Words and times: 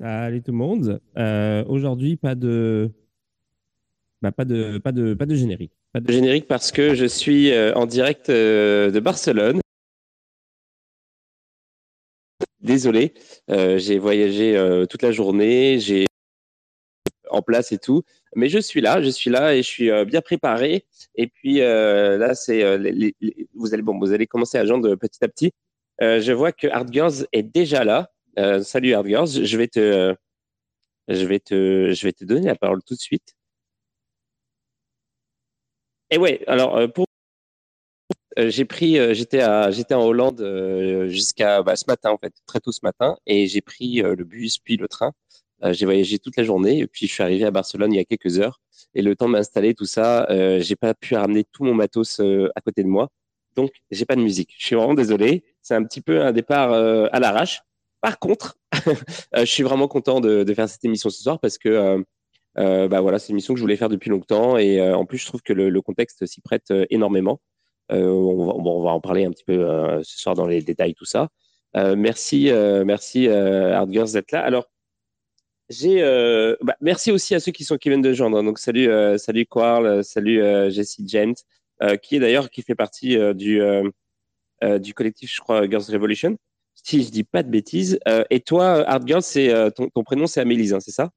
Salut 0.00 0.40
tout 0.40 0.52
le 0.52 0.56
monde. 0.56 0.98
Euh, 1.18 1.62
Aujourd'hui, 1.68 2.16
pas 2.16 2.34
de, 2.34 2.90
bah, 4.22 4.32
pas 4.32 4.46
de, 4.46 4.78
pas 4.78 4.92
de, 4.92 5.12
pas 5.12 5.26
de 5.26 5.34
générique. 5.34 5.72
Pas 5.92 6.00
de 6.00 6.10
générique 6.10 6.48
parce 6.48 6.72
que 6.72 6.94
je 6.94 7.04
suis 7.04 7.52
euh, 7.52 7.74
en 7.74 7.84
direct 7.84 8.30
euh, 8.30 8.90
de 8.90 8.98
Barcelone. 8.98 9.60
Désolé, 12.62 13.12
j'ai 13.48 13.98
voyagé 13.98 14.54
toute 14.88 15.02
la 15.02 15.12
journée, 15.12 15.80
j'ai 15.80 16.06
en 17.30 17.42
place 17.42 17.72
et 17.72 17.78
tout, 17.78 18.02
mais 18.36 18.48
je 18.48 18.58
suis 18.58 18.80
là, 18.80 19.02
je 19.02 19.08
suis 19.08 19.30
là 19.30 19.54
et 19.54 19.62
je 19.62 19.68
suis 19.68 20.04
bien 20.04 20.20
préparé. 20.20 20.84
Et 21.14 21.26
puis 21.26 21.58
là, 21.58 22.34
c'est 22.34 22.62
vous 23.54 23.74
allez 23.74 23.82
vous 23.82 24.12
allez 24.12 24.26
commencer 24.26 24.58
à 24.58 24.66
joindre 24.66 24.94
petit 24.94 25.24
à 25.24 25.28
petit. 25.28 25.52
Je 26.00 26.32
vois 26.32 26.52
que 26.52 26.68
Hard 26.68 26.92
Girls 26.92 27.26
est 27.32 27.42
déjà 27.42 27.82
là. 27.82 28.10
Euh, 28.38 28.62
salut 28.62 28.94
Hard 28.94 29.06
je 29.26 29.56
vais 29.56 29.68
te, 29.68 30.14
je 31.08 31.26
vais 31.26 31.40
te, 31.40 31.92
je 31.92 32.06
vais 32.06 32.12
te 32.12 32.24
donner 32.24 32.46
la 32.46 32.56
parole 32.56 32.82
tout 32.84 32.94
de 32.94 33.00
suite. 33.00 33.34
Et 36.10 36.18
ouais, 36.18 36.42
alors 36.46 36.76
euh, 36.76 36.88
pour 36.88 37.06
euh, 38.38 38.48
j'ai 38.50 38.64
pris, 38.64 38.98
euh, 38.98 39.12
j'étais 39.14 39.40
à, 39.40 39.70
j'étais 39.70 39.94
en 39.94 40.04
Hollande 40.04 40.40
jusqu'à 41.08 41.62
bah, 41.62 41.76
ce 41.76 41.84
matin 41.88 42.10
en 42.10 42.18
fait, 42.18 42.32
très 42.46 42.60
tôt 42.60 42.72
ce 42.72 42.80
matin, 42.82 43.16
et 43.26 43.46
j'ai 43.46 43.60
pris 43.60 44.02
le 44.02 44.24
bus 44.24 44.58
puis 44.58 44.76
le 44.76 44.88
train. 44.88 45.12
J'ai 45.72 45.84
voyagé 45.84 46.18
toute 46.18 46.36
la 46.36 46.44
journée, 46.44 46.78
et 46.80 46.86
puis 46.86 47.06
je 47.06 47.12
suis 47.12 47.22
arrivé 47.22 47.44
à 47.44 47.50
Barcelone 47.50 47.92
il 47.92 47.96
y 47.96 48.00
a 48.00 48.04
quelques 48.04 48.38
heures. 48.38 48.60
Et 48.94 49.02
le 49.02 49.14
temps 49.14 49.26
de 49.26 49.32
m'installer, 49.32 49.74
tout 49.74 49.84
ça, 49.84 50.26
euh, 50.30 50.58
j'ai 50.60 50.76
pas 50.76 50.94
pu 50.94 51.14
ramener 51.16 51.44
tout 51.44 51.64
mon 51.64 51.74
matos 51.74 52.20
à 52.20 52.60
côté 52.62 52.82
de 52.82 52.88
moi, 52.88 53.08
donc 53.56 53.70
j'ai 53.90 54.06
pas 54.06 54.16
de 54.16 54.22
musique. 54.22 54.54
Je 54.58 54.66
suis 54.66 54.76
vraiment 54.76 54.94
désolé. 54.94 55.44
C'est 55.62 55.74
un 55.74 55.84
petit 55.84 56.00
peu 56.00 56.22
un 56.22 56.32
départ 56.32 56.72
à 56.72 57.20
l'arrache. 57.20 57.60
Par 58.00 58.18
contre, 58.18 58.58
euh, 58.86 59.40
je 59.40 59.44
suis 59.44 59.62
vraiment 59.62 59.88
content 59.88 60.20
de, 60.20 60.42
de 60.44 60.54
faire 60.54 60.68
cette 60.68 60.84
émission 60.84 61.10
ce 61.10 61.22
soir 61.22 61.38
parce 61.40 61.58
que 61.58 61.68
euh, 61.68 62.02
euh, 62.58 62.88
bah 62.88 63.00
voilà, 63.00 63.18
c'est 63.18 63.28
une 63.28 63.34
émission 63.34 63.54
que 63.54 63.58
je 63.58 63.64
voulais 63.64 63.76
faire 63.76 63.88
depuis 63.88 64.10
longtemps 64.10 64.56
et 64.58 64.80
euh, 64.80 64.96
en 64.96 65.06
plus 65.06 65.18
je 65.18 65.26
trouve 65.26 65.42
que 65.42 65.52
le, 65.52 65.70
le 65.70 65.82
contexte 65.82 66.26
s'y 66.26 66.40
prête 66.40 66.70
euh, 66.70 66.86
énormément. 66.90 67.40
On, 67.92 68.46
va, 68.46 68.52
bon, 68.52 68.80
on 68.80 68.82
va 68.84 68.90
en 68.90 69.00
parler 69.00 69.24
un 69.24 69.30
petit 69.32 69.42
peu 69.42 69.66
ce 70.04 70.16
soir 70.16 70.36
dans 70.36 70.46
les 70.46 70.62
détails, 70.62 70.94
tout 70.94 71.04
ça. 71.04 71.28
Merci, 71.74 72.48
merci 72.86 73.26
Hard 73.26 73.92
Girls 73.92 74.12
d'être 74.12 74.30
là. 74.30 74.44
Alors, 74.44 74.70
j'ai, 75.68 76.00
bah, 76.62 76.76
merci 76.80 77.10
aussi 77.10 77.34
à 77.34 77.40
ceux 77.40 77.50
qui 77.50 77.64
sont 77.64 77.78
qui 77.78 77.88
viennent 77.88 78.00
de 78.00 78.12
joindre. 78.12 78.44
Donc, 78.44 78.60
salut, 78.60 78.88
salut 79.18 79.44
Quarl, 79.44 80.04
salut 80.04 80.40
Jessie 80.70 81.04
Gent, 81.08 81.34
qui 82.00 82.14
est 82.14 82.20
d'ailleurs 82.20 82.48
qui 82.48 82.62
fait 82.62 82.76
partie 82.76 83.18
du 83.34 83.60
du 84.78 84.94
collectif, 84.94 85.34
je 85.34 85.40
crois, 85.40 85.68
Girls 85.68 85.86
Revolution. 85.90 86.36
Si 86.74 87.02
je 87.02 87.10
dis 87.10 87.24
pas 87.24 87.42
de 87.42 87.50
bêtises. 87.50 87.98
Euh, 88.08 88.24
et 88.30 88.40
toi, 88.40 88.88
Hard 88.88 89.06
Girls, 89.06 89.22
c'est 89.22 89.50
euh, 89.52 89.70
ton, 89.70 89.88
ton 89.88 90.02
prénom, 90.02 90.26
c'est 90.26 90.40
Amélie, 90.40 90.72
hein, 90.72 90.80
c'est 90.80 90.90
ça? 90.90 91.10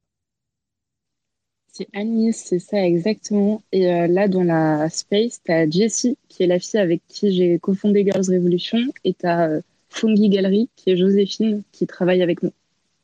C'est 1.76 1.88
Agnès, 1.94 2.38
c'est 2.38 2.59
ça 2.59 2.86
exactement. 2.86 3.64
Et 3.72 3.92
euh, 3.92 4.06
là, 4.06 4.28
dans 4.28 4.44
la 4.44 4.90
space, 4.92 5.42
t'as 5.44 5.68
Jessie, 5.68 6.20
qui 6.30 6.44
est 6.44 6.48
la 6.48 6.59
fille 6.59 6.80
avec 6.80 7.02
qui 7.08 7.34
j'ai 7.34 7.58
cofondé 7.58 8.04
Girls 8.04 8.28
Revolution, 8.30 8.78
et 9.04 9.16
t'as 9.16 9.50
euh, 9.50 9.62
Fungi 9.90 10.30
Gallery, 10.30 10.70
qui 10.76 10.92
est 10.92 10.98
Joséphine, 10.98 11.64
qui 11.72 11.88
travaille 11.88 12.22
avec 12.22 12.44
nous. 12.44 12.52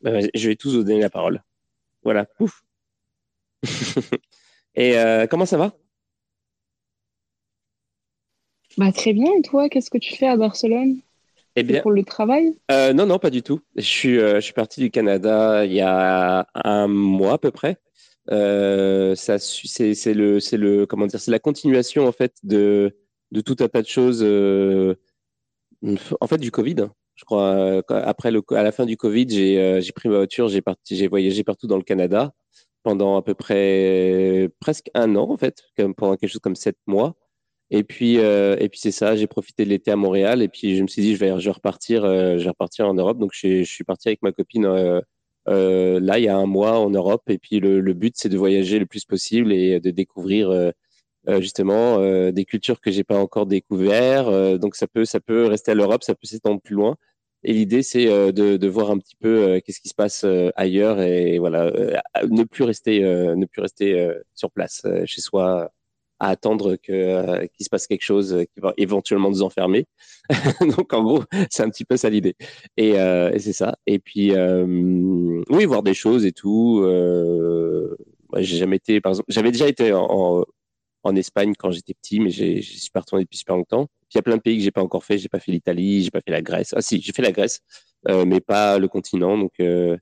Bah, 0.01 0.19
Je 0.35 0.47
vais 0.49 0.55
tous 0.55 0.75
vous 0.75 0.83
donner 0.83 0.99
la 0.99 1.09
parole. 1.09 1.41
Voilà, 2.03 2.25
pouf. 2.25 2.63
et 4.75 4.99
euh, 4.99 5.25
comment 5.25 5.47
ça 5.47 5.57
va? 5.57 5.75
Bah, 8.77 8.91
très 8.91 9.13
bien, 9.13 9.31
et 9.35 9.41
toi, 9.41 9.67
qu'est-ce 9.67 9.89
que 9.89 9.97
tu 9.97 10.15
fais 10.15 10.27
à 10.27 10.37
Barcelone? 10.37 10.99
Eh 11.55 11.63
bien, 11.63 11.81
pour 11.81 11.91
le 11.91 12.03
travail? 12.03 12.57
euh, 12.71 12.93
non, 12.93 13.05
non, 13.05 13.19
pas 13.19 13.29
du 13.29 13.41
tout. 13.41 13.59
Je 13.75 13.81
suis, 13.81 14.17
euh, 14.19 14.35
je 14.35 14.39
suis 14.41 14.53
parti 14.53 14.79
du 14.81 14.91
Canada 14.91 15.65
il 15.65 15.73
y 15.73 15.81
a 15.81 16.47
un 16.53 16.87
mois 16.87 17.33
à 17.33 17.37
peu 17.37 17.51
près. 17.51 17.77
Euh, 18.31 19.15
ça, 19.15 19.39
c'est, 19.39 19.95
c'est 19.95 20.13
le, 20.13 20.39
c'est 20.39 20.57
le, 20.57 20.85
comment 20.85 21.07
dire, 21.07 21.19
c'est 21.19 21.31
la 21.31 21.39
continuation 21.39 22.07
en 22.07 22.11
fait 22.11 22.33
de, 22.43 22.95
de 23.31 23.41
tout 23.41 23.55
un 23.59 23.67
tas 23.67 23.81
de 23.81 23.87
choses. 23.87 24.23
en 26.21 26.27
fait, 26.27 26.37
du 26.37 26.51
Covid. 26.51 26.75
hein. 26.81 26.91
Je 27.15 27.25
crois. 27.25 27.81
Après 27.89 28.31
le, 28.31 28.41
à 28.51 28.63
la 28.63 28.71
fin 28.71 28.85
du 28.85 28.95
Covid, 28.95 29.27
j'ai, 29.29 29.81
j'ai 29.81 29.91
pris 29.91 30.07
ma 30.09 30.17
voiture, 30.17 30.47
j'ai 30.47 30.61
parti, 30.61 30.95
j'ai 30.95 31.07
voyagé 31.07 31.43
partout 31.43 31.67
dans 31.67 31.77
le 31.77 31.83
Canada 31.83 32.33
pendant 32.83 33.17
à 33.17 33.21
peu 33.21 33.33
près 33.33 34.49
presque 34.61 34.89
un 34.93 35.15
an 35.17 35.29
en 35.29 35.37
fait, 35.37 35.63
comme 35.75 35.93
pendant 35.95 36.15
quelque 36.15 36.29
chose 36.31 36.39
comme 36.41 36.55
sept 36.55 36.77
mois. 36.87 37.15
Et 37.71 37.83
puis, 37.83 38.17
euh, 38.19 38.55
et 38.59 38.69
puis 38.69 38.79
c'est 38.79 38.91
ça. 38.91 39.15
J'ai 39.15 39.27
profité 39.27 39.63
de 39.65 39.69
l'été 39.69 39.91
à 39.91 39.95
Montréal 39.95 40.41
et 40.41 40.47
puis 40.49 40.75
je 40.77 40.81
me 40.81 40.87
suis 40.87 41.01
dit 41.01 41.15
je 41.15 41.19
vais, 41.19 41.39
je 41.39 41.45
vais 41.45 41.51
repartir, 41.51 42.03
euh, 42.03 42.37
je 42.37 42.43
vais 42.43 42.49
repartir 42.49 42.87
en 42.87 42.93
Europe. 42.95 43.19
Donc 43.19 43.31
je, 43.33 43.63
je 43.63 43.71
suis 43.71 43.83
parti 43.83 44.09
avec 44.09 44.21
ma 44.23 44.31
copine 44.31 44.65
euh, 44.65 45.99
là 45.99 46.19
il 46.19 46.25
y 46.25 46.27
a 46.27 46.35
un 46.37 46.45
mois 46.47 46.79
en 46.79 46.89
Europe. 46.89 47.23
Et 47.29 47.37
puis 47.37 47.59
le, 47.59 47.79
le 47.81 47.93
but 47.93 48.15
c'est 48.17 48.29
de 48.29 48.37
voyager 48.37 48.79
le 48.79 48.85
plus 48.87 49.05
possible 49.05 49.53
et 49.53 49.79
de 49.79 49.91
découvrir 49.91 50.71
euh, 51.27 51.41
justement 51.41 51.99
euh, 51.99 52.31
des 52.31 52.45
cultures 52.45 52.79
que 52.79 52.91
j'ai 52.91 53.03
pas 53.03 53.17
encore 53.19 53.45
découvert. 53.45 54.29
Euh, 54.29 54.57
donc 54.57 54.75
ça 54.75 54.87
peut, 54.87 55.05
ça 55.05 55.19
peut 55.19 55.45
rester 55.47 55.71
à 55.71 55.75
l'Europe, 55.75 56.03
ça 56.03 56.15
peut 56.15 56.25
s'étendre 56.27 56.61
plus 56.61 56.75
loin. 56.75 56.95
Et 57.43 57.53
l'idée 57.53 57.83
c'est 57.83 58.05
de, 58.07 58.57
de 58.57 58.67
voir 58.67 58.91
un 58.91 58.97
petit 58.97 59.15
peu 59.15 59.61
qu'est-ce 59.63 59.79
qui 59.79 59.87
se 59.89 59.95
passe 59.95 60.25
ailleurs 60.57 60.99
et 61.01 61.39
voilà, 61.39 61.67
euh, 61.67 61.97
ne 62.29 62.43
plus 62.43 62.63
rester, 62.65 62.99
ne 63.01 63.45
plus 63.45 63.61
rester 63.61 64.11
sur 64.33 64.51
place 64.51 64.85
chez 65.05 65.21
soi 65.21 65.71
à 66.19 66.29
attendre 66.29 66.75
que 66.75 66.91
euh, 66.91 67.47
qu'il 67.47 67.63
se 67.63 67.69
passe 67.69 67.87
quelque 67.87 68.03
chose 68.03 68.45
qui 68.53 68.59
va 68.59 68.73
éventuellement 68.77 69.29
nous 69.29 69.41
enfermer. 69.41 69.85
Donc 70.77 70.93
en 70.93 71.03
gros, 71.03 71.23
c'est 71.49 71.63
un 71.63 71.69
petit 71.69 71.85
peu 71.85 71.97
ça 71.97 72.09
l'idée. 72.09 72.35
Et, 72.77 72.99
euh, 72.99 73.31
et 73.33 73.39
c'est 73.39 73.53
ça. 73.53 73.77
Et 73.87 73.99
puis 73.99 74.33
euh, 74.33 74.65
oui, 75.49 75.65
voir 75.65 75.83
des 75.83 75.93
choses 75.93 76.25
et 76.25 76.31
tout. 76.31 76.81
Euh, 76.83 77.95
j'ai 78.37 78.57
jamais 78.57 78.75
été, 78.77 79.01
par 79.01 79.11
exemple, 79.11 79.31
j'avais 79.31 79.51
déjà 79.51 79.67
été 79.67 79.93
en, 79.93 80.45
en, 81.03 81.15
Espagne 81.15 81.53
quand 81.57 81.71
j'étais 81.71 81.93
petit, 81.95 82.19
mais 82.19 82.29
j'ai- 82.29 82.61
j'y 82.61 82.79
suis 82.79 82.91
pas 82.91 82.99
retourné 82.99 83.23
depuis 83.23 83.37
super 83.37 83.55
longtemps. 83.55 83.87
Il 84.13 84.17
y 84.17 84.19
a 84.19 84.21
plein 84.21 84.37
de 84.37 84.41
pays 84.41 84.57
que 84.57 84.63
j'ai 84.63 84.71
pas 84.71 84.83
encore 84.83 85.03
fait. 85.03 85.17
J'ai 85.17 85.29
pas 85.29 85.39
fait 85.39 85.51
l'Italie, 85.51 86.03
j'ai 86.03 86.11
pas 86.11 86.21
fait 86.21 86.31
la 86.31 86.41
Grèce. 86.41 86.73
Ah 86.75 86.81
si, 86.81 87.01
j'ai 87.01 87.11
fait 87.13 87.21
la 87.21 87.31
Grèce, 87.31 87.61
euh, 88.07 88.25
mais 88.25 88.39
pas 88.41 88.77
le 88.79 88.87
continent. 88.87 89.37
Donc 89.37 89.53
euh, 89.59 89.97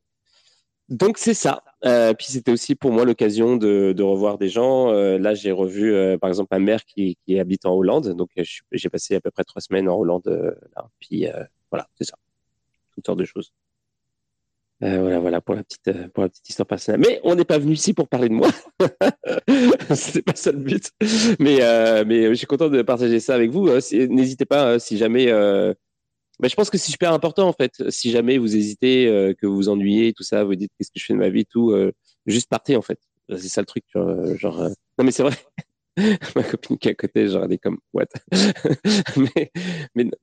donc 0.89 1.17
c'est 1.17 1.33
ça. 1.33 1.63
Euh, 1.85 2.13
puis 2.13 2.25
c'était 2.27 2.51
aussi 2.51 2.73
pour 2.75 2.91
moi 2.91 3.05
l'occasion 3.05 3.55
de, 3.55 3.93
de 3.95 4.03
revoir 4.03 4.37
des 4.39 4.49
gens. 4.49 4.91
Euh, 4.91 5.17
là, 5.19 5.33
j'ai 5.35 5.51
revu 5.51 5.93
euh, 5.93 6.17
par 6.17 6.29
exemple 6.29 6.49
ma 6.51 6.59
mère 6.59 6.83
qui, 6.85 7.17
qui 7.25 7.39
habite 7.39 7.65
en 7.65 7.73
Hollande. 7.75 8.15
Donc 8.15 8.29
euh, 8.39 8.43
j'ai 8.71 8.89
passé 8.89 9.15
à 9.15 9.21
peu 9.21 9.29
près 9.31 9.43
trois 9.43 9.61
semaines 9.61 9.87
en 9.87 9.95
Hollande. 9.97 10.27
euh, 10.27 10.51
là. 10.75 10.87
Puis 10.99 11.27
voilà, 11.71 11.87
c'est 11.95 12.05
ça. 12.05 12.15
Toutes 12.95 13.05
sortes 13.05 13.19
de 13.19 13.25
choses. 13.25 13.51
Voilà, 14.79 15.19
voilà 15.19 15.41
pour 15.41 15.55
la 15.55 15.63
petite 15.63 16.07
pour 16.13 16.21
la 16.23 16.29
petite 16.29 16.47
histoire 16.49 16.67
personnelle. 16.67 17.01
Mais 17.01 17.19
on 17.23 17.33
n'est 17.33 17.45
pas 17.45 17.57
venu 17.57 17.73
ici 17.73 17.93
pour 17.95 18.07
parler 18.07 18.29
de 18.29 18.35
moi. 18.35 18.49
C'était 19.95 20.21
pas 20.21 20.35
ça 20.35 20.51
le 20.51 20.59
but. 20.59 20.91
Mais 21.39 21.59
mais 22.05 22.27
je 22.29 22.33
suis 22.35 22.45
content 22.47 22.69
de 22.69 22.81
partager 22.83 23.19
ça 23.19 23.33
avec 23.35 23.49
vous. 23.51 23.79
Si- 23.81 24.07
N'hésitez 24.07 24.45
pas 24.45 24.73
euh, 24.73 24.79
si 24.79 24.97
jamais. 24.97 25.31
Euh, 26.37 26.41
bah, 26.41 26.47
je 26.47 26.55
pense 26.55 26.69
que 26.69 26.77
c'est 26.77 26.91
super 26.91 27.13
important 27.13 27.47
en 27.47 27.53
fait. 27.53 27.89
Si 27.89 28.11
jamais 28.11 28.37
vous 28.37 28.55
hésitez, 28.55 29.07
euh, 29.07 29.33
que 29.33 29.45
vous 29.47 29.55
vous 29.55 29.69
ennuyez, 29.69 30.13
tout 30.13 30.23
ça, 30.23 30.43
vous 30.43 30.55
dites 30.55 30.71
qu'est-ce 30.77 30.91
que 30.91 30.99
je 30.99 31.05
fais 31.05 31.13
de 31.13 31.19
ma 31.19 31.29
vie, 31.29 31.45
tout, 31.45 31.71
euh, 31.71 31.91
juste 32.25 32.49
partez 32.49 32.75
en 32.75 32.81
fait. 32.81 32.99
C'est 33.29 33.49
ça 33.49 33.61
le 33.61 33.65
truc. 33.65 33.83
euh, 33.95 34.37
genre, 34.37 34.61
euh, 34.61 34.69
non 34.97 35.05
mais 35.05 35.11
c'est 35.11 35.23
vrai. 35.23 35.35
Ma 36.35 36.43
copine 36.43 36.77
qui 36.77 36.89
est 36.89 36.91
à 36.91 36.95
côté, 36.95 37.27
genre 37.27 37.43
elle 37.45 37.53
est 37.53 37.57
comme 37.57 37.79
what? 37.93 38.05
mais 39.17 39.51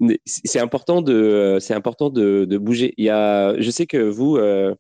mais, 0.01 0.21
c'est 0.25 0.61
important 0.61 1.03
de 1.03 1.13
euh, 1.13 1.61
c'est 1.61 1.75
important 1.75 2.11
de, 2.11 2.45
de 2.45 2.59
bouger. 2.59 2.95
Il 2.97 3.05
y 3.05 3.11
a, 3.11 3.61
je 3.61 3.71
sais 3.71 3.87
que 3.87 3.97
vous 3.99 4.37
euh, 4.37 4.75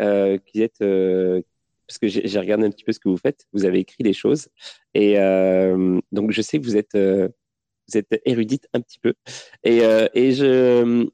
euh, 0.00 0.38
qui 0.46 0.62
êtes 0.62 0.80
euh, 0.82 1.42
parce 1.88 1.98
que 1.98 2.06
j'ai 2.08 2.38
regardé 2.38 2.64
un 2.66 2.70
petit 2.70 2.84
peu 2.84 2.92
ce 2.92 3.00
que 3.00 3.08
vous 3.08 3.16
faites. 3.16 3.46
Vous 3.52 3.64
avez 3.64 3.80
écrit 3.80 4.04
des 4.04 4.12
choses 4.12 4.48
et 4.94 5.18
euh, 5.18 6.00
donc 6.12 6.30
je 6.30 6.42
sais 6.42 6.60
que 6.60 6.64
vous 6.64 6.76
êtes 6.76 6.94
euh, 6.94 7.28
vous 7.90 7.98
êtes 7.98 8.20
érudite 8.24 8.68
un 8.72 8.80
petit 8.80 8.98
peu. 8.98 9.14
Et, 9.64 9.82
euh, 9.82 10.08
et 10.14 10.32
je 10.32 11.06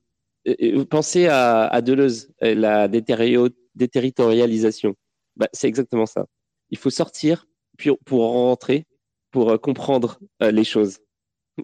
et 0.45 0.73
vous 0.73 0.87
pensez 0.87 1.27
à, 1.27 1.67
à 1.67 1.81
Deleuze, 1.81 2.31
euh, 2.43 2.55
la 2.55 2.89
déterritorialisation. 2.89 4.95
Bah, 5.37 5.49
c'est 5.53 5.69
exactement 5.69 6.07
ça. 6.07 6.27
Il 6.71 6.79
faut 6.79 6.91
sortir 6.91 7.47
puis 7.77 7.91
pour 8.05 8.31
rentrer, 8.31 8.85
pour 9.31 9.51
euh, 9.51 9.59
comprendre 9.59 10.19
euh, 10.43 10.51
les 10.51 10.65
choses, 10.65 10.99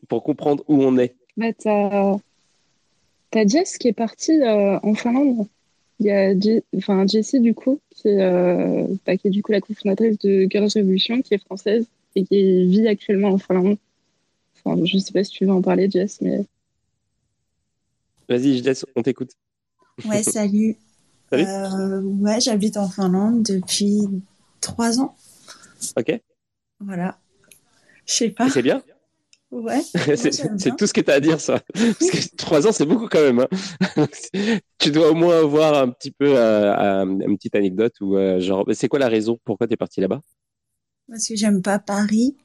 pour 0.09 0.23
comprendre 0.23 0.65
où 0.69 0.83
on 0.83 0.99
est. 0.99 1.17
Bah, 1.37 1.53
t'as, 1.59 2.17
t'as 3.31 3.47
Jess 3.47 3.79
qui 3.79 3.89
est 3.89 3.93
partie 3.93 4.41
euh, 4.41 4.79
en 4.83 4.95
Finlande. 4.95 5.47
Il 6.01 6.07
y 6.07 6.11
a 6.11 6.35
enfin, 6.77 7.07
Jessie, 7.07 7.41
du 7.41 7.55
coup, 7.55 7.81
qui 7.91 8.09
euh, 8.09 8.87
bah, 9.07 9.17
qui 9.17 9.29
est 9.29 9.31
du 9.31 9.43
coup 9.43 9.53
la 9.53 9.61
cofondatrice 9.61 10.19
de 10.19 10.47
Girls 10.51 10.71
Revolution, 10.75 11.23
qui 11.23 11.35
est 11.35 11.39
française 11.39 11.87
et 12.17 12.25
qui 12.25 12.67
vit 12.67 12.89
actuellement 12.89 13.29
en 13.29 13.39
Finlande. 13.39 13.77
Enfin, 14.65 14.81
je 14.85 14.99
sais 14.99 15.13
pas 15.13 15.25
si 15.25 15.33
tu 15.33 15.45
veux 15.45 15.53
en 15.53 15.63
parler, 15.63 15.91
Jess, 15.91 16.21
mais 16.21 16.47
Vas-y, 18.29 18.59
je 18.59 18.65
laisse, 18.65 18.87
on 18.97 19.03
t'écoute. 19.03 19.33
Ouais, 20.05 20.23
salut. 20.23 20.77
Salut. 21.31 21.47
Euh, 21.47 22.03
ouais, 22.03 22.41
j'habite 22.41 22.77
en 22.77 22.91
Finlande 22.91 23.43
depuis 23.43 24.03
trois 24.61 25.01
ans. 25.01 25.17
Ok. 25.97 26.21
Voilà. 26.79 27.19
Je 28.05 28.13
sais 28.13 28.29
pas. 28.29 28.51
C'est 28.51 28.61
bien. 28.61 28.83
Ouais. 29.51 29.81
c'est 30.17 30.77
tout 30.77 30.87
ce 30.87 30.93
que 30.93 31.01
tu 31.01 31.11
as 31.11 31.15
à 31.15 31.21
dire, 31.21 31.41
ça. 31.41 31.61
Parce 31.73 32.11
que 32.11 32.37
trois 32.37 32.67
ans, 32.67 32.73
c'est 32.73 32.85
beaucoup 32.85 33.09
quand 33.09 33.23
même. 33.23 33.41
Hein. 33.41 34.07
tu 34.79 34.91
dois 34.91 35.11
au 35.11 35.15
moins 35.15 35.39
avoir 35.39 35.75
un 35.75 35.89
petit 35.89 36.11
peu 36.11 36.39
euh, 36.39 37.05
une 37.05 37.37
petite 37.37 37.55
anecdote 37.55 37.95
ou 38.03 38.17
euh, 38.17 38.39
genre, 38.41 38.67
c'est 38.73 38.89
quoi 38.89 38.99
la 38.99 39.09
raison 39.09 39.39
pourquoi 39.45 39.67
tu 39.67 39.73
es 39.73 39.77
parti 39.79 40.03
là-bas? 40.03 40.21
Parce 41.09 41.29
que 41.29 41.37
j'aime 41.37 41.63
pas 41.63 41.79
Paris. 41.79 42.37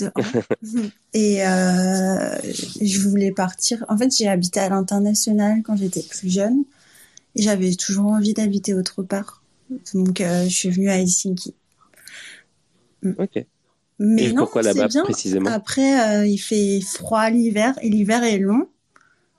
et 1.14 1.46
euh, 1.46 2.36
je 2.80 3.00
voulais 3.00 3.32
partir. 3.32 3.84
En 3.88 3.96
fait, 3.96 4.14
j'ai 4.16 4.28
habité 4.28 4.60
à 4.60 4.68
l'international 4.68 5.62
quand 5.62 5.76
j'étais 5.76 6.02
plus 6.02 6.30
jeune 6.30 6.64
et 7.34 7.42
j'avais 7.42 7.74
toujours 7.74 8.06
envie 8.06 8.34
d'habiter 8.34 8.74
autre 8.74 9.02
part. 9.02 9.42
Donc, 9.94 10.18
je 10.20 10.48
suis 10.48 10.70
venue 10.70 10.90
à 10.90 10.98
Helsinki. 10.98 11.54
Ok. 13.18 13.44
Mais 13.98 14.24
et 14.24 14.32
non, 14.32 14.42
pourquoi 14.42 14.62
là-bas 14.62 14.88
précisément? 15.04 15.50
Après, 15.50 16.20
euh, 16.20 16.26
il 16.26 16.38
fait 16.38 16.80
froid 16.80 17.30
l'hiver 17.30 17.74
et 17.80 17.88
l'hiver 17.88 18.22
est 18.24 18.38
long. 18.38 18.68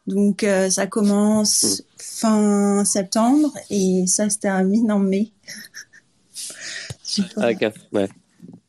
Donc 0.07 0.43
euh, 0.43 0.69
ça 0.69 0.87
commence 0.87 1.63
hmm. 1.63 1.83
fin 1.97 2.85
septembre 2.85 3.53
et 3.69 4.05
ça 4.07 4.29
se 4.29 4.37
termine 4.37 4.91
en 4.91 4.99
mai. 4.99 5.31
ah, 7.37 7.49
ouais. 7.91 8.09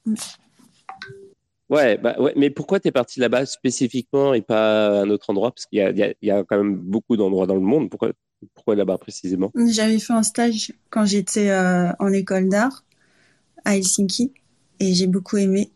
Hmm. 0.04 0.14
Ouais, 1.70 1.98
bah, 1.98 2.16
ouais, 2.18 2.32
mais 2.36 2.50
pourquoi 2.50 2.80
tu 2.80 2.88
es 2.88 2.92
parti 2.92 3.20
là-bas 3.20 3.44
spécifiquement 3.46 4.32
et 4.32 4.40
pas 4.40 4.86
à 4.86 5.02
un 5.02 5.10
autre 5.10 5.30
endroit? 5.30 5.52
Parce 5.52 5.66
qu'il 5.66 5.78
y, 5.78 6.00
y, 6.00 6.26
y 6.26 6.30
a, 6.30 6.44
quand 6.44 6.56
même 6.56 6.76
beaucoup 6.76 7.16
d'endroits 7.16 7.46
dans 7.46 7.54
le 7.54 7.60
monde. 7.60 7.90
Pourquoi, 7.90 8.12
pourquoi 8.54 8.74
là-bas 8.74 8.98
précisément? 8.98 9.52
J'avais 9.54 9.98
fait 9.98 10.12
un 10.12 10.22
stage 10.22 10.72
quand 10.90 11.04
j'étais 11.04 11.50
euh, 11.50 11.92
en 11.98 12.12
école 12.12 12.48
d'art 12.48 12.84
à 13.64 13.76
Helsinki 13.76 14.32
et 14.80 14.94
j'ai 14.94 15.06
beaucoup 15.06 15.36
aimé. 15.36 15.70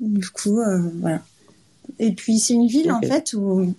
Du 0.00 0.28
coup, 0.28 0.60
euh, 0.60 0.80
voilà. 1.00 1.22
Et 1.98 2.12
puis 2.12 2.38
c'est 2.38 2.54
une 2.54 2.66
ville 2.66 2.92
en 2.92 3.00
fait 3.00 3.32
où 3.32 3.74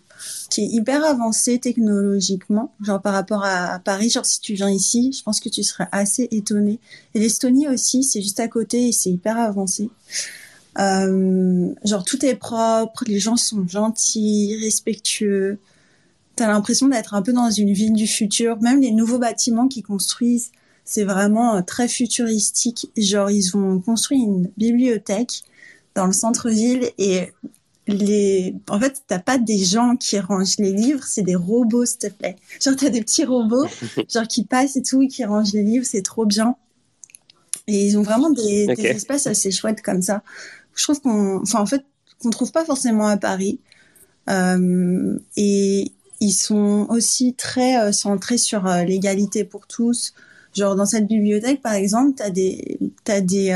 qui 0.49 0.61
est 0.61 0.67
hyper 0.67 1.05
avancée 1.05 1.59
technologiquement, 1.59 2.73
genre 2.81 3.01
par 3.01 3.13
rapport 3.13 3.45
à, 3.45 3.79
Paris. 3.79 4.09
Genre 4.09 4.25
si 4.25 4.41
tu 4.41 4.53
viens 4.53 4.69
ici, 4.69 5.13
je 5.17 5.23
pense 5.23 5.39
que 5.39 5.47
tu 5.49 5.63
serais 5.63 5.87
assez 5.91 6.27
étonné. 6.31 6.79
Et 7.13 7.19
l'Estonie 7.19 7.67
aussi, 7.67 8.03
c'est 8.03 8.21
juste 8.21 8.39
à 8.39 8.47
côté 8.47 8.89
et 8.89 8.91
c'est 8.91 9.11
hyper 9.11 9.37
avancé. 9.37 9.89
Euh, 10.79 11.73
genre 11.83 12.05
tout 12.05 12.25
est 12.25 12.35
propre, 12.35 13.03
les 13.05 13.19
gens 13.19 13.35
sont 13.35 13.67
gentils, 13.67 14.57
respectueux. 14.61 15.59
T'as 16.35 16.47
l'impression 16.47 16.87
d'être 16.87 17.13
un 17.13 17.21
peu 17.21 17.33
dans 17.33 17.49
une 17.49 17.73
ville 17.73 17.93
du 17.93 18.07
futur. 18.07 18.61
Même 18.61 18.81
les 18.81 18.91
nouveaux 18.91 19.19
bâtiments 19.19 19.67
qu'ils 19.67 19.83
construisent, 19.83 20.51
c'est 20.85 21.03
vraiment 21.03 21.57
euh, 21.57 21.61
très 21.61 21.87
futuristique. 21.87 22.89
Genre 22.95 23.29
ils 23.29 23.57
ont 23.57 23.79
construit 23.79 24.19
une 24.19 24.49
bibliothèque 24.57 25.43
dans 25.95 26.05
le 26.05 26.13
centre-ville 26.13 26.89
et 26.97 27.33
les, 27.87 28.55
en 28.69 28.79
fait, 28.79 29.01
t'as 29.07 29.19
pas 29.19 29.37
des 29.37 29.57
gens 29.57 29.95
qui 29.95 30.19
rangent 30.19 30.57
les 30.59 30.71
livres, 30.71 31.03
c'est 31.03 31.23
des 31.23 31.35
robots, 31.35 31.85
s'il 31.85 31.97
te 31.99 32.07
plaît. 32.07 32.35
Genre, 32.63 32.75
t'as 32.75 32.89
des 32.89 33.01
petits 33.01 33.25
robots, 33.25 33.65
genre, 34.13 34.27
qui 34.27 34.45
passent 34.45 34.75
et 34.75 34.83
tout, 34.83 35.01
et 35.01 35.07
qui 35.07 35.25
rangent 35.25 35.53
les 35.53 35.63
livres, 35.63 35.85
c'est 35.85 36.01
trop 36.01 36.25
bien. 36.25 36.55
Et 37.67 37.85
ils 37.85 37.97
ont 37.97 38.01
vraiment 38.01 38.29
des, 38.29 38.67
des, 38.67 38.85
espaces 38.85 39.27
assez 39.27 39.51
chouettes 39.51 39.81
comme 39.81 40.01
ça. 40.01 40.23
Je 40.75 40.83
trouve 40.83 41.01
qu'on, 41.01 41.41
enfin, 41.41 41.59
en 41.59 41.65
fait, 41.65 41.83
qu'on 42.21 42.29
trouve 42.29 42.51
pas 42.51 42.65
forcément 42.65 43.07
à 43.07 43.17
Paris. 43.17 43.59
Euh, 44.29 45.17
et 45.35 45.91
ils 46.19 46.33
sont 46.33 46.85
aussi 46.89 47.33
très 47.33 47.79
euh, 47.79 47.91
centrés 47.91 48.37
sur 48.37 48.67
euh, 48.67 48.83
l'égalité 48.83 49.43
pour 49.43 49.67
tous. 49.67 50.13
Genre, 50.53 50.75
dans 50.75 50.85
cette 50.85 51.07
bibliothèque, 51.07 51.61
par 51.61 51.73
exemple, 51.73 52.13
t'as 52.15 52.29
des, 52.29 52.79
t'as 53.03 53.21
des 53.21 53.51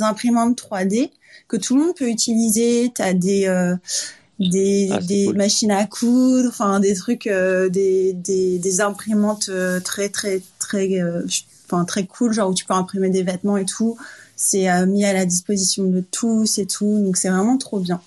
imprimantes 0.00 0.60
3D 0.60 1.10
que 1.48 1.56
tout 1.56 1.76
le 1.76 1.84
monde 1.84 1.96
peut 1.96 2.08
utiliser. 2.08 2.92
Tu 2.94 3.02
as 3.02 3.12
des 3.12 3.74
des, 4.38 4.88
ah, 4.92 4.98
des 4.98 5.32
machines 5.34 5.72
à 5.72 5.84
coudre, 5.84 6.48
enfin 6.48 6.80
des 6.80 6.94
trucs, 6.94 7.28
des, 7.28 8.12
des, 8.12 8.58
des, 8.58 8.80
imprimantes 8.80 9.50
très 9.84 10.08
très 10.10 10.40
très 10.60 11.02
enfin 11.66 11.84
très 11.84 12.06
cool, 12.06 12.32
genre 12.32 12.50
où 12.50 12.54
tu 12.54 12.64
peux 12.64 12.74
imprimer 12.74 13.10
des 13.10 13.24
vêtements 13.24 13.56
et 13.56 13.64
tout. 13.64 13.98
C'est 14.42 14.86
mis 14.86 15.04
à 15.04 15.12
la 15.12 15.24
disposition 15.24 15.84
de 15.84 16.00
tous 16.00 16.58
et 16.58 16.66
tout, 16.66 17.02
donc 17.04 17.16
c'est 17.16 17.30
vraiment 17.30 17.58
trop 17.58 17.78
bien. 17.78 18.00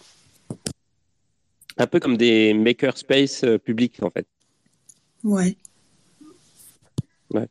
Un 1.77 1.87
peu 1.87 1.99
comme 1.99 2.17
des 2.17 2.53
makerspace 2.53 3.45
publics 3.63 4.01
en 4.01 4.09
fait. 4.09 4.27
Ouais. 5.23 5.55
Ouais. 7.33 7.47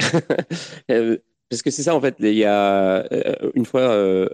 Parce 1.48 1.62
que 1.62 1.70
c'est 1.70 1.82
ça 1.84 1.94
en 1.94 2.00
fait, 2.00 2.16
il 2.18 2.34
y 2.34 2.44
a 2.44 3.06
une 3.54 3.66
fois 3.66 4.28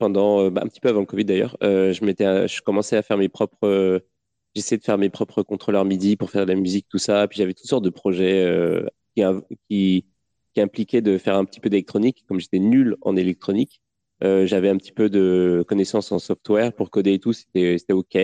pendant 0.00 0.40
euh, 0.46 0.50
bah, 0.50 0.62
un 0.64 0.68
petit 0.68 0.80
peu 0.80 0.88
avant 0.88 1.00
le 1.00 1.06
Covid 1.06 1.24
d'ailleurs, 1.26 1.56
euh, 1.62 1.92
je 1.92 2.04
m'étais, 2.04 2.48
je 2.48 2.62
commençais 2.62 2.96
à 2.96 3.02
faire 3.02 3.18
mes 3.18 3.28
propres, 3.28 3.64
euh, 3.64 4.00
j'essayais 4.56 4.78
de 4.78 4.84
faire 4.84 4.98
mes 4.98 5.10
propres 5.10 5.44
contrôleurs 5.44 5.84
MIDI 5.84 6.16
pour 6.16 6.30
faire 6.30 6.46
de 6.46 6.52
la 6.52 6.58
musique, 6.58 6.88
tout 6.88 6.98
ça. 6.98 7.28
Puis 7.28 7.38
j'avais 7.38 7.54
toutes 7.54 7.68
sortes 7.68 7.84
de 7.84 7.90
projets 7.90 8.82
qui, 9.14 9.22
qui, 9.68 10.06
qui 10.60 10.64
impliquaient 10.64 11.00
de 11.00 11.18
faire 11.18 11.36
un 11.36 11.44
petit 11.44 11.60
peu 11.60 11.70
d'électronique. 11.70 12.24
Comme 12.28 12.40
j'étais 12.40 12.58
nul 12.58 12.96
en 13.00 13.16
électronique, 13.16 13.80
j'avais 14.20 14.68
un 14.68 14.76
petit 14.76 14.92
peu 14.92 15.08
de 15.08 15.64
connaissances 15.66 16.12
en 16.12 16.18
software 16.18 16.72
pour 16.72 16.90
coder 16.90 17.14
et 17.14 17.18
tout, 17.18 17.32
c'était, 17.32 17.92
ok. 17.92 18.18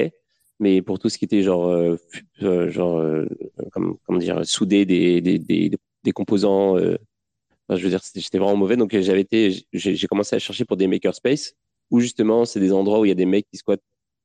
Mais 0.59 0.83
pour 0.83 0.99
tout 0.99 1.09
ce 1.09 1.19
qui 1.19 1.25
était 1.25 1.43
genre, 1.43 1.97
genre, 2.39 3.25
comment, 3.73 4.19
dire, 4.19 4.45
souder 4.47 4.85
des, 4.85 5.21
des, 5.21 5.39
des, 5.39 6.13
composants. 6.13 6.79
je 6.79 7.83
veux 7.83 7.89
dire, 7.89 8.01
j'étais 8.15 8.39
vraiment 8.39 8.57
mauvais, 8.57 8.77
donc 8.77 8.97
j'avais 8.99 9.23
été, 9.23 9.67
j'ai 9.73 10.07
commencé 10.07 10.37
à 10.37 10.39
chercher 10.39 10.65
pour 10.65 10.77
des 10.77 10.87
makerspace 10.87 11.55
où 11.91 12.01
justement 12.01 12.45
c'est 12.45 12.61
des 12.61 12.73
endroits 12.73 13.01
où 13.01 13.05
il 13.05 13.09
y 13.09 13.13
a 13.13 13.15
des 13.15 13.27
mecs 13.27 13.47
qui 13.49 13.59
squattent 13.59 13.83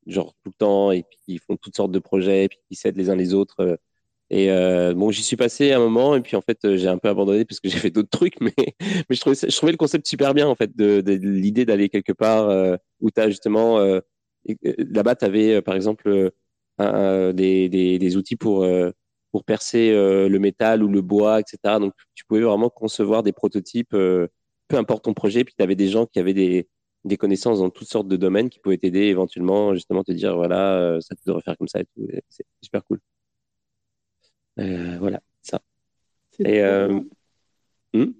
genre 0.08 0.34
tout 0.44 0.50
le 0.50 0.54
temps 0.58 0.92
et 0.92 1.04
puis 1.04 1.18
qui 1.26 1.38
font 1.38 1.58
toutes 1.58 1.76
sortes 1.76 1.92
de 1.92 2.00
projets 2.00 2.46
et 2.46 2.50
puis 2.50 2.58
qui 2.68 2.76
s'aident 2.76 2.98
les 2.98 3.10
uns 3.10 3.16
les 3.16 3.34
autres. 3.34 3.78
Euh. 4.32 4.36
Et 4.36 4.52
euh, 4.52 4.94
bon, 4.94 5.12
j'y 5.12 5.24
suis 5.24 5.36
passé 5.36 5.72
un 5.74 5.80
moment 5.80 6.16
et 6.16 6.22
puis 6.22 6.36
en 6.36 6.42
fait 6.42 6.58
euh, 6.66 6.78
j'ai 6.78 6.88
un 6.88 6.98
peu 6.98 7.10
abandonné 7.10 7.46
parce 7.46 7.60
que 7.60 7.70
j'ai 7.70 7.78
fait 7.78 7.92
d'autres 7.92 8.10
trucs, 8.10 8.40
mais 8.42 8.54
mais 8.58 9.16
je 9.16 9.20
trouvais 9.20 9.36
je 9.36 9.56
trouvais 9.56 9.72
le 9.72 9.78
concept 9.78 10.08
super 10.08 10.34
bien 10.34 10.48
en 10.48 10.56
fait 10.56 10.76
de, 10.76 11.02
de, 11.02 11.14
l'idée 11.14 11.66
d'aller 11.66 11.90
quelque 11.90 12.14
part 12.14 12.50
euh, 12.50 12.76
où 13.02 13.12
tu 13.12 13.22
as 13.22 13.30
justement 13.30 13.80
euh, 13.80 14.00
là-bas 14.78 15.16
tu 15.16 15.26
avais 15.26 15.62
par 15.62 15.76
exemple 15.76 16.32
un, 16.80 17.34
des, 17.34 17.70
des, 17.70 18.00
des 18.00 18.18
outils 18.18 18.36
pour 18.36 18.66
pour 19.32 19.44
percer 19.46 19.92
le 19.94 20.40
métal 20.40 20.84
ou 20.84 20.88
le 20.88 21.02
bois, 21.02 21.40
etc. 21.40 21.80
Donc 21.80 21.94
tu 22.16 22.26
pouvais 22.26 22.42
vraiment 22.42 22.70
concevoir 22.70 23.24
des 23.24 23.32
prototypes, 23.34 23.92
peu 23.92 24.30
importe 24.74 25.06
ton 25.06 25.14
projet. 25.14 25.44
Puis 25.44 25.54
tu 25.58 25.64
avais 25.64 25.76
des 25.76 25.88
gens 25.90 26.06
qui 26.06 26.20
avaient 26.20 26.34
des 26.34 26.68
des 27.04 27.18
connaissances 27.18 27.60
dans 27.60 27.70
toutes 27.70 27.88
sortes 27.88 28.08
de 28.08 28.18
domaines 28.18 28.50
qui 28.50 28.60
pouvaient 28.60 28.78
t'aider 28.78 29.02
éventuellement, 29.02 29.74
justement, 29.74 30.04
te 30.04 30.12
dire, 30.12 30.36
voilà, 30.36 30.78
euh, 30.80 31.02
ça 31.02 31.16
te 31.16 31.22
devrait 31.26 31.42
faire 31.42 31.58
comme 31.58 31.68
ça 31.68 31.80
et 31.80 31.86
tout. 31.86 32.08
C'est 32.30 32.46
super 32.62 32.84
cool. 32.86 33.00
Euh, 34.60 34.98
voilà, 35.00 35.22
ça. 35.42 35.62
Et, 36.40 36.62
euh, 36.62 37.00
hmm? 37.94 38.12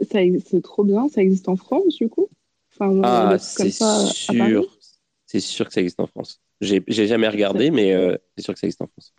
C'est 0.00 0.62
trop 0.62 0.84
bien. 0.84 1.08
Ça 1.08 1.22
existe 1.22 1.48
en 1.48 1.56
France, 1.56 1.96
du 1.96 2.08
coup? 2.08 2.28
Enfin, 2.72 3.00
Ah, 3.02 3.38
c'est 3.38 3.70
sûr. 3.70 4.78
C'est 5.26 5.40
sûr 5.40 5.66
que 5.66 5.74
ça 5.74 5.80
existe 5.80 6.00
en 6.00 6.06
France. 6.06 6.40
J'ai 6.60 7.06
jamais 7.06 7.28
regardé, 7.28 7.70
mais 7.70 7.92
c'est 8.36 8.42
sûr 8.42 8.54
que 8.54 8.60
ça 8.60 8.66
existe 8.66 8.82
en 8.82 8.86
France. 8.86 9.12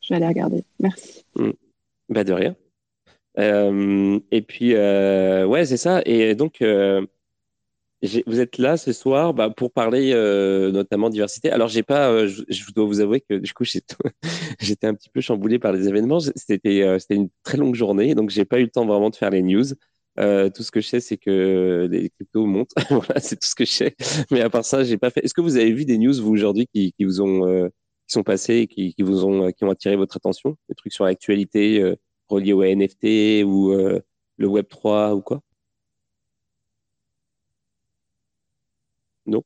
Je 0.00 0.08
vais 0.10 0.16
aller 0.16 0.28
regarder. 0.28 0.64
Merci. 0.78 1.24
Hmm. 1.34 1.50
Bah, 2.08 2.24
de 2.24 2.32
rien. 2.32 2.56
et 3.36 4.42
puis, 4.42 4.74
ouais, 4.74 5.66
c'est 5.66 5.76
ça. 5.76 6.02
Et 6.06 6.34
donc, 6.34 6.62
vous 8.02 8.40
êtes 8.40 8.58
là 8.58 8.76
ce 8.76 8.92
soir 8.92 9.34
bah, 9.34 9.50
pour 9.50 9.72
parler 9.72 10.12
euh, 10.12 10.70
notamment 10.70 11.10
diversité. 11.10 11.50
Alors 11.50 11.68
j'ai 11.68 11.82
pas, 11.82 12.10
euh, 12.10 12.28
je, 12.28 12.72
dois 12.72 12.84
vous 12.84 13.00
avouer 13.00 13.22
que 13.22 13.34
du 13.34 13.52
coup 13.54 13.64
j'étais 14.60 14.86
un 14.86 14.94
petit 14.94 15.08
peu 15.08 15.20
chamboulé 15.20 15.58
par 15.58 15.72
les 15.72 15.88
événements. 15.88 16.20
C'était 16.20 16.82
euh, 16.82 16.98
une 17.10 17.28
très 17.42 17.56
longue 17.56 17.74
journée, 17.74 18.14
donc 18.14 18.30
j'ai 18.30 18.44
pas 18.44 18.58
eu 18.58 18.64
le 18.64 18.70
temps 18.70 18.86
vraiment 18.86 19.10
de 19.10 19.16
faire 19.16 19.30
les 19.30 19.42
news. 19.42 19.64
tout 19.66 20.62
ce 20.62 20.70
que 20.70 20.80
je 20.80 20.88
sais, 20.88 21.00
c'est 21.00 21.16
que 21.16 21.88
les 21.90 22.10
cryptos 22.10 22.46
montent. 22.46 22.74
voilà, 22.90 23.20
c'est 23.20 23.36
tout 23.36 23.48
ce 23.48 23.54
que 23.54 23.64
je 23.64 23.72
sais. 23.72 23.96
Mais 24.30 24.40
à 24.42 24.50
part 24.50 24.64
ça, 24.64 24.84
j'ai 24.84 24.98
pas 24.98 25.10
fait. 25.10 25.24
Est-ce 25.24 25.34
que 25.34 25.40
vous 25.40 25.56
avez 25.56 25.72
vu 25.72 25.84
des 25.84 25.98
news 25.98 26.14
vous 26.20 26.32
aujourd'hui 26.32 26.66
qui, 26.72 26.92
qui, 26.92 27.04
vous 27.04 27.20
ont 27.22 27.68
qui 28.08 28.12
sont 28.12 28.22
passées 28.22 28.66
qui, 28.68 28.94
qui 28.94 29.02
vous 29.02 29.24
ont 29.24 29.50
qui 29.52 29.64
ont 29.64 29.70
attiré 29.70 29.96
votre 29.96 30.16
attention, 30.16 30.56
des 30.68 30.74
trucs 30.74 30.92
sur 30.92 31.04
l'actualité 31.04 31.94
reliés 32.28 32.52
au 32.52 32.62
NFT 32.62 33.44
ou 33.44 33.72
le 34.38 34.46
Web 34.46 34.66
3 34.68 35.14
ou 35.14 35.22
quoi 35.22 35.40
Non 39.26 39.42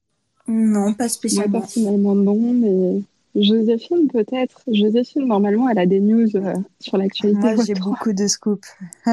Non, 0.50 0.94
pas 0.94 1.08
spécialement. 1.08 1.58
Moi, 1.58 1.60
personnellement, 1.60 2.14
non, 2.16 2.52
mais 2.52 3.02
Joséphine, 3.36 4.08
peut-être. 4.08 4.62
Joséphine, 4.66 5.26
normalement, 5.26 5.68
elle 5.68 5.78
a 5.78 5.86
des 5.86 6.00
news 6.00 6.28
euh, 6.34 6.54
sur 6.80 6.96
l'actualité. 6.96 7.54
Moi, 7.54 7.64
j'ai 7.64 7.74
beaucoup 7.74 8.12
de 8.12 8.26
scoops. 8.26 8.68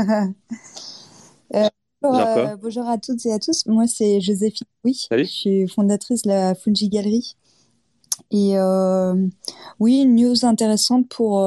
Euh, 1.55 1.69
euh, 2.13 2.57
bonjour, 2.61 2.87
à 2.87 2.97
toutes 2.97 3.25
et 3.25 3.31
à 3.31 3.39
tous. 3.39 3.65
Moi, 3.65 3.87
c'est 3.87 4.19
Joséphine. 4.19 4.67
Oui, 4.83 5.07
je 5.09 5.23
suis 5.23 5.67
fondatrice 5.67 6.23
de 6.23 6.27
la 6.27 6.55
Fungi 6.55 6.89
Galerie. 6.89 7.37
Et 8.31 8.55
oui, 9.79 10.01
une 10.01 10.15
news 10.15 10.45
intéressante 10.45 11.07
pour, 11.07 11.41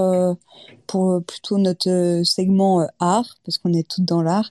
pour 0.86 1.22
plutôt 1.22 1.58
notre 1.58 2.22
segment 2.24 2.88
art, 2.98 3.36
parce 3.44 3.58
qu'on 3.58 3.74
est 3.74 3.88
toutes 3.88 4.06
dans 4.06 4.22
l'art. 4.22 4.50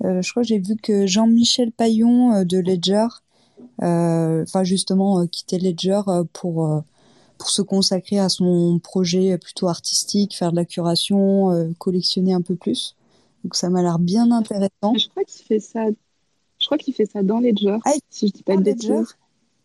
je 0.00 0.30
crois 0.30 0.44
que 0.44 0.48
j'ai 0.48 0.60
vu 0.60 0.76
que 0.76 1.06
Jean-Michel 1.06 1.72
Paillon 1.72 2.44
de 2.44 2.58
Ledger 2.58 3.08
enfin 3.80 4.64
justement 4.64 5.26
quitter 5.26 5.58
Ledger 5.58 6.00
pour 6.32 6.82
pour 7.36 7.50
se 7.50 7.62
consacrer 7.62 8.18
à 8.18 8.28
son 8.28 8.78
projet 8.78 9.36
plutôt 9.38 9.68
artistique, 9.68 10.36
faire 10.36 10.52
de 10.52 10.56
la 10.56 10.64
curation, 10.64 11.74
collectionner 11.78 12.32
un 12.32 12.42
peu 12.42 12.54
plus. 12.54 12.94
Donc 13.42 13.56
ça 13.56 13.68
m'a 13.70 13.82
l'air 13.82 13.98
bien 13.98 14.30
intéressant. 14.30 14.94
Je 14.96 15.08
crois 15.08 15.24
qu'il 15.24 15.44
fait 15.44 15.60
ça. 15.60 15.86
Je 16.58 16.66
crois 16.66 16.78
qu'il 16.78 16.94
fait 16.94 17.06
ça 17.06 17.22
dans 17.22 17.40
Ledger, 17.40 17.76
ah, 17.84 17.92
si 18.08 18.28
je 18.28 18.32
dis 18.32 18.42
pas 18.42 18.56
de 18.56 18.62
bêtises. 18.62 19.16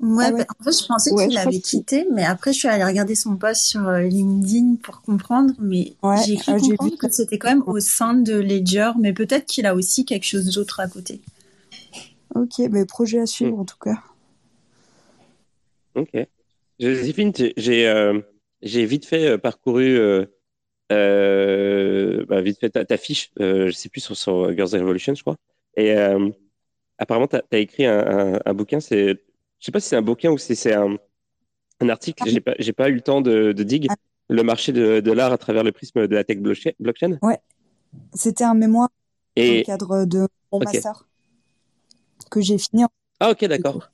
Ouais, 0.02 0.26
ah 0.28 0.32
bah, 0.32 0.46
en 0.60 0.64
fait, 0.64 0.82
je 0.82 0.88
pensais 0.88 1.14
qu'il 1.14 1.38
avait 1.38 1.60
quitté, 1.60 2.08
mais 2.14 2.24
après, 2.24 2.54
je 2.54 2.60
suis 2.60 2.68
allée 2.70 2.86
regarder 2.86 3.16
son 3.16 3.36
post 3.36 3.64
sur 3.64 3.86
euh, 3.86 4.02
LinkedIn 4.02 4.76
pour 4.82 5.02
comprendre, 5.02 5.54
mais 5.60 5.94
j'ai 6.26 6.38
cru 6.38 6.58
comprendre 6.60 6.98
que 6.98 7.12
c'était 7.12 7.38
quand 7.38 7.50
même 7.50 7.64
au 7.68 7.82
sein 7.82 8.14
de 8.14 8.34
Ledger, 8.34 8.92
mais 8.98 9.12
peut-être 9.12 9.46
qu'il 9.46 9.66
a 9.66 9.76
aussi 9.76 10.06
quelque 10.06 10.24
chose 10.24 10.54
d'autre 10.54 10.80
à 10.80 10.88
côté. 10.88 11.20
Ok, 12.36 12.60
mais 12.72 12.86
projet 12.86 13.20
à 13.20 13.26
suivre 13.26 13.58
hmm. 13.58 13.62
en 13.62 13.66
tout 13.66 13.78
cas. 13.78 13.98
Ok. 15.96 16.12
Joséphine, 16.80 17.34
j'ai 17.58 17.88
euh, 17.88 18.22
j'ai 18.62 18.86
vite 18.86 19.06
fait 19.06 19.28
euh, 19.28 19.38
parcouru 19.38 19.98
bah, 20.90 22.42
vite 22.42 22.60
fait 22.60 22.70
ta, 22.70 22.98
fiche, 22.98 23.32
je 23.38 23.72
sais 23.72 23.90
plus 23.90 24.02
sur, 24.02 24.16
sur, 24.16 24.54
Girls 24.56 24.72
Revolution, 24.74 25.14
je 25.14 25.22
crois. 25.22 25.36
Et 25.76 25.94
apparemment, 26.98 27.28
tu 27.28 27.36
as, 27.36 27.58
écrit 27.58 27.86
un, 27.86 28.40
un 28.44 28.54
bouquin, 28.54 28.80
je 28.80 29.16
sais 29.60 29.72
pas 29.72 29.80
si 29.80 29.90
c'est 29.90 29.96
un 29.96 30.02
bouquin 30.02 30.32
ou 30.32 30.38
si 30.38 30.56
c'est 30.56 30.74
un, 30.74 30.96
un, 31.80 31.90
article. 31.90 32.24
J'ai 32.28 32.40
pas, 32.40 32.56
j'ai 32.60 32.74
pas 32.74 32.90
eu 32.90 32.94
le 32.94 33.02
temps 33.02 33.22
de, 33.22 33.52
de 33.52 33.64
dig. 33.64 33.88
Ah. 33.90 33.96
Le 34.32 34.44
marché 34.44 34.72
de, 34.72 35.00
de 35.00 35.12
l'art 35.12 35.34
à 35.34 35.38
travers 35.40 35.64
le 35.64 35.72
prisme 35.72 36.08
de 36.08 36.16
la 36.16 36.24
tech 36.24 36.38
blockchain. 36.38 37.18
Ouais. 37.24 37.40
C'était 38.14 38.44
un 38.44 38.54
mémoire 38.54 38.90
Et... 39.36 39.48
dans 39.48 39.58
le 39.58 39.64
cadre 39.64 40.06
de 40.06 40.28
mon 40.52 40.60
master 40.60 41.08
que 42.30 42.42
j'ai 42.42 42.58
fini. 42.58 42.84
Ah 43.20 43.32
ok, 43.32 43.46
d'accord. 43.46 43.90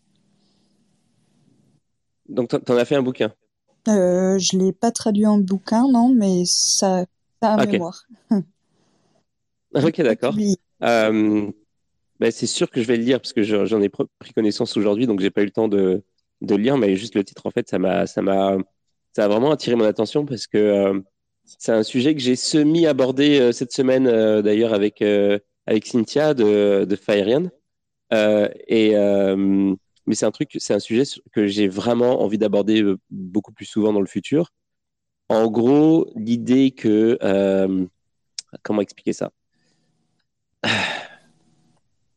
Donc 2.27 2.49
tu 2.49 2.71
en 2.71 2.77
as 2.77 2.85
fait 2.85 2.95
un 2.95 3.03
bouquin. 3.03 3.33
Euh, 3.87 4.39
je 4.39 4.57
l'ai 4.57 4.73
pas 4.73 4.91
traduit 4.91 5.27
en 5.27 5.37
bouquin, 5.37 5.87
non, 5.89 6.13
mais 6.13 6.43
ça, 6.45 7.05
ça 7.41 7.53
a 7.53 7.61
un 7.61 7.65
mémoire. 7.65 8.05
ok, 9.73 10.01
d'accord. 10.01 10.35
Euh, 10.83 11.51
ben, 12.19 12.31
c'est 12.31 12.47
sûr 12.47 12.69
que 12.69 12.81
je 12.81 12.87
vais 12.87 12.97
le 12.97 13.03
lire 13.03 13.19
parce 13.19 13.33
que 13.33 13.43
j'en 13.43 13.81
ai 13.81 13.89
pris 13.89 14.33
connaissance 14.35 14.75
aujourd'hui, 14.77 15.05
donc 15.05 15.19
j'ai 15.19 15.29
pas 15.29 15.41
eu 15.41 15.45
le 15.45 15.51
temps 15.51 15.67
de, 15.67 16.03
de 16.41 16.55
lire, 16.55 16.77
mais 16.77 16.95
juste 16.95 17.15
le 17.15 17.23
titre, 17.23 17.45
en 17.45 17.51
fait, 17.51 17.67
ça 17.69 17.77
m'a, 17.77 18.07
ça 18.07 18.21
m'a, 18.21 18.57
ça 19.15 19.25
a 19.25 19.27
vraiment 19.27 19.51
attiré 19.51 19.75
mon 19.75 19.85
attention 19.85 20.25
parce 20.25 20.47
que 20.47 20.57
euh, 20.57 20.99
c'est 21.45 21.71
un 21.71 21.83
sujet 21.83 22.15
que 22.15 22.21
j'ai 22.21 22.35
semi 22.35 22.85
abordé 22.87 23.39
euh, 23.39 23.51
cette 23.51 23.71
semaine 23.71 24.07
euh, 24.07 24.41
d'ailleurs 24.41 24.73
avec 24.73 25.03
avec 25.67 25.85
Cynthia 25.85 26.33
de, 26.33 26.85
de. 26.85 26.95
Et 28.11 28.95
mais 30.07 30.13
c'est 30.13 30.25
un 30.25 30.31
truc, 30.31 30.51
c'est 30.59 30.73
un 30.73 30.79
sujet 30.79 31.03
que 31.31 31.47
j'ai 31.47 31.67
vraiment 31.67 32.21
envie 32.21 32.37
d'aborder 32.37 32.83
beaucoup 33.09 33.51
plus 33.51 33.65
souvent 33.65 33.91
dans 33.93 34.01
le 34.01 34.07
futur. 34.07 34.51
En 35.29 35.49
gros, 35.49 36.11
l'idée 36.15 36.71
que 36.71 37.17
comment 38.63 38.81
expliquer 38.81 39.13
ça? 39.13 39.31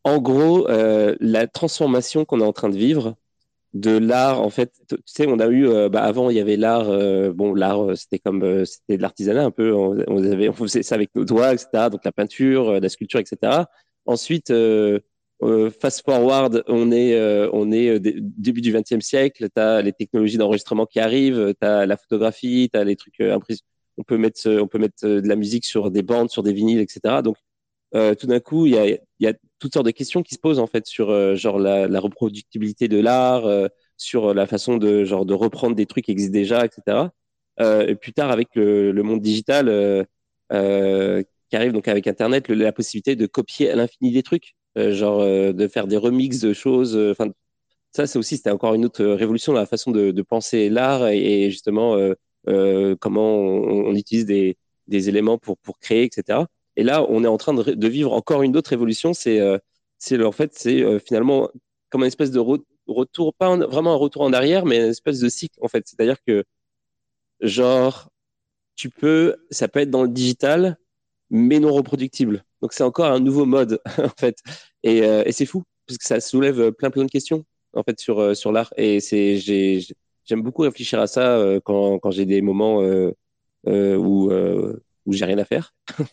En 0.03 0.19
gros, 0.19 0.67
euh, 0.69 1.15
la 1.19 1.47
transformation 1.47 2.25
qu'on 2.25 2.39
est 2.39 2.45
en 2.45 2.53
train 2.53 2.69
de 2.69 2.77
vivre 2.77 3.15
de 3.73 3.97
l'art, 3.97 4.41
en 4.41 4.49
fait, 4.49 4.73
tu 4.89 4.97
sais, 5.05 5.27
on 5.27 5.39
a 5.39 5.47
eu, 5.47 5.67
euh, 5.67 5.89
bah, 5.89 6.01
avant, 6.03 6.29
il 6.29 6.37
y 6.37 6.39
avait 6.39 6.57
l'art, 6.57 6.89
euh, 6.89 7.31
bon, 7.33 7.53
l'art, 7.53 7.95
c'était 7.95 8.17
comme, 8.17 8.65
c'était 8.65 8.97
de 8.97 9.01
l'artisanat 9.01 9.43
un 9.45 9.51
peu, 9.51 9.73
on 9.73 10.53
faisait 10.53 10.83
ça 10.83 10.95
avec 10.95 11.13
nos 11.15 11.25
doigts, 11.25 11.53
etc., 11.53 11.89
donc 11.91 12.03
la 12.05 12.11
peinture, 12.11 12.79
la 12.79 12.89
sculpture, 12.89 13.19
etc. 13.19 13.65
Ensuite, 14.05 14.51
fast 15.79 16.03
forward, 16.05 16.63
on 16.67 16.91
est, 16.91 17.17
on 17.53 17.71
est 17.71 17.99
début 17.99 18.61
du 18.61 18.73
XXe 18.73 18.99
siècle, 19.05 19.47
tu 19.53 19.61
as 19.61 19.81
les 19.81 19.93
technologies 19.93 20.37
d'enregistrement 20.37 20.85
qui 20.85 20.99
arrivent, 20.99 21.53
tu 21.59 21.67
as 21.67 21.85
la 21.85 21.97
photographie, 21.97 22.69
tu 22.71 22.77
as 22.77 22.83
les 22.83 22.95
trucs 22.95 23.21
impressionnants. 23.21 23.67
On 23.97 24.03
peut 24.03 24.17
mettre, 24.17 24.49
on 24.49 24.67
peut 24.67 24.79
mettre 24.79 25.05
de 25.07 25.27
la 25.27 25.35
musique 25.35 25.65
sur 25.65 25.91
des 25.91 26.03
bandes, 26.03 26.29
sur 26.29 26.43
des 26.43 26.53
vinyles, 26.53 26.79
etc. 26.79 27.21
Donc, 27.23 27.37
tout 27.93 28.27
d'un 28.27 28.39
coup, 28.39 28.65
il 28.65 28.73
y 28.73 28.77
a, 28.77 28.97
y 29.19 29.27
a 29.27 29.33
toutes 29.59 29.73
sortes 29.73 29.85
de 29.85 29.91
questions 29.91 30.23
qui 30.23 30.35
se 30.35 30.39
posent 30.39 30.59
en 30.59 30.67
fait 30.67 30.87
sur 30.87 31.09
euh, 31.09 31.35
genre 31.35 31.59
la, 31.59 31.87
la, 31.87 31.99
reproductibilité 31.99 32.87
de 32.87 32.99
l'art, 32.99 33.45
euh, 33.45 33.67
sur 33.97 34.33
la 34.33 34.47
façon 34.47 34.77
de 34.77 35.03
genre 35.03 35.25
de 35.25 35.33
reprendre 35.33 35.75
des 35.75 35.85
trucs 35.85 36.05
qui 36.05 36.11
existent 36.11 36.33
déjà, 36.33 36.65
etc. 36.65 37.09
Euh, 37.59 37.87
et 37.87 37.95
plus 37.95 38.13
tard 38.13 38.31
avec 38.31 38.55
le, 38.55 38.91
le 38.91 39.03
monde 39.03 39.21
digital 39.21 39.67
qui 41.49 41.55
arrive 41.55 41.71
donc 41.71 41.87
avec 41.87 42.07
Internet, 42.07 42.49
la 42.49 42.71
possibilité 42.71 43.15
de 43.15 43.25
copier 43.25 43.69
à 43.71 43.75
l'infini 43.75 44.11
des 44.11 44.23
trucs, 44.23 44.55
genre 44.91 45.23
de 45.23 45.67
faire 45.67 45.87
des 45.87 45.97
remixes 45.97 46.39
de 46.39 46.53
choses. 46.53 46.97
Enfin, 46.97 47.29
ça 47.91 48.07
c'est 48.07 48.19
aussi 48.19 48.37
c'était 48.37 48.51
encore 48.51 48.73
une 48.75 48.85
autre 48.85 49.03
révolution 49.05 49.53
dans 49.53 49.59
la 49.59 49.65
façon 49.65 49.91
de, 49.91 50.21
penser 50.21 50.69
l'art 50.69 51.07
et, 51.07 51.49
justement 51.51 51.97
comment 52.99 53.35
on, 53.37 53.95
utilise 53.95 54.25
des, 54.25 54.57
des 54.87 55.09
éléments 55.09 55.37
pour 55.37 55.57
pour 55.59 55.79
créer, 55.79 56.03
etc. 56.03 56.45
Et 56.79 56.83
là, 56.83 57.05
on 57.09 57.25
est 57.25 57.27
en 57.27 57.37
train 57.37 57.53
de, 57.53 57.87
vivre 57.89 58.13
encore 58.13 58.41
une 58.41 58.55
autre 58.55 58.71
évolution. 58.71 59.13
C'est, 59.13 59.41
euh, 59.41 59.57
c'est 59.97 60.23
en 60.23 60.31
fait, 60.31 60.57
c'est 60.57 60.81
euh, 60.81 60.97
finalement 60.97 61.49
comme 61.89 62.01
une 62.03 62.07
espèce 62.07 62.31
de 62.31 62.39
retour, 62.87 63.33
pas 63.33 63.53
vraiment 63.57 63.93
un 63.93 63.97
retour 63.97 64.21
en 64.21 64.31
arrière, 64.31 64.65
mais 64.65 64.77
une 64.77 64.91
espèce 64.91 65.19
de 65.19 65.27
cycle 65.27 65.59
en 65.61 65.67
fait. 65.67 65.85
C'est-à-dire 65.87 66.23
que 66.25 66.45
genre, 67.41 68.09
tu 68.75 68.89
peux, 68.89 69.35
ça 69.51 69.67
peut 69.67 69.81
être 69.81 69.89
dans 69.91 70.03
le 70.03 70.09
digital, 70.09 70.77
mais 71.29 71.59
non 71.59 71.73
reproductible. 71.73 72.45
Donc 72.61 72.73
c'est 72.73 72.83
encore 72.83 73.07
un 73.11 73.19
nouveau 73.19 73.45
mode 73.45 73.81
en 73.97 74.09
fait. 74.17 74.37
Et, 74.83 75.03
euh, 75.03 75.23
et 75.25 75.31
c'est 75.31 75.45
fou 75.45 75.63
parce 75.87 75.97
que 75.97 76.05
ça 76.05 76.19
soulève 76.19 76.71
plein 76.71 76.89
plein 76.89 77.03
de 77.05 77.11
questions 77.11 77.45
en 77.73 77.83
fait 77.83 77.99
sur 77.99 78.35
sur 78.35 78.51
l'art. 78.51 78.73
Et 78.77 78.99
c'est 78.99 79.37
j'ai 79.37 79.85
j'aime 80.25 80.41
beaucoup 80.41 80.61
réfléchir 80.61 80.99
à 80.99 81.07
ça 81.07 81.43
quand 81.63 81.99
quand 81.99 82.11
j'ai 82.11 82.25
des 82.25 82.41
moments 82.41 82.81
où 83.65 84.31
où 85.09 85.13
j'ai 85.13 85.25
rien 85.25 85.37
à 85.37 85.45
faire. 85.45 85.73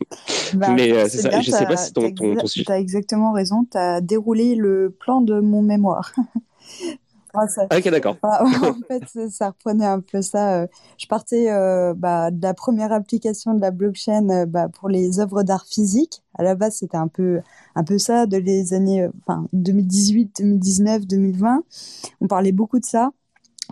Bah, 0.55 0.69
mais 0.77 0.93
euh, 0.93 1.09
c'est 1.09 1.19
ça, 1.19 1.41
je 1.41 1.51
sais 1.51 1.67
pas 1.67 1.77
si 1.77 1.93
ton, 1.93 2.13
ton, 2.13 2.37
ton 2.37 2.47
sujet. 2.47 2.65
Tu 2.65 2.73
as 2.73 2.79
exactement 2.79 3.33
raison, 3.33 3.67
tu 3.69 3.77
as 3.77 4.01
déroulé 4.01 4.55
le 4.55 4.91
plan 4.91 5.21
de 5.21 5.41
mon 5.41 5.61
mémoire. 5.61 6.15
ok, 7.37 7.89
d'accord. 7.91 8.17
en 8.23 8.47
fait, 8.89 9.29
ça 9.31 9.49
reprenait 9.49 9.87
un 9.87 10.01
peu 10.01 10.23
ça. 10.23 10.63
Euh, 10.63 10.67
je 10.99 11.07
partais 11.07 11.51
euh, 11.51 11.95
bah, 11.95 12.31
de 12.31 12.43
la 12.43 12.55
première 12.55 12.93
application 12.93 13.55
de 13.55 13.61
la 13.61 13.71
blockchain 13.71 14.47
bah, 14.47 14.69
pour 14.69 14.89
les 14.89 15.21
œuvres 15.21 15.43
d'art 15.43 15.67
physique. 15.67 16.23
À 16.39 16.43
la 16.43 16.55
base, 16.55 16.77
c'était 16.77 16.97
un 16.97 17.09
peu, 17.09 17.41
un 17.75 17.85
peu 17.85 17.99
ça 17.99 18.27
de 18.27 18.37
les 18.37 18.75
années 18.75 19.09
enfin, 19.23 19.47
2018, 19.53 20.37
2019, 20.39 21.07
2020. 21.07 21.63
On 22.21 22.27
parlait 22.27 22.53
beaucoup 22.53 22.79
de 22.79 22.85
ça 22.85 23.11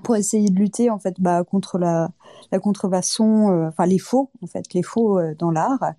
pour 0.03 0.17
essayer 0.17 0.49
de 0.49 0.59
lutter 0.59 0.91
en 0.91 0.99
fait 0.99 1.21
bah, 1.21 1.45
contre 1.45 1.79
la, 1.79 2.11
la 2.51 2.59
contrefaçon, 2.59 3.51
euh, 3.51 3.69
enfin 3.69 3.87
les 3.87 3.99
faux 3.99 4.31
en 4.43 4.47
fait, 4.47 4.73
les 4.75 4.83
faux 4.83 5.19
euh, 5.19 5.35
dans 5.39 5.51
l'art. 5.51 5.95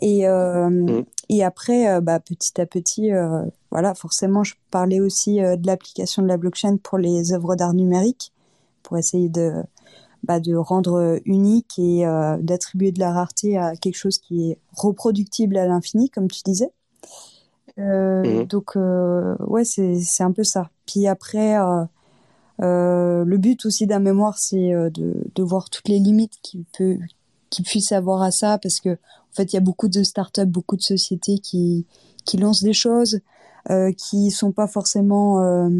Et, 0.00 0.26
euh, 0.26 0.68
mmh. 0.68 1.04
et 1.28 1.44
après, 1.44 2.00
bah, 2.00 2.20
petit 2.20 2.60
à 2.60 2.66
petit, 2.66 3.10
voilà, 3.70 3.94
forcément, 3.94 4.44
je 4.44 4.54
parlais 4.70 5.00
aussi 5.00 5.36
de 5.36 5.66
l'application 5.66 6.22
de 6.22 6.28
la 6.28 6.36
blockchain 6.36 6.76
pour 6.76 6.98
les 6.98 7.32
œuvres 7.32 7.56
d'art 7.56 7.74
numérique, 7.74 8.32
pour 8.82 8.98
essayer 8.98 9.28
de, 9.28 9.52
bah, 10.22 10.40
de 10.40 10.54
rendre 10.54 11.20
unique 11.24 11.78
et 11.78 12.04
d'attribuer 12.40 12.92
de 12.92 13.00
la 13.00 13.12
rareté 13.12 13.56
à 13.56 13.76
quelque 13.76 13.96
chose 13.96 14.18
qui 14.18 14.50
est 14.50 14.58
reproductible 14.72 15.56
à 15.56 15.66
l'infini, 15.66 16.10
comme 16.10 16.28
tu 16.28 16.42
disais. 16.44 16.70
Mmh. 17.76 18.44
Donc, 18.44 18.76
ouais, 18.76 19.64
c'est 19.64 20.22
un 20.22 20.32
peu 20.32 20.44
ça. 20.44 20.70
Puis 20.86 21.06
après, 21.06 21.56
euh, 22.62 23.24
le 23.24 23.36
but 23.36 23.66
aussi 23.66 23.86
d'un 23.86 23.98
mémoire, 23.98 24.38
c'est 24.38 24.72
euh, 24.72 24.90
de, 24.90 25.14
de, 25.34 25.42
voir 25.42 25.68
toutes 25.68 25.88
les 25.88 25.98
limites 25.98 26.38
qu'il 26.42 26.64
peut, 26.76 26.98
qu'il 27.50 27.64
puisse 27.64 27.92
avoir 27.92 28.22
à 28.22 28.30
ça, 28.30 28.58
parce 28.58 28.80
que 28.80 28.96
fait, 29.36 29.52
il 29.52 29.56
y 29.56 29.58
a 29.58 29.60
beaucoup 29.60 29.88
de 29.88 30.02
startups, 30.02 30.46
beaucoup 30.46 30.76
de 30.76 30.82
sociétés 30.82 31.38
qui 31.38 31.86
qui 32.24 32.38
lancent 32.38 32.62
des 32.62 32.72
choses, 32.72 33.20
euh, 33.70 33.92
qui 33.92 34.30
sont 34.32 34.50
pas 34.50 34.66
forcément, 34.66 35.40
euh, 35.40 35.70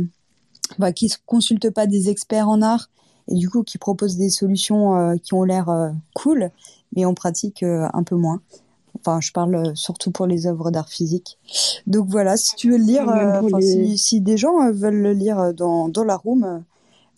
bah, 0.79 0.93
qui 0.93 1.13
consultent 1.27 1.71
pas 1.71 1.87
des 1.87 2.09
experts 2.09 2.49
en 2.49 2.63
art, 2.63 2.89
et 3.29 3.35
du 3.35 3.51
coup, 3.51 3.65
qui 3.65 3.79
proposent 3.79 4.17
des 4.17 4.31
solutions 4.31 4.97
euh, 4.97 5.17
qui 5.17 5.35
ont 5.35 5.43
l'air 5.43 5.93
cool, 6.15 6.51
mais 6.95 7.05
en 7.05 7.15
pratique 7.15 7.65
un 7.65 8.03
peu 8.05 8.15
moins. 8.15 8.41
Enfin, 9.01 9.21
je 9.21 9.33
parle 9.33 9.77
surtout 9.77 10.11
pour 10.11 10.27
les 10.27 10.47
œuvres 10.47 10.71
d'art 10.71 10.89
physique. 10.89 11.39
Donc 11.87 12.09
voilà, 12.09 12.37
si 12.37 12.55
tu 12.57 12.71
veux 12.71 12.79
le 12.79 12.85
lire, 12.85 13.09
euh, 13.09 13.61
si, 13.61 13.99
si, 13.99 14.21
des 14.21 14.37
gens 14.37 14.61
euh, 14.63 14.73
veulent 14.73 15.01
le 15.01 15.13
lire 15.13 15.55
dans, 15.55 15.89
dans 15.89 16.05
la 16.05 16.17
room, 16.17 16.45
euh, 16.45 16.59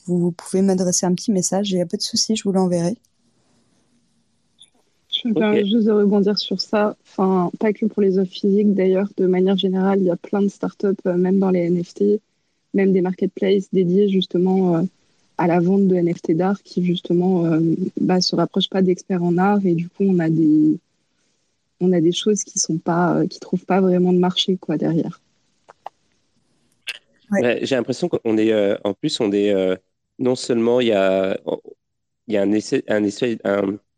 vous 0.07 0.33
pouvez 0.33 0.63
m'adresser 0.63 1.07
un 1.07 1.15
petit 1.15 1.33
message. 1.33 1.71
Il 1.71 1.77
n'y 1.77 1.83
a 1.83 1.87
pas 1.87 1.97
de 1.97 2.03
souci, 2.03 2.37
je 2.37 2.45
vous 2.45 2.53
l'enverrai. 2.53 2.97
Je 5.23 5.29
me 5.29 5.35
permets 5.35 5.67
juste 5.67 5.87
de 5.87 5.93
rebondir 5.93 6.39
sur 6.39 6.61
ça. 6.61 6.97
Enfin, 7.07 7.51
pas 7.59 7.73
que 7.73 7.87
pour 7.87 8.03
les 8.03 8.19
œuvres 8.19 8.31
physiques, 8.31 8.75
d'ailleurs, 8.75 9.09
de 9.17 9.27
manière 9.27 9.57
générale, 9.57 10.01
il 10.01 10.07
y 10.07 10.11
a 10.11 10.17
plein 10.17 10.43
de 10.43 10.49
startups, 10.49 11.05
même 11.05 11.39
dans 11.39 11.51
les 11.51 11.69
NFT, 11.71 12.21
même 12.75 12.93
des 12.93 13.01
marketplaces 13.01 13.69
dédiés 13.73 14.09
justement 14.09 14.85
à 15.39 15.47
la 15.47 15.61
vente 15.61 15.89
de 15.89 15.97
NFT 15.97 16.33
d'art 16.33 16.63
qui 16.63 16.85
justement 16.85 17.45
bah, 18.01 18.21
se 18.21 18.37
rapprochent 18.37 18.69
pas 18.69 18.83
d'experts 18.83 19.23
en 19.23 19.39
art 19.39 19.65
et 19.65 19.75
du 19.75 19.89
coup 19.89 20.03
on 20.05 20.19
a 20.19 20.29
des 20.29 20.79
on 21.81 21.93
a 21.93 22.01
des 22.01 22.13
choses 22.13 22.43
qui 22.45 22.59
sont 22.59 22.79
pas, 22.79 23.17
euh, 23.17 23.27
qui 23.27 23.41
trouvent 23.41 23.65
pas 23.65 23.81
vraiment 23.81 24.13
de 24.13 24.19
marché 24.19 24.57
quoi 24.57 24.77
derrière. 24.77 25.21
J'ai 27.41 27.77
l'impression 27.77 28.09
qu'on 28.09 28.39
est, 28.39 28.87
en 28.87 28.95
plus, 28.95 29.21
on 29.21 29.31
est 29.33 29.55
non 30.19 30.35
seulement 30.35 30.81
il 30.81 30.89
y 30.89 30.93
a, 30.93 31.39
il 32.27 32.35
y 32.35 32.37
a 32.39 32.43
un 32.43 32.53
essai, 32.53 32.85
un 32.89 33.05
essai 33.05 33.39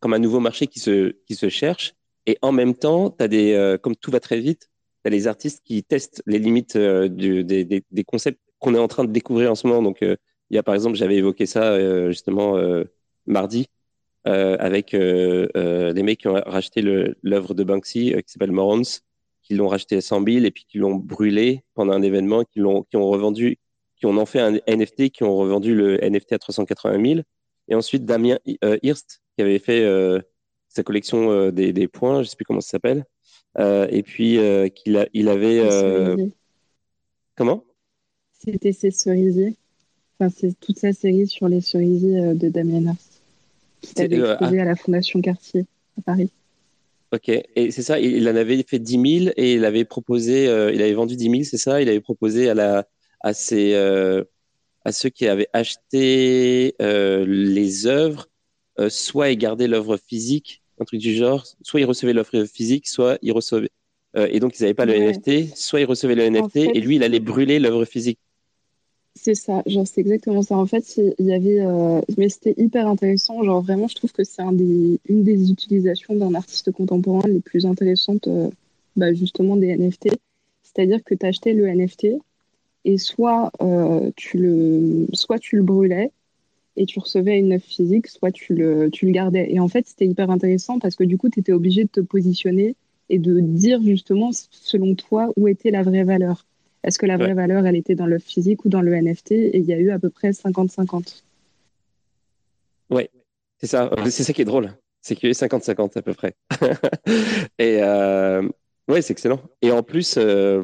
comme 0.01 0.15
un 0.15 0.19
nouveau 0.19 0.41
marché 0.41 0.67
qui 0.67 0.81
se, 0.81 1.17
qui 1.27 1.35
se 1.35 1.49
cherche, 1.49 1.95
et 2.27 2.39
en 2.43 2.53
même 2.53 2.75
temps, 2.75 3.15
as 3.19 3.29
des, 3.29 3.77
comme 3.83 3.97
tout 3.97 4.11
va 4.11 4.21
très 4.21 4.41
vite, 4.41 4.71
tu 5.05 5.09
as 5.09 5.11
les 5.11 5.27
artistes 5.27 5.63
qui 5.65 5.83
testent 5.83 6.23
les 6.27 6.39
limites 6.39 6.77
du, 6.77 7.45
des, 7.45 7.65
des, 7.65 7.83
des, 7.91 8.05
concepts 8.05 8.41
qu'on 8.59 8.75
est 8.75 8.79
en 8.79 8.89
train 8.89 9.05
de 9.05 9.13
découvrir 9.13 9.51
en 9.51 9.55
ce 9.55 9.67
moment. 9.67 9.83
Donc, 9.83 9.99
il 10.03 10.17
y 10.51 10.59
a 10.59 10.63
par 10.63 10.75
exemple, 10.75 10.97
j'avais 10.97 11.17
évoqué 11.17 11.47
ça 11.47 12.11
justement 12.11 12.59
mardi, 13.27 13.69
euh, 14.27 14.57
avec 14.61 14.93
euh, 14.93 15.49
euh, 15.57 15.95
des 15.95 16.03
mecs 16.03 16.21
qui 16.21 16.29
ont 16.29 16.35
racheté 16.35 16.83
l'œuvre 16.83 17.55
de 17.55 17.65
Banksy 17.65 18.15
qui 18.27 18.33
s'appelle 18.33 18.53
Morons, 18.53 18.83
qui 19.43 19.55
l'ont 19.55 19.69
racheté 19.69 19.97
à 19.97 20.01
100 20.03 20.25
000 20.25 20.45
et 20.45 20.51
puis 20.51 20.67
qui 20.69 20.77
l'ont 20.77 20.95
brûlé 20.95 21.65
pendant 21.75 21.95
un 21.95 22.03
événement, 22.03 22.45
qui 22.45 22.59
l'ont, 22.59 22.83
qui 22.83 22.99
ont 22.99 23.09
revendu, 23.09 23.59
qui 23.97 24.05
ont 24.05 24.17
en 24.19 24.27
fait 24.27 24.41
un 24.41 24.59
NFT, 24.69 25.09
qui 25.09 25.25
ont 25.25 25.37
revendu 25.37 25.75
le 25.75 25.99
NFT 26.05 26.33
à 26.33 26.39
380 26.39 27.03
000. 27.03 27.21
Et 27.71 27.75
ensuite 27.75 28.05
Damien 28.05 28.39
Hirst, 28.83 29.23
qui 29.37 29.43
avait 29.43 29.59
fait 29.59 29.87
sa 30.69 30.83
collection 30.83 31.51
des, 31.51 31.73
des, 31.73 31.89
points, 31.89 32.23
je 32.23 32.29
sais 32.29 32.37
plus 32.37 32.45
comment 32.45 32.61
ça 32.61 32.71
s'appelle. 32.71 33.07
et 33.59 34.03
puis 34.03 34.39
qu'il 34.75 34.97
a, 34.97 35.07
il 35.15 35.29
avait 35.29 35.63
comment? 37.37 37.65
C'était 38.39 38.73
ses 38.73 38.91
cerisiers. 38.91 39.57
Enfin, 40.19 40.35
c'est 40.37 40.59
toute 40.61 40.79
sa 40.79 40.93
série 40.93 41.27
sur 41.27 41.49
les 41.49 41.61
cerisiers 41.61 42.35
de 42.35 42.49
Damien 42.49 42.83
Hirst 42.83 43.11
qui 43.81 44.03
avait 44.03 44.19
euh, 44.19 44.33
exposé 44.33 44.61
à 44.61 44.65
la 44.65 44.77
Fondation 44.77 45.21
Cartier 45.21 45.67
à 45.99 46.03
Paris. 46.03 46.31
Ok, 47.13 47.29
et 47.29 47.71
c'est 47.73 47.83
ça, 47.83 47.99
il 47.99 48.29
en 48.29 48.37
avait 48.37 48.63
fait 48.63 48.79
10 48.79 49.21
000 49.25 49.33
et 49.37 49.55
il 49.55 49.65
avait 49.65 49.85
proposé, 49.85 50.47
euh, 50.47 50.73
il 50.73 50.81
avait 50.81 50.93
vendu 50.93 51.17
10 51.17 51.25
000, 51.31 51.43
c'est 51.43 51.57
ça? 51.57 51.83
Il 51.83 51.89
avait 51.89 52.01
proposé 52.01 52.49
à, 52.49 52.55
la, 52.55 52.87
à, 53.21 53.35
ses, 53.35 53.75
euh, 53.75 54.23
à 54.85 54.93
ceux 54.93 55.09
qui 55.09 55.27
avaient 55.27 55.49
acheté 55.53 56.75
les 56.79 57.87
œuvres, 57.87 58.29
soit 58.89 59.31
ils 59.31 59.37
gardaient 59.37 59.69
l'œuvre 59.69 59.97
physique, 59.97 60.63
un 60.81 60.85
truc 60.85 61.01
du 61.01 61.15
genre, 61.15 61.45
soit 61.63 61.81
ils 61.81 61.85
recevaient 61.85 62.13
l'œuvre 62.13 62.45
physique, 62.45 62.89
soit 62.89 63.19
ils 63.23 63.33
recevaient. 63.33 63.71
et 64.17 64.41
donc 64.41 64.59
ils 64.59 64.63
n'avaient 64.63 64.75
pas 64.75 64.87
le 64.87 64.95
NFT, 64.95 65.57
soit 65.57 65.81
ils 65.81 65.87
recevaient 65.87 66.15
le 66.15 66.29
NFT 66.31 66.57
et 66.57 66.81
lui 66.81 66.97
il 66.97 67.03
allait 67.03 67.21
brûler 67.21 67.59
l'œuvre 67.59 67.85
physique. 67.85 68.19
C'est 69.17 69.35
ça, 69.35 69.63
genre 69.67 69.87
c'est 69.87 70.01
exactement 70.01 70.43
ça. 70.43 70.57
En 70.57 70.67
fait, 70.67 71.01
il 71.19 71.27
y 71.27 71.33
avait, 71.33 71.61
euh, 71.61 72.01
mais 72.17 72.29
c'était 72.29 72.55
hyper 72.57 72.87
intéressant. 72.87 73.43
Genre 73.43 73.61
vraiment, 73.61 73.89
je 73.89 73.97
trouve 73.97 74.13
que 74.13 74.25
c'est 74.25 74.43
un 74.43 74.53
des, 74.53 75.01
une 75.09 75.25
des 75.25 75.51
utilisations 75.51 76.15
d'un 76.15 76.35
artiste 76.35 76.71
contemporain 76.71 77.29
les 77.29 77.41
plus 77.41 77.67
intéressantes, 77.67 78.29
euh, 78.29 78.49
bah, 78.97 79.13
justement 79.13 79.57
des 79.57 79.77
NFT. 79.77 80.11
C'est-à-dire 80.63 81.03
que 81.05 81.15
tu 81.15 81.27
achetais 81.27 81.53
le 81.53 81.67
NFT 81.67 82.19
et 82.85 82.99
soit 82.99 83.51
euh, 83.61 84.11
tu 84.17 84.39
le, 84.39 85.07
soit 85.13 85.39
tu 85.39 85.57
le 85.57 85.63
brûlais 85.63 86.11
et 86.77 86.87
tu 86.87 86.99
recevais 86.99 87.39
une 87.39 87.53
œuvre 87.53 87.65
physique, 87.65 88.07
soit 88.07 88.33
tu 88.33 88.55
le, 88.55 88.91
tu 88.91 89.07
le 89.07 89.13
gardais. 89.13 89.53
Et 89.53 89.61
en 89.61 89.69
fait, 89.69 89.87
c'était 89.87 90.07
hyper 90.07 90.31
intéressant 90.31 90.79
parce 90.79 90.97
que 90.97 91.05
du 91.05 91.19
coup, 91.19 91.29
tu 91.29 91.41
étais 91.41 91.53
obligé 91.53 91.85
de 91.85 91.91
te 91.91 92.01
positionner 92.01 92.77
et 93.09 93.19
de 93.19 93.41
dire 93.41 93.83
justement, 93.83 94.31
selon 94.33 94.95
toi, 94.95 95.33
où 95.37 95.49
était 95.49 95.71
la 95.71 95.83
vraie 95.83 96.05
valeur. 96.05 96.47
Est-ce 96.83 96.99
que 96.99 97.07
la 97.07 97.19
vraie 97.19 97.35
valeur, 97.35 97.67
elle 97.67 97.77
était 97.77 97.95
dans 97.95 98.07
le 98.07 98.19
physique 98.19 98.65
ou 98.65 98.71
dans 98.71 98.81
le 98.81 98.95
NFT 98.95 99.33
Et 99.33 99.59
il 99.59 99.65
y 99.65 99.75
a 99.75 99.79
eu 99.79 99.91
à 99.91 99.99
peu 99.99 100.09
près 100.09 100.31
50-50. 100.31 101.23
Oui, 102.89 103.09
c'est 103.59 103.67
ça. 103.67 103.91
C'est 104.05 104.23
ça 104.23 104.33
qui 104.33 104.41
est 104.41 104.47
drôle. 104.47 104.73
C'est 105.03 105.15
qu'il 105.15 105.25
y 105.25 105.29
a 105.29 105.31
eu 105.31 105.35
50-50 105.35 105.99
à 105.99 106.03
peu 106.03 106.15
près. 106.15 106.35
et 107.59 107.83
euh, 107.83 108.49
ouais, 108.89 109.03
c'est 109.03 109.13
excellent. 109.13 109.41
Et 109.61 109.71
en 109.73 109.83
plus, 109.83 110.17
euh, 110.17 110.63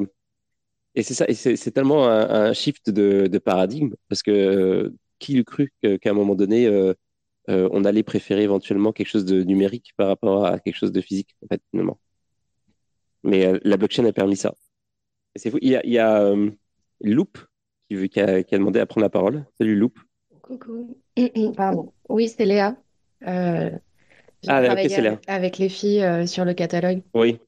et 0.97 1.03
c'est 1.03 1.15
ça, 1.15 1.27
et 1.29 1.35
c'est 1.35 1.71
tellement 1.71 2.09
un, 2.09 2.53
shift 2.53 2.91
de, 2.91 3.39
paradigme 3.39 3.95
parce 4.09 4.23
que 4.23 4.31
euh, 4.31 4.95
qui 5.19 5.37
eût 5.37 5.45
cru 5.45 5.73
qu'à 5.83 6.11
un 6.11 6.15
moment 6.15 6.35
donné, 6.35 6.69
on 7.49 7.85
allait 7.85 8.03
préférer 8.03 8.43
éventuellement 8.43 8.93
quelque 8.93 9.09
chose 9.09 9.25
de 9.25 9.43
numérique 9.43 9.93
par 9.97 10.09
rapport 10.09 10.47
à 10.47 10.59
quelque 10.59 10.77
chose 10.77 10.93
de 10.93 11.01
physique, 11.01 11.37
en 11.45 11.49
fait, 11.49 11.63
finalement. 11.71 11.99
Mais 13.23 13.53
la 13.65 13.77
blockchain 13.77 14.05
a 14.05 14.13
permis 14.13 14.37
ça. 14.37 14.55
C'est 15.37 15.51
fou. 15.51 15.59
Il 15.61 15.71
y 15.71 15.77
a, 15.77 15.83
il 15.85 15.99
euh, 15.99 16.51
Loop 17.01 17.39
qui, 17.89 18.09
qui, 18.09 18.21
a, 18.21 18.43
demandé 18.53 18.81
à 18.81 18.87
prendre 18.87 19.05
la 19.05 19.11
parole. 19.11 19.45
Salut 19.59 19.77
Loop. 19.77 19.99
Coucou. 20.43 20.97
Pardon. 21.57 21.93
Oui, 22.09 22.29
c'est 22.29 22.47
Léa. 22.47 22.77
Euh, 23.27 23.71
ah. 24.47 24.57
Avec 25.27 25.59
les 25.59 25.69
filles 25.69 26.03
euh, 26.03 26.27
sur 26.27 26.45
le 26.45 26.55
catalogue. 26.55 27.03
Oui. 27.15 27.39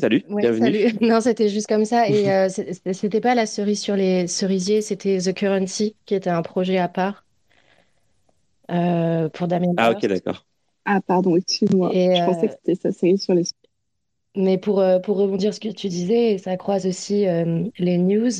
Salut, 0.00 0.24
bienvenue. 0.28 0.74
Salut. 0.74 0.98
Non, 1.00 1.20
c'était 1.20 1.48
juste 1.48 1.66
comme 1.66 1.84
ça. 1.84 2.08
Et 2.08 2.30
euh, 2.32 2.48
c'était 2.48 3.20
pas 3.20 3.34
la 3.34 3.46
cerise 3.46 3.80
sur 3.80 3.96
les 3.96 4.26
cerisiers, 4.26 4.82
c'était 4.82 5.18
The 5.18 5.32
Currency, 5.32 5.96
qui 6.06 6.14
était 6.14 6.30
un 6.30 6.42
projet 6.42 6.78
à 6.78 6.88
part 6.88 7.24
pour 8.66 9.48
Damien. 9.48 9.72
Ah, 9.76 9.90
ok, 9.90 10.06
d'accord. 10.06 10.46
Ah, 10.84 11.00
pardon, 11.00 11.36
excuse-moi. 11.36 11.90
Je 11.92 12.24
pensais 12.24 12.48
que 12.48 12.54
c'était 12.64 12.80
sa 12.80 12.92
série 12.92 13.18
sur 13.18 13.34
les 13.34 13.44
mais 14.36 14.58
pour, 14.58 14.80
euh, 14.80 14.98
pour 15.00 15.16
rebondir 15.16 15.52
ce 15.52 15.60
que 15.60 15.68
tu 15.68 15.88
disais, 15.88 16.38
ça 16.38 16.56
croise 16.56 16.86
aussi 16.86 17.26
euh, 17.26 17.64
les 17.78 17.98
news. 17.98 18.30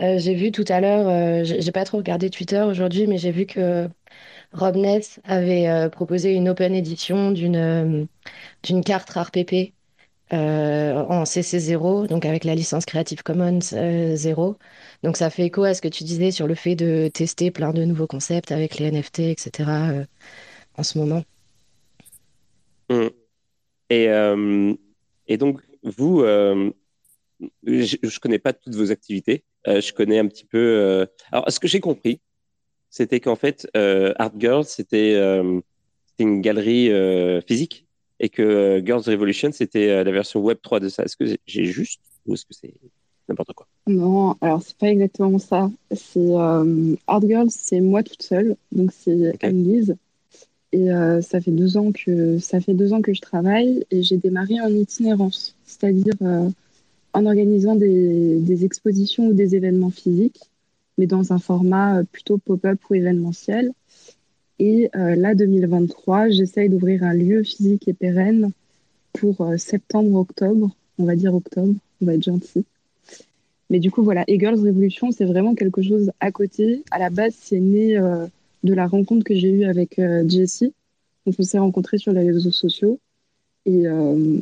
Euh, 0.00 0.18
j'ai 0.18 0.34
vu 0.34 0.52
tout 0.52 0.64
à 0.68 0.80
l'heure, 0.80 1.44
j'ai 1.44 1.72
pas 1.72 1.84
trop 1.84 1.98
regardé 1.98 2.30
Twitter 2.30 2.60
aujourd'hui, 2.62 3.06
mais 3.06 3.18
j'ai 3.18 3.30
vu 3.32 3.46
que 3.46 3.88
Rob 4.52 4.76
Ness 4.76 5.20
avait 5.24 5.90
proposé 5.90 6.34
une 6.34 6.48
open 6.48 6.74
édition 6.74 7.32
d'une 7.32 8.08
d'une 8.62 8.84
carte 8.84 9.10
RARPP 10.30 11.10
en 11.10 11.24
CC0, 11.24 12.06
donc 12.06 12.26
avec 12.26 12.44
la 12.44 12.54
licence 12.54 12.84
Creative 12.84 13.22
Commons 13.22 13.60
0. 13.60 14.56
Donc 15.02 15.16
ça 15.16 15.30
fait 15.30 15.44
écho 15.44 15.64
à 15.64 15.74
ce 15.74 15.80
que 15.80 15.88
tu 15.88 16.04
disais 16.04 16.30
sur 16.30 16.46
le 16.46 16.54
fait 16.54 16.74
de 16.74 17.08
tester 17.12 17.50
plein 17.50 17.72
de 17.72 17.84
nouveaux 17.84 18.06
concepts 18.06 18.52
avec 18.52 18.78
les 18.78 18.90
NFT, 18.90 19.20
etc. 19.20 19.70
en 20.76 20.82
ce 20.82 20.98
moment. 20.98 21.22
Mmh. 22.90 23.08
Et 23.90 25.36
donc, 25.36 25.60
vous, 25.82 26.22
euh, 26.22 26.70
je 27.64 27.96
ne 28.02 28.20
connais 28.20 28.38
pas 28.38 28.52
toutes 28.52 28.74
vos 28.74 28.90
activités. 28.90 29.44
Euh, 29.66 29.80
je 29.80 29.92
connais 29.92 30.18
un 30.18 30.26
petit 30.26 30.46
peu. 30.46 30.58
Euh, 30.58 31.06
alors, 31.30 31.50
ce 31.50 31.60
que 31.60 31.68
j'ai 31.68 31.80
compris, 31.80 32.20
c'était 32.90 33.20
qu'en 33.20 33.36
fait, 33.36 33.68
Art 33.74 34.32
Girls, 34.38 34.64
c'était 34.64 35.14
une 36.18 36.40
galerie 36.40 36.90
physique 37.46 37.86
et 38.20 38.28
que 38.28 38.82
Girls 38.84 39.02
Revolution, 39.06 39.50
c'était 39.52 40.02
la 40.02 40.10
version 40.10 40.40
web 40.40 40.58
3 40.62 40.80
de 40.80 40.88
ça. 40.88 41.04
Est-ce 41.04 41.16
que 41.16 41.36
j'ai 41.46 41.64
juste 41.64 42.00
ou 42.26 42.34
est-ce 42.34 42.44
que 42.44 42.54
c'est 42.54 42.74
n'importe 43.28 43.52
quoi? 43.52 43.66
Non, 43.86 44.36
alors 44.40 44.62
c'est 44.62 44.76
pas 44.76 44.88
exactement 44.88 45.38
ça. 45.38 45.70
C'est 45.92 46.34
Art 47.06 47.22
Girls, 47.22 47.50
c'est 47.50 47.80
moi 47.80 48.02
toute 48.02 48.22
seule, 48.22 48.56
donc 48.72 48.90
c'est 48.92 49.34
Anne-Lise. 49.44 49.96
Et 50.72 50.92
euh, 50.92 51.22
ça 51.22 51.40
fait 51.40 51.50
deux 51.50 51.76
ans 51.76 51.92
que 51.92 52.38
ça 52.38 52.60
fait 52.60 52.74
deux 52.74 52.92
ans 52.92 53.00
que 53.00 53.14
je 53.14 53.20
travaille 53.20 53.84
et 53.90 54.02
j'ai 54.02 54.18
démarré 54.18 54.60
en 54.60 54.68
itinérance, 54.68 55.56
c'est-à-dire 55.64 56.14
euh, 56.20 56.50
en 57.14 57.26
organisant 57.26 57.74
des, 57.74 58.38
des, 58.38 58.64
expositions 58.66 59.28
ou 59.28 59.32
des 59.32 59.56
événements 59.56 59.90
physiques, 59.90 60.50
mais 60.98 61.06
dans 61.06 61.32
un 61.32 61.38
format 61.38 62.00
euh, 62.00 62.04
plutôt 62.04 62.36
pop-up 62.36 62.78
ou 62.90 62.94
événementiel. 62.94 63.72
Et 64.58 64.90
là, 64.94 65.34
2023, 65.34 66.30
j'essaye 66.30 66.68
d'ouvrir 66.68 67.04
un 67.04 67.14
lieu 67.14 67.44
physique 67.44 67.86
et 67.86 67.92
pérenne 67.92 68.50
pour 69.12 69.46
septembre-octobre, 69.56 70.70
on 70.98 71.04
va 71.04 71.14
dire 71.14 71.34
octobre, 71.34 71.74
on 72.02 72.06
va 72.06 72.14
être 72.14 72.24
gentil. 72.24 72.64
Mais 73.70 73.78
du 73.78 73.92
coup, 73.92 74.02
voilà, 74.02 74.24
et 74.26 74.36
Revolution, 74.44 75.12
c'est 75.12 75.26
vraiment 75.26 75.54
quelque 75.54 75.80
chose 75.80 76.10
à 76.18 76.32
côté. 76.32 76.82
À 76.90 76.98
la 76.98 77.10
base, 77.10 77.34
c'est 77.38 77.60
né 77.60 78.00
de 78.64 78.74
la 78.74 78.86
rencontre 78.86 79.24
que 79.24 79.34
j'ai 79.34 79.50
eue 79.50 79.64
avec 79.64 79.98
euh, 79.98 80.28
Jessie. 80.28 80.72
Donc, 81.26 81.36
on 81.38 81.42
s'est 81.42 81.58
rencontrés 81.58 81.98
sur 81.98 82.12
les 82.12 82.30
réseaux 82.30 82.50
sociaux. 82.50 82.98
Et, 83.66 83.86
euh, 83.86 84.38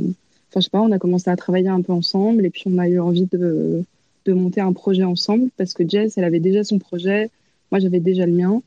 enfin, 0.49 0.61
je 0.61 0.61
sais 0.61 0.71
pas, 0.71 0.81
on 0.81 0.93
a 0.93 0.99
commencé 0.99 1.31
à 1.31 1.37
travailler 1.37 1.69
un 1.69 1.83
peu 1.83 1.93
ensemble. 1.93 2.45
Et 2.47 2.51
puis, 2.51 2.65
on 2.67 2.79
a 2.79 2.89
eu 2.89 2.99
envie 2.99 3.27
de, 3.27 3.83
de 4.25 4.33
monter 4.33 4.61
un 4.61 4.73
projet 4.73 5.05
ensemble 5.05 5.51
parce 5.57 5.75
que 5.75 5.89
Jess, 5.89 6.17
elle 6.17 6.25
avait 6.25 6.41
déjà 6.41 6.65
son 6.65 6.79
projet. 6.79 7.31
Moi, 7.71 7.81
j'avais 7.81 8.01
déjà 8.01 8.27
le 8.27 8.33
mien. 8.33 8.63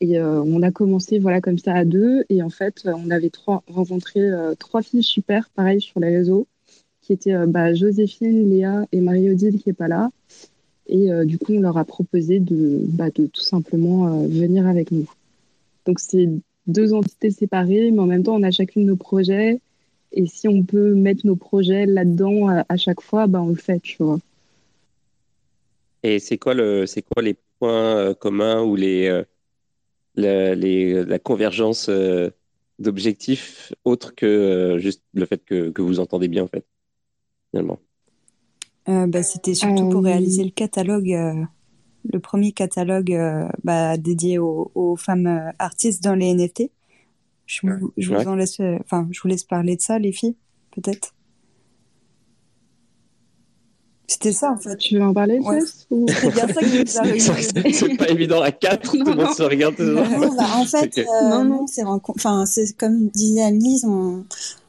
Et 0.00 0.18
euh, 0.18 0.42
on 0.42 0.62
a 0.62 0.70
commencé 0.70 1.18
voilà 1.18 1.40
comme 1.40 1.58
ça 1.58 1.74
à 1.74 1.84
deux. 1.84 2.24
Et 2.28 2.42
en 2.42 2.50
fait, 2.50 2.86
on 2.86 3.10
avait 3.10 3.30
trois, 3.30 3.62
rencontré 3.66 4.20
trois 4.58 4.82
filles 4.82 5.02
super, 5.02 5.48
pareil, 5.50 5.80
sur 5.80 6.00
les 6.00 6.14
réseaux, 6.16 6.46
qui 7.02 7.12
étaient 7.12 7.46
bah, 7.46 7.74
Joséphine, 7.74 8.50
Léa 8.50 8.86
et 8.92 9.00
Marie-Odile 9.00 9.60
qui 9.60 9.68
n'est 9.68 9.74
pas 9.74 9.88
là. 9.88 10.10
Et 10.88 11.10
euh, 11.10 11.24
du 11.24 11.38
coup, 11.38 11.52
on 11.52 11.60
leur 11.60 11.78
a 11.78 11.84
proposé 11.84 12.38
de, 12.38 12.80
bah, 12.82 13.10
de 13.10 13.26
tout 13.26 13.42
simplement 13.42 14.06
euh, 14.06 14.26
venir 14.28 14.66
avec 14.66 14.92
nous. 14.92 15.10
Donc, 15.84 15.98
c'est 15.98 16.28
deux 16.66 16.92
entités 16.92 17.30
séparées, 17.30 17.90
mais 17.90 17.98
en 17.98 18.06
même 18.06 18.22
temps, 18.22 18.36
on 18.36 18.42
a 18.42 18.50
chacune 18.50 18.86
nos 18.86 18.96
projets. 18.96 19.60
Et 20.12 20.26
si 20.26 20.48
on 20.48 20.62
peut 20.62 20.94
mettre 20.94 21.26
nos 21.26 21.36
projets 21.36 21.86
là-dedans 21.86 22.48
à, 22.68 22.76
chaque 22.76 23.00
fois, 23.00 23.26
bah, 23.26 23.42
on 23.42 23.48
le 23.48 23.56
fait, 23.56 23.80
tu 23.80 24.02
vois. 24.02 24.18
Et 26.02 26.20
c'est 26.20 26.38
quoi, 26.38 26.54
le, 26.54 26.84
quoi 27.12 27.22
les 27.22 27.36
points 27.58 27.96
euh, 27.96 28.14
communs 28.14 28.62
ou 28.62 28.76
les, 28.76 29.22
la, 30.16 30.54
les, 30.54 31.04
la 31.04 31.18
convergence 31.18 31.90
d'objectifs 32.78 33.72
autres 33.84 34.14
que 34.14 34.76
juste 34.78 35.02
le 35.14 35.26
fait 35.26 35.44
que, 35.44 35.70
que 35.70 35.82
vous 35.82 36.00
entendez 36.00 36.28
bien, 36.28 36.44
en 36.44 36.48
fait, 36.48 36.64
finalement 37.50 37.78
bah, 38.86 39.22
C'était 39.22 39.54
surtout 39.54 39.88
pour 39.88 40.04
réaliser 40.04 40.44
le 40.44 40.50
catalogue, 40.50 41.16
le 42.04 42.20
premier 42.20 42.52
catalogue 42.52 43.18
bah, 43.64 43.96
dédié 43.96 44.38
aux, 44.38 44.96
femmes 44.96 45.52
artistes 45.58 46.02
dans 46.02 46.14
les 46.14 46.34
NFT. 46.34 46.70
Je, 47.46 47.60
je 47.96 48.12
vous 48.12 48.28
en 48.28 48.34
laisse, 48.34 48.60
enfin, 48.80 49.08
je 49.10 49.20
vous 49.20 49.28
laisse 49.28 49.44
parler 49.44 49.76
de 49.76 49.80
ça, 49.80 49.98
les 49.98 50.12
filles, 50.12 50.36
peut-être? 50.72 51.15
C'était 54.08 54.32
ça 54.32 54.52
en 54.52 54.56
fait. 54.56 54.76
Tu 54.76 54.96
veux 54.96 55.04
en 55.04 55.12
parler 55.12 55.38
ouais. 55.40 55.60
C'est 55.90 56.32
bien 56.32 56.48
ça 56.48 56.62
que 56.62 57.72
C'est 57.72 57.96
pas 57.96 58.08
évident 58.08 58.40
à 58.40 58.52
quatre, 58.52 58.92
tout 58.92 59.04
le 59.04 59.14
monde 59.14 59.34
se 59.34 59.42
regarde. 59.42 59.78
Non, 59.78 60.34
bah, 60.36 60.46
en 60.56 60.64
fait, 60.66 60.98
euh, 60.98 61.28
non, 61.28 61.44
non, 61.44 61.66
c'est 61.66 61.82
enfin, 61.84 62.46
c'est 62.46 62.76
comme 62.76 63.08
disait 63.08 63.42
Annelise, 63.42 63.84
on, 63.84 64.24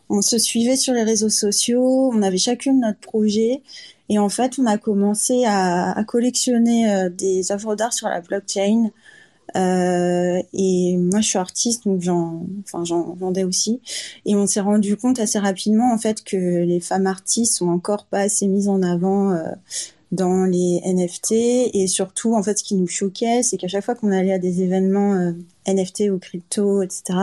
on 0.10 0.22
se 0.22 0.38
suivait 0.38 0.76
sur 0.76 0.94
les 0.94 1.04
réseaux 1.04 1.30
sociaux, 1.30 2.12
on 2.14 2.22
avait 2.24 2.38
chacune 2.38 2.80
notre 2.80 3.00
projet, 3.00 3.62
et 4.10 4.18
en 4.20 4.30
fait, 4.30 4.54
on 4.58 4.66
a 4.66 4.78
commencé 4.78 5.46
à, 5.46 5.92
à 5.92 6.04
collectionner 6.04 6.92
euh, 6.92 7.10
des 7.10 7.52
œuvres 7.52 7.76
d'art 7.76 7.94
sur 7.94 8.08
la 8.08 8.22
blockchain. 8.22 8.90
Euh, 9.56 10.42
et 10.54 10.98
moi, 10.98 11.22
je 11.22 11.28
suis 11.28 11.38
artiste, 11.38 11.86
donc 11.86 12.02
j'en, 12.02 12.46
enfin, 12.66 12.84
j'en 12.84 13.14
vendais 13.14 13.44
aussi. 13.44 13.82
Et 14.26 14.36
on 14.36 14.48
s'est 14.48 14.60
rendu 14.60 14.98
compte 14.98 15.20
assez 15.20 15.40
rapidement, 15.40 15.94
en 15.94 15.98
fait, 15.98 16.24
que 16.24 16.36
les 16.36 16.80
femmes 16.80 17.08
artistes 17.08 17.56
sont 17.56 17.70
encore 17.70 18.06
pas 18.06 18.20
assez 18.20 18.48
mises 18.48 18.68
en 18.68 18.82
avant 18.84 19.32
euh, 19.32 19.44
dans 20.12 20.46
les 20.46 20.82
NFT. 20.86 21.32
Et 21.74 21.88
surtout, 21.88 22.36
en 22.36 22.44
fait, 22.44 22.60
ce 22.60 22.64
qui 22.64 22.76
nous 22.76 22.88
choquait, 22.88 23.44
c'est 23.44 23.58
qu'à 23.58 23.68
chaque 23.68 23.86
fois 23.86 23.96
qu'on 23.96 24.12
allait 24.12 24.34
à 24.34 24.40
des 24.40 24.62
événements 24.62 25.14
euh, 25.14 25.32
NFT 25.68 26.10
ou 26.12 26.20
crypto, 26.20 26.82
etc., 26.82 27.20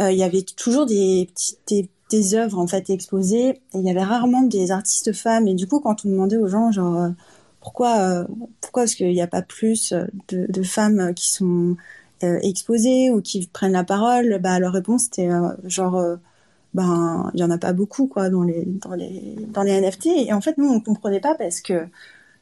il 0.00 0.16
y 0.16 0.22
avait 0.22 0.42
toujours 0.42 0.86
des 0.86 1.28
petites 1.34 1.58
des, 1.66 1.88
des 2.12 2.34
œuvres 2.36 2.60
en 2.60 2.68
fait 2.68 2.88
exposées. 2.88 3.60
Il 3.74 3.80
y 3.80 3.90
avait 3.90 4.04
rarement 4.04 4.42
des 4.42 4.70
artistes 4.70 5.12
femmes. 5.12 5.48
Et 5.48 5.54
du 5.54 5.66
coup, 5.66 5.80
quand 5.80 6.04
on 6.04 6.08
demandait 6.08 6.36
aux 6.36 6.46
gens, 6.46 6.70
genre 6.70 7.10
pourquoi, 7.60 7.98
euh, 7.98 8.24
pourquoi 8.60 8.84
est-ce 8.84 8.96
qu'il 8.96 9.10
n'y 9.10 9.22
a 9.22 9.26
pas 9.26 9.42
plus 9.42 9.92
de, 10.28 10.62
femmes 10.62 11.12
qui 11.14 11.30
sont 11.30 11.76
euh, 12.22 12.38
exposées 12.42 13.10
ou 13.10 13.20
qui 13.20 13.48
prennent 13.52 13.72
la 13.72 13.84
parole? 13.84 14.38
Bah 14.40 14.58
leur 14.58 14.72
réponse 14.72 15.04
c'était 15.04 15.30
euh, 15.30 15.50
genre 15.64 16.02
ben 16.74 17.30
il 17.34 17.40
y 17.40 17.44
en 17.44 17.50
a 17.50 17.58
pas 17.58 17.72
beaucoup 17.72 18.06
quoi 18.06 18.30
dans 18.30 18.42
les 18.42 18.64
dans 18.64 18.94
les 18.94 19.36
dans 19.48 19.62
les 19.62 19.80
NFT 19.80 20.06
et 20.06 20.32
en 20.32 20.40
fait 20.40 20.58
nous 20.58 20.68
on 20.68 20.80
comprenait 20.80 21.20
pas 21.20 21.34
parce 21.34 21.60
que 21.60 21.86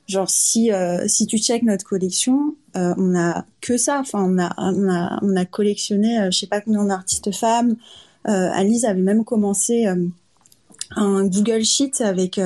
genre 0.08 0.28
si 0.28 0.70
si 1.06 1.26
tu 1.26 1.38
check 1.38 1.62
notre 1.62 1.84
collection 1.84 2.54
on 2.74 3.16
a 3.16 3.44
que 3.60 3.76
ça. 3.76 4.00
Enfin 4.00 4.22
on 4.22 4.38
a 4.38 4.52
on 4.58 4.88
a 4.88 5.18
on 5.22 5.36
a 5.36 5.44
collectionné 5.44 6.28
je 6.30 6.38
sais 6.38 6.46
pas 6.46 6.60
combien 6.60 6.84
d'artistes 6.84 7.32
femmes. 7.32 7.76
Alice 8.24 8.84
avait 8.84 9.00
même 9.00 9.24
commencé 9.24 9.86
un 10.96 11.26
Google 11.26 11.64
Sheet 11.64 12.00
avec 12.00 12.38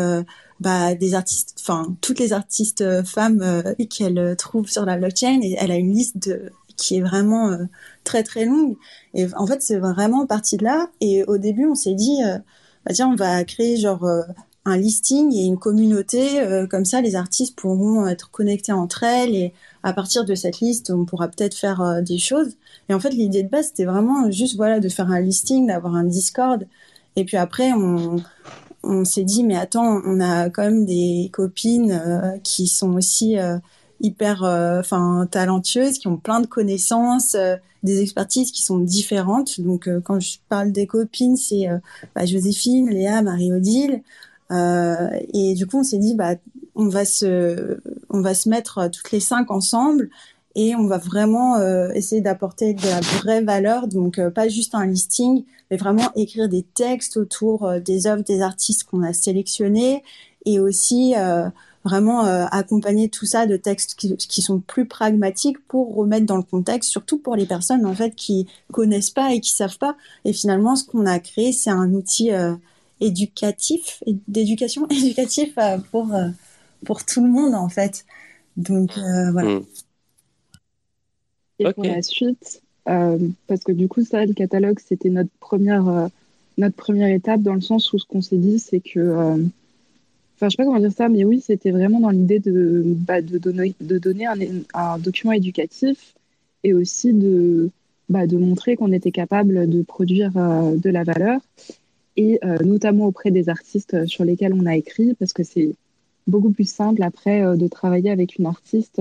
bah, 0.61 0.95
des 0.95 1.15
artistes, 1.15 1.57
enfin 1.59 1.97
toutes 2.03 2.19
les 2.19 2.35
artistes 2.35 2.83
euh, 2.83 3.03
femmes 3.03 3.41
euh, 3.43 3.63
qu'elle 3.89 4.19
euh, 4.19 4.35
trouve 4.35 4.69
sur 4.69 4.85
la 4.85 4.99
blockchain 4.99 5.41
et 5.43 5.57
elle 5.59 5.71
a 5.71 5.77
une 5.77 5.95
liste 5.95 6.29
de, 6.29 6.53
qui 6.77 6.99
est 6.99 7.01
vraiment 7.01 7.57
très 8.05 8.23
très 8.23 8.45
longue. 8.45 8.77
Et 9.15 9.27
en 9.37 9.47
fait, 9.47 9.63
c'est 9.63 9.79
vraiment 9.79 10.27
parti 10.27 10.57
de 10.57 10.65
là. 10.65 10.89
Et 11.01 11.25
au 11.25 11.37
début, 11.39 11.67
on 11.67 11.75
s'est 11.75 11.95
dit, 11.95 12.21
bah 12.87 12.93
tiens, 12.95 13.09
on 13.09 13.17
va 13.17 13.45
créer 13.45 13.77
genre 13.77 14.09
un 14.65 14.77
listing 14.79 15.35
et 15.35 15.45
une 15.45 15.59
communauté. 15.59 16.43
comme 16.71 16.87
ça, 16.87 17.03
les 17.03 17.17
artistes 17.17 17.55
pourront 17.55 18.07
être 18.07 18.31
connectés 18.31 18.73
entre 18.73 19.03
elles 19.03 19.35
et 19.35 19.53
à 19.83 19.93
partir 19.93 20.25
de 20.25 20.35
cette 20.35 20.61
liste, 20.61 20.91
on 20.91 21.05
pourra 21.05 21.29
peut-être 21.29 21.55
faire 21.55 22.03
des 22.03 22.17
choses. 22.17 22.57
Et 22.89 22.95
en 22.95 23.01
fait, 23.01 23.11
l'idée 23.11 23.43
de 23.43 23.51
base, 23.51 23.67
c'était 23.67 23.85
vraiment 23.85 24.31
juste 24.31 24.57
voilà 24.57 24.81
de 24.81 24.89
faire 24.89 25.11
un 25.11 25.21
listing, 25.21 25.67
d'avoir 25.67 25.97
un 25.97 26.05
Discord. 26.05 26.67
Et 27.17 27.25
puis 27.25 27.37
après, 27.37 27.73
on, 27.73 28.23
on 28.83 29.05
s'est 29.05 29.25
dit 29.25 29.45
mais 29.45 29.57
attends, 29.57 30.01
on 30.05 30.21
a 30.21 30.51
quand 30.51 30.63
même 30.63 30.85
des 30.85 31.31
copines 31.33 31.93
euh, 31.93 32.39
qui 32.43 32.67
sont 32.67 32.95
aussi 32.95 33.39
euh, 33.39 33.59
hyper 34.01 34.45
euh, 34.45 34.81
enfin 34.81 35.29
talentueuses, 35.31 35.99
qui 35.99 36.09
ont 36.09 36.17
plein 36.17 36.41
de 36.41 36.47
connaissances, 36.47 37.37
des 37.83 38.03
expertises 38.03 38.53
qui 38.53 38.63
sont 38.63 38.79
différentes. 38.79 39.61
Donc 39.61 39.89
quand 40.05 40.21
je 40.21 40.39
parle 40.49 40.73
des 40.73 40.87
copines, 40.87 41.37
c'est 41.37 41.69
bah, 42.15 42.25
Joséphine, 42.25 42.91
Léa, 42.91 43.23
Marie-Odile. 43.23 44.03
et 44.51 45.55
du 45.55 45.67
coup, 45.67 45.79
on 45.79 45.85
s'est 45.85 45.99
dit 45.99 46.15
bah 46.15 46.35
on 46.75 46.89
va 46.89 47.05
se 47.05 47.79
on 48.09 48.23
va 48.23 48.35
se 48.35 48.49
mettre 48.49 48.89
toutes 48.91 49.13
les 49.13 49.21
cinq 49.21 49.51
ensemble 49.51 50.11
et 50.57 50.75
on 50.75 50.87
va 50.87 50.99
vraiment 50.99 51.57
euh, 51.57 51.91
essayer 51.93 52.21
d'apporter 52.21 52.75
de 52.75 52.83
la 52.83 53.01
vraie 53.01 53.43
valeur, 53.43 53.87
donc 53.87 54.19
euh, 54.19 54.31
pas 54.31 54.49
juste 54.49 54.75
un 54.75 54.87
listing, 54.87 55.45
mais 55.71 55.77
vraiment 55.77 56.11
écrire 56.17 56.49
des 56.49 56.63
textes 56.63 57.17
autour 57.17 57.67
euh, 57.67 57.79
des 57.79 58.09
œuvres 58.09 58.25
des 58.25 58.43
artistes 58.43 58.85
qu'on 58.85 59.03
a 59.03 59.13
sélectionnés 59.13 60.03
et 60.47 60.59
aussi 60.59 61.13
vraiment 61.85 62.23
accompagner 62.23 63.11
tout 63.11 63.27
ça 63.27 63.45
de 63.45 63.59
textes 63.59 63.95
qui, 63.95 64.17
qui, 64.17 64.41
sont 64.41 64.59
plus 64.59 64.87
pragmatiques 64.87 65.59
pour 65.69 65.95
remettre 65.95 66.25
dans 66.25 66.39
le 66.39 66.43
contexte, 66.43 66.89
surtout 66.91 67.19
pour 67.19 67.37
les 67.37 67.45
personnes 67.45 67.85
en 67.85 67.95
fait 67.95 68.15
qui 68.15 68.47
connaissent 68.73 69.11
pas 69.11 69.35
et 69.35 69.41
qui 69.41 69.51
savent 69.51 69.77
pas. 69.77 69.97
Et 70.25 70.33
finalement, 70.33 70.77
ce 70.77 70.85
qu'on 70.85 71.05
a 71.05 71.19
créé, 71.19 71.53
c'est 71.53 71.69
un 71.69 71.93
outil 71.93 72.31
éducatif, 73.03 74.03
d'éducation 74.29 74.87
éducatif 74.91 75.59
pour 75.91 76.11
pour 76.87 77.05
tout 77.05 77.23
le 77.23 77.29
monde 77.29 77.55
en 77.55 77.69
fait. 77.69 78.07
Donc 78.57 78.93
voilà. 78.97 79.59
Mmh. 79.59 79.65
Et 81.61 81.73
pour 81.73 81.85
la 81.85 82.03
suite, 82.03 82.63
euh, 82.89 83.19
parce 83.47 83.63
que 83.63 83.73
du 83.73 83.89
coup, 83.89 84.03
ça, 84.05 84.25
le 84.25 84.33
catalogue, 84.33 84.79
c'était 84.85 85.11
notre 85.11 85.31
première, 85.41 85.89
euh, 85.89 86.07
notre 86.59 86.75
première 86.75 87.15
étape 87.15 87.43
dans 87.43 87.55
le 87.55 87.61
sens 87.61 87.93
où 87.93 87.99
ce 87.99 88.07
qu'on 88.07 88.23
s'est 88.23 88.39
dit, 88.39 88.59
c'est 88.59 88.81
que. 88.81 88.99
Euh, 88.99 89.37
enfin, 90.37 90.49
je 90.49 90.51
sais 90.51 90.57
pas 90.57 90.65
comment 90.65 90.81
dire 90.81 90.93
ça, 90.93 91.09
mais 91.09 91.25
oui, 91.25 91.41
c'était 91.41 91.71
vraiment 91.71 92.01
dans 92.01 92.11
l'idée 92.11 92.39
de, 92.39 92.83
bah, 92.87 93.21
de 93.21 93.39
donner, 93.39 93.75
de 93.81 93.99
donner 93.99 94.27
un, 94.27 94.39
un, 94.75 94.99
document 94.99 95.33
éducatif 95.33 96.15
et 96.65 96.73
aussi 96.73 97.13
de, 97.13 97.71
bah, 98.09 98.27
de 98.27 98.39
montrer 98.39 98.77
qu'on 98.77 98.93
était 98.93 99.13
capable 99.13 99.69
de 99.69 99.83
produire 99.83 100.33
de 100.33 100.91
la 100.91 101.05
valeur, 101.05 101.41
et 102.17 102.39
notamment 102.65 103.07
auprès 103.07 103.31
des 103.31 103.49
artistes 103.49 104.07
sur 104.07 104.25
lesquels 104.25 104.53
on 104.53 104.67
a 104.67 104.77
écrit, 104.77 105.15
parce 105.15 105.33
que 105.33 105.43
c'est 105.43 105.75
beaucoup 106.27 106.51
plus 106.51 106.69
simple 106.69 107.03
après 107.03 107.57
de 107.57 107.67
travailler 107.67 108.11
avec 108.11 108.37
une 108.37 108.45
artiste 108.45 109.01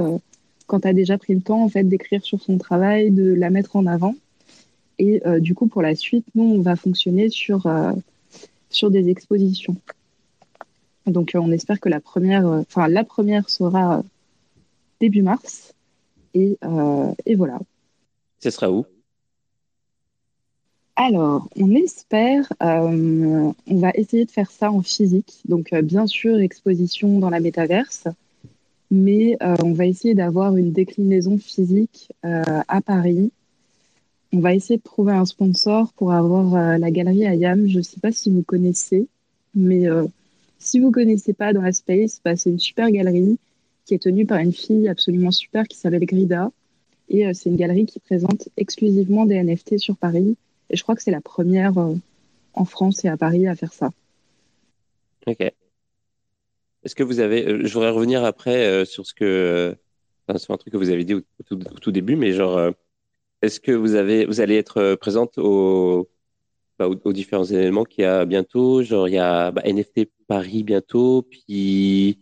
quand 0.69 0.81
tu 0.81 0.87
as 0.87 0.93
déjà 0.93 1.17
pris 1.17 1.33
le 1.33 1.41
temps 1.41 1.63
en 1.63 1.67
fait 1.67 1.83
d'écrire 1.83 2.23
sur 2.23 2.39
son 2.39 2.59
travail, 2.59 3.09
de 3.09 3.33
la 3.33 3.49
mettre 3.49 3.75
en 3.75 3.87
avant. 3.87 4.15
Et 4.99 5.25
euh, 5.25 5.39
du 5.39 5.55
coup, 5.55 5.67
pour 5.67 5.81
la 5.81 5.95
suite, 5.95 6.25
nous, 6.35 6.43
on 6.43 6.61
va 6.61 6.75
fonctionner 6.75 7.29
sur, 7.29 7.65
euh, 7.65 7.91
sur 8.69 8.91
des 8.91 9.09
expositions. 9.09 9.75
Donc, 11.07 11.33
euh, 11.33 11.39
on 11.39 11.51
espère 11.51 11.79
que 11.79 11.89
la 11.89 11.99
première, 11.99 12.45
enfin, 12.45 12.87
la 12.87 13.03
première 13.03 13.49
sera 13.49 14.03
début 15.01 15.23
mars. 15.23 15.73
Et, 16.35 16.59
et 17.25 17.35
voilà. 17.35 17.57
Ce 18.39 18.51
sera 18.51 18.69
où? 18.71 18.85
Alors, 20.95 21.49
on 21.55 21.73
espère, 21.73 22.53
on 22.59 23.53
va 23.67 23.89
essayer 23.95 24.25
de 24.25 24.31
faire 24.31 24.51
ça 24.51 24.71
en 24.71 24.83
physique. 24.83 25.41
Donc, 25.47 25.73
bien 25.73 26.05
sûr, 26.05 26.37
exposition 26.37 27.17
dans 27.17 27.31
la 27.31 27.39
métaverse, 27.39 28.07
mais 28.91 29.37
euh, 29.41 29.55
on 29.63 29.73
va 29.73 29.85
essayer 29.85 30.15
d'avoir 30.15 30.55
une 30.57 30.71
déclinaison 30.71 31.37
physique 31.37 32.11
euh, 32.25 32.43
à 32.67 32.81
Paris. 32.81 33.31
On 34.33 34.39
va 34.39 34.53
essayer 34.53 34.77
de 34.77 34.83
trouver 34.83 35.13
un 35.13 35.25
sponsor 35.25 35.91
pour 35.93 36.13
avoir 36.13 36.55
euh, 36.55 36.77
la 36.77 36.91
galerie 36.91 37.25
Ayam. 37.25 37.67
Je 37.67 37.77
ne 37.77 37.83
sais 37.83 37.99
pas 37.99 38.11
si 38.11 38.29
vous 38.29 38.43
connaissez, 38.43 39.07
mais 39.55 39.85
si 40.59 40.79
vous 40.79 40.87
ne 40.87 40.91
connaissez 40.91 41.33
pas 41.33 41.53
dans 41.53 41.61
la 41.61 41.71
space, 41.71 42.21
bah, 42.23 42.35
c'est 42.35 42.49
une 42.49 42.59
super 42.59 42.91
galerie 42.91 43.37
qui 43.85 43.95
est 43.95 43.99
tenue 43.99 44.25
par 44.25 44.39
une 44.39 44.53
fille 44.53 44.87
absolument 44.87 45.31
super 45.31 45.67
qui 45.67 45.77
s'appelle 45.77 46.05
Grida. 46.05 46.51
Et 47.09 47.33
c'est 47.33 47.49
une 47.49 47.55
galerie 47.55 47.87
qui 47.87 47.99
présente 47.99 48.49
exclusivement 48.55 49.25
des 49.25 49.41
NFT 49.41 49.79
sur 49.79 49.97
Paris. 49.97 50.37
Et 50.69 50.77
je 50.77 50.83
crois 50.83 50.95
que 50.95 51.01
c'est 51.01 51.09
la 51.09 51.21
première 51.21 51.73
en 52.53 52.65
France 52.65 53.03
et 53.03 53.07
à 53.07 53.17
Paris 53.17 53.47
à 53.47 53.55
faire 53.55 53.73
ça. 53.73 53.89
Ok. 55.25 55.51
Est-ce 56.83 56.95
que 56.95 57.03
vous 57.03 57.19
avez, 57.19 57.45
euh, 57.47 57.65
je 57.65 57.73
voudrais 57.73 57.89
revenir 57.89 58.23
après 58.23 58.65
euh, 58.65 58.85
sur 58.85 59.05
ce 59.05 59.13
que, 59.13 59.25
euh, 59.25 59.75
enfin, 60.27 60.37
c'est 60.39 60.51
un 60.51 60.57
truc 60.57 60.71
que 60.73 60.77
vous 60.77 60.89
avez 60.89 61.03
dit 61.03 61.15
au, 61.15 61.21
tout, 61.81 61.91
début, 61.91 62.15
mais 62.15 62.31
genre, 62.33 62.71
est-ce 63.41 63.59
que 63.59 63.71
vous 63.71 63.95
avez, 63.95 64.25
vous 64.25 64.41
allez 64.41 64.55
être 64.55 64.95
présente 64.95 65.37
au, 65.37 66.09
bah, 66.79 66.87
aux, 66.87 67.13
différents 67.13 67.45
événements 67.45 67.85
qu'il 67.85 68.03
y 68.03 68.07
a 68.07 68.25
bientôt, 68.25 68.83
genre 68.83 69.07
il 69.07 69.15
y 69.15 69.17
a 69.19 69.51
bah, 69.51 69.61
NFT 69.65 70.09
Paris 70.27 70.63
bientôt, 70.63 71.23
puis 71.23 72.19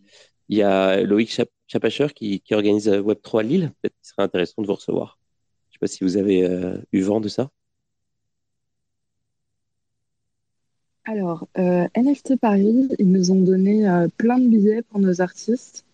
il 0.50 0.58
y 0.58 0.62
a 0.63 1.02
Loïc 1.04 1.41
Chapacher 1.67 2.08
qui, 2.15 2.41
qui 2.41 2.54
organise 2.56 2.89
Web3 2.89 3.43
Lille, 3.43 3.72
peut-être 3.82 3.96
qu'il 3.96 4.08
serait 4.10 4.24
intéressant 4.24 4.62
de 4.62 4.67
vous 4.67 4.76
recevoir. 4.76 5.20
Je 5.70 5.76
sais 5.76 5.80
pas 5.80 5.88
si 5.88 6.04
vous 6.04 6.17
avez 6.17 6.48
eu 6.91 7.02
vent 7.02 7.22
de 7.22 7.28
ça. 7.30 7.52
Alors, 11.10 11.48
euh, 11.58 11.88
NFT 11.96 12.36
Paris, 12.36 12.89
ils 13.00 13.10
nous 13.10 13.32
ont 13.32 13.39
donné 13.39 13.88
euh, 13.88 14.10
plein 14.17 14.38
de 14.39 14.48
billets 14.50 14.82
pour 14.82 15.00
nos 15.00 15.22
artistes. 15.22 15.86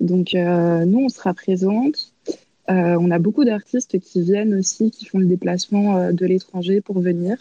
Donc, 0.00 0.34
euh, 0.34 0.86
nous, 0.86 1.00
on 1.00 1.08
sera 1.10 1.34
présente. 1.34 2.14
on 2.68 3.10
a 3.10 3.18
beaucoup 3.18 3.44
d'artistes 3.44 4.00
qui 4.00 4.22
viennent 4.22 4.54
aussi, 4.54 4.90
qui 4.90 5.04
font 5.04 5.18
le 5.18 5.26
déplacement 5.26 6.10
de 6.10 6.26
l'étranger 6.26 6.80
pour 6.80 7.00
venir. 7.00 7.36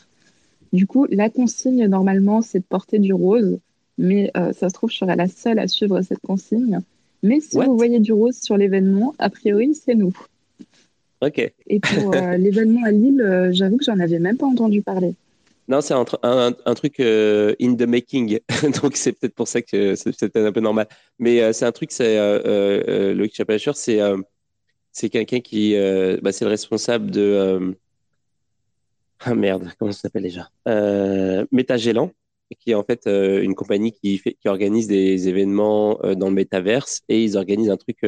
Du 0.74 0.86
coup, 0.88 1.06
la 1.10 1.30
consigne, 1.30 1.86
normalement, 1.88 2.41
c'est 2.41 2.60
de 2.60 2.65
porter 2.65 3.00
du 3.00 3.13
rose. 3.13 3.60
mais 3.98 4.32
ça 4.36 4.67
se 4.67 4.74
trouve, 4.74 4.91
je 4.91 4.98
serai 4.98 5.15
la 5.15 5.30
seule 5.30 5.60
à 5.60 5.67
suivre 5.70 6.02
cette 6.02 6.20
consigne. 6.20 6.82
Mais 7.24 7.39
si 7.39 7.56
vous 7.56 7.78
voyez 7.78 8.00
du 8.00 8.12
rose 8.12 8.38
sur 8.41 8.58
l'événement, 8.58 9.15
a 9.20 9.30
priori, 9.30 9.74
c'est 9.74 9.96
nous. 9.96 10.13
Ok. 11.22 11.39
Et 11.67 11.80
pour 11.80 12.12
l'événement 12.12 12.84
à 12.84 12.91
Lille, 12.91 13.50
j'avoue 13.52 13.78
que 13.78 13.86
j'en 13.86 14.00
avais 14.00 14.20
même 14.20 14.38
pas 14.38 14.48
entendu 14.48 14.82
parler. 14.82 15.15
Non, 15.67 15.80
c'est 15.82 15.93
un, 15.93 16.06
un, 16.24 16.74
truc 16.74 17.00
euh, 17.00 17.56
in 17.62 17.76
the 17.76 17.84
making, 17.84 18.39
donc 18.82 18.97
c'est 18.97 19.13
peut-être 19.13 19.36
pour 19.36 19.47
ça 19.47 19.62
que 19.62 19.95
c'est 19.95 20.12
peut-être 20.17 20.38
un 20.38 20.52
peu 20.52 20.60
normal. 20.60 20.88
Mais 21.19 21.41
euh, 21.41 21.54
c'est 21.54 21.65
un 21.65 21.71
truc, 21.71 21.91
c'est 21.91 22.17
euh, 22.17 22.41
euh 22.88 23.13
Loïc 23.13 23.36
Chapelacher, 23.36 23.71
c'est 23.76 24.00
c'est 24.91 25.10
quelqu'un 25.10 25.39
qui, 25.39 25.76
bah, 26.21 26.32
c'est 26.32 26.45
le 26.45 26.50
responsable 26.52 27.12
de 27.12 27.76
ah 29.19 29.36
merde, 29.36 29.71
comment 29.78 29.91
ça 29.91 30.02
s'appelle 30.02 30.24
déjà? 30.24 30.50
Métagellan, 31.52 32.12
qui 32.60 32.71
est 32.71 32.76
en 32.76 32.84
fait 32.84 33.08
une 33.08 33.56
compagnie 33.56 33.91
qui 33.93 34.17
fait, 34.17 34.34
qui 34.34 34.47
organise 34.50 34.88
des 34.88 35.30
événements 35.30 36.00
dans 36.17 36.30
le 36.30 36.36
métaverse 36.36 37.02
et 37.08 37.24
ils 37.24 37.38
organisent 37.38 37.69
un 37.69 37.78
truc 37.78 38.04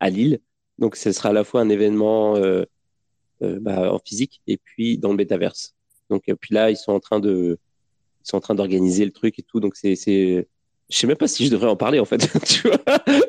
à 0.00 0.10
Lille. 0.10 0.40
Donc 0.78 0.96
ce 0.96 1.12
sera 1.12 1.30
à 1.30 1.32
la 1.32 1.44
fois 1.44 1.60
un 1.60 1.68
événement 1.68 2.36
bah, 3.40 3.92
en 3.92 3.98
physique 3.98 4.40
et 4.46 4.56
puis 4.56 4.98
dans 4.98 5.10
le 5.10 5.16
métaverse. 5.16 5.74
Donc 6.12 6.28
euh, 6.28 6.34
puis 6.38 6.54
là, 6.54 6.70
ils 6.70 6.76
sont 6.76 6.92
en 6.92 7.00
train 7.00 7.20
de, 7.20 7.58
ils 8.24 8.28
sont 8.28 8.36
en 8.36 8.40
train 8.40 8.54
d'organiser 8.54 9.04
le 9.04 9.10
truc 9.10 9.38
et 9.38 9.42
tout. 9.42 9.60
Donc 9.60 9.76
c'est, 9.76 9.96
c'est, 9.96 10.46
je 10.90 10.96
sais 10.96 11.06
même 11.06 11.16
pas 11.16 11.26
si 11.26 11.46
je 11.46 11.50
devrais 11.50 11.68
en 11.68 11.76
parler 11.76 11.98
en 11.98 12.04
fait. 12.04 12.18
tu 12.46 12.68
vois, 12.68 12.78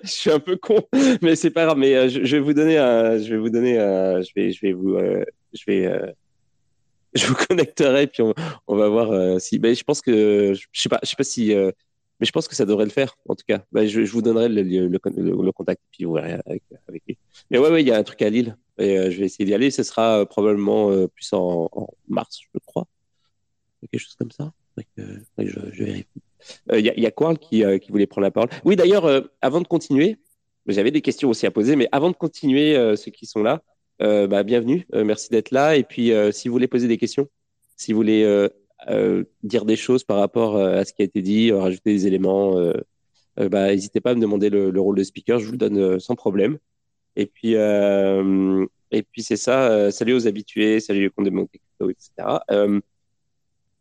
je 0.04 0.10
suis 0.10 0.30
un 0.30 0.40
peu 0.40 0.58
con, 0.58 0.82
mais 1.22 1.36
c'est 1.36 1.52
pas 1.52 1.66
grave. 1.66 1.78
Mais 1.78 1.96
euh, 1.96 2.10
je, 2.10 2.36
vais 2.36 2.42
vous 2.42 2.54
donner, 2.54 2.78
un, 2.78 3.18
je 3.18 3.30
vais 3.30 3.38
vous 3.38 3.50
donner, 3.50 3.80
un, 3.80 4.22
je 4.22 4.32
vais, 4.36 4.52
je 4.52 4.62
vais 4.62 4.74
vous, 4.74 4.96
euh, 4.96 5.24
je 5.54 5.64
vais, 5.66 6.14
je 7.14 7.26
vous 7.26 7.36
connecterai 7.48 8.08
puis 8.08 8.22
on, 8.22 8.34
on 8.68 8.76
va 8.76 8.90
voir 8.90 9.40
si. 9.40 9.60
Ben, 9.60 9.74
je 9.76 9.84
pense 9.84 10.02
que, 10.02 10.54
je 10.54 10.68
sais 10.74 10.90
pas, 10.90 11.00
je 11.04 11.10
sais 11.10 11.16
pas 11.16 11.24
si. 11.24 11.56
Mais 12.24 12.26
je 12.26 12.32
pense 12.32 12.48
que 12.48 12.56
ça 12.56 12.66
devrait 12.66 12.86
le 12.86 12.92
faire, 12.92 13.18
en 13.28 13.36
tout 13.36 13.44
cas. 13.46 13.66
Ben, 13.74 13.86
je, 13.86 14.00
vous 14.02 14.22
donnerai 14.22 14.48
le, 14.48 14.62
le, 14.64 14.88
le, 14.88 15.52
contact, 15.52 15.82
puis 15.92 16.06
vous 16.06 16.14
verrez 16.14 16.40
avec, 16.46 16.64
lui. 17.06 17.18
Mais 17.52 17.58
ouais, 17.58 17.70
ouais, 17.70 17.82
il 17.82 17.88
y 17.88 17.92
a 17.92 17.98
un 17.98 18.04
truc 18.04 18.22
à 18.22 18.30
Lille. 18.30 18.58
Et 18.78 19.12
je 19.12 19.20
vais 19.20 19.26
essayer 19.26 19.46
d'y 19.46 19.54
aller. 19.54 19.72
Ce 19.72 19.84
sera 19.84 20.26
probablement 20.26 20.90
plus 21.08 21.34
en, 21.34 21.70
mars, 22.08 22.40
je 22.42 22.60
crois 22.66 22.88
quelque 23.92 24.02
chose 24.02 24.16
comme 24.16 24.32
ça. 24.32 24.52
je, 25.38 25.84
vérifie. 25.84 26.06
Il 26.72 26.76
euh, 26.76 26.80
y, 26.80 27.06
a 27.06 27.12
Quarl 27.12 27.38
qui, 27.38 27.64
euh, 27.64 27.78
voulait 27.90 28.08
prendre 28.08 28.24
la 28.24 28.32
parole. 28.32 28.50
Oui, 28.66 28.76
d'ailleurs, 28.76 29.06
euh, 29.06 29.22
avant 29.42 29.62
de 29.62 29.68
continuer, 29.68 30.18
j'avais 30.68 30.92
des 30.92 31.02
questions 31.02 31.30
aussi 31.30 31.46
à 31.46 31.52
poser, 31.52 31.76
mais 31.76 31.88
avant 31.92 32.10
de 32.10 32.16
continuer, 32.16 32.76
ceux 32.96 33.12
qui 33.12 33.26
sont 33.26 33.44
là, 33.44 33.62
bah, 34.00 34.44
bienvenue, 34.44 34.88
merci 34.94 35.30
d'être 35.30 35.52
là. 35.52 35.76
Et 35.76 35.84
puis, 35.84 36.12
si 36.32 36.48
vous 36.48 36.54
voulez 36.54 36.70
poser 36.70 36.88
des 36.88 36.98
questions, 36.98 37.28
si 37.76 37.92
vous 37.92 37.98
voulez 37.98 38.48
dire 39.44 39.66
des 39.66 39.76
choses 39.76 40.04
par 40.04 40.18
rapport 40.18 40.58
à 40.58 40.84
ce 40.86 40.94
qui 40.94 41.02
a 41.02 41.06
été 41.06 41.22
dit, 41.22 41.52
rajouter 41.52 41.94
des 41.94 42.08
éléments, 42.08 42.56
bah, 43.38 43.68
n'hésitez 43.68 44.02
pas 44.02 44.12
à 44.12 44.16
me 44.16 44.22
demander 44.22 44.50
le, 44.50 44.80
rôle 44.80 44.98
de 44.98 45.04
speaker, 45.04 45.40
je 45.40 45.46
vous 45.46 45.54
le 45.54 45.58
donne 45.58 46.00
sans 46.00 46.16
problème. 46.16 46.58
Et 47.16 47.26
puis, 47.26 47.54
et 47.54 49.04
puis 49.04 49.24
c'est 49.24 49.38
ça. 49.38 49.92
salut 49.92 50.14
aux 50.14 50.28
habitués, 50.28 50.80
salut 50.80 51.02
les 51.02 51.10
comptes 51.10 51.26
de 51.26 51.32
Monte 51.32 51.50
etc. 51.90 52.40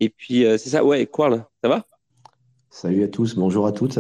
Et 0.02 0.08
puis, 0.08 0.44
euh, 0.44 0.58
c'est 0.58 0.70
ça, 0.70 0.84
ouais, 0.84 1.06
Quarl, 1.06 1.44
ça 1.62 1.68
va? 1.68 1.86
Salut 2.70 3.04
à 3.04 3.08
tous, 3.08 3.36
bonjour 3.36 3.68
à 3.68 3.72
toutes. 3.72 3.98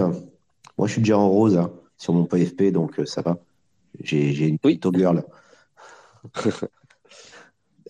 Moi, 0.76 0.88
je 0.88 0.94
suis 0.94 1.00
déjà 1.00 1.16
en 1.16 1.30
rose 1.30 1.56
hein, 1.56 1.72
sur 1.96 2.12
mon 2.12 2.24
PFP, 2.24 2.72
donc 2.72 2.98
euh, 2.98 3.06
ça 3.06 3.22
va. 3.22 3.38
J'ai 4.02 4.48
une 4.48 4.58
crypto 4.58 4.90
girl. 4.92 5.22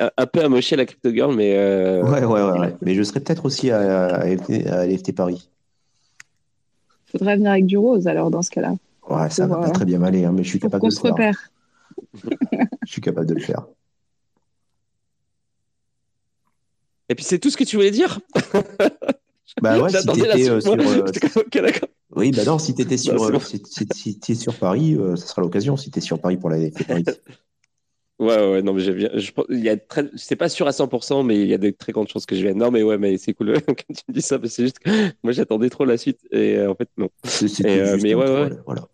un 0.01 0.27
peu 0.27 0.43
amoché 0.43 0.77
la 0.77 0.87
crypto 0.87 1.11
girl, 1.13 1.35
mais. 1.35 1.57
Euh, 1.57 2.03
ouais, 2.03 2.25
ouais, 2.25 2.43
ouais, 2.59 2.75
Mais 2.83 2.95
je 2.95 3.03
serais 3.03 3.21
peut-être 3.21 3.45
aussi 3.45 3.71
à, 3.71 4.07
à, 4.07 4.87
l'FT 4.87 5.15
Paris. 5.15 5.49
Faudrait 7.07 7.37
venir 7.37 7.51
avec 7.51 7.67
du 7.67 7.77
rose 7.77 8.07
alors 8.07 8.31
dans 8.31 8.43
ce 8.43 8.51
cas-là. 8.51 8.75
Ouais, 9.09 9.31
ça 9.31 9.47
va 9.47 9.57
pas 9.57 9.71
très 9.71 9.85
bien 9.85 9.99
m'aller, 9.99 10.25
hein, 10.25 10.33
mais 10.33 10.45
je 10.45 10.49
suis 10.49 10.61
capable 10.61 10.83
de 10.83 10.95
le 10.95 11.01
faire. 11.01 11.13
repère. 11.13 11.51
je 12.87 12.91
suis 12.91 13.01
capable 13.01 13.27
de 13.27 13.35
le 13.35 13.41
faire. 13.41 13.67
Et 17.09 17.15
puis 17.15 17.25
c'est 17.25 17.39
tout 17.39 17.51
ce 17.51 17.57
que 17.57 17.65
tu 17.65 17.77
voulais 17.77 17.91
dire? 17.91 18.21
Bah 19.61 19.79
ouais, 19.79 19.91
si 20.01 20.07
t'étais 20.07 20.49
euh, 20.49 20.61
sur. 20.61 20.73
Euh, 20.73 21.71
oui, 22.17 22.31
bah 22.31 22.45
non, 22.45 22.59
si 22.59 22.75
t'étais 22.75 22.97
sur, 22.97 23.23
euh, 23.23 23.39
si, 23.39 24.37
sur 24.37 24.55
Paris, 24.55 24.97
ça 25.17 25.27
sera 25.27 25.43
l'occasion. 25.43 25.77
Si 25.77 25.91
t'es 25.91 26.01
sur 26.01 26.19
Paris 26.19 26.37
pour 26.37 26.49
la 26.49 26.59
Paris. 26.87 27.05
Ouais, 28.23 28.51
ouais, 28.51 28.63
non, 28.63 28.73
mais 28.73 28.81
j'ai 28.81 28.93
bien. 28.93 29.11
Je, 29.15 29.33
il 29.51 29.61
y 29.61 29.69
a 29.69 29.77
très, 29.77 30.09
c'est 30.17 30.37
pas 30.37 30.49
sûr 30.49 30.67
à 30.67 30.73
100%, 30.73 31.25
mais 31.25 31.41
il 31.41 31.49
y 31.49 31.55
a 31.55 31.59
de 31.59 31.71
très 31.71 31.93
grandes 31.93 32.09
chances 32.09 32.27
que 32.27 32.35
je 32.35 32.43
vienne. 32.43 32.59
Non, 32.59 32.71
mais 32.71 32.83
ouais, 32.83 32.99
mais 32.99 33.19
c'est 33.19 33.35
cool 33.35 33.55
quand 33.67 33.75
tu 33.75 34.03
me 34.09 34.15
dis 34.15 34.23
ça, 34.23 34.39
mais 34.39 34.49
c'est 34.49 34.65
juste 34.65 34.79
que 34.79 34.91
moi 35.23 35.33
j'attendais 35.33 35.71
trop 35.71 35.85
la 35.85 35.97
suite 35.97 36.21
et 36.31 36.61
en 36.67 36.75
fait 36.75 36.89
non. 36.97 37.09
mais 38.03 38.15
ouais, 38.15 38.31
ouais. 38.31 38.51
Voilà. 38.67 38.89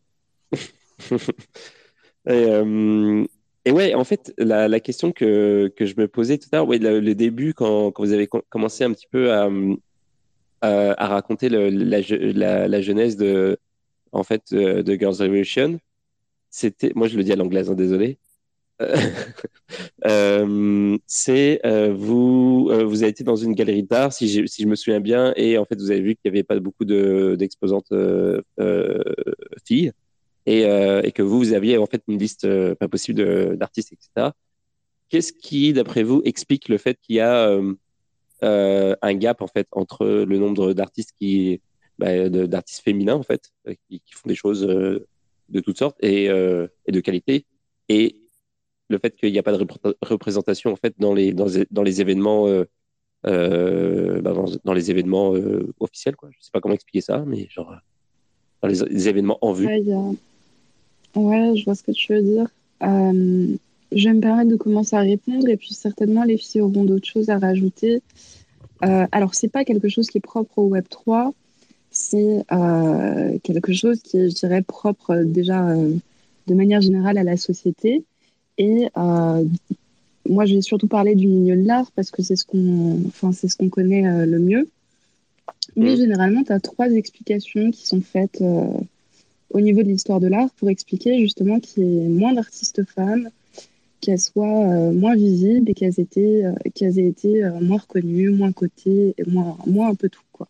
et, 2.29 3.25
et 3.64 3.73
ouais, 3.73 3.95
en 3.95 4.05
fait, 4.05 4.33
la, 4.38 4.67
la 4.67 4.81
question 4.81 5.12
que, 5.12 5.71
que, 5.77 5.85
je 5.85 5.95
me 5.99 6.09
posais 6.09 6.38
tout 6.38 6.49
à 6.53 6.57
l'heure, 6.57 6.69
ouais, 6.69 6.79
le, 6.79 7.14
début, 7.14 7.53
quand, 7.55 7.91
quand, 7.91 8.03
vous 8.03 8.12
avez 8.12 8.27
commencé 8.27 8.85
un 8.85 8.93
petit 8.93 9.07
peu 9.11 9.33
à, 9.33 9.49
à, 10.62 11.07
raconter 11.07 11.49
le, 11.49 11.69
la, 11.69 12.01
la, 12.01 12.69
la, 12.69 12.81
jeunesse 12.81 13.17
de, 13.17 13.59
en 14.12 14.23
fait, 14.23 14.43
euh, 14.53 14.83
de 14.83 14.95
Girls' 14.95 15.21
Revolution, 15.21 15.79
c'était, 16.51 16.93
moi 16.95 17.09
je 17.09 17.17
le 17.17 17.25
dis 17.25 17.33
à 17.33 17.37
l'anglaise, 17.37 17.71
hein, 17.71 17.75
désolé. 17.75 18.19
euh, 20.07 20.99
c'est 21.07 21.61
euh, 21.67 21.93
vous, 21.93 22.69
euh, 22.71 22.85
vous 22.85 23.03
avez 23.03 23.11
été 23.11 23.25
dans 23.25 23.37
une 23.37 23.55
galerie 23.55 23.83
d'art, 23.83 24.12
si, 24.12 24.49
si, 24.49 24.62
je 24.62 24.69
me 24.69 24.77
souviens 24.77 25.01
bien, 25.01 25.33
et 25.37 25.59
en 25.59 25.64
fait 25.64 25.77
vous 25.77 25.91
avez 25.91 26.01
vu 26.01 26.14
qu'il 26.14 26.31
n'y 26.31 26.38
avait 26.38 26.45
pas 26.45 26.59
beaucoup 26.61 26.85
d'exposantes 26.85 27.91
de, 27.91 28.45
filles. 29.64 29.93
Euh, 30.49 31.03
et, 31.03 31.12
que 31.12 31.23
vous, 31.23 31.38
vous 31.38 31.53
aviez 31.53 31.77
en 31.79 31.87
fait 31.87 32.03
une 32.09 32.19
liste 32.19 32.45
euh, 32.45 32.75
pas 32.75 32.88
possible 32.88 33.57
d'artistes, 33.57 33.93
etc. 33.93 34.31
Qu'est-ce 35.09 35.33
qui, 35.33 35.73
d'après 35.73 36.03
vous, 36.03 36.23
explique 36.25 36.69
le 36.69 36.79
fait 36.79 36.99
qu'il 37.03 37.17
y 37.17 37.21
a 37.21 37.51
euh, 38.43 38.97
un 39.03 39.14
gap 39.14 39.43
en 39.43 39.47
fait 39.47 39.67
entre 39.73 40.07
le 40.07 40.38
nombre 40.38 40.73
d'artistes 40.73 41.12
qui, 41.19 41.61
bah, 41.99 42.29
d'artistes 42.29 42.83
féminins 42.83 43.17
en 43.17 43.23
fait, 43.23 43.53
qui, 43.88 44.01
font 44.12 44.29
des 44.29 44.35
choses 44.35 44.62
de 44.62 45.61
toutes 45.61 45.79
sortes 45.79 45.97
et, 46.03 46.27
et, 46.27 46.93
de 46.93 47.01
qualité, 47.01 47.47
et 47.88 48.17
le 48.88 48.98
fait 48.98 49.14
qu'il 49.16 49.33
n'y 49.33 49.38
a 49.38 49.42
pas 49.42 49.57
de 49.57 49.66
représentation 50.03 50.72
en 50.72 50.77
fait 50.77 50.94
dans 50.98 51.14
les 51.14 51.33
dans, 51.33 51.83
les 51.83 52.01
événements 52.01 52.46
bah, 53.22 54.35
dans, 54.64 54.72
les 54.72 54.90
événements 54.90 55.35
officiels 55.81 56.16
quoi. 56.16 56.31
Je 56.33 56.38
sais 56.40 56.51
pas 56.53 56.61
comment 56.61 56.74
expliquer 56.74 57.01
ça, 57.01 57.24
mais 57.27 57.48
genre 57.51 57.74
dans 58.62 58.68
les, 58.68 59.09
événements 59.09 59.38
en 59.42 59.53
vue. 59.53 59.66
Ouais, 61.14 61.57
je 61.57 61.64
vois 61.64 61.74
ce 61.74 61.83
que 61.83 61.92
tu 61.92 62.14
veux 62.14 62.22
dire. 62.22 62.48
Euh, 62.83 63.57
je 63.92 64.09
vais 64.09 64.14
me 64.14 64.20
permettre 64.20 64.51
de 64.51 64.57
commencer 64.57 64.96
à 64.96 65.01
répondre 65.01 65.48
et 65.48 65.57
puis 65.57 65.74
certainement 65.74 66.24
les 66.24 66.37
filles 66.37 66.61
auront 66.61 66.85
d'autres 66.85 67.09
choses 67.09 67.31
à 67.31 67.38
rajouter. 67.38 68.03
Euh, 68.85 69.07
alors, 69.11 69.35
c'est 69.35 69.48
pas 69.48 69.64
quelque 69.64 69.88
chose 69.88 70.09
qui 70.09 70.18
est 70.18 70.22
propre 70.22 70.59
au 70.59 70.74
Web3, 70.74 71.33
c'est 71.90 72.44
euh, 72.53 73.38
quelque 73.42 73.72
chose 73.72 74.01
qui 74.03 74.18
est, 74.18 74.31
je 74.31 74.35
dirais, 74.35 74.62
propre 74.62 75.11
euh, 75.11 75.24
déjà 75.24 75.74
de 76.46 76.55
manière 76.55 76.81
générale 76.81 77.18
à 77.18 77.24
la 77.24 77.37
société. 77.37 78.05
Et 78.59 78.88
moi, 80.29 80.44
je 80.44 80.55
vais 80.57 80.62
surtout 80.62 80.88
parler 80.88 81.14
du 81.14 81.27
milieu 81.27 81.57
de 81.57 81.66
l'art 81.66 81.90
parce 81.92 82.11
que 82.11 82.23
c'est 82.23 82.37
ce 82.37 82.44
qu'on 82.44 83.01
enfin, 83.07 83.33
ce 83.33 83.57
qu'on 83.57 83.68
connaît 83.68 84.27
le 84.27 84.38
mieux. 84.38 84.68
Mais 85.77 85.94
mm. 85.94 85.97
généralement, 85.97 86.42
tu 86.44 86.53
as 86.53 86.61
trois 86.61 86.90
explications 86.90 87.71
qui 87.71 87.87
sont 87.87 88.01
faites 88.01 88.42
au 89.51 89.61
niveau 89.61 89.83
de 89.83 89.88
l'histoire 89.88 90.21
de 90.21 90.27
l'art 90.27 90.51
pour 90.51 90.68
expliquer 90.68 91.18
justement 91.21 91.61
qu'il 91.61 91.85
y 91.85 92.05
ait 92.05 92.09
moins 92.09 92.33
d'artistes 92.33 92.85
femmes, 92.85 93.31
qu'elles 94.01 94.21
soient 94.21 94.64
euh, 94.64 94.92
moins 94.92 95.16
visibles 95.16 95.71
et 95.71 95.75
qu'elles 95.75 95.99
aient 95.99 96.03
été, 96.03 96.47
euh, 96.47 96.53
qu'elles 96.75 96.99
aient 96.99 97.09
été 97.09 97.44
euh, 97.44 97.61
moins 97.61 97.79
reconnues, 97.79 98.31
moins 98.31 98.53
cotées, 98.53 99.14
moins, 99.27 99.57
moins 99.66 99.88
un 99.88 99.94
peu 99.94 100.09
tout. 100.09 100.23
Quoi. 100.33 100.49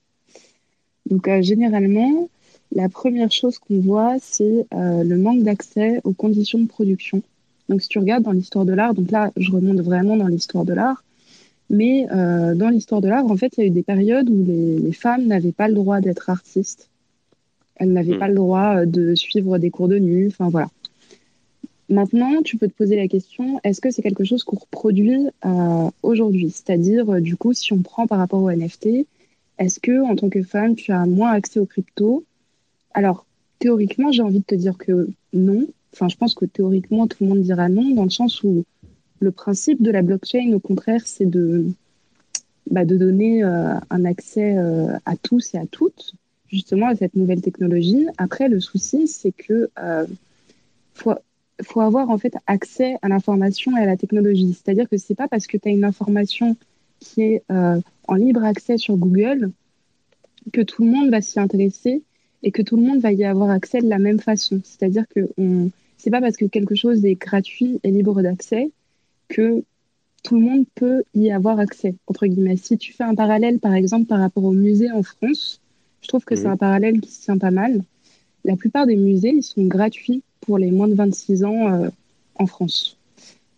Donc 1.08 1.28
généralement, 1.40 2.28
la 2.74 2.88
première 2.88 3.32
chose 3.32 3.58
qu'on 3.58 3.80
voit, 3.80 4.16
c'est 4.20 4.66
le 4.72 5.16
manque 5.16 5.42
d'accès 5.42 6.02
aux 6.04 6.12
conditions 6.12 6.58
de 6.58 6.66
production. 6.66 7.22
Donc 7.68 7.82
si 7.82 7.88
tu 7.88 7.98
regardes 7.98 8.24
dans 8.24 8.32
l'histoire 8.32 8.64
de 8.64 8.72
l'art, 8.72 8.94
donc 8.94 9.10
là 9.10 9.30
je 9.36 9.50
remonte 9.50 9.80
vraiment 9.80 10.16
dans 10.16 10.26
l'histoire 10.26 10.64
de 10.64 10.74
l'art, 10.74 11.04
mais 11.70 12.06
dans 12.06 12.70
l'histoire 12.70 13.02
de 13.02 13.08
l'art, 13.08 13.26
en 13.26 13.36
fait, 13.36 13.52
il 13.56 13.60
y 13.60 13.64
a 13.64 13.66
eu 13.66 13.70
des 13.70 13.82
périodes 13.82 14.30
où 14.30 14.42
les, 14.42 14.78
les 14.78 14.92
femmes 14.92 15.26
n'avaient 15.26 15.52
pas 15.52 15.68
le 15.68 15.74
droit 15.74 16.00
d'être 16.00 16.30
artistes 16.30 16.88
elle 17.78 17.92
n'avait 17.92 18.16
hmm. 18.16 18.18
pas 18.18 18.28
le 18.28 18.34
droit 18.34 18.76
euh, 18.76 18.86
de 18.86 19.14
suivre 19.14 19.58
des 19.58 19.70
cours 19.70 19.88
de 19.88 19.98
nu. 19.98 20.26
Enfin 20.28 20.48
voilà. 20.48 20.68
Maintenant, 21.88 22.42
tu 22.42 22.58
peux 22.58 22.68
te 22.68 22.74
poser 22.74 22.96
la 22.96 23.08
question 23.08 23.60
est-ce 23.64 23.80
que 23.80 23.90
c'est 23.90 24.02
quelque 24.02 24.24
chose 24.24 24.44
qu'on 24.44 24.56
reproduit 24.56 25.26
euh, 25.46 25.90
aujourd'hui? 26.02 26.50
C'est-à-dire, 26.50 27.08
euh, 27.14 27.20
du 27.20 27.36
coup, 27.36 27.54
si 27.54 27.72
on 27.72 27.82
prend 27.82 28.06
par 28.06 28.18
rapport 28.18 28.42
au 28.42 28.50
NFT, 28.50 29.06
est-ce 29.58 29.80
que 29.80 30.02
en 30.02 30.14
tant 30.14 30.28
que 30.28 30.42
femme, 30.42 30.74
tu 30.74 30.92
as 30.92 31.06
moins 31.06 31.30
accès 31.30 31.60
aux 31.60 31.66
crypto 31.66 32.24
Alors, 32.92 33.24
théoriquement, 33.58 34.12
j'ai 34.12 34.22
envie 34.22 34.40
de 34.40 34.44
te 34.44 34.54
dire 34.54 34.76
que 34.76 35.08
non. 35.32 35.66
Enfin, 35.92 36.08
je 36.08 36.16
pense 36.16 36.34
que 36.34 36.44
théoriquement, 36.44 37.06
tout 37.06 37.24
le 37.24 37.28
monde 37.28 37.40
dira 37.40 37.68
non, 37.68 37.94
dans 37.94 38.04
le 38.04 38.10
sens 38.10 38.42
où 38.42 38.64
le 39.20 39.32
principe 39.32 39.82
de 39.82 39.90
la 39.90 40.02
blockchain, 40.02 40.52
au 40.52 40.60
contraire, 40.60 41.02
c'est 41.04 41.26
de, 41.26 41.66
bah, 42.70 42.84
de 42.84 42.96
donner 42.96 43.42
un 43.42 44.04
accès 44.04 44.56
à 45.04 45.16
tous 45.16 45.54
et 45.54 45.58
à 45.58 45.66
toutes 45.66 46.12
justement 46.48 46.86
à 46.86 46.94
cette 46.94 47.14
nouvelle 47.14 47.42
technologie. 47.42 48.06
Après, 48.16 48.48
le 48.48 48.60
souci, 48.60 49.08
c'est 49.08 49.32
que 49.32 49.70
faut, 50.94 51.14
faut 51.62 51.80
avoir 51.80 52.10
en 52.10 52.18
fait 52.18 52.34
accès 52.46 52.96
à 53.02 53.08
l'information 53.08 53.76
et 53.76 53.80
à 53.80 53.86
la 53.86 53.96
technologie. 53.96 54.54
C'est-à-dire 54.54 54.88
que 54.88 54.96
c'est 54.96 55.14
pas 55.14 55.28
parce 55.28 55.46
que 55.46 55.56
tu 55.56 55.68
as 55.68 55.72
une 55.72 55.84
information 55.84 56.56
qui 57.00 57.22
est 57.22 57.44
en 57.50 58.14
libre 58.14 58.44
accès 58.44 58.78
sur 58.78 58.96
Google 58.96 59.50
que 60.52 60.60
tout 60.60 60.84
le 60.84 60.90
monde 60.90 61.10
va 61.10 61.20
s'y 61.20 61.40
intéresser 61.40 62.02
et 62.42 62.50
que 62.50 62.62
tout 62.62 62.76
le 62.76 62.82
monde 62.82 63.00
va 63.00 63.12
y 63.12 63.24
avoir 63.24 63.50
accès 63.50 63.80
de 63.80 63.88
la 63.88 63.98
même 63.98 64.20
façon. 64.20 64.60
C'est-à-dire 64.64 65.04
que 65.08 65.28
on... 65.38 65.70
c'est 65.96 66.10
pas 66.10 66.20
parce 66.20 66.36
que 66.36 66.44
quelque 66.44 66.74
chose 66.74 67.04
est 67.04 67.14
gratuit 67.14 67.80
et 67.82 67.90
libre 67.90 68.22
d'accès 68.22 68.70
que 69.28 69.62
tout 70.22 70.34
le 70.34 70.40
monde 70.40 70.64
peut 70.74 71.02
y 71.14 71.30
avoir 71.30 71.58
accès, 71.58 71.94
entre 72.06 72.26
guillemets. 72.26 72.56
Si 72.56 72.76
tu 72.76 72.92
fais 72.92 73.04
un 73.04 73.14
parallèle, 73.14 73.58
par 73.58 73.74
exemple, 73.74 74.06
par 74.06 74.20
rapport 74.20 74.44
aux 74.44 74.52
musées 74.52 74.90
en 74.90 75.02
France, 75.02 75.60
je 76.00 76.08
trouve 76.08 76.24
que 76.24 76.36
c'est 76.36 76.44
mhm. 76.44 76.52
un 76.52 76.56
parallèle 76.56 77.00
qui 77.00 77.10
se 77.10 77.22
tient 77.22 77.38
pas 77.38 77.50
mal. 77.50 77.82
La 78.44 78.56
plupart 78.56 78.86
des 78.86 78.96
musées, 78.96 79.30
ils 79.30 79.42
sont 79.42 79.64
gratuits 79.64 80.22
pour 80.40 80.58
les 80.58 80.70
moins 80.70 80.88
de 80.88 80.94
26 80.94 81.44
ans 81.44 81.72
euh, 81.72 81.88
en 82.36 82.46
France. 82.46 82.96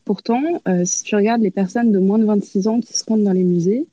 Pourtant, 0.04 0.42
euh, 0.66 0.84
si 0.84 1.04
tu 1.04 1.14
regardes 1.14 1.42
les 1.42 1.50
personnes 1.50 1.92
de 1.92 1.98
moins 1.98 2.18
de 2.18 2.24
26 2.24 2.66
ans 2.68 2.80
qui 2.80 2.96
se 2.96 3.04
rendent 3.04 3.22
dans 3.22 3.32
les 3.32 3.44
musées, 3.44 3.86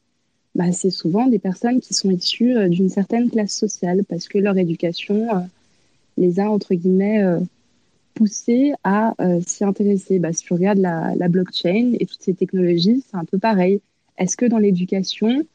bah, 0.57 0.71
c'est 0.71 0.89
souvent 0.89 1.27
des 1.27 1.37
personnes 1.37 1.79
qui 1.79 1.93
sont 1.93 2.09
issues 2.09 2.57
euh, 2.57 2.67
d'une 2.67 2.89
certaine 2.89 3.29
classe 3.29 3.53
sociale 3.53 4.03
parce 4.09 4.27
que 4.27 4.39
leur 4.39 4.57
éducation 4.57 5.29
euh, 5.29 5.39
les 6.17 6.39
a, 6.39 6.49
entre 6.49 6.73
guillemets, 6.73 7.23
euh, 7.23 7.39
poussés 8.15 8.73
à 8.83 9.13
s'y 9.45 9.63
intéresser. 9.63 10.17
Bah, 10.17 10.33
si 10.33 10.43
tu 10.43 10.53
regardes 10.53 10.79
la, 10.79 11.27
blockchain 11.29 11.91
et 11.99 12.07
toutes 12.07 12.23
ces 12.23 12.33
technologies, 12.33 13.03
c'est 13.07 13.15
un 13.15 13.25
peu 13.25 13.37
pareil. 13.37 13.79
Est-ce 14.17 14.35
que 14.35 14.47
dans 14.47 14.57
l'éducation, 14.57 15.45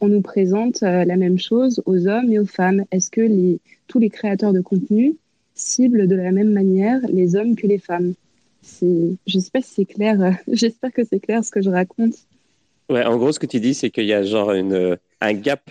on 0.00 0.06
nous 0.06 0.20
présente 0.20 0.82
la 0.82 1.16
même 1.16 1.40
chose 1.40 1.82
aux 1.84 2.06
hommes 2.06 2.32
et 2.32 2.38
aux 2.38 2.46
femmes? 2.46 2.84
Est-ce 2.92 3.10
que 3.10 3.22
les, 3.22 3.58
tous 3.88 3.98
les 3.98 4.08
créateurs 4.08 4.52
de 4.52 4.60
contenu 4.60 5.16
ciblent 5.56 6.06
de 6.06 6.14
la 6.14 6.30
même 6.30 6.52
manière 6.52 7.00
les 7.08 7.34
hommes 7.34 7.56
que 7.56 7.66
les 7.66 7.78
femmes? 7.78 8.14
Je 8.80 9.16
ne 9.34 9.40
sais 9.40 9.50
pas 9.52 9.60
si 9.60 9.74
c'est 9.74 9.84
clair. 9.84 10.38
J'espère 10.46 10.92
que 10.92 11.02
c'est 11.02 11.18
clair 11.18 11.44
ce 11.44 11.50
que 11.50 11.60
je 11.60 11.70
raconte. 11.70 12.14
Ouais, 12.90 13.04
en 13.04 13.16
gros, 13.16 13.32
ce 13.32 13.38
que 13.38 13.46
tu 13.46 13.60
dis, 13.60 13.74
c'est 13.74 13.90
qu'il 13.90 14.04
y 14.04 14.12
a 14.12 14.22
genre 14.22 14.50
un 14.50 15.32
gap 15.34 15.70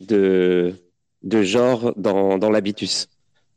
de, 0.00 0.74
de 1.22 1.42
genre 1.42 1.94
dans, 1.96 2.38
dans 2.38 2.50
l'habitus. 2.50 3.08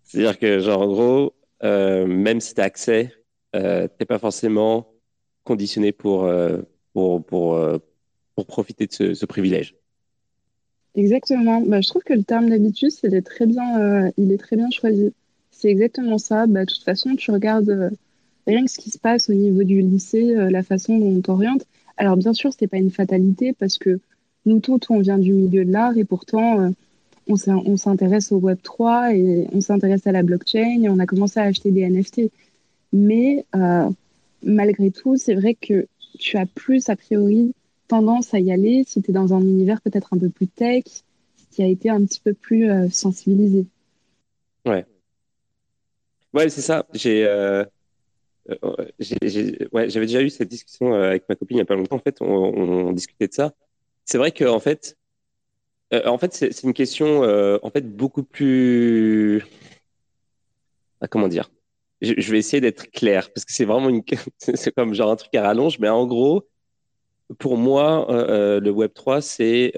C'est-à-dire 0.03 0.39
que, 0.39 0.59
genre, 0.59 0.81
en 0.81 0.87
gros, 0.87 1.33
euh, 1.63 2.07
même 2.07 2.41
si 2.41 2.53
tu 2.53 2.61
as 2.61 2.65
accès, 2.65 3.13
euh, 3.55 3.87
tu 3.87 3.93
n'es 3.99 4.05
pas 4.05 4.19
forcément 4.19 4.87
conditionné 5.43 5.91
pour, 5.91 6.25
euh, 6.25 6.61
pour, 6.93 7.25
pour, 7.25 7.55
euh, 7.55 7.77
pour 8.35 8.45
profiter 8.45 8.87
de 8.87 8.93
ce, 8.93 9.13
ce 9.13 9.25
privilège. 9.25 9.75
Exactement. 10.95 11.61
Bah, 11.61 11.81
je 11.81 11.87
trouve 11.87 12.03
que 12.03 12.13
le 12.13 12.23
terme 12.23 12.49
d'habitus, 12.49 12.99
il 13.03 13.15
est 13.15 13.21
très 13.21 13.45
bien, 13.45 14.11
il 14.17 14.31
est 14.31 14.37
très 14.37 14.57
bien 14.57 14.69
choisi. 14.71 15.13
C'est 15.51 15.69
exactement 15.69 16.17
ça. 16.17 16.47
Bah, 16.47 16.65
de 16.65 16.73
toute 16.73 16.83
façon, 16.83 17.15
tu 17.15 17.31
regardes 17.31 17.91
rien 18.47 18.65
que 18.65 18.71
ce 18.71 18.77
qui 18.77 18.89
se 18.91 18.99
passe 18.99 19.29
au 19.29 19.33
niveau 19.33 19.63
du 19.63 19.81
lycée, 19.81 20.33
la 20.35 20.63
façon 20.63 20.97
dont 20.97 21.17
on 21.17 21.21
t'oriente. 21.21 21.65
Alors 22.01 22.17
bien 22.17 22.33
sûr, 22.33 22.51
ce 22.51 22.57
n'est 22.59 22.67
pas 22.67 22.79
une 22.79 22.89
fatalité 22.89 23.53
parce 23.53 23.77
que 23.77 23.99
nous 24.47 24.59
tous, 24.59 24.79
on 24.89 25.01
vient 25.01 25.19
du 25.19 25.33
milieu 25.33 25.63
de 25.63 25.71
l'art 25.71 25.95
et 25.95 26.03
pourtant, 26.03 26.59
euh, 26.59 26.69
on 27.27 27.77
s'intéresse 27.77 28.31
au 28.31 28.37
Web 28.37 28.57
3 28.63 29.13
et 29.13 29.47
on 29.53 29.61
s'intéresse 29.61 30.07
à 30.07 30.11
la 30.11 30.23
blockchain 30.23 30.81
et 30.81 30.89
on 30.89 30.97
a 30.97 31.05
commencé 31.05 31.39
à 31.39 31.43
acheter 31.43 31.69
des 31.69 31.87
NFT. 31.87 32.31
Mais 32.91 33.45
euh, 33.55 33.87
malgré 34.41 34.89
tout, 34.89 35.15
c'est 35.15 35.35
vrai 35.35 35.53
que 35.53 35.85
tu 36.17 36.37
as 36.37 36.47
plus 36.47 36.89
a 36.89 36.95
priori 36.95 37.53
tendance 37.87 38.33
à 38.33 38.39
y 38.39 38.51
aller 38.51 38.83
si 38.87 39.03
tu 39.03 39.11
es 39.11 39.13
dans 39.13 39.35
un 39.35 39.41
univers 39.41 39.79
peut-être 39.81 40.11
un 40.11 40.17
peu 40.17 40.29
plus 40.29 40.47
tech, 40.47 40.85
qui 41.51 41.61
a 41.61 41.67
été 41.67 41.91
un 41.91 42.03
petit 42.03 42.19
peu 42.19 42.33
plus 42.33 42.67
euh, 42.67 42.89
sensibilisé. 42.89 43.67
Ouais. 44.65 44.87
Ouais, 46.33 46.49
c'est 46.49 46.61
ça. 46.61 46.83
J'ai 46.95 47.27
euh, 48.63 48.85
j'avais 48.99 50.05
déjà 50.05 50.21
eu 50.21 50.29
cette 50.29 50.49
discussion 50.49 50.93
euh, 50.93 51.09
avec 51.09 51.27
ma 51.29 51.35
copine 51.35 51.57
il 51.57 51.59
n'y 51.59 51.61
a 51.61 51.65
pas 51.65 51.75
longtemps. 51.75 51.97
En 51.97 51.99
fait, 51.99 52.21
on, 52.21 52.91
discutait 52.93 53.27
de 53.27 53.33
ça. 53.33 53.53
C'est 54.05 54.17
vrai 54.17 54.31
que 54.31 54.45
en 54.45 54.59
fait, 54.59 54.97
euh, 55.93 56.05
en 56.05 56.17
fait, 56.17 56.33
c'est 56.33 56.63
une 56.63 56.73
question 56.73 57.23
en 57.23 57.69
fait 57.69 57.95
beaucoup 57.95 58.23
plus. 58.23 59.43
Ah, 61.01 61.07
comment 61.07 61.27
dire? 61.27 61.51
Je, 62.01 62.31
vais 62.31 62.39
essayer 62.39 62.61
d'être 62.61 62.89
clair 62.91 63.31
parce 63.31 63.45
que 63.45 63.53
c'est 63.53 63.65
vraiment 63.65 63.89
une. 63.89 64.03
c'est 64.37 64.73
comme 64.73 64.93
genre 64.93 65.11
un 65.11 65.15
truc 65.15 65.33
à 65.35 65.43
rallonge, 65.43 65.79
mais 65.79 65.89
en 65.89 66.05
gros, 66.07 66.47
pour 67.39 67.57
moi, 67.57 68.07
le 68.09 68.69
Web 68.69 68.91
3, 68.93 69.21
c'est 69.21 69.71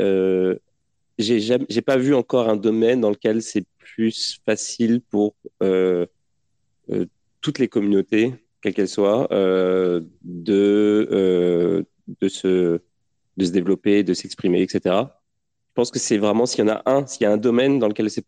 j'ai 1.19 1.39
j'ai 1.39 1.81
pas 1.81 1.97
vu 1.97 2.15
encore 2.15 2.49
un 2.49 2.57
domaine 2.57 3.01
dans 3.01 3.09
lequel 3.11 3.41
c'est 3.41 3.65
plus 3.77 4.39
facile 4.45 5.01
pour 5.01 5.35
toutes 7.41 7.59
les 7.59 7.67
communautés 7.67 8.33
quelle 8.63 8.73
qu'elle 8.73 8.87
soit, 8.87 9.31
euh, 9.33 10.01
de, 10.23 11.07
euh, 11.11 11.83
de, 12.21 12.27
se, 12.29 12.79
de 13.37 13.45
se 13.45 13.51
développer, 13.51 14.03
de 14.03 14.13
s'exprimer, 14.13 14.61
etc. 14.61 14.81
Je 14.85 15.73
pense 15.75 15.91
que 15.91 15.99
c'est 15.99 16.17
vraiment, 16.17 16.45
s'il 16.45 16.65
y 16.65 16.69
en 16.69 16.73
a 16.73 16.81
un, 16.85 17.05
s'il 17.05 17.23
y 17.23 17.25
a 17.25 17.31
un 17.31 17.37
domaine 17.37 17.77
dans 17.77 17.89
lequel 17.89 18.09
c'est 18.09 18.23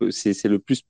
le 0.48 0.60
plus, 0.60 0.84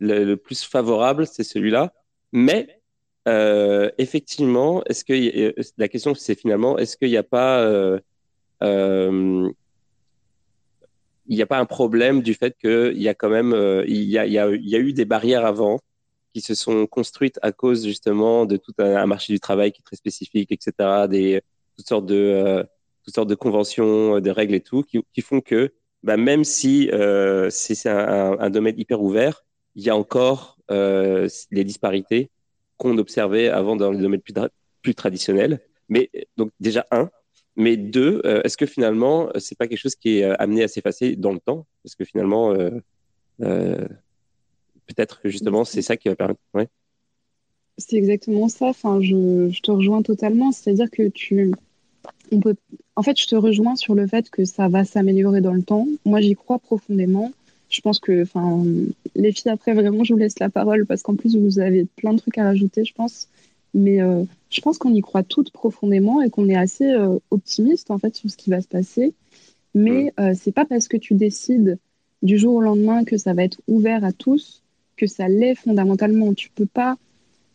le, 0.00 0.36
plus 0.36 0.64
favorable, 0.64 1.26
c'est 1.26 1.44
celui-là. 1.44 1.92
Mais 2.32 2.80
euh, 3.28 3.90
effectivement, 3.98 4.82
est-ce 4.84 5.04
que 5.04 5.54
la 5.76 5.88
question 5.88 6.14
c'est 6.14 6.34
finalement, 6.34 6.78
est-ce 6.78 6.96
qu'il 6.96 7.10
n'y 7.10 7.16
a 7.18 7.22
pas 7.22 7.62
il 11.30 11.36
n'y 11.36 11.42
a 11.42 11.46
pas 11.46 11.58
un 11.58 11.66
problème 11.66 12.22
du 12.22 12.32
fait 12.32 12.56
qu'il 12.58 13.02
y 13.02 13.08
a 13.08 13.14
quand 13.14 13.28
même 13.28 13.54
il 13.86 14.04
y 14.04 14.16
a, 14.16 14.24
il 14.24 14.32
y, 14.32 14.38
a, 14.38 14.48
il 14.48 14.66
y 14.66 14.76
a 14.76 14.78
eu 14.78 14.94
des 14.94 15.04
barrières 15.04 15.44
avant 15.44 15.78
qui 16.32 16.40
se 16.40 16.54
sont 16.54 16.86
construites 16.86 17.38
à 17.42 17.52
cause 17.52 17.84
justement 17.84 18.46
de 18.46 18.56
tout 18.56 18.72
un, 18.78 19.06
marché 19.06 19.32
du 19.32 19.40
travail 19.40 19.72
qui 19.72 19.80
est 19.80 19.84
très 19.84 19.96
spécifique, 19.96 20.52
etc., 20.52 21.06
des 21.08 21.42
toutes 21.76 21.88
sortes 21.88 22.06
de 22.06 22.16
euh, 22.16 22.64
toutes 23.04 23.14
sortes 23.14 23.28
de 23.28 23.34
conventions, 23.34 24.16
euh, 24.16 24.20
des 24.20 24.32
règles 24.32 24.54
et 24.54 24.60
tout, 24.60 24.82
qui, 24.82 25.00
qui 25.12 25.22
font 25.22 25.40
que 25.40 25.72
bah, 26.02 26.16
même 26.16 26.44
si 26.44 26.90
euh, 26.92 27.50
c'est 27.50 27.88
un, 27.88 28.38
un, 28.38 28.50
domaine 28.50 28.78
hyper 28.78 29.02
ouvert, 29.02 29.44
il 29.74 29.82
y 29.82 29.90
a 29.90 29.96
encore 29.96 30.58
euh, 30.70 31.28
les 31.50 31.64
disparités 31.64 32.30
qu'on 32.76 32.98
observait 32.98 33.48
avant 33.48 33.76
dans 33.76 33.90
les 33.90 33.98
domaines 33.98 34.20
plus, 34.20 34.34
plus 34.82 34.94
traditionnels. 34.94 35.60
Mais 35.88 36.10
donc 36.36 36.52
déjà 36.60 36.86
un, 36.90 37.10
mais 37.56 37.76
deux, 37.76 38.20
euh, 38.24 38.42
est-ce 38.44 38.56
que 38.56 38.66
finalement 38.66 39.30
c'est 39.38 39.58
pas 39.58 39.66
quelque 39.66 39.78
chose 39.78 39.96
qui 39.96 40.18
est 40.18 40.24
amené 40.24 40.62
à 40.62 40.68
s'effacer 40.68 41.16
dans 41.16 41.32
le 41.32 41.40
temps? 41.40 41.66
Parce 41.82 41.94
que 41.96 42.04
finalement 42.04 42.54
euh, 43.40 43.88
peut-être 44.88 45.20
que 45.20 45.28
justement, 45.28 45.64
c'est 45.64 45.82
ça 45.82 45.96
qui 45.96 46.08
va 46.08 46.16
permettre. 46.16 46.40
Ouais. 46.54 46.68
C'est 47.76 47.96
exactement 47.96 48.48
ça. 48.48 48.66
Enfin, 48.66 49.00
je, 49.00 49.48
je 49.50 49.60
te 49.60 49.70
rejoins 49.70 50.02
totalement. 50.02 50.50
C'est-à-dire 50.50 50.90
que 50.90 51.08
tu. 51.08 51.52
On 52.32 52.40
peut... 52.40 52.56
En 52.96 53.02
fait, 53.02 53.18
je 53.20 53.26
te 53.26 53.36
rejoins 53.36 53.76
sur 53.76 53.94
le 53.94 54.06
fait 54.06 54.28
que 54.30 54.44
ça 54.44 54.68
va 54.68 54.84
s'améliorer 54.84 55.40
dans 55.40 55.52
le 55.52 55.62
temps. 55.62 55.86
Moi, 56.04 56.20
j'y 56.20 56.34
crois 56.34 56.58
profondément. 56.58 57.32
Je 57.70 57.80
pense 57.80 58.00
que, 58.00 58.22
enfin, 58.22 58.64
les 59.14 59.30
filles, 59.32 59.52
après, 59.52 59.74
vraiment, 59.74 60.02
je 60.02 60.14
vous 60.14 60.18
laisse 60.18 60.38
la 60.38 60.48
parole 60.48 60.86
parce 60.86 61.02
qu'en 61.02 61.14
plus, 61.14 61.36
vous 61.36 61.58
avez 61.58 61.86
plein 61.96 62.14
de 62.14 62.18
trucs 62.18 62.38
à 62.38 62.44
rajouter, 62.44 62.84
je 62.84 62.94
pense. 62.94 63.28
Mais 63.74 64.00
euh, 64.00 64.24
je 64.50 64.60
pense 64.60 64.78
qu'on 64.78 64.94
y 64.94 65.00
croit 65.02 65.22
toutes 65.22 65.50
profondément 65.50 66.22
et 66.22 66.30
qu'on 66.30 66.48
est 66.48 66.56
assez 66.56 66.90
euh, 66.90 67.18
optimiste, 67.30 67.90
en 67.90 67.98
fait, 67.98 68.16
sur 68.16 68.30
ce 68.30 68.36
qui 68.36 68.50
va 68.50 68.60
se 68.62 68.68
passer. 68.68 69.12
Mais 69.74 70.12
euh, 70.18 70.32
c'est 70.34 70.52
pas 70.52 70.64
parce 70.64 70.88
que 70.88 70.96
tu 70.96 71.14
décides 71.14 71.78
du 72.22 72.38
jour 72.38 72.54
au 72.54 72.60
lendemain 72.60 73.04
que 73.04 73.18
ça 73.18 73.34
va 73.34 73.44
être 73.44 73.60
ouvert 73.68 74.02
à 74.04 74.12
tous 74.12 74.62
que 74.98 75.06
ça 75.06 75.28
l'est 75.28 75.54
fondamentalement. 75.54 76.34
Tu 76.34 76.50
peux 76.50 76.66
pas, 76.66 76.96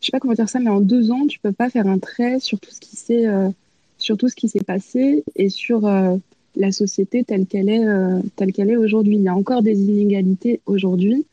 je 0.00 0.06
sais 0.06 0.10
pas 0.10 0.18
comment 0.18 0.34
dire 0.34 0.48
ça, 0.48 0.58
mais 0.58 0.70
en 0.70 0.80
deux 0.80 1.12
ans, 1.12 1.26
tu 1.28 1.38
peux 1.38 1.52
pas 1.52 1.70
faire 1.70 1.86
un 1.86 1.98
trait 1.98 2.40
sur 2.40 2.58
tout 2.58 2.70
ce 2.70 2.80
qui 2.80 2.96
s'est, 2.96 3.26
euh, 3.26 3.50
sur 3.98 4.16
tout 4.16 4.28
ce 4.28 4.34
qui 4.34 4.48
s'est 4.48 4.64
passé 4.64 5.22
et 5.36 5.48
sur 5.50 5.86
euh, 5.86 6.16
la 6.56 6.72
société 6.72 7.22
telle 7.22 7.46
qu'elle 7.46 7.68
est, 7.68 7.86
euh, 7.86 8.20
telle 8.34 8.52
qu'elle 8.52 8.70
est 8.70 8.76
aujourd'hui. 8.76 9.16
Il 9.16 9.22
y 9.22 9.28
a 9.28 9.36
encore 9.36 9.62
des 9.62 9.80
inégalités 9.80 10.60
aujourd'hui, 10.66 11.24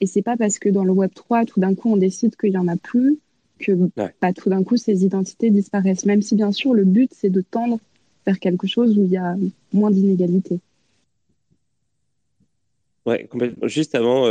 et 0.00 0.06
c'est 0.06 0.22
pas 0.22 0.36
parce 0.36 0.58
que 0.60 0.68
dans 0.68 0.84
le 0.84 0.92
Web 0.92 1.10
3, 1.14 1.46
tout 1.46 1.58
d'un 1.58 1.74
coup, 1.74 1.90
on 1.90 1.96
décide 1.96 2.36
qu'il 2.36 2.52
y 2.52 2.58
en 2.58 2.68
a 2.68 2.76
plus 2.76 3.18
que 3.58 3.72
pas 4.20 4.34
tout 4.34 4.50
d'un 4.50 4.62
coup 4.62 4.76
ces 4.76 5.06
identités 5.06 5.48
disparaissent. 5.48 6.04
Même 6.04 6.20
si 6.20 6.34
bien 6.34 6.52
sûr 6.52 6.74
le 6.74 6.84
but 6.84 7.10
c'est 7.14 7.30
de 7.30 7.40
tendre 7.40 7.78
vers 8.26 8.38
quelque 8.38 8.66
chose 8.66 8.98
où 8.98 9.04
il 9.04 9.10
y 9.10 9.16
a 9.16 9.34
moins 9.72 9.90
d'inégalités. 9.90 10.58
Ouais, 13.06 13.24
complètement. 13.24 13.66
Juste 13.66 13.94
avant, 13.94 14.26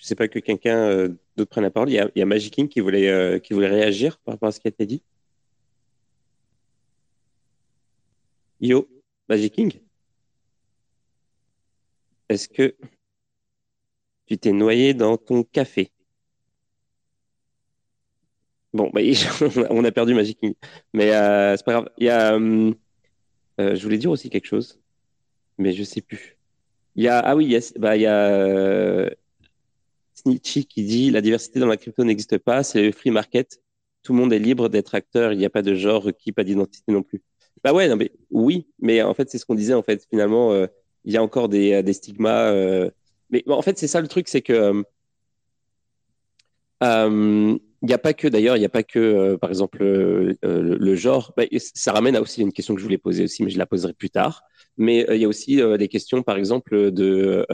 je 0.00 0.06
sais 0.06 0.14
pas 0.14 0.28
que 0.28 0.38
quelqu'un 0.38 0.78
euh, 0.78 1.08
d'autre 1.36 1.50
prenne 1.50 1.64
la 1.64 1.70
parole. 1.70 1.90
Il 1.90 1.94
y 1.94 1.98
a, 1.98 2.10
il 2.14 2.24
Magic 2.26 2.54
King 2.54 2.68
qui 2.68 2.80
voulait, 2.80 3.08
euh, 3.08 3.38
qui 3.38 3.52
voulait 3.52 3.68
réagir 3.68 4.18
par 4.18 4.34
rapport 4.34 4.48
à 4.48 4.52
ce 4.52 4.60
qui 4.60 4.68
a 4.68 4.70
été 4.70 4.86
dit. 4.86 5.02
Yo, 8.60 8.88
Magic 9.28 9.54
King 9.54 9.72
Est-ce 12.30 12.48
que 12.48 12.74
tu 14.26 14.38
t'es 14.38 14.52
noyé 14.52 14.94
dans 14.94 15.16
ton 15.18 15.42
café? 15.42 15.90
Bon, 18.72 18.88
bah, 18.94 19.00
on 19.70 19.84
a 19.84 19.92
perdu 19.92 20.14
Magic 20.14 20.38
King. 20.40 20.54
Mais 20.94 21.12
euh, 21.12 21.56
c'est 21.56 21.64
pas 21.64 21.72
grave. 21.72 21.90
Il 21.98 22.06
y 22.06 22.10
a, 22.10 22.38
je 22.38 23.82
voulais 23.82 23.98
dire 23.98 24.10
aussi 24.10 24.30
quelque 24.30 24.46
chose, 24.46 24.80
mais 25.58 25.72
je 25.72 25.82
sais 25.82 26.00
plus. 26.00 26.38
Il 26.96 27.04
y 27.04 27.08
a, 27.08 27.18
ah 27.18 27.36
oui, 27.36 27.56
bah, 27.78 27.96
il 27.96 28.02
y 28.02 28.06
a 28.06 29.10
euh, 30.26 30.30
Snitchy 30.30 30.66
qui 30.66 30.84
dit 30.84 31.10
la 31.10 31.20
diversité 31.20 31.60
dans 31.60 31.66
la 31.66 31.76
crypto 31.76 32.04
n'existe 32.04 32.38
pas, 32.38 32.62
c'est 32.62 32.82
le 32.82 32.92
free 32.92 33.10
market. 33.10 33.60
Tout 34.02 34.12
le 34.12 34.18
monde 34.18 34.32
est 34.32 34.38
libre 34.38 34.68
d'être 34.68 34.94
acteur, 34.94 35.32
il 35.32 35.38
n'y 35.38 35.44
a 35.44 35.50
pas 35.50 35.62
de 35.62 35.74
genre 35.74 36.10
qui 36.18 36.32
pas 36.32 36.44
d'identité 36.44 36.92
non 36.92 37.02
plus. 37.02 37.22
Bah 37.62 37.72
ouais, 37.74 37.88
non, 37.88 37.96
mais 37.96 38.12
oui, 38.30 38.66
mais 38.78 39.02
en 39.02 39.12
fait, 39.14 39.28
c'est 39.30 39.38
ce 39.38 39.44
qu'on 39.44 39.54
disait, 39.54 39.74
en 39.74 39.82
fait, 39.82 40.06
finalement, 40.08 40.52
euh, 40.52 40.66
il 41.04 41.12
y 41.12 41.16
a 41.18 41.22
encore 41.22 41.48
des, 41.48 41.82
des 41.82 41.92
stigmas. 41.92 42.50
Euh, 42.52 42.90
mais 43.30 43.44
en 43.48 43.62
fait, 43.62 43.78
c'est 43.78 43.86
ça 43.88 44.00
le 44.00 44.08
truc, 44.08 44.28
c'est 44.28 44.40
que 44.40 44.82
euh, 46.82 47.58
il 47.82 47.86
n'y 47.86 47.94
a 47.94 47.98
pas 47.98 48.12
que, 48.14 48.28
d'ailleurs, 48.28 48.56
il 48.56 48.60
n'y 48.60 48.66
a 48.66 48.70
pas 48.70 48.82
que, 48.82 48.98
euh, 48.98 49.38
par 49.38 49.50
exemple, 49.50 49.82
euh, 49.82 50.34
le, 50.42 50.94
genre. 50.96 51.32
Bah, 51.36 51.44
ça 51.58 51.92
ramène 51.92 52.16
à 52.16 52.20
aussi 52.20 52.42
une 52.42 52.52
question 52.52 52.74
que 52.74 52.80
je 52.80 52.84
voulais 52.84 52.98
poser 52.98 53.24
aussi, 53.24 53.42
mais 53.42 53.50
je 53.50 53.58
la 53.58 53.66
poserai 53.66 53.92
plus 53.94 54.10
tard. 54.10 54.42
Mais 54.76 55.06
il 55.10 55.16
y 55.16 55.24
a 55.24 55.28
aussi 55.28 55.60
des 55.78 55.88
questions, 55.88 56.22
par 56.22 56.36
exemple, 56.36 56.90
de 56.90 57.46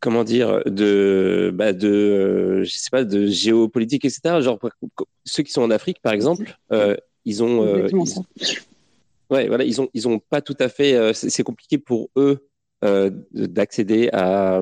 comment 0.00 0.24
dire, 0.24 0.62
de, 0.66 1.50
bah, 1.54 1.72
de, 1.72 2.62
je 2.64 2.70
sais 2.70 2.90
pas, 2.90 3.04
de 3.04 3.26
géopolitique, 3.26 4.04
etc. 4.04 4.40
Genre, 4.40 4.58
ceux 5.24 5.42
qui 5.42 5.52
sont 5.52 5.62
en 5.62 5.70
Afrique, 5.70 6.00
par 6.02 6.12
exemple, 6.12 6.58
ils 7.24 7.42
ont, 7.42 7.62
ouais, 9.30 9.48
voilà, 9.48 9.64
ils 9.64 9.80
ont, 9.80 9.88
ils 9.94 10.08
ont 10.08 10.18
pas 10.18 10.40
tout 10.40 10.56
à 10.60 10.68
fait. 10.68 11.12
c'est 11.14 11.42
compliqué 11.42 11.78
pour 11.78 12.10
eux 12.16 12.48
d'accéder 13.32 14.08
à 14.12 14.60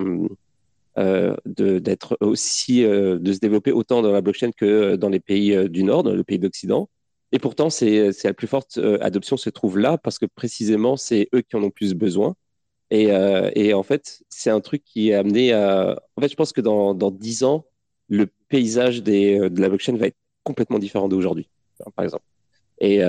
euh, 0.98 1.36
d'être 1.44 2.16
aussi 2.22 2.82
euh, 2.82 3.18
de 3.18 3.34
se 3.34 3.38
développer 3.38 3.70
autant 3.70 4.00
dans 4.00 4.12
la 4.12 4.22
blockchain 4.22 4.50
que 4.50 4.64
euh, 4.64 4.96
dans 4.96 5.10
les 5.10 5.20
pays 5.20 5.68
du 5.68 5.82
Nord, 5.82 6.04
dans 6.04 6.14
le 6.14 6.24
pays 6.24 6.38
d'Occident. 6.38 6.88
Et 7.32 7.38
pourtant, 7.38 7.68
c'est 7.68 8.12
la 8.24 8.32
plus 8.32 8.46
forte 8.46 8.78
adoption 9.00 9.36
se 9.36 9.50
trouve 9.50 9.78
là 9.78 9.98
parce 9.98 10.18
que 10.18 10.24
précisément, 10.24 10.96
c'est 10.96 11.28
eux 11.34 11.42
qui 11.42 11.56
en 11.56 11.62
ont 11.62 11.70
plus 11.70 11.92
besoin. 11.92 12.34
Et, 12.90 13.08
et 13.56 13.74
en 13.74 13.82
fait, 13.82 14.22
c'est 14.28 14.50
un 14.50 14.60
truc 14.60 14.84
qui 14.84 15.10
est 15.10 15.14
amené 15.14 15.52
à. 15.52 16.00
En 16.16 16.20
fait, 16.20 16.28
je 16.28 16.36
pense 16.36 16.52
que 16.52 16.60
dans, 16.60 16.94
dans 16.94 17.10
10 17.10 17.42
ans, 17.42 17.66
le 18.08 18.28
paysage 18.48 19.02
des, 19.02 19.50
de 19.50 19.60
la 19.60 19.68
blockchain 19.68 19.96
va 19.96 20.06
être 20.06 20.16
complètement 20.44 20.78
différent 20.78 21.08
d'aujourd'hui, 21.08 21.48
par 21.96 22.04
exemple. 22.04 22.24
Et 22.78 23.02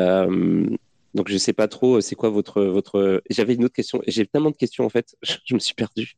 donc, 1.17 1.29
je 1.29 1.37
sais 1.37 1.53
pas 1.53 1.67
trop, 1.67 1.99
c'est 1.99 2.15
quoi 2.15 2.29
votre. 2.29 2.61
votre... 2.63 3.21
J'avais 3.29 3.55
une 3.55 3.65
autre 3.65 3.73
question. 3.73 4.01
J'ai 4.07 4.25
tellement 4.25 4.51
de 4.51 4.55
questions, 4.55 4.85
en 4.85 4.89
fait, 4.89 5.15
je 5.45 5.53
me 5.55 5.59
suis 5.59 5.73
perdu. 5.73 6.15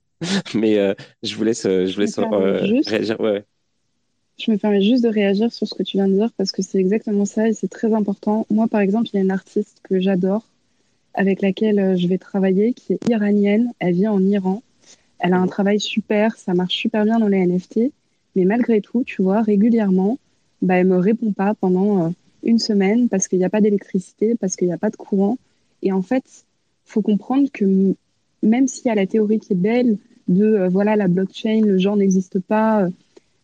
Mais 0.54 0.78
euh, 0.78 0.94
je 1.24 1.36
vous 1.36 1.44
laisse, 1.46 1.66
euh, 1.66 1.86
je 1.86 1.96
vous 1.96 2.02
laisse 2.02 2.18
euh, 2.20 2.60
réagir. 2.86 3.18
Je 4.38 4.52
me 4.52 4.58
permets 4.58 4.82
juste 4.82 5.04
de 5.04 5.10
réagir 5.10 5.52
sur 5.52 5.68
ce 5.68 5.74
que 5.74 5.84
tu 5.84 5.98
viens 5.98 6.08
de 6.08 6.14
dire 6.14 6.32
parce 6.38 6.52
que 6.52 6.62
c'est 6.62 6.78
exactement 6.78 7.26
ça 7.26 7.48
et 7.48 7.54
c'est 7.54 7.68
très 7.68 7.94
important. 7.94 8.46
Moi, 8.50 8.68
par 8.68 8.82
exemple, 8.82 9.08
il 9.12 9.16
y 9.16 9.18
a 9.20 9.22
une 9.22 9.32
artiste 9.32 9.82
que 9.84 10.00
j'adore 10.00 10.44
avec 11.20 11.42
laquelle 11.42 11.98
je 11.98 12.08
vais 12.08 12.18
travailler 12.18 12.74
qui 12.74 12.94
est 12.94 13.10
iranienne. 13.10 13.72
Elle 13.80 13.94
vit 13.94 14.08
en 14.08 14.24
Iran. 14.24 14.64
Elle 15.20 15.34
a 15.34 15.38
un 15.38 15.48
travail 15.48 15.80
super, 15.80 16.38
ça 16.38 16.54
marche 16.54 16.76
super 16.76 17.04
bien 17.04 17.20
dans 17.20 17.28
les 17.28 17.46
NFT. 17.46 17.92
Mais 18.36 18.46
malgré 18.46 18.80
tout, 18.80 19.04
tu 19.06 19.22
vois, 19.22 19.42
régulièrement, 19.42 20.18
bah, 20.62 20.76
elle 20.76 20.88
me 20.88 20.98
répond 20.98 21.34
pas 21.34 21.54
pendant 21.56 22.14
une 22.44 22.58
semaine 22.58 23.10
parce 23.10 23.28
qu'il 23.28 23.38
n'y 23.38 23.46
a 23.46 23.50
pas 23.50 23.60
d'électricité, 23.60 24.36
parce 24.40 24.56
qu'il 24.56 24.68
n'y 24.68 24.74
a 24.74 24.78
pas 24.78 24.90
de 24.90 24.96
courant. 24.96 25.38
Et 25.84 25.92
en 25.92 26.02
fait, 26.02 26.24
faut 26.86 27.02
comprendre 27.02 27.50
que 27.52 27.94
même 28.42 28.70
s'il 28.70 28.86
y 28.86 28.90
a 28.90 28.96
la 28.96 29.06
théorie 29.06 29.40
qui 29.40 29.54
est 29.54 29.58
belle, 29.58 29.98
de 30.30 30.46
euh, 30.46 30.70
voilà, 30.70 30.96
la 30.96 31.10
blockchain, 31.10 31.62
le 31.66 31.78
genre 31.78 31.98
n'existe 31.98 32.40
pas, 32.40 32.88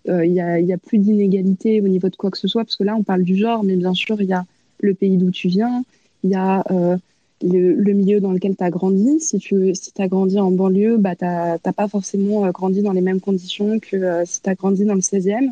il 0.06 0.12
euh, 0.12 0.26
n'y 0.28 0.40
a, 0.40 0.60
y 0.60 0.72
a, 0.72 0.78
plus 0.78 1.00
d'inégalité 1.00 1.82
au 1.82 1.88
niveau 1.88 2.10
de 2.10 2.16
quoi 2.16 2.32
que 2.32 2.38
ce 2.38 2.48
soit, 2.48 2.64
parce 2.64 2.78
que 2.78 2.84
là, 2.84 2.96
on 2.96 3.04
parle 3.04 3.24
du 3.24 3.36
genre, 3.36 3.64
mais 3.64 3.76
bien 3.76 3.94
sûr, 3.94 4.22
il 4.22 4.30
y 4.30 4.34
a 4.34 4.46
le 4.80 4.94
pays 4.94 5.18
d'où 5.18 5.32
tu 5.32 5.48
viens, 5.48 5.84
il 6.24 6.30
y 6.30 6.36
a 6.36 6.64
euh, 6.72 6.98
le, 7.42 7.94
milieu 7.94 8.20
dans 8.20 8.32
lequel 8.32 8.56
tu 8.56 8.64
as 8.64 8.70
grandi. 8.70 9.20
Si 9.20 9.38
tu 9.40 9.74
si 9.76 9.92
as 9.98 10.08
grandi 10.08 10.40
en 10.40 10.52
banlieue, 10.52 10.98
bah, 10.98 11.16
tu 11.16 11.26
n'as 11.26 11.58
pas 11.58 11.88
forcément 11.88 12.50
grandi 12.52 12.82
dans 12.82 12.94
les 12.94 13.02
mêmes 13.02 13.22
conditions 13.22 13.80
que 13.80 14.24
si 14.26 14.42
tu 14.42 14.50
as 14.50 14.56
grandi 14.56 14.86
dans 14.86 14.96
le 14.96 15.02
16e. 15.02 15.52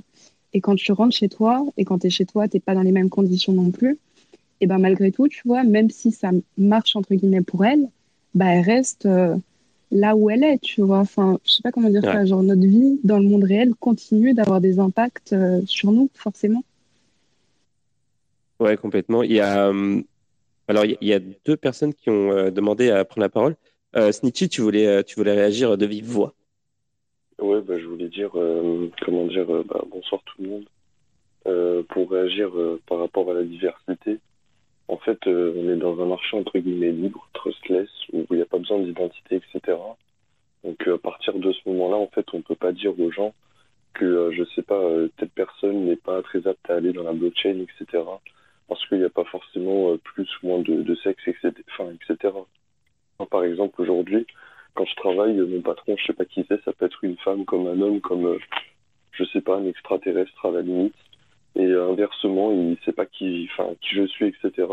Et 0.53 0.61
quand 0.61 0.75
tu 0.75 0.91
rentres 0.91 1.15
chez 1.15 1.29
toi, 1.29 1.65
et 1.77 1.85
quand 1.85 1.99
tu 1.99 2.07
es 2.07 2.09
chez 2.09 2.25
toi, 2.25 2.47
tu 2.47 2.59
pas 2.59 2.75
dans 2.75 2.83
les 2.83 2.91
mêmes 2.91 3.09
conditions 3.09 3.53
non 3.53 3.71
plus. 3.71 3.97
Et 4.61 4.67
ben 4.67 4.77
malgré 4.77 5.11
tout, 5.11 5.27
tu 5.27 5.41
vois, 5.45 5.63
même 5.63 5.89
si 5.89 6.11
ça 6.11 6.31
marche 6.57 6.95
entre 6.95 7.15
guillemets 7.15 7.41
pour 7.41 7.65
elle, 7.65 7.89
bah, 8.35 8.45
elle 8.53 8.63
reste 8.63 9.07
là 9.93 10.15
où 10.15 10.29
elle 10.29 10.43
est, 10.43 10.59
tu 10.59 10.81
vois. 10.81 10.99
Enfin, 10.99 11.39
je 11.45 11.51
sais 11.51 11.61
pas 11.61 11.71
comment 11.71 11.89
dire 11.89 12.01
ça. 12.01 12.25
Genre, 12.25 12.43
notre 12.43 12.65
vie 12.65 12.99
dans 13.03 13.19
le 13.19 13.27
monde 13.27 13.43
réel 13.43 13.73
continue 13.75 14.33
d'avoir 14.33 14.59
des 14.59 14.79
impacts 14.79 15.33
euh, 15.33 15.61
sur 15.65 15.91
nous, 15.91 16.09
forcément. 16.15 16.63
Ouais, 18.59 18.75
complètement. 18.75 19.23
Il 19.23 19.33
y 19.33 19.39
a, 19.39 19.67
euh, 19.67 20.01
alors, 20.67 20.85
il 20.85 20.97
y 21.01 21.13
a 21.13 21.19
deux 21.19 21.57
personnes 21.57 21.93
qui 21.93 22.09
ont 22.09 22.31
euh, 22.31 22.51
demandé 22.51 22.89
à 22.89 23.03
prendre 23.05 23.21
la 23.21 23.29
parole. 23.29 23.55
Snitchy, 23.95 24.49
tu 24.49 24.61
voulais, 24.61 25.03
tu 25.03 25.15
voulais 25.15 25.33
réagir 25.33 25.77
de 25.77 25.85
vive 25.85 26.05
voix. 26.05 26.33
Ouais, 27.37 27.61
bah, 27.61 27.77
je 27.77 27.85
voulais 27.85 28.09
dire, 28.09 28.31
comment 29.05 29.27
dire, 29.27 29.45
bah, 29.45 29.83
bonsoir 29.91 30.19
tout 30.25 30.41
le 30.41 30.49
monde. 30.49 31.85
pour 31.89 32.09
réagir 32.09 32.49
par 32.87 32.97
rapport 32.97 33.29
à 33.29 33.35
la 33.35 33.43
diversité, 33.43 34.17
en 34.87 34.97
fait, 34.97 35.25
euh, 35.27 35.53
on 35.55 35.69
est 35.69 35.77
dans 35.77 35.99
un 36.01 36.05
marché 36.05 36.37
entre 36.37 36.59
guillemets 36.59 36.91
libre, 36.91 37.27
trustless, 37.33 37.89
où 38.11 38.25
il 38.31 38.37
n'y 38.37 38.41
a 38.41 38.45
pas 38.45 38.57
besoin 38.57 38.79
d'identité, 38.79 39.37
etc. 39.37 39.77
Donc 40.63 40.87
euh, 40.87 40.95
à 40.95 40.97
partir 40.97 41.33
de 41.35 41.51
ce 41.51 41.69
moment-là, 41.69 41.97
en 41.97 42.07
fait, 42.07 42.25
on 42.33 42.37
ne 42.37 42.43
peut 42.43 42.55
pas 42.55 42.71
dire 42.73 42.97
aux 42.99 43.11
gens 43.11 43.33
que, 43.93 44.05
euh, 44.05 44.31
je 44.31 44.43
sais 44.55 44.61
pas, 44.61 44.81
telle 45.17 45.29
personne 45.29 45.85
n'est 45.85 45.95
pas 45.95 46.21
très 46.21 46.45
apte 46.47 46.69
à 46.69 46.75
aller 46.75 46.93
dans 46.93 47.03
la 47.03 47.13
blockchain, 47.13 47.59
etc. 47.59 48.03
Parce 48.67 48.85
qu'il 48.87 48.99
n'y 48.99 49.05
a 49.05 49.09
pas 49.09 49.25
forcément 49.25 49.97
plus 49.97 50.27
ou 50.41 50.47
moins 50.47 50.59
de, 50.59 50.95
sexe, 50.95 51.27
etc. 51.27 51.53
Enfin, 51.71 51.91
etc. 51.91 52.33
par 53.29 53.43
exemple, 53.43 53.81
aujourd'hui, 53.81 54.25
quand 54.73 54.85
je 54.85 54.95
travaille, 54.95 55.35
mon 55.35 55.61
patron, 55.61 55.95
je 55.97 56.05
sais 56.05 56.13
pas 56.13 56.25
qui 56.25 56.45
c'est, 56.47 56.63
ça 56.63 56.73
peut 56.73 56.85
être 56.85 57.03
une 57.03 57.17
femme, 57.17 57.45
comme 57.45 57.67
un 57.67 57.79
homme, 57.81 58.01
comme, 58.01 58.37
je 59.11 59.23
sais 59.25 59.41
pas, 59.41 59.57
un 59.57 59.65
extraterrestre 59.65 60.45
à 60.45 60.51
la 60.51 60.61
limite 60.61 60.95
et 61.55 61.65
euh, 61.65 61.91
inversement, 61.91 62.51
il 62.51 62.71
ne 62.71 62.75
sait 62.83 62.93
pas 62.93 63.05
qui, 63.05 63.49
je 63.91 64.07
suis, 64.07 64.25
etc. 64.27 64.67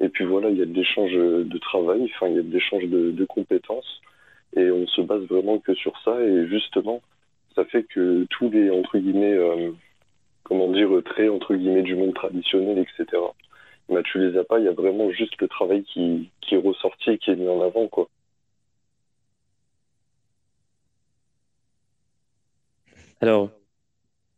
Et 0.00 0.08
puis 0.08 0.24
voilà, 0.24 0.50
il 0.50 0.58
y 0.58 0.62
a 0.62 0.66
de 0.66 0.74
l'échange 0.74 1.12
de 1.12 1.58
travail, 1.58 2.10
il 2.22 2.34
y 2.34 2.38
a 2.38 2.42
de 2.42 2.52
l'échange 2.52 2.84
de, 2.84 3.24
compétences, 3.24 4.00
et 4.56 4.70
on 4.70 4.86
se 4.86 5.00
base 5.00 5.22
vraiment 5.22 5.58
que 5.58 5.74
sur 5.74 5.98
ça, 6.04 6.20
et 6.20 6.46
justement, 6.48 7.02
ça 7.54 7.64
fait 7.64 7.84
que 7.84 8.26
tous 8.30 8.50
les, 8.50 8.70
entre 8.70 8.98
guillemets, 8.98 9.34
euh, 9.34 9.70
comment 10.48 10.70
dire, 10.72 10.88
traits, 11.04 11.30
entre 11.30 11.54
guillemets, 11.54 11.82
du 11.82 11.94
monde 11.94 12.14
traditionnel, 12.14 12.78
etc., 12.78 13.22
bah, 13.88 14.02
tu 14.02 14.18
les 14.18 14.38
as 14.38 14.44
pas, 14.44 14.58
il 14.58 14.64
y 14.66 14.68
a 14.68 14.72
vraiment 14.72 15.10
juste 15.10 15.40
le 15.40 15.48
travail 15.48 15.82
qui, 15.84 16.30
qui 16.42 16.54
est 16.54 16.58
ressorti 16.58 17.10
et 17.10 17.18
qui 17.18 17.30
est 17.30 17.36
mis 17.36 17.48
en 17.48 17.62
avant, 17.62 17.88
quoi. 17.88 18.08
Alors, 23.20 23.50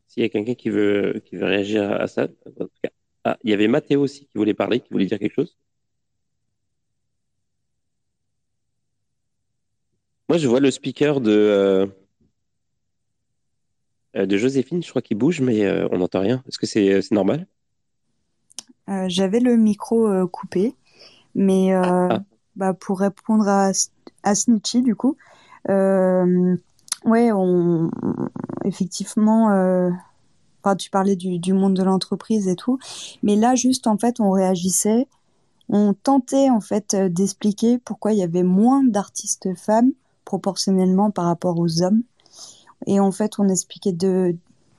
s'il 0.08 0.22
y 0.22 0.26
a 0.26 0.28
quelqu'un 0.28 0.54
qui 0.54 0.70
veut, 0.70 1.22
qui 1.24 1.36
veut 1.36 1.46
réagir 1.46 1.90
à 1.92 2.06
ça, 2.06 2.28
en 2.46 2.66
tout 2.66 2.70
cas. 2.82 2.90
Ah, 3.24 3.38
il 3.44 3.50
y 3.50 3.54
avait 3.54 3.68
Mathéo 3.68 4.00
aussi 4.02 4.26
qui 4.26 4.38
voulait 4.38 4.54
parler, 4.54 4.80
qui 4.80 4.88
voulait 4.90 5.06
dire 5.06 5.18
quelque 5.18 5.34
chose. 5.34 5.56
Moi, 10.28 10.38
je 10.38 10.48
vois 10.48 10.60
le 10.60 10.70
speaker 10.70 11.20
de, 11.20 11.30
euh, 11.30 11.86
euh, 14.16 14.26
de 14.26 14.36
Joséphine, 14.36 14.82
je 14.82 14.90
crois 14.90 15.02
qu'il 15.02 15.16
bouge, 15.16 15.40
mais 15.40 15.64
euh, 15.64 15.88
on 15.92 15.98
n'entend 15.98 16.20
rien. 16.20 16.42
Est-ce 16.48 16.58
que 16.58 16.66
c'est 16.66 17.00
normal? 17.10 17.46
J'avais 19.06 19.38
le 19.38 19.56
micro 19.56 20.26
coupé, 20.26 20.74
mais 21.36 21.72
ah. 21.72 22.24
bah, 22.56 22.74
pour 22.74 22.98
répondre 22.98 23.46
à, 23.46 23.70
à 24.24 24.34
Snitchy, 24.34 24.82
du 24.82 24.96
coup, 24.96 25.16
Ouais, 27.04 27.32
on, 27.32 27.90
effectivement, 28.64 29.50
euh, 29.52 29.90
enfin, 30.62 30.76
tu 30.76 30.90
parlais 30.90 31.16
du, 31.16 31.38
du 31.38 31.54
monde 31.54 31.74
de 31.74 31.82
l'entreprise 31.82 32.46
et 32.46 32.56
tout, 32.56 32.78
mais 33.22 33.36
là, 33.36 33.54
juste 33.54 33.86
en 33.86 33.96
fait, 33.96 34.20
on 34.20 34.30
réagissait, 34.30 35.08
on 35.70 35.94
tentait 35.94 36.50
en 36.50 36.60
fait 36.60 36.94
euh, 36.94 37.08
d'expliquer 37.08 37.78
pourquoi 37.78 38.12
il 38.12 38.18
y 38.18 38.22
avait 38.22 38.42
moins 38.42 38.84
d'artistes 38.84 39.54
femmes 39.56 39.92
proportionnellement 40.26 41.10
par 41.10 41.24
rapport 41.24 41.58
aux 41.58 41.82
hommes, 41.82 42.02
et 42.86 43.00
en 43.00 43.12
fait, 43.12 43.38
on 43.38 43.48
expliquait 43.48 43.92
de, 43.92 44.36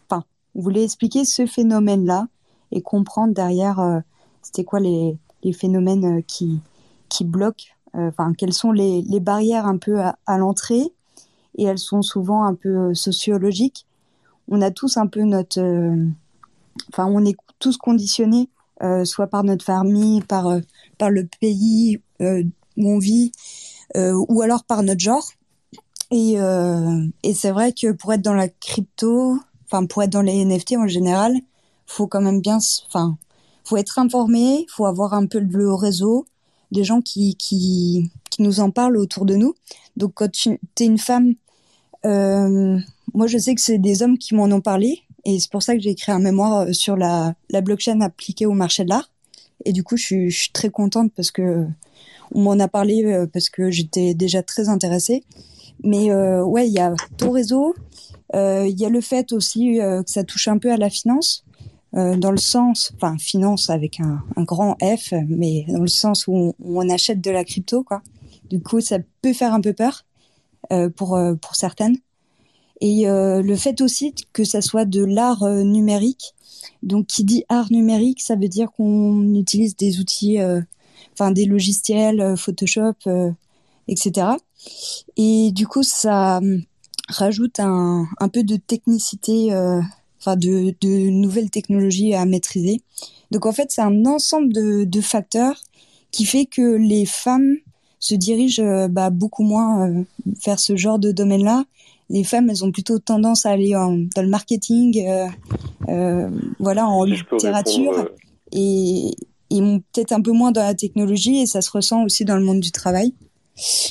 enfin, 0.10 0.24
on 0.56 0.62
voulait 0.62 0.84
expliquer 0.84 1.26
ce 1.26 1.46
phénomène-là 1.46 2.28
et 2.72 2.82
comprendre 2.82 3.34
derrière, 3.34 3.80
euh, 3.80 4.00
c'était 4.42 4.64
quoi 4.64 4.80
les, 4.80 5.18
les 5.44 5.54
phénomènes 5.54 6.20
euh, 6.20 6.22
qui 6.22 6.60
qui 7.10 7.26
bloquent, 7.26 7.66
enfin, 7.94 8.32
quelles 8.34 8.54
sont 8.54 8.72
les, 8.72 9.02
les 9.02 9.20
barrières 9.20 9.66
un 9.66 9.78
peu 9.78 10.00
à, 10.00 10.18
à 10.26 10.38
l'entrée 10.38 10.94
et 11.58 11.64
elles 11.66 11.80
sont 11.80 12.02
souvent 12.02 12.44
un 12.44 12.56
peu 12.56 12.70
euh, 12.70 12.94
sociologiques. 12.94 13.86
On 14.48 14.62
a 14.62 14.72
tous 14.72 14.98
un 14.98 15.08
peu 15.08 15.22
notre, 15.24 15.60
euh, 15.62 16.08
enfin, 16.90 17.06
on 17.08 17.26
est 17.26 17.36
tous 17.60 17.78
conditionnés, 17.78 18.50
euh, 18.82 19.06
soit 19.06 19.28
par 19.28 19.44
notre 19.44 19.64
famille, 19.64 20.22
par 20.22 20.60
par 20.98 21.10
le 21.10 21.28
pays 21.40 22.00
où 22.20 22.90
on 22.90 23.00
vit, 23.00 23.32
ou 23.96 24.42
alors 24.42 24.64
par 24.64 24.84
notre 24.84 25.00
genre. 25.00 25.28
Et, 26.12 26.36
et 27.24 27.34
c'est 27.34 27.52
vrai 27.52 27.72
que 27.72 27.94
pour 27.94 28.12
être 28.12 28.22
dans 28.22 28.34
la 28.34 28.50
crypto, 28.50 29.38
enfin 29.66 29.86
pour 29.86 30.04
être 30.04 30.10
dans 30.10 30.22
les 30.22 30.44
NFT 30.44 30.74
en 30.78 30.88
général, 30.88 31.34
faut 31.86 32.08
quand 32.08 32.22
même 32.22 32.42
bien, 32.42 32.58
enfin, 32.88 33.18
faut 33.64 33.78
être 33.78 34.00
informé, 34.00 34.66
faut 34.70 34.86
avoir 34.86 35.14
un 35.14 35.26
peu 35.26 35.40
le 35.40 35.74
réseau, 35.74 36.26
des 36.72 36.84
gens 36.84 37.02
qui, 37.02 37.36
qui, 37.36 38.10
qui 38.30 38.42
nous 38.42 38.60
en 38.60 38.72
parlent 38.72 38.98
autour 38.98 39.26
de 39.26 39.36
nous. 39.36 39.56
Donc 39.98 40.14
quand 40.16 40.32
tu 40.32 40.50
es 40.80 40.86
une 40.86 40.98
femme, 40.98 41.36
euh, 42.06 42.78
moi 43.14 43.28
je 43.28 43.38
sais 43.38 43.54
que 43.56 43.62
c'est 43.62 43.78
des 43.78 44.02
hommes 44.04 44.18
qui 44.18 44.36
m'en 44.36 44.46
ont 44.46 44.62
parlé 44.62 45.02
et 45.26 45.40
c'est 45.40 45.52
pour 45.52 45.64
ça 45.64 45.76
que 45.76 45.82
j'ai 45.82 45.92
écrit 45.92 46.12
un 46.12 46.20
mémoire 46.20 46.62
euh, 46.62 46.74
sur 46.74 46.96
la, 46.96 47.36
la 47.50 47.62
blockchain 47.62 48.02
appliquée 48.02 48.46
au 48.46 48.54
marché 48.54 48.84
de 48.84 48.90
l'art. 48.90 49.12
Et 49.66 49.74
du 49.74 49.84
coup, 49.84 49.96
je 49.96 50.04
suis, 50.04 50.32
je 50.32 50.40
suis, 50.40 50.52
très 50.52 50.72
contente 50.72 51.12
parce 51.16 51.30
que 51.30 51.68
on 52.34 52.42
m'en 52.42 52.60
a 52.60 52.68
parlé 52.68 53.04
euh, 53.06 53.28
parce 53.28 53.50
que 53.50 53.70
j'étais 53.70 54.16
déjà 54.16 54.42
très 54.42 54.70
intéressée. 54.70 55.24
Mais 55.84 56.12
euh, 56.12 56.44
ouais, 56.44 56.68
il 56.68 56.74
y 56.74 56.80
a 56.80 56.94
ton 57.18 57.32
réseau, 57.32 57.74
euh, 58.36 58.66
il 58.68 58.80
y 58.80 58.86
a 58.86 58.90
le 58.90 59.02
fait 59.02 59.32
aussi 59.34 59.80
euh, 59.80 60.04
que 60.04 60.10
ça 60.10 60.24
touche 60.24 60.48
un 60.48 60.58
peu 60.58 60.72
à 60.72 60.78
la 60.78 60.90
finance, 60.90 61.44
euh, 61.96 62.16
dans 62.16 62.32
le 62.32 62.38
sens, 62.38 62.94
enfin 62.96 63.18
finance 63.18 63.70
avec 63.70 64.00
un, 64.00 64.24
grand 64.44 64.78
F, 64.82 65.14
mais 65.28 65.66
dans 65.68 65.82
le 65.82 65.88
sens 65.88 66.28
où 66.28 66.34
on, 66.34 66.54
où 66.60 66.82
on, 66.82 66.90
achète 66.90 67.20
de 67.20 67.32
la 67.32 67.44
crypto, 67.44 67.84
quoi. 67.84 68.02
Du 68.50 68.62
coup, 68.62 68.80
ça 68.80 68.98
peut 69.22 69.34
faire 69.34 69.54
un 69.54 69.62
peu 69.62 69.74
peur 69.74 70.04
pour 70.96 71.20
pour 71.42 71.56
certaines. 71.56 71.98
Et 72.82 73.06
le 73.06 73.56
fait 73.56 73.80
aussi 73.82 74.14
que 74.34 74.44
ça 74.44 74.62
soit 74.62 74.84
de 74.84 75.04
l'art 75.04 75.46
numérique, 75.46 76.34
donc, 76.84 77.08
qui 77.08 77.24
dit 77.24 77.46
art 77.48 77.72
numérique, 77.72 78.22
ça 78.22 78.36
veut 78.36 78.50
dire 78.50 78.72
qu'on 78.72 79.36
utilise 79.36 79.78
des 79.78 80.00
outils, 80.02 80.38
enfin 81.14 81.32
des 81.32 81.46
logiciels, 81.46 82.36
Photoshop, 82.36 82.96
etc. 83.88 84.32
Et 85.18 85.52
du 85.52 85.68
coup, 85.68 85.84
ça 85.84 86.38
hum, 86.38 86.62
rajoute 87.08 87.60
un, 87.60 88.06
un 88.20 88.30
peu 88.30 88.44
de 88.44 88.56
technicité, 88.58 89.54
euh, 89.54 89.82
enfin 90.20 90.36
de, 90.36 90.76
de, 90.82 91.10
nouvelles 91.10 91.50
technologies 91.50 92.14
à 92.14 92.26
maîtriser. 92.26 92.82
Donc 93.32 93.46
en 93.46 93.52
fait, 93.52 93.72
c'est 93.72 93.82
un 93.82 94.06
ensemble 94.06 94.54
de, 94.54 94.84
de, 94.84 95.02
facteurs 95.02 95.64
qui 96.12 96.26
fait 96.26 96.46
que 96.46 96.76
les 96.76 97.06
femmes 97.06 97.56
se 98.00 98.16
dirigent 98.16 98.88
bah, 98.90 99.10
beaucoup 99.10 99.44
moins 99.44 100.04
vers 100.46 100.60
ce 100.60 100.76
genre 100.76 101.00
de 101.00 101.12
domaine-là 101.12 101.66
les 102.12 102.24
femmes, 102.24 102.50
elles 102.50 102.64
ont 102.64 102.72
plutôt 102.72 103.00
tendance 103.00 103.46
à 103.46 103.52
aller 103.52 103.76
en, 103.76 103.98
dans 104.16 104.22
le 104.22 104.28
marketing, 104.28 105.04
euh, 105.08 105.28
euh, 105.88 106.30
voilà, 106.60 106.88
en 106.88 107.06
si 107.06 107.12
littérature, 107.14 108.00
euh... 108.00 108.06
et, 108.52 109.12
et 109.50 109.60
peut-être 109.94 110.12
un 110.12 110.22
peu 110.22 110.32
moins 110.32 110.52
dans 110.52 110.62
la 110.62 110.76
technologie, 110.76 111.42
et 111.42 111.46
ça 111.46 111.62
se 111.62 111.72
ressent 111.72 112.04
aussi 112.04 112.26
dans 112.26 112.36
le 112.36 112.44
monde 112.44 112.60
du 112.60 112.72
travail. 112.72 113.14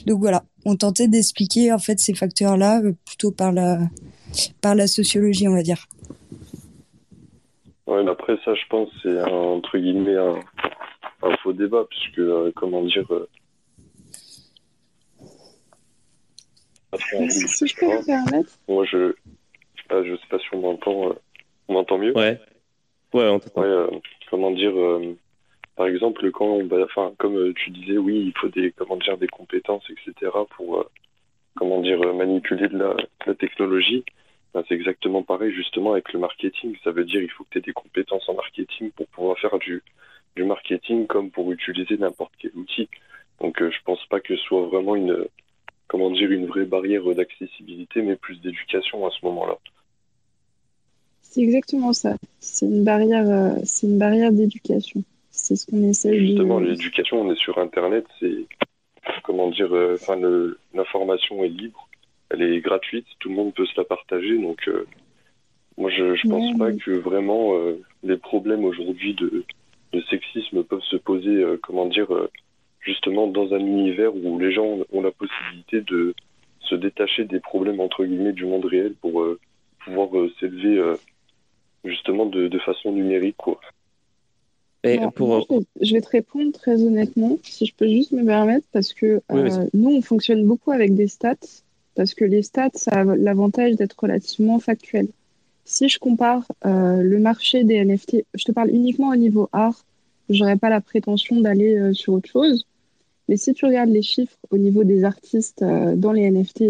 Donc 0.07 0.21
voilà, 0.21 0.45
on 0.65 0.77
tentait 0.77 1.09
d'expliquer 1.09 1.73
en 1.73 1.79
fait 1.79 1.99
ces 1.99 2.15
facteurs-là 2.15 2.81
euh, 2.83 2.93
plutôt 3.07 3.31
par 3.31 3.53
la, 3.53 3.79
par 4.61 4.75
la 4.75 4.87
sociologie, 4.87 5.49
on 5.49 5.55
va 5.55 5.63
dire. 5.63 5.87
Ouais, 7.87 8.05
mais 8.05 8.11
après 8.11 8.37
ça, 8.45 8.55
je 8.55 8.67
pense, 8.69 8.89
c'est 9.03 9.21
entre 9.23 9.79
guillemets 9.79 10.17
un, 10.17 10.39
un, 11.23 11.37
faux 11.43 11.53
débat, 11.53 11.85
puisque, 11.91 12.19
euh, 12.21 12.53
comment 12.55 12.83
dire, 12.85 13.07
si 17.29 17.67
je 17.67 17.77
peux 17.77 17.87
me 17.87 18.05
permettre. 18.05 18.51
Moi, 18.69 18.85
je, 18.85 19.15
ah, 19.91 20.03
je 20.05 20.15
sais 20.15 20.27
pas 20.31 20.39
si 20.39 20.47
on 20.53 20.61
m'entend. 20.61 21.11
Euh, 21.11 21.15
on 21.69 21.75
m'entend 21.75 21.99
mieux 21.99 22.17
Ouais. 22.17 22.41
Ouais, 23.13 23.29
on 23.29 23.39
t'entend. 23.39 23.61
Ouais, 23.63 23.67
euh, 23.67 23.89
comment 24.31 24.51
dire 24.51 24.77
euh, 24.77 25.17
Par 25.81 25.89
exemple, 25.89 26.31
quand 26.31 26.45
on, 26.45 26.69
enfin, 26.83 27.15
comme 27.17 27.39
euh, 27.39 27.55
tu 27.55 27.71
disais, 27.71 27.97
oui, 27.97 28.23
il 28.27 28.39
faut 28.39 28.49
des, 28.49 28.71
comment 28.71 28.99
dire, 28.99 29.17
des 29.17 29.29
compétences, 29.29 29.83
etc. 29.89 30.31
pour, 30.55 30.85
comment 31.57 31.81
dire, 31.81 32.01
manipuler 32.13 32.69
de 32.69 32.77
la, 32.77 33.35
technologie. 33.35 34.05
Ben, 34.53 34.63
c'est 34.69 34.75
exactement 34.75 35.23
pareil, 35.23 35.55
justement, 35.55 35.93
avec 35.93 36.13
le 36.13 36.19
marketing. 36.19 36.77
Ça 36.85 36.91
veut 36.91 37.07
dire 37.07 37.23
il 37.23 37.31
faut 37.31 37.45
que 37.45 37.49
tu 37.53 37.59
aies 37.61 37.63
des 37.63 37.73
compétences 37.73 38.29
en 38.29 38.35
marketing 38.35 38.91
pour 38.91 39.07
pouvoir 39.07 39.39
faire 39.39 39.59
du, 39.59 39.83
marketing 40.37 41.07
comme 41.07 41.31
pour 41.31 41.51
utiliser 41.51 41.97
n'importe 41.97 42.35
quel 42.39 42.53
outil. 42.57 42.91
Donc, 43.41 43.59
je 43.59 43.83
pense 43.87 44.05
pas 44.11 44.21
que 44.21 44.37
ce 44.37 44.43
soit 44.43 44.67
vraiment 44.67 44.97
une 44.97 45.25
comment 45.89 46.11
dire, 46.11 46.31
une 46.31 46.45
vraie 46.45 46.67
barrière 46.67 47.05
d'accessibilité, 47.15 48.03
mais 48.03 48.17
plus 48.17 48.39
d'éducation 48.43 49.07
à 49.07 49.11
ce 49.19 49.25
moment-là. 49.25 49.57
C'est 51.23 51.41
exactement 51.41 51.95
ça. 51.95 52.17
C'est 52.39 52.67
une 52.67 52.85
barrière, 52.85 53.27
euh, 53.27 53.59
c'est 53.65 53.87
une 53.87 53.97
barrière 53.97 54.31
d'éducation. 54.31 55.03
C'est 55.43 55.57
ce 55.57 55.67
qu'on 55.67 55.83
essaie 55.89 56.19
Justement, 56.19 56.61
l'éducation, 56.61 57.23
on 57.23 57.33
est 57.33 57.39
sur 57.39 57.59
Internet, 57.59 58.05
c'est 58.21 58.47
comment 59.23 59.49
dire, 59.49 59.75
euh, 59.75 59.95
enfin, 59.95 60.17
l'information 60.75 61.43
est 61.43 61.49
libre, 61.49 61.89
elle 62.29 62.43
est 62.43 62.61
gratuite, 62.61 63.07
tout 63.19 63.31
le 63.31 63.37
monde 63.37 63.55
peut 63.55 63.65
se 63.65 63.73
la 63.77 63.85
partager, 63.85 64.37
donc 64.37 64.69
euh, 64.69 64.87
moi 65.79 65.91
je, 65.91 66.15
je 66.15 66.29
pense 66.29 66.53
ouais, 66.53 66.59
pas 66.59 66.73
que 66.73 66.91
vraiment 66.91 67.55
euh, 67.57 67.81
les 68.03 68.19
problèmes 68.19 68.65
aujourd'hui 68.65 69.15
de, 69.15 69.45
de, 69.93 70.01
sexisme 70.11 70.63
peuvent 70.63 70.83
se 70.83 70.97
poser, 70.97 71.43
comment 71.63 71.87
dire, 71.87 72.09
justement 72.81 73.27
dans 73.27 73.55
un 73.55 73.61
univers 73.61 74.15
où 74.15 74.39
les 74.39 74.53
gens 74.53 74.79
ont 74.93 75.01
la 75.01 75.11
possibilité 75.11 75.81
de 75.81 76.15
se 76.61 76.75
détacher 76.75 77.25
des 77.25 77.41
problèmes 77.41 77.81
entre 77.81 78.05
guillemets 78.05 78.35
du 78.35 78.45
monde 78.45 78.67
réel 78.67 78.95
pour 79.01 79.25
pouvoir 79.85 80.11
s'élever 80.39 80.95
justement 81.85 82.27
de, 82.27 82.47
de, 82.47 82.59
façon 82.59 82.93
numérique 82.93 83.39
quoi. 83.39 83.59
Pour... 85.15 85.29
Moi, 85.29 85.47
je, 85.81 85.93
vais, 85.93 86.01
te 86.01 86.09
répondre 86.09 86.53
très 86.53 86.83
honnêtement, 86.83 87.39
si 87.43 87.67
je 87.67 87.75
peux 87.75 87.87
juste 87.87 88.13
me 88.13 88.25
permettre, 88.25 88.67
parce 88.73 88.95
que 88.95 89.21
oui, 89.31 89.51
nous, 89.75 89.91
on 89.91 90.03
fonctionne 90.03 90.47
beaucoup 90.47 90.71
avec 90.71 90.95
des 90.95 91.07
stats, 91.07 91.37
parce 91.95 92.15
que 92.15 92.25
les 92.25 92.43
stats, 92.43 92.71
ça 92.75 92.93
a 92.93 93.05
l'avantage 93.05 93.77
d'être 93.77 93.97
relativement 93.99 94.59
factuel. 94.59 95.09
Si 95.67 95.89
je 95.89 95.99
compare 95.99 96.47
le 96.65 97.19
marché 97.19 97.65
des 97.65 97.85
NFT, 97.85 98.25
je 98.35 98.45
te 98.45 98.53
parle 98.53 98.71
uniquement 98.71 99.09
au 99.09 99.17
niveau 99.17 99.51
art, 99.53 99.85
j'aurais 100.31 100.57
pas 100.57 100.71
la 100.71 100.81
prétention 100.81 101.41
d'aller 101.41 101.93
sur 101.93 102.15
autre 102.15 102.31
chose, 102.31 102.65
mais 103.31 103.37
si 103.37 103.55
tu 103.55 103.65
regardes 103.65 103.91
les 103.91 104.03
chiffres 104.03 104.37
au 104.51 104.59
niveau 104.59 104.83
des 104.83 105.05
artistes 105.05 105.63
euh, 105.63 105.95
dans 105.95 106.11
les 106.11 106.29
NFT 106.29 106.65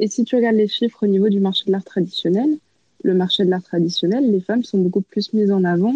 et 0.00 0.08
si 0.08 0.24
tu 0.24 0.34
regardes 0.34 0.56
les 0.56 0.66
chiffres 0.66 1.04
au 1.04 1.06
niveau 1.06 1.28
du 1.28 1.38
marché 1.38 1.62
de 1.68 1.70
l'art 1.70 1.84
traditionnel, 1.84 2.58
le 3.04 3.14
marché 3.14 3.44
de 3.44 3.50
l'art 3.50 3.62
traditionnel, 3.62 4.28
les 4.32 4.40
femmes 4.40 4.64
sont 4.64 4.78
beaucoup 4.78 5.02
plus 5.02 5.32
mises 5.32 5.52
en 5.52 5.62
avant 5.62 5.94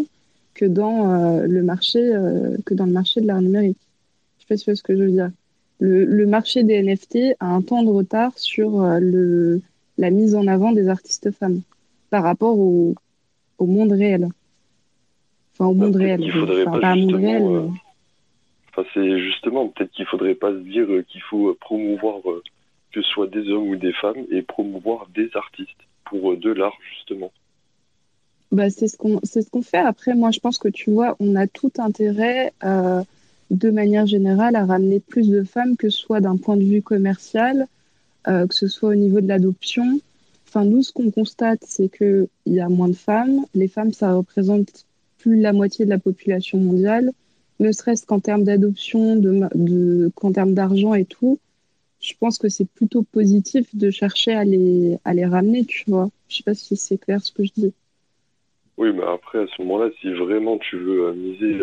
que 0.56 0.64
dans 0.64 1.12
euh, 1.12 1.46
le 1.46 1.62
marché 1.62 2.00
euh, 2.00 2.56
que 2.64 2.74
dans 2.74 2.86
le 2.86 2.92
marché 2.92 3.20
de 3.20 3.26
l'art 3.26 3.42
numérique. 3.42 3.78
Je 4.38 4.42
sais 4.42 4.46
pas 4.48 4.56
si 4.56 4.76
ce 4.76 4.82
que 4.82 4.96
je 4.96 5.02
veux 5.02 5.10
dire. 5.10 5.30
Le, 5.78 6.06
le, 6.06 6.26
marché 6.26 6.64
des 6.64 6.82
NFT 6.82 7.36
a 7.38 7.46
un 7.46 7.60
temps 7.60 7.82
de 7.82 7.90
retard 7.90 8.32
sur 8.38 8.82
euh, 8.82 8.98
le, 8.98 9.60
la 9.98 10.10
mise 10.10 10.34
en 10.34 10.46
avant 10.46 10.72
des 10.72 10.88
artistes 10.88 11.30
femmes 11.32 11.60
par 12.08 12.22
rapport 12.22 12.58
au, 12.58 12.94
au 13.58 13.66
monde 13.66 13.92
réel. 13.92 14.28
Enfin, 15.52 15.66
au 15.66 15.74
monde 15.74 15.96
réel. 15.96 16.22
Il 16.22 16.32
faudrait 16.32 16.62
enfin, 16.62 16.72
pas, 16.72 16.80
pas 16.80 16.96
monde 16.96 17.14
réel. 17.14 17.42
Mais... 17.42 17.78
Enfin, 18.70 18.88
c'est 18.94 19.20
justement 19.20 19.68
peut-être 19.68 19.92
qu'il 19.92 20.06
faudrait 20.06 20.34
pas 20.34 20.52
se 20.52 20.58
dire 20.58 20.86
qu'il 21.08 21.22
faut 21.22 21.54
promouvoir 21.60 22.16
que 22.92 23.02
ce 23.02 23.08
soit 23.10 23.26
des 23.26 23.50
hommes 23.50 23.68
ou 23.68 23.76
des 23.76 23.92
femmes 23.92 24.24
et 24.30 24.40
promouvoir 24.40 25.06
des 25.14 25.28
artistes 25.34 25.70
pour 26.06 26.34
de 26.34 26.50
l'art 26.50 26.76
justement. 26.94 27.30
Bah, 28.56 28.70
c'est 28.70 28.88
ce 28.88 28.96
qu'on 28.96 29.62
fait. 29.62 29.76
Après, 29.76 30.14
moi, 30.14 30.30
je 30.30 30.40
pense 30.40 30.56
que 30.56 30.68
tu 30.68 30.90
vois, 30.90 31.14
on 31.20 31.36
a 31.36 31.46
tout 31.46 31.72
intérêt, 31.76 32.54
euh, 32.64 33.02
de 33.50 33.70
manière 33.70 34.06
générale, 34.06 34.56
à 34.56 34.64
ramener 34.64 34.98
plus 34.98 35.28
de 35.28 35.42
femmes, 35.42 35.76
que 35.76 35.90
ce 35.90 35.98
soit 35.98 36.22
d'un 36.22 36.38
point 36.38 36.56
de 36.56 36.64
vue 36.64 36.80
commercial, 36.80 37.66
euh, 38.28 38.46
que 38.46 38.54
ce 38.54 38.66
soit 38.66 38.88
au 38.90 38.94
niveau 38.94 39.20
de 39.20 39.28
l'adoption. 39.28 40.00
Enfin, 40.48 40.64
nous, 40.64 40.82
ce 40.82 40.90
qu'on 40.90 41.10
constate, 41.10 41.60
c'est 41.66 41.90
que 41.90 42.28
il 42.46 42.54
y 42.54 42.60
a 42.60 42.70
moins 42.70 42.88
de 42.88 42.94
femmes. 42.94 43.44
Les 43.54 43.68
femmes, 43.68 43.92
ça 43.92 44.14
représente 44.14 44.86
plus 45.18 45.36
de 45.36 45.42
la 45.42 45.52
moitié 45.52 45.84
de 45.84 45.90
la 45.90 45.98
population 45.98 46.56
mondiale 46.58 47.12
ne 47.60 47.72
serait-ce 47.72 48.06
qu'en 48.06 48.20
termes 48.20 48.44
d'adoption, 48.44 49.20
qu'en 50.14 50.32
termes 50.32 50.54
d'argent 50.54 50.94
et 50.94 51.04
tout, 51.04 51.38
je 52.00 52.14
pense 52.18 52.38
que 52.38 52.48
c'est 52.48 52.66
plutôt 52.66 53.02
positif 53.02 53.74
de 53.74 53.90
chercher 53.90 54.32
à 54.32 54.44
les, 54.44 54.98
ramener, 55.04 55.64
tu 55.64 55.84
vois. 55.88 56.10
Je 56.28 56.36
sais 56.36 56.42
pas 56.42 56.54
si 56.54 56.76
c'est 56.76 56.98
clair 56.98 57.22
ce 57.22 57.32
que 57.32 57.44
je 57.44 57.52
dis. 57.54 57.72
Oui, 58.76 58.92
mais 58.92 59.04
après, 59.04 59.38
à 59.38 59.46
ce 59.46 59.62
moment-là, 59.62 59.90
si 60.00 60.12
vraiment 60.12 60.58
tu 60.58 60.76
veux 60.76 61.12
miser, 61.12 61.62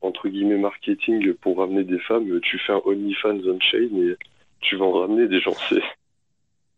entre 0.00 0.28
guillemets, 0.28 0.56
marketing 0.56 1.34
pour 1.34 1.58
ramener 1.58 1.84
des 1.84 1.98
femmes, 2.00 2.40
tu 2.40 2.58
fais 2.58 2.72
un 2.72 2.80
OnlyFans 2.84 3.40
on-chain 3.46 3.90
et 3.96 4.16
tu 4.60 4.76
vas 4.76 4.86
en 4.86 4.92
ramener 4.92 5.28
des 5.28 5.40
gens, 5.40 5.54
c'est... 5.68 5.82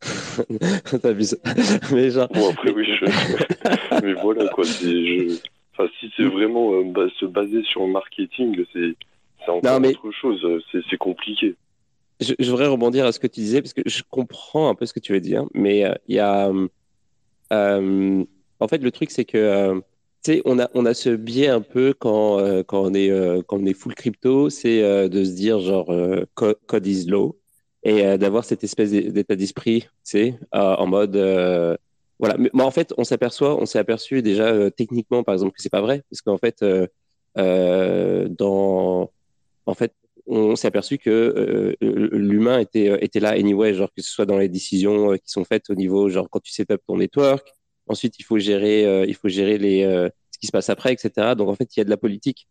T'as 1.03 1.12
vu 1.12 1.25
ça 1.25 1.37
Mais 1.93 2.11
genre... 2.11 2.29
Bon, 2.29 2.51
après, 2.51 2.73
oui, 2.73 2.85
je... 2.85 4.03
mais 4.03 4.14
voilà, 4.14 4.49
quoi. 4.49 4.64
Je... 4.64 5.39
Enfin, 5.73 5.91
si 6.01 6.11
c'est 6.16 6.25
vraiment 6.25 6.73
euh, 6.75 6.85
bah, 6.85 7.07
se 7.18 7.27
baser 7.27 7.62
sur 7.64 7.83
le 7.87 7.93
marketing, 7.93 8.64
c'est 8.73 8.97
encore 9.49 9.73
non, 9.73 9.81
mais... 9.81 9.91
autre 9.91 10.11
chose. 10.12 10.45
C'est 10.73 10.97
compliqué. 10.97 11.55
Je, 12.21 12.35
je, 12.39 12.51
voudrais 12.51 12.66
rebondir 12.66 13.07
à 13.07 13.12
ce 13.12 13.21
que 13.21 13.27
tu 13.27 13.41
disais 13.41 13.62
parce 13.62 13.73
que 13.73 13.83
je 13.87 14.03
comprends 14.11 14.68
un 14.68 14.75
peu 14.75 14.85
ce 14.85 14.93
que 14.93 15.01
tu 15.01 15.12
veux 15.12 15.21
dire, 15.21 15.45
mais 15.55 15.79
il 15.79 15.85
euh, 15.85 15.95
y 16.09 16.18
a. 16.18 16.51
Euh, 17.53 18.25
en 18.61 18.68
fait, 18.68 18.78
le 18.78 18.90
truc, 18.90 19.11
c'est 19.11 19.24
que. 19.24 19.38
Euh, 19.38 19.80
tu 20.22 20.34
sais, 20.34 20.42
on 20.44 20.58
a, 20.58 20.68
on 20.74 20.84
a 20.84 20.92
ce 20.92 21.11
biais 21.11 21.48
un 21.48 21.62
peu 21.62 21.94
quand, 21.98 22.36
quand, 22.64 22.82
on, 22.82 22.92
est, 22.92 23.11
quand 23.46 23.56
on 23.58 23.64
est 23.64 23.72
full 23.72 23.94
crypto, 23.94 24.50
c'est 24.50 25.08
de 25.08 25.24
se 25.24 25.30
dire 25.30 25.61
genre 25.61 25.90
code 26.34 26.86
is 26.86 27.06
low 27.06 27.38
et 27.84 28.18
d'avoir 28.18 28.44
cette 28.44 28.62
espèce 28.62 28.90
d'état 28.90 29.34
d'esprit, 29.34 29.80
tu 29.80 29.88
sais, 30.02 30.38
en 30.52 30.86
mode 30.86 31.16
voilà. 32.20 32.36
Mais, 32.38 32.50
en 32.62 32.70
fait, 32.70 32.92
on 32.98 33.04
s'aperçoit, 33.04 33.61
on 33.61 33.66
s'est 33.66 33.78
aperçu 33.78 34.22
déjà 34.22 34.48
euh, 34.48 34.68
techniquement, 34.70 35.24
par 35.24 35.34
exemple, 35.34 35.52
que 35.56 35.62
c'est 35.62 35.70
pas 35.70 35.80
vrai, 35.80 36.02
parce 36.11 36.20
qu'en 36.20 36.36
fait, 36.36 36.62
euh, 36.62 36.86
euh, 37.38 38.28
dans, 38.28 39.11
en 39.64 39.74
fait, 39.74 39.94
on 40.26 40.54
s'est 40.54 40.68
aperçu 40.68 40.98
que 40.98 41.76
l'humain 41.80 42.61
était 42.61 43.02
était 43.02 43.20
là 43.20 43.30
anyway, 43.30 43.74
genre 43.74 43.88
que 43.96 44.02
ce 44.02 44.11
soit 44.11 44.26
dans 44.26 44.38
les 44.38 44.48
décisions 44.48 45.14
qui 45.14 45.30
sont 45.30 45.44
faites 45.44 45.70
au 45.70 45.74
niveau 45.74 46.08
genre 46.08 46.28
quand 46.30 46.40
tu 46.40 46.52
set 46.52 46.70
up 46.70 46.82
ton 46.86 46.98
network, 46.98 47.50
ensuite 47.91 48.18
il 48.18 48.24
faut 48.24 48.38
gérer 48.38 49.05
il 49.07 49.14
faut 49.14 49.28
gérer 49.28 49.59
les 49.59 49.82
ce 50.30 50.38
qui 50.38 50.47
se 50.47 50.53
passe 50.53 50.70
après, 50.70 50.93
etc. 50.93 51.34
Donc 51.36 51.49
en 51.49 51.55
fait 51.55 51.76
il 51.76 51.80
y 51.80 51.82
a 51.82 51.84
de 51.84 51.91
la 51.91 51.97
politique. 51.97 52.49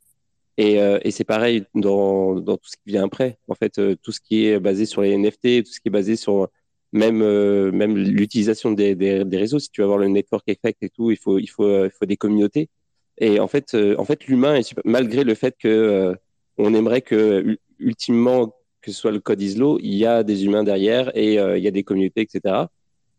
Et, 0.58 0.76
et 0.76 1.12
c'est 1.12 1.24
pareil 1.24 1.64
dans, 1.74 2.36
dans 2.36 2.58
tout 2.58 2.70
ce 2.70 2.76
qui 2.76 2.92
vient 2.92 3.06
après. 3.06 3.38
En 3.48 3.56
fait, 3.56 3.80
tout 4.02 4.12
ce 4.12 4.20
qui 4.20 4.46
est 4.46 4.60
basé 4.60 4.86
sur 4.86 5.02
les 5.02 5.18
NFT, 5.18 5.64
tout 5.64 5.72
ce 5.72 5.80
qui 5.80 5.88
est 5.88 5.90
basé 5.90 6.18
sur 6.18 6.50
même 6.92 7.22
euh, 7.22 7.72
même 7.72 7.98
l'utilisation 7.98 8.72
des, 8.72 8.96
des, 8.96 9.24
des, 9.26 9.38
réseaux. 9.38 9.60
Si 9.60 9.70
tu 9.70 9.82
veux 9.82 9.86
avoir 9.86 10.00
le 10.00 10.08
network 10.08 10.48
effect 10.48 10.82
et 10.82 10.90
tout, 10.90 11.12
il 11.12 11.18
faut 11.18 11.38
il 11.40 11.48
faut 11.48 11.66
euh, 11.66 11.90
il 11.92 11.92
faut 11.92 12.06
des 12.06 12.18
communautés. 12.18 12.70
Et 13.18 13.40
en 13.40 13.48
fait 13.48 13.74
euh, 13.74 13.96
en 13.98 14.06
fait 14.06 14.26
l'humain 14.28 14.60
malgré 14.86 15.24
le 15.24 15.36
fait 15.36 15.56
que 15.58 16.16
on 16.58 16.74
aimerait 16.74 17.02
que 17.02 17.58
ultimement 17.80 18.56
que 18.82 18.92
ce 18.92 18.98
soit 18.98 19.12
le 19.12 19.20
code 19.20 19.42
ISLO, 19.42 19.80
il 19.82 19.96
y 19.96 20.06
a 20.06 20.24
des 20.24 20.46
humains 20.46 20.64
derrière 20.64 21.16
et 21.16 21.34
il 21.36 21.64
y 21.64 21.68
a 21.68 21.72
des 21.72 21.84
communautés, 21.84 22.22
etc. 22.22 22.66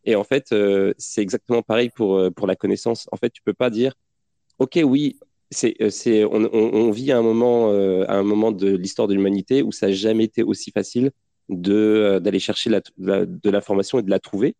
Et 0.05 0.15
en 0.17 0.25
fait, 0.25 0.55
c'est 0.99 1.23
exactement 1.23 1.63
pareil 1.63 1.91
pour 1.91 2.33
pour 2.35 2.47
la 2.47 2.57
connaissance. 2.57 3.09
En 3.13 3.17
fait, 3.17 3.31
tu 3.31 3.43
peux 3.43 3.53
pas 3.53 3.71
dire, 3.71 3.95
ok, 4.59 4.81
oui, 4.85 5.19
c'est 5.51 5.77
c'est 5.91 6.25
on, 6.25 6.91
vit 6.91 7.13
à 7.13 7.19
un 7.19 7.23
moment 7.23 7.71
un 7.71 8.23
moment 8.23 8.53
de 8.53 8.69
l'histoire 8.77 9.09
de 9.09 9.15
l'humanité 9.15 9.63
où 9.63 9.73
ça 9.73 9.89
n'a 9.89 9.93
jamais 9.93 10.25
été 10.25 10.43
aussi 10.43 10.71
facile 10.71 11.13
de 11.51 11.75
euh, 11.75 12.21
d'aller 12.21 12.39
chercher 12.39 12.71
la, 12.71 12.81
de 13.27 13.51
l'information 13.51 13.99
et 13.99 14.03
de 14.03 14.11
la 14.11 14.21
trouver. 14.21 14.57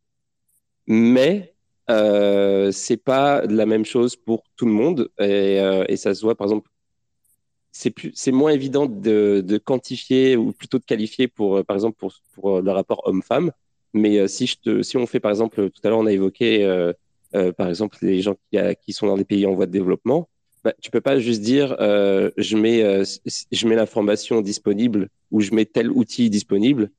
Mais 0.87 1.55
euh, 1.91 2.73
c'est 2.73 2.97
pas 2.97 3.43
la 3.47 3.67
même 3.67 3.85
chose 3.85 4.17
pour 4.17 4.45
tout 4.57 4.67
le 4.67 4.73
monde 4.73 5.11
et, 5.19 5.61
euh, 5.61 5.85
et 5.89 5.97
ça 5.97 6.15
se 6.15 6.23
voit 6.23 6.37
par 6.37 6.47
exemple. 6.47 6.71
C'est 7.73 7.91
plus, 7.91 8.11
c'est 8.15 8.33
moins 8.33 8.51
évident 8.51 8.87
de, 8.87 9.43
de, 9.47 9.59
quantifier 9.59 10.37
ou 10.37 10.53
plutôt 10.53 10.79
de 10.81 10.85
qualifier 10.85 11.29
pour, 11.29 11.59
euh, 11.59 11.63
par 11.63 11.77
exemple, 11.77 12.05
pour 12.35 12.61
le 12.61 12.71
rapport 12.73 13.03
homme-femme. 13.07 13.53
Mais 13.93 14.29
si 14.29 14.47
je 14.47 14.57
te, 14.57 14.83
si 14.83 14.97
on 14.97 15.07
fait 15.07 15.21
par 15.21 15.31
exemple, 15.31 15.71
tout 15.71 15.81
à 15.85 15.89
l'heure 15.89 15.99
on 15.99 16.07
a 16.07 16.13
évoqué, 16.13 16.93
par 17.57 17.69
exemple, 17.69 17.99
les 18.03 18.23
gens 18.23 18.37
qui, 18.51 18.59
qui 18.85 18.93
sont 18.93 19.07
dans 19.07 19.17
des 19.17 19.25
pays 19.25 19.47
en 19.47 19.55
voie 19.55 19.67
de 19.67 19.73
développement. 19.73 20.29
Bah, 20.63 20.75
tu 20.83 20.91
peux 20.91 21.01
pas 21.01 21.19
juste 21.19 21.41
dire 21.41 21.75
euh, 21.81 22.31
je 22.37 22.57
mets 22.57 22.83
euh, 22.83 23.03
je 23.51 23.67
mets 23.67 23.77
l'information 23.77 24.43
disponible 24.43 25.09
ou 25.31 25.41
je 25.41 25.55
mets 25.55 25.65
tel 25.65 25.91
outil 25.91 26.29
disponible 26.29 26.91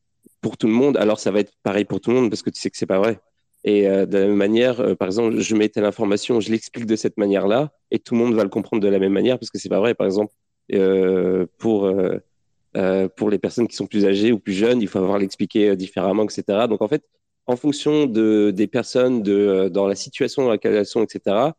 pour 0.41 0.57
tout 0.57 0.67
le 0.67 0.73
monde. 0.73 0.97
Alors 0.97 1.19
ça 1.19 1.29
va 1.31 1.41
être 1.41 1.53
pareil 1.61 1.85
pour 1.85 2.01
tout 2.01 2.09
le 2.09 2.15
monde 2.17 2.29
parce 2.31 2.41
que 2.41 2.49
tu 2.49 2.59
sais 2.59 2.71
que 2.71 2.77
c'est 2.77 2.87
pas 2.87 2.97
vrai. 2.97 3.19
Et 3.63 3.87
euh, 3.87 4.07
de 4.07 4.17
la 4.17 4.25
même 4.25 4.35
manière, 4.35 4.79
euh, 4.79 4.95
par 4.95 5.07
exemple, 5.07 5.39
je 5.39 5.55
mets 5.55 5.69
telle 5.69 5.85
information, 5.85 6.39
je 6.39 6.49
l'explique 6.49 6.87
de 6.87 6.95
cette 6.95 7.17
manière-là 7.17 7.71
et 7.91 7.99
tout 7.99 8.15
le 8.15 8.21
monde 8.21 8.33
va 8.33 8.43
le 8.43 8.49
comprendre 8.49 8.81
de 8.81 8.87
la 8.87 8.97
même 8.97 9.13
manière 9.13 9.37
parce 9.37 9.51
que 9.51 9.59
c'est 9.59 9.69
pas 9.69 9.79
vrai. 9.79 9.93
Par 9.93 10.07
exemple, 10.07 10.33
euh, 12.77 13.07
pour 13.09 13.29
les 13.29 13.39
personnes 13.39 13.67
qui 13.67 13.75
sont 13.75 13.87
plus 13.87 14.05
âgées 14.05 14.31
ou 14.31 14.39
plus 14.39 14.53
jeunes, 14.53 14.81
il 14.81 14.87
faut 14.87 14.99
avoir 14.99 15.19
l'expliquer 15.19 15.75
différemment, 15.75 16.23
etc. 16.23 16.67
Donc 16.69 16.81
en 16.81 16.87
fait, 16.87 17.03
en 17.47 17.55
fonction 17.55 18.05
de 18.05 18.51
des 18.51 18.67
personnes, 18.67 19.23
de 19.23 19.69
dans 19.69 19.87
la 19.87 19.95
situation 19.95 20.43
dans 20.43 20.49
laquelle 20.49 20.75
elles 20.75 20.85
sont, 20.85 21.03
etc 21.03 21.51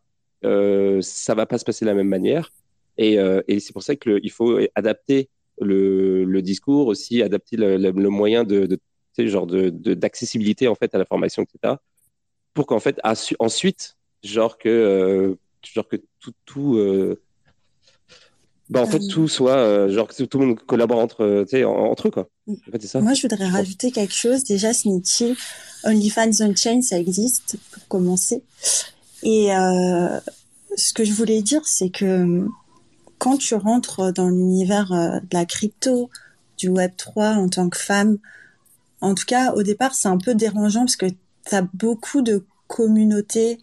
euh, 0.45 1.01
ça 1.01 1.35
va 1.35 1.45
pas 1.45 1.57
se 1.57 1.65
passer 1.65 1.85
de 1.85 1.89
la 1.89 1.95
même 1.95 2.07
manière. 2.07 2.51
Et, 2.97 3.17
euh, 3.19 3.41
et 3.47 3.59
c'est 3.59 3.73
pour 3.73 3.83
ça 3.83 3.95
qu'il 3.95 4.31
faut 4.31 4.59
adapter 4.75 5.29
le, 5.59 6.23
le, 6.25 6.41
discours 6.41 6.87
aussi, 6.87 7.21
adapter 7.21 7.57
le, 7.57 7.77
le, 7.77 8.09
moyen 8.09 8.43
de, 8.43 8.65
de 8.65 8.75
tu 8.75 8.81
sais, 9.13 9.27
genre 9.27 9.47
de 9.47 9.69
d'accessibilité 9.69 10.67
en 10.67 10.75
fait 10.75 10.93
à 10.95 10.97
l'information, 10.97 11.43
etc. 11.43 11.75
Pour 12.53 12.67
qu'en 12.67 12.79
fait 12.79 12.99
ensuite, 13.03 13.97
genre 14.23 14.57
que 14.57 14.69
euh, 14.69 15.35
genre 15.63 15.87
que 15.87 15.97
tout 16.19 16.33
tout 16.45 16.77
euh, 16.77 17.21
bah, 18.73 18.81
en 18.81 18.87
fait 18.87 18.99
tout 19.07 19.27
soit 19.27 19.57
euh, 19.57 19.89
genre 19.89 20.07
que 20.07 20.23
tout 20.23 20.39
le 20.39 20.47
monde 20.47 20.59
collabore 20.59 20.97
entre 20.97 21.43
tu 21.43 21.57
sais 21.57 21.63
entre 21.63 22.07
eux 22.07 22.11
quoi. 22.11 22.27
En 22.47 22.71
fait, 22.71 22.81
ça. 22.83 23.01
Moi 23.01 23.13
je 23.13 23.21
voudrais 23.21 23.47
rajouter 23.47 23.91
quelque 23.91 24.13
chose. 24.13 24.43
Déjà 24.43 24.73
Snitchy, 24.73 25.35
OnlyFans 25.83 26.41
on 26.41 26.55
Chain 26.55 26.81
ça 26.81 26.97
existe 26.97 27.57
pour 27.71 27.87
commencer. 27.87 28.41
Et 29.21 29.55
euh, 29.55 30.19
ce 30.75 30.91
que 30.93 31.03
je 31.03 31.13
voulais 31.13 31.41
dire, 31.41 31.61
c'est 31.65 31.89
que 31.89 32.47
quand 33.19 33.37
tu 33.37 33.53
rentres 33.53 34.11
dans 34.11 34.29
l'univers 34.29 34.91
euh, 34.91 35.19
de 35.19 35.33
la 35.33 35.45
crypto, 35.45 36.09
du 36.57 36.69
Web 36.69 36.93
3 36.97 37.35
en 37.35 37.49
tant 37.49 37.69
que 37.69 37.77
femme, 37.77 38.17
en 39.01 39.13
tout 39.13 39.25
cas 39.25 39.53
au 39.53 39.61
départ 39.61 39.93
c'est 39.93 40.07
un 40.07 40.17
peu 40.17 40.33
dérangeant 40.33 40.81
parce 40.81 40.95
que 40.95 41.05
tu 41.05 41.55
as 41.55 41.67
beaucoup 41.73 42.23
de 42.23 42.43
communautés 42.67 43.59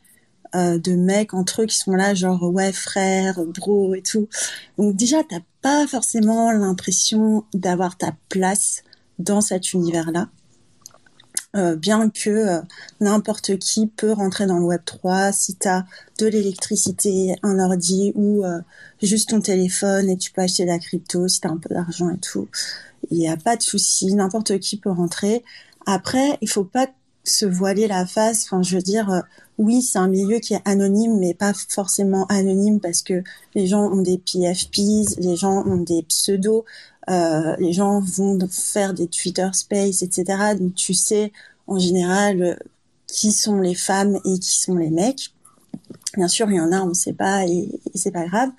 euh, 0.54 0.78
de 0.78 0.92
mecs 0.92 1.34
entre 1.34 1.62
eux 1.62 1.66
qui 1.66 1.76
sont 1.76 1.92
là 1.92 2.14
genre 2.14 2.42
ouais 2.42 2.72
frère, 2.72 3.40
bro 3.44 3.94
et 3.94 4.02
tout. 4.02 4.28
Donc 4.78 4.96
déjà 4.96 5.18
t'as 5.28 5.40
pas 5.62 5.86
forcément 5.86 6.50
l'impression 6.52 7.44
d'avoir 7.54 7.96
ta 7.96 8.14
place 8.28 8.82
dans 9.18 9.40
cet 9.40 9.72
univers-là. 9.72 10.28
Euh, 11.56 11.74
bien 11.74 12.10
que 12.10 12.30
euh, 12.30 12.60
n'importe 13.00 13.58
qui 13.58 13.88
peut 13.88 14.12
rentrer 14.12 14.46
dans 14.46 14.58
le 14.58 14.64
Web 14.64 14.82
3 14.84 15.32
si 15.32 15.56
tu 15.56 15.66
as 15.66 15.84
de 16.18 16.26
l'électricité, 16.26 17.34
un 17.42 17.58
ordi 17.58 18.12
ou 18.14 18.44
juste 19.02 19.30
ton 19.30 19.40
téléphone 19.40 20.08
et 20.08 20.16
tu 20.16 20.32
peux 20.32 20.42
acheter 20.42 20.64
de 20.64 20.68
la 20.68 20.78
crypto 20.78 21.28
si 21.28 21.40
tu 21.40 21.48
as 21.48 21.50
un 21.50 21.56
peu 21.56 21.74
d'argent 21.74 22.10
et 22.10 22.18
tout. 22.18 22.48
Il 23.10 23.18
n'y 23.18 23.28
a 23.28 23.36
pas 23.36 23.56
de 23.56 23.62
souci, 23.62 24.14
n'importe 24.14 24.58
qui 24.58 24.76
peut 24.76 24.90
rentrer. 24.90 25.42
Après, 25.86 26.38
il 26.40 26.48
faut 26.48 26.64
pas 26.64 26.86
se 27.30 27.46
voiler 27.46 27.86
la 27.86 28.06
face. 28.06 28.44
Enfin, 28.44 28.62
je 28.62 28.76
veux 28.76 28.82
dire, 28.82 29.22
oui, 29.58 29.82
c'est 29.82 29.98
un 29.98 30.08
milieu 30.08 30.38
qui 30.38 30.54
est 30.54 30.62
anonyme, 30.64 31.18
mais 31.18 31.34
pas 31.34 31.52
forcément 31.68 32.26
anonyme 32.26 32.80
parce 32.80 33.02
que 33.02 33.22
les 33.54 33.66
gens 33.66 33.90
ont 33.90 34.02
des 34.02 34.18
PFPs, 34.18 35.18
les 35.18 35.36
gens 35.36 35.64
ont 35.66 35.76
des 35.76 36.02
pseudos. 36.04 36.64
Euh, 37.10 37.56
les 37.58 37.72
gens 37.72 38.00
vont 38.00 38.38
faire 38.48 38.94
des 38.94 39.08
Twitter 39.08 39.48
Space, 39.52 40.02
etc. 40.02 40.54
Donc 40.58 40.74
tu 40.74 40.94
sais 40.94 41.32
en 41.66 41.78
général 41.78 42.42
euh, 42.42 42.54
qui 43.06 43.32
sont 43.32 43.60
les 43.60 43.74
femmes 43.74 44.18
et 44.24 44.38
qui 44.38 44.60
sont 44.60 44.76
les 44.76 44.90
mecs. 44.90 45.34
Bien 46.16 46.28
sûr, 46.28 46.50
il 46.50 46.56
y 46.56 46.60
en 46.60 46.72
a, 46.72 46.80
on 46.82 46.88
ne 46.88 46.94
sait 46.94 47.12
pas 47.12 47.46
et, 47.46 47.68
c'est 47.94 48.12
pas 48.12 48.26
grave. 48.26 48.50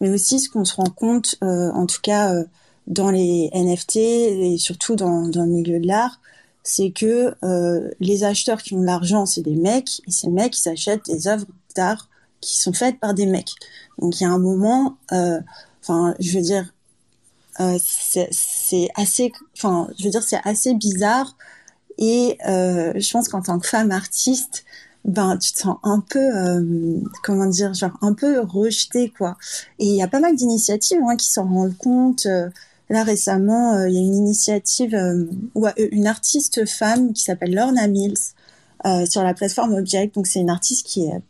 Mais 0.00 0.10
aussi, 0.10 0.40
ce 0.40 0.48
qu'on 0.48 0.64
se 0.64 0.74
rend 0.76 0.90
compte, 0.90 1.36
euh, 1.42 1.70
en 1.72 1.86
tout 1.86 2.00
cas 2.02 2.32
dans 2.86 3.10
les 3.10 3.50
NFT 3.52 3.96
et 3.96 4.56
surtout 4.58 4.94
dans, 4.94 5.28
dans 5.28 5.44
le 5.44 5.50
milieu 5.50 5.80
de 5.80 5.86
l'art, 5.86 6.20
c'est 6.68 6.90
que 6.90 7.34
les 8.00 8.24
acheteurs 8.24 8.60
qui 8.60 8.74
ont 8.74 8.80
de 8.80 8.86
l'argent, 8.86 9.24
c'est 9.24 9.42
des 9.42 9.54
mecs, 9.54 10.02
et 10.06 10.10
ces 10.10 10.28
mecs, 10.28 10.58
ils 10.58 10.68
achètent 10.68 11.06
des 11.06 11.28
œuvres 11.28 11.46
d'art 11.76 12.08
qui 12.40 12.58
sont 12.58 12.72
faites 12.72 12.98
par 12.98 13.14
des 13.14 13.26
mecs. 13.26 13.52
Donc 13.98 14.20
il 14.20 14.24
y 14.24 14.26
a 14.26 14.30
un 14.30 14.38
moment, 14.38 14.96
enfin, 15.10 16.14
je 16.18 16.36
veux 16.36 16.42
dire, 16.42 16.72
euh, 17.60 17.78
c'est 17.80 18.88
assez, 18.96 19.32
enfin, 19.56 19.88
je 19.98 20.04
veux 20.04 20.10
dire, 20.10 20.22
c'est 20.22 20.40
assez 20.44 20.74
bizarre. 20.74 21.36
Et 21.98 22.36
euh, 22.46 22.92
je 22.96 23.10
pense 23.10 23.28
qu'en 23.28 23.40
tant 23.40 23.58
que 23.58 23.66
femme 23.66 23.90
artiste, 23.90 24.64
ben 25.04 25.36
tu 25.38 25.52
te 25.52 25.60
sens 25.60 25.78
un 25.82 26.00
peu, 26.00 26.18
euh, 26.18 27.00
comment 27.22 27.46
dire, 27.46 27.72
genre 27.74 27.96
un 28.02 28.12
peu 28.12 28.40
rejetée 28.40 29.12
quoi. 29.16 29.36
Et 29.78 29.86
il 29.86 29.94
y 29.94 30.02
a 30.02 30.08
pas 30.08 30.20
mal 30.20 30.36
d'initiatives 30.36 31.00
hein, 31.08 31.16
qui 31.16 31.26
s'en 31.26 31.48
rendent 31.48 31.76
compte. 31.78 32.26
Euh, 32.26 32.50
là 32.88 33.02
récemment, 33.02 33.74
euh, 33.74 33.88
il 33.88 33.94
y 33.94 33.98
a 33.98 34.00
une 34.00 34.14
initiative 34.14 34.96
ou 35.54 35.66
une 35.92 36.06
artiste 36.06 36.66
femme 36.66 37.12
qui 37.12 37.22
s'appelle 37.22 37.54
Lorna 37.54 37.86
Mills 37.88 38.34
sur 39.08 39.22
la 39.22 39.34
plateforme 39.34 39.74
Object. 39.74 40.14
Donc 40.14 40.26
c'est 40.26 40.40
une 40.40 40.50
artiste 40.50 40.86
qui 40.86 41.06
est 41.06 41.20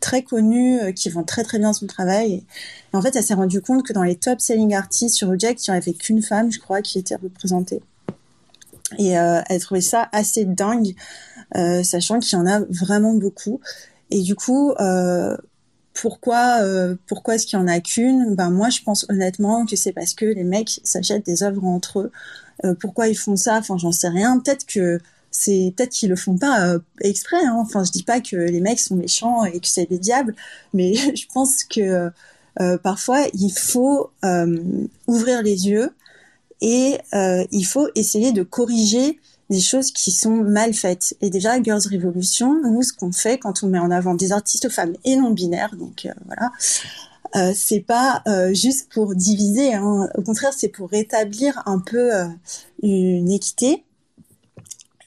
très 0.00 0.22
connus 0.22 0.78
euh, 0.80 0.92
qui 0.92 1.08
vend 1.08 1.22
très 1.22 1.42
très 1.42 1.58
bien 1.58 1.72
son 1.72 1.86
travail. 1.86 2.44
Et, 2.92 2.96
en 2.96 3.02
fait, 3.02 3.16
elle 3.16 3.22
s'est 3.22 3.34
rendu 3.34 3.60
compte 3.60 3.84
que 3.84 3.92
dans 3.92 4.02
les 4.02 4.16
top 4.16 4.40
selling 4.40 4.74
artists 4.74 5.16
sur 5.16 5.28
Object, 5.28 5.66
il 5.66 5.70
n'y 5.70 5.76
avait 5.76 5.92
qu'une 5.92 6.22
femme, 6.22 6.50
je 6.50 6.58
crois, 6.58 6.82
qui 6.82 6.98
était 6.98 7.16
représentée. 7.16 7.82
Et 8.98 9.18
euh, 9.18 9.40
elle 9.48 9.60
trouvait 9.60 9.80
ça 9.80 10.08
assez 10.12 10.44
dingue, 10.44 10.94
euh, 11.56 11.82
sachant 11.82 12.18
qu'il 12.18 12.36
y 12.36 12.40
en 12.40 12.46
a 12.46 12.60
vraiment 12.68 13.14
beaucoup. 13.14 13.60
Et 14.10 14.22
du 14.22 14.34
coup, 14.34 14.72
euh, 14.80 15.36
pourquoi 15.94 16.60
euh, 16.62 16.94
pourquoi 17.06 17.34
est-ce 17.34 17.46
qu'il 17.46 17.58
y 17.58 17.62
en 17.62 17.66
a 17.68 17.80
qu'une? 17.80 18.34
Ben 18.34 18.50
moi, 18.50 18.70
je 18.70 18.80
pense 18.82 19.06
honnêtement 19.08 19.66
que 19.66 19.76
c'est 19.76 19.92
parce 19.92 20.14
que 20.14 20.24
les 20.24 20.44
mecs 20.44 20.80
s'achètent 20.84 21.26
des 21.26 21.42
œuvres 21.42 21.64
entre 21.64 22.00
eux. 22.00 22.12
Euh, 22.64 22.74
pourquoi 22.74 23.08
ils 23.08 23.16
font 23.16 23.36
ça? 23.36 23.58
Enfin, 23.58 23.76
j'en 23.78 23.92
sais 23.92 24.08
rien. 24.08 24.38
Peut-être 24.38 24.66
que 24.66 25.00
c'est 25.30 25.72
peut-être 25.76 25.90
qu'ils 25.90 26.10
le 26.10 26.16
font 26.16 26.36
pas 26.38 26.66
euh, 26.66 26.78
exprès. 27.00 27.44
Hein. 27.44 27.56
Enfin, 27.58 27.84
je 27.84 27.90
dis 27.90 28.02
pas 28.02 28.20
que 28.20 28.36
les 28.36 28.60
mecs 28.60 28.80
sont 28.80 28.96
méchants 28.96 29.44
et 29.44 29.60
que 29.60 29.68
c'est 29.68 29.86
des 29.86 29.98
diables, 29.98 30.34
mais 30.74 30.94
je 31.16 31.26
pense 31.32 31.64
que 31.64 32.10
parfois 32.82 33.26
il 33.32 33.52
faut 33.52 34.10
ouvrir 35.06 35.42
les 35.42 35.68
yeux 35.68 35.94
et 36.60 36.98
il 37.12 37.64
faut 37.64 37.88
essayer 37.94 38.32
de 38.32 38.42
corriger 38.42 39.18
des 39.50 39.60
choses 39.60 39.90
qui 39.90 40.12
sont 40.12 40.36
mal 40.36 40.72
faites. 40.72 41.14
Et 41.20 41.28
déjà, 41.28 41.62
Girls 41.62 41.82
Revolution, 41.92 42.60
nous, 42.62 42.82
ce 42.82 42.92
qu'on 42.92 43.12
fait 43.12 43.38
quand 43.38 43.62
on 43.62 43.66
met 43.66 43.78
en 43.78 43.90
avant 43.90 44.14
des 44.14 44.32
artistes 44.32 44.68
femmes 44.68 44.94
et 45.04 45.16
non 45.16 45.30
binaires, 45.30 45.76
donc 45.76 46.08
voilà, 46.26 46.52
euh, 47.36 47.52
c'est 47.54 47.80
pas 47.80 48.22
juste 48.52 48.92
pour 48.92 49.14
diviser. 49.14 49.74
Hein. 49.74 50.08
Au 50.16 50.22
contraire, 50.22 50.52
c'est 50.56 50.68
pour 50.68 50.88
rétablir 50.88 51.62
un 51.66 51.80
peu 51.80 52.10
une 52.82 53.30
équité 53.30 53.84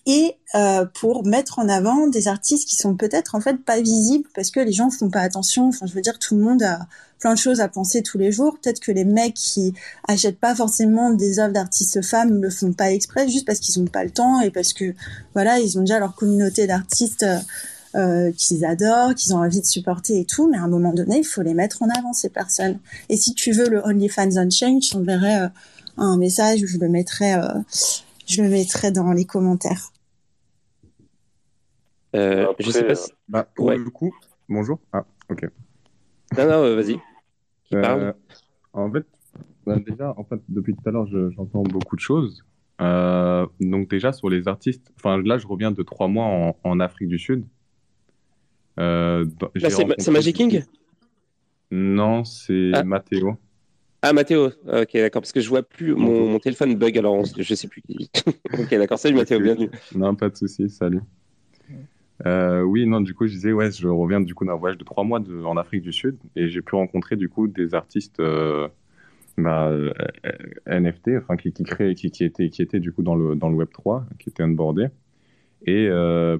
et 0.06 0.36
euh, 0.56 0.86
pour 0.86 1.26
mettre 1.26 1.60
en 1.60 1.70
avant 1.70 2.08
des 2.08 2.28
artistes 2.28 2.68
qui 2.68 2.76
sont 2.76 2.96
peut-être 2.96 3.36
en 3.36 3.42
fait 3.42 3.58
pas 3.64 3.80
visibles 3.80 4.28
parce 4.36 4.52
que 4.52 4.60
les 4.60 4.74
gens 4.74 4.90
font 4.90 5.10
pas 5.10 5.22
attention. 5.22 5.70
Enfin, 5.70 5.86
je 5.86 5.94
veux 5.94 6.02
dire, 6.02 6.20
tout 6.20 6.36
le 6.36 6.42
monde 6.42 6.62
a 6.62 6.88
plein 7.20 7.34
de 7.34 7.40
choses 7.40 7.62
à 7.62 7.70
penser 7.70 8.04
tous 8.04 8.18
les 8.18 8.32
jours. 8.32 8.58
Peut-être 8.62 8.82
que 8.82 8.92
les 8.92 9.06
mecs 9.06 9.36
qui 9.36 9.74
achètent 10.08 10.40
pas 10.40 10.56
forcément 10.56 11.12
des 11.12 11.40
œuvres 11.40 11.54
d'artistes 11.54 12.02
femmes 12.02 12.42
le 12.42 12.50
font 12.50 12.74
pas 12.74 12.92
exprès, 12.92 13.30
juste 13.30 13.48
parce 13.48 13.60
qu'ils 13.60 13.82
ont 13.82 13.86
pas 13.86 14.04
le 14.04 14.10
temps 14.10 14.42
et 14.42 14.52
parce 14.52 14.74
que 14.74 14.94
voilà, 15.34 15.60
ils 15.60 15.78
ont 15.78 15.82
déjà 15.82 16.00
leur 16.00 16.16
communauté 16.16 16.68
d'artistes. 16.68 17.26
Euh, 17.96 18.32
qu'ils 18.32 18.66
adorent, 18.66 19.14
qu'ils 19.14 19.36
ont 19.36 19.38
envie 19.38 19.62
de 19.62 19.68
supporter 19.68 20.20
et 20.20 20.26
tout, 20.26 20.50
mais 20.50 20.58
à 20.58 20.64
un 20.64 20.68
moment 20.68 20.94
donné, 20.94 21.20
il 21.20 21.24
faut 21.24 21.44
les 21.44 21.54
mettre 21.54 21.84
en 21.84 21.90
avant 21.90 22.12
ces 22.12 22.30
personnes. 22.30 22.80
Et 23.08 23.18
si 23.18 23.36
tu 23.36 23.52
veux 23.52 23.70
le 23.70 23.86
OnlyFans 23.86 24.36
Unchained, 24.36 24.82
je 24.84 24.94
t'enverrai 24.94 25.36
euh, 25.36 25.48
un 25.98 26.18
message 26.18 26.64
où 26.64 26.66
je 26.66 26.80
le 26.80 26.90
mettrai, 26.90 27.36
euh, 27.36 27.48
je 28.26 28.42
le 28.42 28.50
mettrai 28.50 28.90
dans 28.90 29.12
les 29.12 29.26
commentaires. 29.26 29.93
Euh, 32.16 32.54
je 32.60 32.70
sais 32.72 32.86
pas 32.86 32.96
si... 32.96 33.12
bah, 33.28 33.48
pour 33.56 33.72
le 33.72 33.90
coup, 33.90 34.14
bonjour. 34.48 34.80
Ah, 34.92 35.06
ok. 35.30 35.50
Non, 36.38 36.48
non, 36.48 36.76
vas-y. 36.76 37.00
en 38.74 38.92
fait, 38.92 39.06
bah, 39.66 39.78
déjà, 39.80 40.14
en 40.18 40.24
fait, 40.24 40.40
depuis 40.50 40.76
tout 40.76 40.88
à 40.88 40.92
l'heure, 40.92 41.08
j'entends 41.08 41.64
beaucoup 41.64 41.96
de 41.96 42.02
choses. 42.02 42.44
donc 42.80 43.90
déjà 43.90 44.14
sur 44.14 44.30
les 44.30 44.48
artistes, 44.48 44.92
enfin 44.98 45.22
là, 45.24 45.38
je 45.38 45.48
reviens 45.48 45.72
de 45.72 45.84
trois 45.84 46.08
mois 46.08 46.56
en 46.64 46.80
Afrique 46.80 47.10
du 47.10 47.20
Sud. 47.20 47.46
Euh, 48.80 49.26
c'est 49.56 50.12
Magic 50.12 50.36
King 50.36 50.64
Non, 51.72 52.24
c'est 52.24 52.72
ah. 52.74 52.84
Mathéo. 52.84 53.38
Ah, 54.02 54.12
Mathéo, 54.12 54.48
ok, 54.48 54.90
d'accord, 54.96 55.22
parce 55.22 55.32
que 55.32 55.40
je 55.40 55.48
vois 55.48 55.64
plus 55.64 55.96
mon, 55.96 56.38
téléphone 56.40 56.76
bug, 56.76 56.98
alors 56.98 57.24
je 57.24 57.56
sais 57.56 57.68
plus 57.70 57.82
qui. 57.82 58.10
ok, 58.60 58.70
d'accord, 58.72 59.00
salut 59.00 59.16
Mathéo, 59.16 59.40
bienvenue. 59.40 59.70
Non, 59.96 60.14
pas 60.14 60.30
de 60.30 60.36
souci, 60.36 60.70
salut. 60.70 61.02
Euh, 62.26 62.62
oui, 62.62 62.86
non, 62.86 63.02
du 63.02 63.14
coup, 63.14 63.28
je 63.28 63.34
disais, 63.34 63.52
ouais, 63.52 63.72
je 63.72 63.88
reviens 63.88 64.22
du 64.22 64.36
coup 64.36 64.46
d'un 64.46 64.56
voyage 64.56 64.78
de 64.78 64.84
trois 64.84 65.04
mois 65.04 65.20
en 65.46 65.58
Afrique 65.58 65.82
du 65.82 65.92
Sud 65.92 66.18
et 66.36 66.48
j'ai 66.48 66.62
pu 66.62 66.76
rencontrer 66.76 67.16
du 67.16 67.28
coup 67.30 67.48
des 67.48 67.74
artistes 67.74 68.20
euh, 68.20 68.68
bah, 69.38 69.72
NFT, 70.68 71.12
enfin 71.18 71.36
qui, 71.38 71.52
qui, 71.52 71.64
qui, 71.64 72.24
étaient, 72.24 72.50
qui 72.50 72.62
étaient 72.62 72.80
du 72.80 72.92
coup 72.94 73.04
dans 73.04 73.16
le, 73.16 73.36
dans 73.36 73.50
le 73.50 73.56
Web 73.56 73.70
3, 73.74 74.06
qui 74.20 74.30
étaient 74.30 74.44
onboardés. 74.44 74.88
Et 75.66 75.90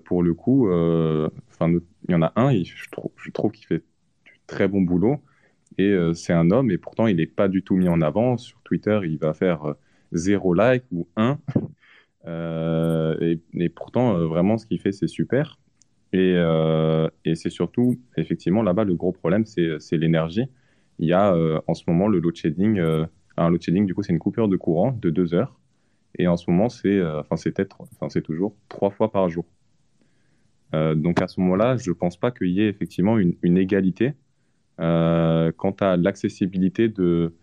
pour 0.06 0.22
le 0.24 0.34
coup, 0.34 0.70
enfin, 0.70 1.74
il 2.08 2.12
y 2.12 2.16
en 2.16 2.22
a 2.22 2.34
un, 2.36 2.54
je 2.54 3.32
trouve, 3.32 3.52
qu'il 3.52 3.66
fait 3.66 3.84
du 4.26 4.40
très 4.48 4.68
bon 4.68 4.82
boulot. 4.82 5.22
Et 5.78 5.90
euh, 5.90 6.14
c'est 6.14 6.34
un 6.34 6.52
homme, 6.52 6.72
et 6.72 6.78
pourtant, 6.78 7.08
il 7.08 7.18
n'est 7.18 7.28
pas 7.28 7.48
du 7.48 7.64
tout 7.64 7.76
mis 7.76 7.90
en 7.90 8.02
avant. 8.02 8.38
Sur 8.38 8.62
Twitter, 8.64 9.00
il 9.04 9.18
va 9.18 9.34
faire 9.34 9.66
euh, 9.66 9.74
zéro 10.12 10.54
like 10.54 10.86
ou 10.92 11.08
un. 11.16 11.40
Euh, 12.26 13.36
et, 13.54 13.68
pourtant, 13.68 14.18
vraiment, 14.30 14.58
ce 14.58 14.66
qu'il 14.66 14.80
fait, 14.80 14.94
c'est 14.94 15.10
super. 15.10 15.60
Et, 16.14 16.36
et 17.26 17.36
c'est 17.36 17.50
surtout, 17.50 18.00
effectivement, 18.18 18.62
là-bas, 18.62 18.84
le 18.84 18.96
gros 18.96 19.12
problème, 19.12 19.46
c'est 19.46 19.98
l'énergie. 19.98 20.46
Il 21.00 21.08
y 21.08 21.14
a 21.14 21.36
en 21.68 21.74
ce 21.74 21.84
moment 21.88 22.08
le 22.08 22.20
load 22.20 22.36
shedding. 22.36 22.80
un 23.38 23.50
load 23.50 23.62
shedding, 23.62 23.86
du 23.86 23.96
coup, 23.96 24.04
c'est 24.04 24.14
une 24.14 24.20
coupure 24.20 24.48
de 24.48 24.56
courant 24.56 24.92
de 24.92 25.10
deux 25.10 25.34
heures. 25.34 25.60
Et 26.20 26.28
en 26.28 26.38
ce 26.38 26.50
moment, 26.52 26.70
c'est 26.70 27.02
enfin, 27.04 27.36
c'est 28.10 28.22
toujours 28.22 28.56
trois 28.70 28.92
fois 28.92 29.12
par 29.12 29.28
jour. 29.30 29.46
Euh, 30.74 30.96
donc 30.96 31.22
à 31.22 31.28
ce 31.28 31.40
moment-là, 31.42 31.78
je 31.78 31.92
ne 31.92 31.96
pense 31.96 32.18
pas 32.18 32.32
qu'il 32.32 32.50
y 32.50 32.62
ait 32.62 32.68
effectivement 32.68 33.18
une, 33.18 33.58
égalité 33.58 34.14
euh, 34.80 35.52
quant 35.56 35.76
à 35.82 35.98
l'accessibilité 35.98 36.90
de, 36.90 37.36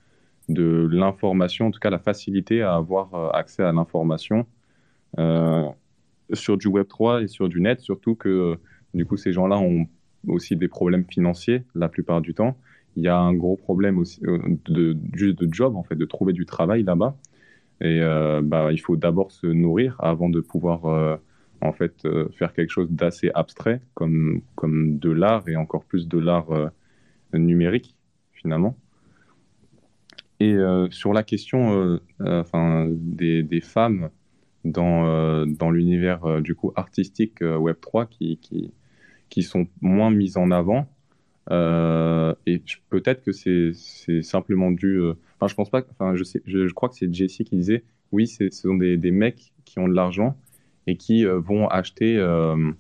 de 0.49 0.89
l'information, 0.91 1.67
en 1.67 1.71
tout 1.71 1.79
cas 1.79 1.91
la 1.91 1.99
facilité 1.99 2.63
à 2.63 2.75
avoir 2.75 3.15
euh, 3.15 3.31
accès 3.31 3.63
à 3.63 3.73
l'information 3.73 4.47
sur 6.33 6.57
du 6.57 6.69
Web 6.69 6.89
3 6.89 7.23
et 7.23 7.29
sur 7.29 7.49
du 7.49 7.61
net, 7.61 7.81
surtout 7.81 8.15
que 8.15 8.57
du 8.95 9.05
coup 9.07 9.17
ces 9.17 9.33
gens-là 9.33 9.59
ont 9.59 9.87
aussi 10.27 10.57
des 10.57 10.69
problèmes 10.69 11.05
financiers 11.09 11.65
la 11.75 11.89
plupart 11.89 12.21
du 12.21 12.35
temps. 12.35 12.57
Il 12.97 13.05
y 13.05 13.09
a 13.09 13.17
un 13.17 13.35
gros 13.35 13.57
problème 13.57 13.99
aussi 13.99 14.21
de, 14.21 14.97
juste 15.15 15.39
de 15.39 15.49
job 15.53 15.77
en 15.77 15.83
fait, 15.83 15.97
de 15.97 16.05
trouver 16.05 16.33
du 16.33 16.47
travail 16.47 16.83
là-bas. 16.83 17.17
Et 17.81 18.01
bah, 18.43 18.73
il 18.73 18.79
faut 18.79 18.97
d'abord 18.97 19.33
se 19.33 19.47
nourrir 19.47 19.97
avant 20.01 20.29
de 20.29 20.41
pouvoir 20.41 21.19
en 21.61 21.73
fait 21.73 22.05
euh, 22.05 22.29
faire 22.33 22.53
quelque 22.53 22.71
chose 22.71 22.91
d'assez 22.91 23.31
abstrait 23.35 23.81
comme, 23.95 24.41
comme 24.55 24.99
de 24.99 25.11
l'art 25.11 25.49
et 25.49 25.57
encore 25.57 25.85
plus 25.85 26.09
de 26.09 26.19
l'art 26.19 26.51
euh, 26.51 26.69
numérique 27.35 27.97
finalement. 28.33 28.77
Et 30.41 30.55
euh, 30.55 30.89
sur 30.91 31.13
la 31.13 31.23
question 31.23 32.01
enfin, 32.19 32.89
des, 32.89 33.61
femmes 33.61 34.09
dans, 34.65 35.47
dans 35.47 35.71
l'univers 35.71 36.43
du 36.43 36.55
coup 36.55 36.73
artistique 36.77 37.41
Web3 37.41 38.09
qui, 38.09 38.37
qui, 38.39 38.73
qui, 39.29 39.43
sont 39.43 39.67
moins 39.81 40.11
mises 40.11 40.37
en 40.37 40.51
avant, 40.51 40.87
et 41.51 42.63
peut-être 42.91 43.23
que 43.23 43.33
c'est 43.33 44.23
simplement 44.23 44.71
dû. 44.71 45.01
Enfin, 45.37 45.49
je 45.49 45.55
pense 45.55 45.71
pas. 45.71 45.83
Enfin, 45.93 46.15
je, 46.15 46.25
je, 46.47 46.73
crois 46.73 46.89
que 46.89 46.97
c'est 46.97 47.13
Jessie 47.13 47.45
qui 47.45 47.57
disait 47.57 47.85
oui, 48.13 48.27
ce 48.27 48.51
sont 48.51 48.75
des, 48.75 49.11
mecs 49.11 49.53
qui 49.65 49.79
ont 49.79 49.89
de 49.89 49.95
l'argent 49.95 50.37
et 50.87 50.97
qui 50.97 51.27
euh, 51.27 51.39
vont 51.39 51.69
acheter, 51.69 52.17
euh, 52.17 52.73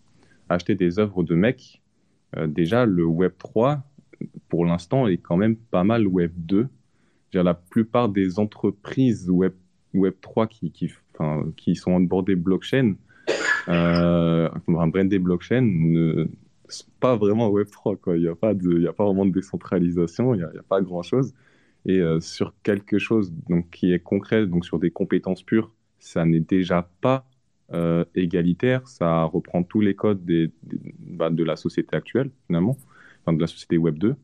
acheter 0.49 0.74
des 0.74 0.99
œuvres 0.99 1.22
de 1.22 1.35
mecs. 1.35 1.83
Euh, 2.37 2.47
déjà, 2.47 2.87
le 2.87 3.05
Web 3.05 3.33
3, 3.39 3.83
pour 4.49 4.64
l'instant, 4.64 5.07
est 5.07 5.18
quand 5.18 5.37
même 5.37 5.57
pas 5.57 5.85
mal 5.85 6.07
Web 6.07 6.33
2. 6.37 6.68
la 7.33 7.55
plupart 7.55 8.09
des 8.09 8.39
entreprises 8.39 9.31
Web, 9.31 9.55
Web 9.95 10.14
3 10.20 10.47
qui, 10.47 10.70
qui, 10.72 10.91
qui 11.57 11.75
sont 11.77 11.93
onboardées 11.93 12.37
blockchain, 12.37 12.95
euh, 13.68 14.49
enfin, 14.68 14.87
brandé 14.89 15.18
blockchain, 15.18 15.62
ne 15.62 16.27
sont 16.68 16.85
pas 17.01 17.16
vraiment 17.16 17.49
Web 17.49 17.68
3. 17.71 17.97
Quoi. 17.97 18.16
Il 18.16 18.23
n'y 18.23 18.29
a, 18.29 18.35
pas 18.35 18.51
a 18.51 18.93
pas 18.93 19.05
vraiment 19.05 19.27
de 19.27 19.33
décentralisation, 19.33 20.35
il 20.35 20.39
n'y 20.39 20.45
a, 20.45 20.62
pas 20.68 20.81
grand-chose. 20.81 21.35
Et 21.87 22.03
sur 22.21 22.53
quelque 22.62 22.99
chose 22.99 23.33
donc, 23.49 23.71
qui 23.71 23.93
est 23.93 24.01
concret, 24.01 24.47
donc 24.47 24.66
sur 24.66 24.79
des 24.79 24.91
compétences 24.91 25.43
pures, 25.43 25.73
ça 25.99 26.25
n'est 26.25 26.41
déjà 26.41 26.91
pas 27.01 27.27
euh, 27.73 28.05
égalitaire, 28.16 28.89
ça 28.89 29.23
reprend 29.23 29.62
tous 29.62 29.81
les 29.81 29.95
codes 29.95 30.25
des, 30.25 30.51
bah, 30.99 31.31
de 31.31 31.45
la 31.45 31.55
société 31.55 31.95
actuelle, 31.95 32.31
finalement, 32.49 32.77
de 33.29 33.41
la 33.41 33.47
société 33.47 33.79
Web 33.79 33.99
2. 33.99 34.16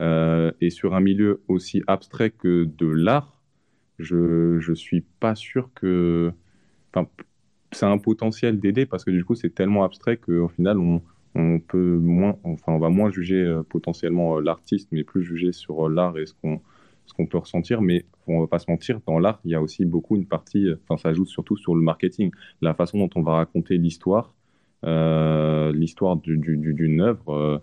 Euh, 0.00 0.50
et 0.60 0.70
sur 0.70 0.94
un 0.96 1.00
milieu 1.00 1.40
aussi 1.46 1.82
abstrait 1.86 2.30
que 2.30 2.64
de 2.64 2.86
l'art, 2.86 3.39
je 4.00 4.70
ne 4.70 4.74
suis 4.74 5.02
pas 5.20 5.34
sûr 5.34 5.70
que. 5.74 6.32
Enfin, 6.92 7.08
c'est 7.72 7.86
un 7.86 7.98
potentiel 7.98 8.58
d'aider 8.58 8.86
parce 8.86 9.04
que 9.04 9.10
du 9.10 9.24
coup, 9.24 9.34
c'est 9.34 9.54
tellement 9.54 9.84
abstrait 9.84 10.16
qu'au 10.16 10.48
final, 10.48 10.78
on, 10.78 11.60
peut 11.60 11.96
moins, 11.96 12.36
enfin, 12.42 12.72
on 12.72 12.78
va 12.78 12.88
moins 12.88 13.10
juger 13.10 13.36
euh, 13.36 13.62
potentiellement 13.62 14.40
l'artiste, 14.40 14.88
mais 14.90 15.04
plus 15.04 15.22
juger 15.22 15.52
sur 15.52 15.88
l'art 15.88 16.18
et 16.18 16.26
ce 16.26 16.34
qu'on 16.34 16.60
ce 17.06 17.14
peut 17.24 17.38
ressentir, 17.38 17.82
mais 17.82 18.04
on 18.26 18.40
va 18.40 18.46
pas 18.46 18.58
se 18.58 18.70
mentir, 18.70 19.00
dans 19.06 19.18
l'art, 19.18 19.40
il 19.44 19.50
y 19.50 19.54
a 19.54 19.62
aussi 19.62 19.84
beaucoup 19.84 20.16
une 20.16 20.26
partie, 20.26 20.68
enfin 20.84 20.96
ça 20.96 21.12
joue 21.12 21.26
surtout 21.26 21.56
sur 21.56 21.74
le 21.74 21.82
marketing, 21.82 22.30
la 22.60 22.74
façon 22.74 22.98
dont 22.98 23.10
on 23.16 23.22
va 23.22 23.34
raconter 23.34 23.78
l'histoire, 23.78 24.34
euh, 24.84 25.72
l'histoire 25.72 26.16
d'une 26.16 27.00
œuvre, 27.00 27.34
euh, 27.34 27.58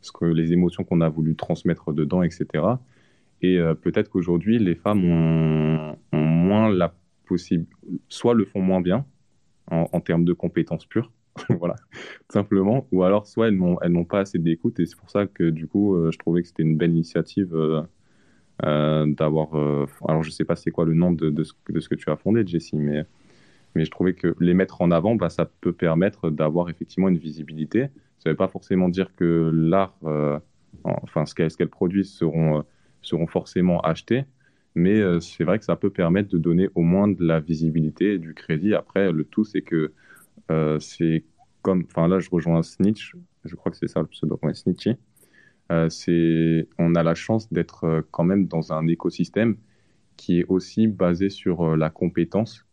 ce 0.00 0.12
que 0.12 0.24
les 0.24 0.52
émotions 0.52 0.84
qu'on 0.84 1.00
a 1.00 1.08
voulu 1.08 1.36
transmettre 1.36 1.92
dedans, 1.92 2.22
etc. 2.22 2.46
Et 3.42 3.58
euh, 3.58 3.74
peut-être 3.74 4.08
qu'aujourd'hui, 4.08 4.58
les 4.58 4.74
femmes 4.74 5.04
ont, 5.04 5.96
moins 6.12 6.70
la 6.70 6.94
possible, 7.26 7.66
soit 8.08 8.34
le 8.34 8.44
font 8.44 8.60
moins 8.60 8.80
bien 8.80 9.06
en, 9.70 10.00
termes 10.00 10.24
de 10.24 10.32
compétences 10.32 10.84
pures, 10.84 11.12
voilà, 11.48 11.76
simplement, 12.28 12.86
ou 12.92 13.04
alors 13.04 13.26
soit 13.26 13.48
elles 13.48 13.56
n'ont 13.56 14.04
pas 14.04 14.20
assez 14.20 14.38
d'écoute 14.38 14.78
et 14.80 14.86
c'est 14.86 14.96
pour 14.96 15.08
ça 15.08 15.26
que 15.26 15.48
du 15.48 15.66
coup, 15.66 15.96
je 16.10 16.18
trouvais 16.18 16.42
que 16.42 16.48
c'était 16.48 16.62
une 16.62 16.76
belle 16.76 16.90
initiative 16.90 17.54
euh, 18.64 19.06
d'avoir. 19.06 19.54
Euh, 19.58 19.86
alors, 20.06 20.22
je 20.22 20.30
sais 20.30 20.44
pas 20.44 20.54
c'est 20.54 20.70
quoi 20.70 20.84
le 20.84 20.94
nom 20.94 21.10
de, 21.10 21.42
ce, 21.42 21.52
que 21.88 21.94
tu 21.96 22.10
as 22.10 22.16
fondé, 22.16 22.46
Jessie, 22.46 22.76
mais, 22.76 23.04
mais 23.74 23.84
je 23.84 23.90
trouvais 23.90 24.14
que 24.14 24.36
les 24.38 24.54
mettre 24.54 24.82
en 24.82 24.92
avant, 24.92 25.16
bah, 25.16 25.30
ça 25.30 25.46
peut 25.60 25.72
permettre 25.72 26.30
d'avoir 26.30 26.70
effectivement 26.70 27.08
une 27.08 27.18
visibilité. 27.18 27.88
Ça 28.18 28.28
ne 28.28 28.32
veut 28.32 28.36
pas 28.36 28.48
forcément 28.48 28.88
dire 28.88 29.14
que 29.16 29.50
l'art, 29.52 29.96
euh, 30.04 30.38
enfin, 30.84 31.26
ce 31.26 31.34
qu'elle 31.34 31.68
produit 31.68 32.04
seront, 32.04 32.62
seront 33.02 33.26
forcément 33.26 33.80
achetés, 33.80 34.24
mais 34.74 35.00
c'est 35.20 35.44
vrai 35.44 35.58
que 35.58 35.64
ça 35.64 35.76
peut 35.76 35.90
permettre 35.90 36.30
de 36.30 36.38
donner 36.38 36.68
au 36.74 36.82
moins 36.82 37.08
de 37.08 37.22
la 37.24 37.40
visibilité 37.40 38.14
et 38.14 38.18
du 38.18 38.32
crédit. 38.34 38.74
Après, 38.74 39.12
le 39.12 39.24
tout, 39.24 39.44
c'est 39.44 39.62
que 39.62 39.92
c'est 40.80 41.24
comme. 41.62 41.84
Enfin, 41.88 42.08
là, 42.08 42.20
je 42.20 42.30
rejoins 42.30 42.62
Snitch, 42.62 43.14
je 43.44 43.54
crois 43.56 43.72
que 43.72 43.78
c'est 43.78 43.88
ça 43.88 44.00
le 44.00 44.06
pseudo, 44.06 44.38
ouais, 44.42 44.54
Snitchy. 44.54 44.96
Euh, 45.70 45.88
c'est, 45.88 46.68
on 46.78 46.94
a 46.94 47.02
la 47.02 47.14
chance 47.14 47.50
d'être 47.52 47.84
euh, 47.84 48.02
quand 48.10 48.24
même 48.24 48.46
dans 48.46 48.72
un 48.72 48.86
écosystème 48.88 49.56
qui 50.16 50.40
est 50.40 50.44
aussi 50.48 50.86
basé 50.86 51.30
sur 51.30 51.62
euh, 51.62 51.76
la 51.76 51.88
compétence. 51.88 52.66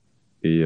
Et 0.43 0.63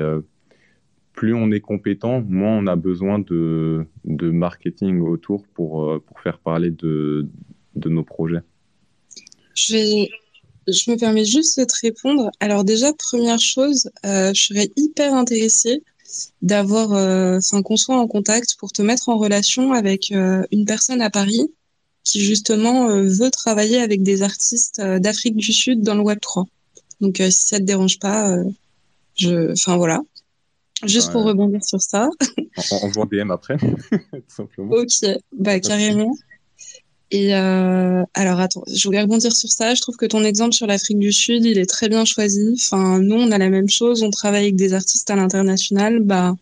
plus 1.13 1.33
on 1.33 1.49
est 1.51 1.61
compétent, 1.61 2.21
moins 2.21 2.59
on 2.59 2.67
a 2.67 2.75
besoin 2.75 3.17
de, 3.17 3.87
marketing 4.05 4.99
autour 5.01 5.47
pour, 5.47 5.99
faire 6.21 6.37
parler 6.37 6.69
de 6.69 7.27
nos 7.75 8.03
projets. 8.03 8.43
Je, 9.67 10.07
je 10.67 10.91
me 10.91 10.97
permets 10.97 11.25
juste 11.25 11.59
de 11.59 11.65
te 11.65 11.73
répondre. 11.81 12.31
Alors 12.39 12.63
déjà, 12.63 12.93
première 12.93 13.39
chose, 13.39 13.89
je 14.03 14.33
serais 14.33 14.69
hyper 14.75 15.13
intéressée 15.13 15.83
d'avoir, 16.41 16.91
enfin 17.37 17.61
qu'on 17.63 17.77
soit 17.77 17.97
en 17.97 18.07
contact 18.07 18.55
pour 18.57 18.71
te 18.71 18.81
mettre 18.81 19.09
en 19.09 19.17
relation 19.17 19.73
avec 19.73 20.11
une 20.11 20.65
personne 20.65 21.01
à 21.01 21.09
Paris 21.09 21.51
qui 22.03 22.21
justement 22.21 22.87
veut 22.87 23.31
travailler 23.31 23.79
avec 23.79 24.03
des 24.03 24.21
artistes 24.21 24.81
d'Afrique 24.81 25.35
du 25.35 25.53
Sud 25.53 25.81
dans 25.81 25.95
le 25.95 26.01
Web 26.01 26.19
3. 26.19 26.45
Donc 27.01 27.17
si 27.17 27.31
ça 27.31 27.57
te 27.59 27.63
dérange 27.63 27.99
pas, 27.99 28.37
je, 29.15 29.51
enfin 29.51 29.77
voilà. 29.77 30.01
Juste 30.85 31.11
pour 31.11 31.23
rebondir 31.23 31.63
sur 31.63 31.81
ça. 31.81 32.09
On, 32.71 32.89
voit 32.89 33.05
DM 33.05 33.31
après, 33.31 33.57
tout 33.91 34.21
simplement. 34.27 34.73
Ok, 34.73 35.05
bah 35.31 35.59
carrément. 35.59 36.13
Et 37.13 37.35
euh, 37.35 38.03
alors 38.15 38.39
attends, 38.39 38.63
je 38.65 38.87
voulais 38.87 39.03
rebondir 39.03 39.35
sur 39.35 39.51
ça. 39.51 39.75
Je 39.75 39.81
trouve 39.81 39.97
que 39.97 40.07
ton 40.07 40.23
exemple 40.23 40.55
sur 40.55 40.65
l'Afrique 40.65 40.97
du 40.97 41.13
Sud, 41.13 41.45
il 41.45 41.59
est 41.59 41.69
très 41.69 41.87
bien 41.87 42.05
choisi. 42.05 42.55
Enfin, 42.55 42.99
nous, 42.99 43.13
on 43.13 43.29
a 43.29 43.37
la 43.37 43.51
même 43.51 43.69
chose. 43.69 44.01
On 44.01 44.09
travaille 44.09 44.45
avec 44.45 44.55
des 44.55 44.73
artistes 44.73 45.11
à 45.11 45.15
l'international. 45.15 45.99
Bah, 45.99 46.35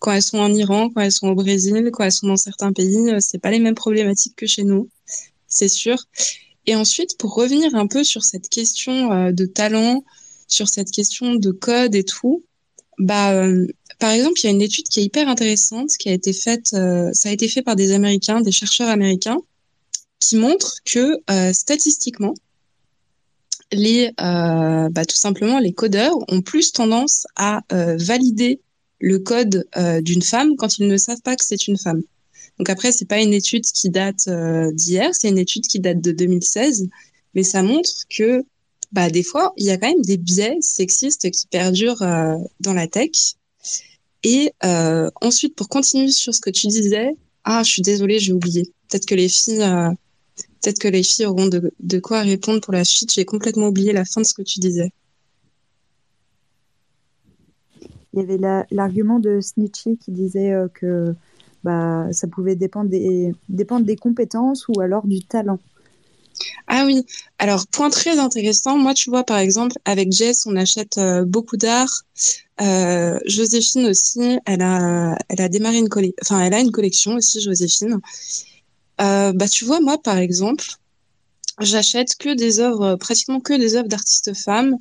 quand 0.00 0.10
elles 0.10 0.22
sont 0.22 0.38
en 0.38 0.52
Iran, 0.52 0.90
quand 0.90 1.02
elles 1.02 1.12
sont 1.12 1.28
au 1.28 1.36
Brésil, 1.36 1.90
quand 1.92 2.02
elles 2.02 2.10
sont 2.10 2.26
dans 2.26 2.36
certains 2.36 2.72
pays, 2.72 3.10
euh, 3.10 3.18
c'est 3.20 3.38
pas 3.38 3.52
les 3.52 3.60
mêmes 3.60 3.76
problématiques 3.76 4.34
que 4.34 4.48
chez 4.48 4.64
nous, 4.64 4.88
c'est 5.46 5.68
sûr. 5.68 5.96
Et 6.66 6.74
ensuite, 6.74 7.16
pour 7.16 7.34
revenir 7.36 7.76
un 7.76 7.86
peu 7.86 8.02
sur 8.02 8.24
cette 8.24 8.48
question 8.48 9.12
euh, 9.12 9.30
de 9.30 9.46
talent, 9.46 10.02
sur 10.48 10.68
cette 10.68 10.90
question 10.90 11.36
de 11.36 11.52
code 11.52 11.94
et 11.94 12.02
tout, 12.02 12.42
bah, 12.98 13.40
par 14.00 14.10
exemple, 14.10 14.40
il 14.42 14.46
y 14.46 14.48
a 14.48 14.50
une 14.50 14.62
étude 14.62 14.88
qui 14.88 14.98
est 14.98 15.04
hyper 15.04 15.28
intéressante 15.28 15.90
qui 15.96 16.08
a 16.08 16.12
été 16.12 16.32
faite, 16.32 16.68
ça 16.68 17.28
a 17.28 17.30
été 17.30 17.46
fait 17.46 17.62
par 17.62 17.76
des 17.76 17.92
Américains, 17.92 18.40
des 18.40 18.50
chercheurs 18.50 18.88
américains, 18.88 19.38
qui 20.20 20.36
montre 20.36 20.78
que 20.84 21.18
euh, 21.30 21.52
statistiquement, 21.52 22.34
les, 23.70 24.12
bah, 24.16 25.04
tout 25.06 25.16
simplement, 25.16 25.58
les 25.58 25.74
codeurs 25.74 26.16
ont 26.32 26.40
plus 26.40 26.72
tendance 26.72 27.26
à 27.36 27.60
valider 27.70 28.62
le 28.98 29.18
code 29.18 29.68
d'une 30.00 30.22
femme 30.22 30.56
quand 30.56 30.78
ils 30.78 30.88
ne 30.88 30.96
savent 30.96 31.20
pas 31.20 31.36
que 31.36 31.44
c'est 31.44 31.68
une 31.68 31.76
femme. 31.76 32.02
Donc 32.56 32.70
après, 32.70 32.92
c'est 32.92 33.04
pas 33.04 33.20
une 33.20 33.34
étude 33.34 33.66
qui 33.66 33.90
date 33.90 34.26
d'hier, 34.72 35.10
c'est 35.12 35.28
une 35.28 35.36
étude 35.36 35.66
qui 35.66 35.80
date 35.80 36.00
de 36.00 36.12
2016, 36.12 36.88
mais 37.34 37.42
ça 37.42 37.62
montre 37.62 38.04
que 38.08 38.42
bah, 38.92 39.10
des 39.10 39.22
fois, 39.22 39.52
il 39.56 39.66
y 39.66 39.70
a 39.70 39.76
quand 39.76 39.88
même 39.88 40.02
des 40.02 40.16
biais 40.16 40.56
sexistes 40.60 41.30
qui 41.30 41.46
perdurent 41.46 42.02
euh, 42.02 42.36
dans 42.60 42.72
la 42.72 42.86
tech. 42.86 43.34
Et 44.22 44.52
euh, 44.64 45.10
ensuite, 45.20 45.54
pour 45.54 45.68
continuer 45.68 46.10
sur 46.10 46.34
ce 46.34 46.40
que 46.40 46.50
tu 46.50 46.66
disais, 46.68 47.14
ah, 47.44 47.62
je 47.62 47.70
suis 47.70 47.82
désolée, 47.82 48.18
j'ai 48.18 48.32
oublié. 48.32 48.72
Peut-être 48.88 49.06
que 49.06 49.14
les 49.14 49.28
filles, 49.28 49.62
euh, 49.62 49.90
peut-être 50.60 50.78
que 50.78 50.88
les 50.88 51.02
filles 51.02 51.26
auront 51.26 51.46
de, 51.46 51.72
de, 51.80 51.98
quoi 51.98 52.22
répondre 52.22 52.60
pour 52.60 52.72
la 52.72 52.84
suite. 52.84 53.12
J'ai 53.12 53.24
complètement 53.24 53.68
oublié 53.68 53.92
la 53.92 54.04
fin 54.04 54.20
de 54.20 54.26
ce 54.26 54.34
que 54.34 54.42
tu 54.42 54.60
disais. 54.60 54.92
Il 58.12 58.20
y 58.20 58.22
avait 58.22 58.38
l'argument 58.70 59.20
de 59.20 59.40
Snitchy 59.40 59.98
qui 59.98 60.10
disait 60.10 60.54
que 60.74 61.14
bah, 61.62 62.06
ça 62.12 62.26
pouvait 62.26 62.56
dépendre 62.56 62.90
des, 62.90 63.32
dépendre 63.48 63.84
des 63.84 63.96
compétences 63.96 64.66
ou 64.68 64.80
alors 64.80 65.06
du 65.06 65.20
talent. 65.24 65.58
Ah 66.66 66.84
oui, 66.86 67.04
alors 67.38 67.66
point 67.66 67.90
très 67.90 68.18
intéressant. 68.18 68.78
Moi, 68.78 68.94
tu 68.94 69.10
vois, 69.10 69.24
par 69.24 69.38
exemple, 69.38 69.76
avec 69.84 70.12
Jess, 70.12 70.46
on 70.46 70.56
achète 70.56 70.98
euh, 70.98 71.24
beaucoup 71.24 71.56
d'art. 71.56 72.02
Euh, 72.60 73.18
Joséphine 73.26 73.86
aussi, 73.86 74.38
elle 74.44 74.62
a, 74.62 75.16
elle 75.28 75.40
a 75.40 75.48
démarré 75.48 75.78
une 75.78 75.88
collection, 75.88 76.16
enfin, 76.22 76.40
elle 76.44 76.54
a 76.54 76.60
une 76.60 76.70
collection 76.70 77.14
aussi, 77.14 77.40
Joséphine. 77.40 78.00
Euh, 79.00 79.32
bah, 79.32 79.48
tu 79.48 79.64
vois, 79.64 79.80
moi, 79.80 80.00
par 80.02 80.18
exemple, 80.18 80.66
j'achète 81.60 82.16
que 82.16 82.34
des 82.34 82.60
œuvres, 82.60 82.96
pratiquement 82.96 83.40
que 83.40 83.54
des 83.54 83.76
œuvres 83.76 83.88
d'artistes 83.88 84.34
femmes 84.34 84.76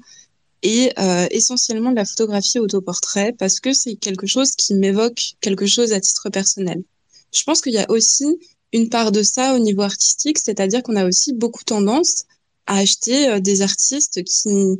et 0.63 0.91
essentiellement 1.32 1.91
de 1.91 1.95
la 1.95 2.05
photographie 2.05 2.59
autoportrait 2.59 3.32
parce 3.38 3.59
que 3.59 3.74
c'est 3.74 3.95
quelque 3.95 4.26
chose 4.26 4.51
qui 4.51 4.74
m'évoque 4.74 5.36
quelque 5.39 5.68
chose 5.68 5.93
à 5.93 6.01
titre 6.01 6.30
personnel. 6.30 6.84
Je 7.32 7.43
pense 7.43 7.61
qu'il 7.61 7.74
y 7.74 7.78
a 7.78 7.89
aussi 7.89 8.26
une 8.74 8.89
part 8.89 9.11
de 9.11 9.24
ça 9.24 9.55
au 9.55 9.59
niveau 9.59 9.82
artistique, 9.82 10.39
c'est-à-dire 10.39 10.84
qu'on 10.84 10.95
a 10.95 11.05
aussi 11.05 11.34
beaucoup 11.34 11.63
tendance 11.63 12.26
à 12.65 12.78
acheter 12.78 13.30
euh, 13.30 13.39
des 13.39 13.61
artistes 13.61 14.24
qui 14.24 14.80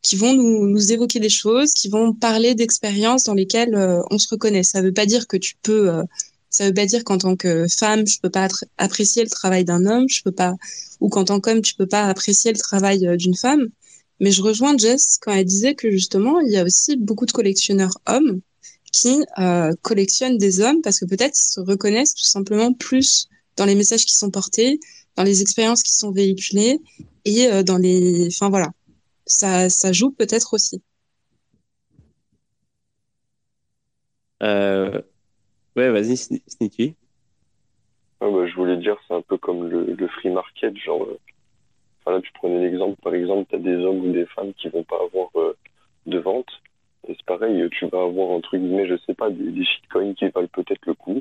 qui 0.00 0.14
vont 0.14 0.32
nous, 0.32 0.68
nous 0.68 0.92
évoquer 0.92 1.18
des 1.18 1.28
choses, 1.28 1.74
qui 1.74 1.88
vont 1.88 2.14
parler 2.14 2.54
d'expériences 2.54 3.24
dans 3.24 3.34
lesquelles 3.34 3.74
euh, 3.74 4.00
on 4.12 4.18
se 4.18 4.28
reconnaît. 4.28 4.62
Ça 4.62 4.80
veut 4.80 4.92
pas 4.92 5.06
dire 5.06 5.26
que 5.26 5.36
tu 5.36 5.56
peux, 5.60 5.90
euh, 5.90 6.04
ça 6.58 6.66
veut 6.66 6.74
pas 6.74 6.86
dire 6.86 7.04
qu'en 7.04 7.18
tant 7.18 7.36
que 7.36 7.68
femme, 7.68 8.04
je 8.04 8.18
peux 8.20 8.30
pas 8.30 8.48
apprécier 8.78 9.22
le 9.22 9.30
travail 9.30 9.64
d'un 9.64 9.86
homme, 9.86 10.08
je 10.08 10.22
peux 10.24 10.32
pas, 10.32 10.54
ou 10.98 11.08
qu'en 11.08 11.24
tant 11.24 11.38
qu'homme, 11.38 11.62
tu 11.62 11.76
peux 11.76 11.86
pas 11.86 12.08
apprécier 12.08 12.50
le 12.50 12.58
travail 12.58 13.16
d'une 13.16 13.36
femme. 13.36 13.68
Mais 14.18 14.32
je 14.32 14.42
rejoins 14.42 14.76
Jess 14.76 15.18
quand 15.20 15.30
elle 15.32 15.44
disait 15.44 15.76
que 15.76 15.88
justement, 15.92 16.40
il 16.40 16.50
y 16.50 16.56
a 16.56 16.64
aussi 16.64 16.96
beaucoup 16.96 17.26
de 17.26 17.30
collectionneurs 17.30 17.96
hommes 18.06 18.40
qui 18.90 19.22
euh, 19.38 19.72
collectionnent 19.82 20.36
des 20.36 20.60
hommes 20.60 20.82
parce 20.82 20.98
que 20.98 21.04
peut-être 21.04 21.38
ils 21.38 21.52
se 21.52 21.60
reconnaissent 21.60 22.16
tout 22.16 22.24
simplement 22.24 22.72
plus 22.72 23.28
dans 23.56 23.64
les 23.64 23.76
messages 23.76 24.04
qui 24.04 24.16
sont 24.16 24.30
portés, 24.30 24.80
dans 25.14 25.22
les 25.22 25.42
expériences 25.42 25.84
qui 25.84 25.92
sont 25.92 26.10
véhiculées 26.10 26.80
et 27.24 27.46
euh, 27.46 27.62
dans 27.62 27.78
les. 27.78 28.26
Enfin 28.26 28.50
voilà, 28.50 28.70
ça, 29.26 29.70
ça 29.70 29.92
joue 29.92 30.10
peut-être 30.10 30.54
aussi. 30.54 30.82
Euh... 34.42 35.00
Ouais, 35.78 35.90
vas-y. 35.90 36.14
Ah 38.20 38.28
bah, 38.28 38.46
je 38.46 38.54
voulais 38.54 38.76
dire, 38.76 38.96
c'est 39.06 39.14
un 39.14 39.22
peu 39.22 39.36
comme 39.38 39.68
le, 39.68 40.08
free 40.08 40.30
market. 40.30 40.76
Genre, 40.76 41.04
euh, 41.04 41.18
enfin, 42.00 42.16
là, 42.16 42.20
tu 42.20 42.32
prenais 42.32 42.60
l'exemple, 42.68 43.00
par 43.02 43.14
exemple, 43.14 43.46
tu 43.48 43.56
as 43.56 43.58
des 43.60 43.76
hommes 43.76 44.04
ou 44.04 44.12
des 44.12 44.26
femmes 44.26 44.52
qui 44.54 44.68
vont 44.68 44.82
pas 44.82 44.98
avoir 45.02 45.30
euh, 45.36 45.56
de 46.06 46.18
vente 46.18 46.50
c'est 47.06 47.22
pareil, 47.24 47.66
tu 47.70 47.86
vas 47.86 48.02
avoir 48.02 48.28
entre 48.30 48.56
guillemets, 48.56 48.86
je 48.86 48.96
sais 49.06 49.14
pas, 49.14 49.30
des, 49.30 49.64
shitcoins 49.64 50.14
qui 50.14 50.28
valent 50.28 50.48
peut-être 50.48 50.84
le 50.86 50.94
coup, 50.94 51.20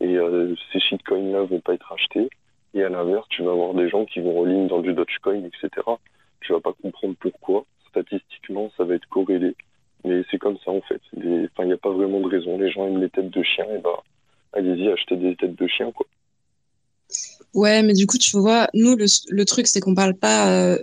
et 0.00 0.16
euh, 0.16 0.54
ces 0.72 0.80
shitcoins-là 0.80 1.42
vont 1.42 1.60
pas 1.60 1.74
être 1.74 1.92
achetés. 1.92 2.28
Et 2.74 2.82
à 2.82 2.88
l'inverse, 2.88 3.26
tu 3.28 3.42
vas 3.42 3.52
avoir 3.52 3.74
des 3.74 3.88
gens 3.88 4.04
qui 4.04 4.20
vont 4.20 4.40
en 4.40 4.66
dans 4.66 4.80
du 4.80 4.92
Dogecoin, 4.94 5.44
etc. 5.44 5.70
Tu 6.40 6.52
vas 6.52 6.60
pas 6.60 6.72
comprendre 6.72 7.14
pourquoi. 7.20 7.64
Statistiquement, 7.90 8.70
ça 8.76 8.84
va 8.84 8.94
être 8.94 9.08
corrélé. 9.08 9.54
Mais 10.04 10.22
c'est 10.30 10.38
comme 10.38 10.58
ça 10.64 10.70
en 10.70 10.80
fait. 10.82 11.00
Il 11.16 11.48
n'y 11.64 11.72
a 11.72 11.76
pas 11.76 11.92
vraiment 11.92 12.20
de 12.20 12.28
raison. 12.28 12.58
Les 12.58 12.70
gens 12.70 12.86
aiment 12.86 13.00
les 13.00 13.10
têtes 13.10 13.30
de 13.30 13.42
chiens, 13.42 13.66
et 13.72 13.78
bah, 13.78 14.02
allez-y, 14.52 14.88
achetez 14.88 15.16
des 15.16 15.36
têtes 15.36 15.54
de 15.54 15.66
chiens, 15.66 15.92
quoi. 15.92 16.06
Ouais, 17.54 17.82
mais 17.82 17.92
du 17.92 18.06
coup, 18.06 18.16
tu 18.16 18.38
vois, 18.38 18.68
nous, 18.72 18.96
le, 18.96 19.44
truc, 19.44 19.66
c'est 19.66 19.80
qu'on 19.80 19.94
parle 19.94 20.14
pas 20.14 20.50
euh, 20.50 20.78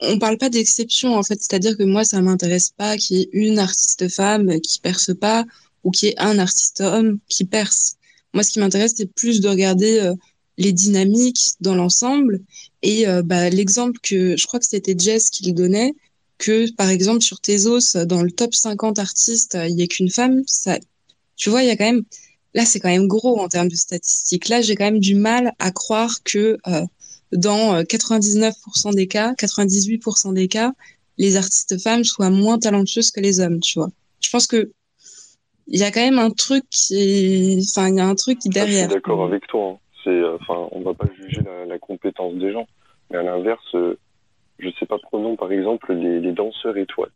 on 0.00 0.18
parle 0.18 0.38
pas 0.38 0.48
d'exception 0.48 1.16
en 1.16 1.22
fait, 1.22 1.40
c'est-à-dire 1.40 1.76
que 1.76 1.82
moi 1.82 2.04
ça 2.04 2.20
m'intéresse 2.20 2.70
pas 2.70 2.96
qu'il 2.96 3.18
y 3.18 3.20
ait 3.22 3.28
une 3.32 3.58
artiste 3.58 4.08
femme 4.08 4.60
qui 4.60 4.80
perce 4.80 5.14
pas 5.14 5.44
ou 5.82 5.90
qu'il 5.90 6.08
y 6.08 6.12
ait 6.12 6.18
un 6.18 6.38
artiste 6.38 6.80
homme 6.80 7.18
qui 7.28 7.44
perce. 7.44 7.96
Moi 8.32 8.42
ce 8.42 8.50
qui 8.50 8.60
m'intéresse 8.60 8.94
c'est 8.96 9.12
plus 9.12 9.40
de 9.40 9.48
regarder 9.48 10.00
euh, 10.00 10.14
les 10.56 10.72
dynamiques 10.72 11.54
dans 11.60 11.74
l'ensemble 11.74 12.40
et 12.82 13.06
euh, 13.06 13.22
bah, 13.22 13.50
l'exemple 13.50 13.98
que 14.02 14.36
je 14.36 14.46
crois 14.46 14.60
que 14.60 14.66
c'était 14.66 14.96
Jess 14.98 15.30
qui 15.30 15.46
le 15.46 15.52
donnait 15.52 15.92
que 16.38 16.70
par 16.72 16.88
exemple 16.88 17.22
sur 17.22 17.40
Tezos 17.40 18.04
dans 18.06 18.22
le 18.22 18.30
top 18.30 18.54
50 18.54 18.98
artistes 18.98 19.56
il 19.68 19.78
y 19.78 19.82
ait 19.82 19.88
qu'une 19.88 20.10
femme, 20.10 20.42
ça 20.46 20.78
tu 21.36 21.50
vois, 21.50 21.62
il 21.62 21.68
y 21.68 21.70
a 21.70 21.76
quand 21.76 21.84
même 21.84 22.04
là 22.54 22.64
c'est 22.64 22.80
quand 22.80 22.88
même 22.88 23.06
gros 23.06 23.40
en 23.40 23.48
termes 23.48 23.68
de 23.68 23.76
statistiques. 23.76 24.48
Là, 24.48 24.60
j'ai 24.60 24.76
quand 24.76 24.84
même 24.84 25.00
du 25.00 25.14
mal 25.14 25.52
à 25.58 25.70
croire 25.70 26.22
que 26.24 26.58
euh, 26.66 26.82
dans 27.32 27.82
99% 27.82 28.52
euh, 28.88 28.92
des 28.92 29.06
cas, 29.06 29.32
98% 29.32 30.34
des 30.34 30.48
cas, 30.48 30.72
les 31.18 31.36
artistes 31.36 31.80
femmes 31.82 32.04
soient 32.04 32.30
moins 32.30 32.58
talentueuses 32.58 33.10
que 33.10 33.20
les 33.20 33.40
hommes, 33.40 33.60
tu 33.60 33.78
vois. 33.78 33.90
Je 34.20 34.30
pense 34.30 34.46
que 34.46 34.72
il 35.66 35.78
y 35.78 35.84
a 35.84 35.90
quand 35.90 36.00
même 36.00 36.18
un 36.18 36.30
truc 36.30 36.64
qui, 36.70 37.66
enfin, 37.70 37.88
il 37.88 37.96
y 37.96 38.00
a 38.00 38.06
un 38.06 38.14
truc 38.14 38.38
qui 38.38 38.50
derrière. 38.50 38.84
je 38.84 38.90
suis 38.90 38.94
d'accord 39.00 39.24
avec 39.24 39.46
toi. 39.46 39.70
Hein. 39.70 39.78
C'est, 40.04 40.10
euh, 40.10 40.36
enfin, 40.38 40.68
on 40.72 40.82
va 40.82 40.92
pas 40.92 41.06
juger 41.18 41.40
la, 41.66 41.78
compétence 41.78 42.34
des 42.34 42.52
gens, 42.52 42.66
mais 43.10 43.16
à 43.16 43.22
l'inverse, 43.22 43.74
euh, 43.74 43.98
je 44.64 44.70
sais 44.78 44.86
pas, 44.86 44.98
prenons 44.98 45.36
par 45.36 45.52
exemple 45.52 45.92
les, 45.92 46.32
danseurs 46.32 46.76
étoiles. 46.76 47.10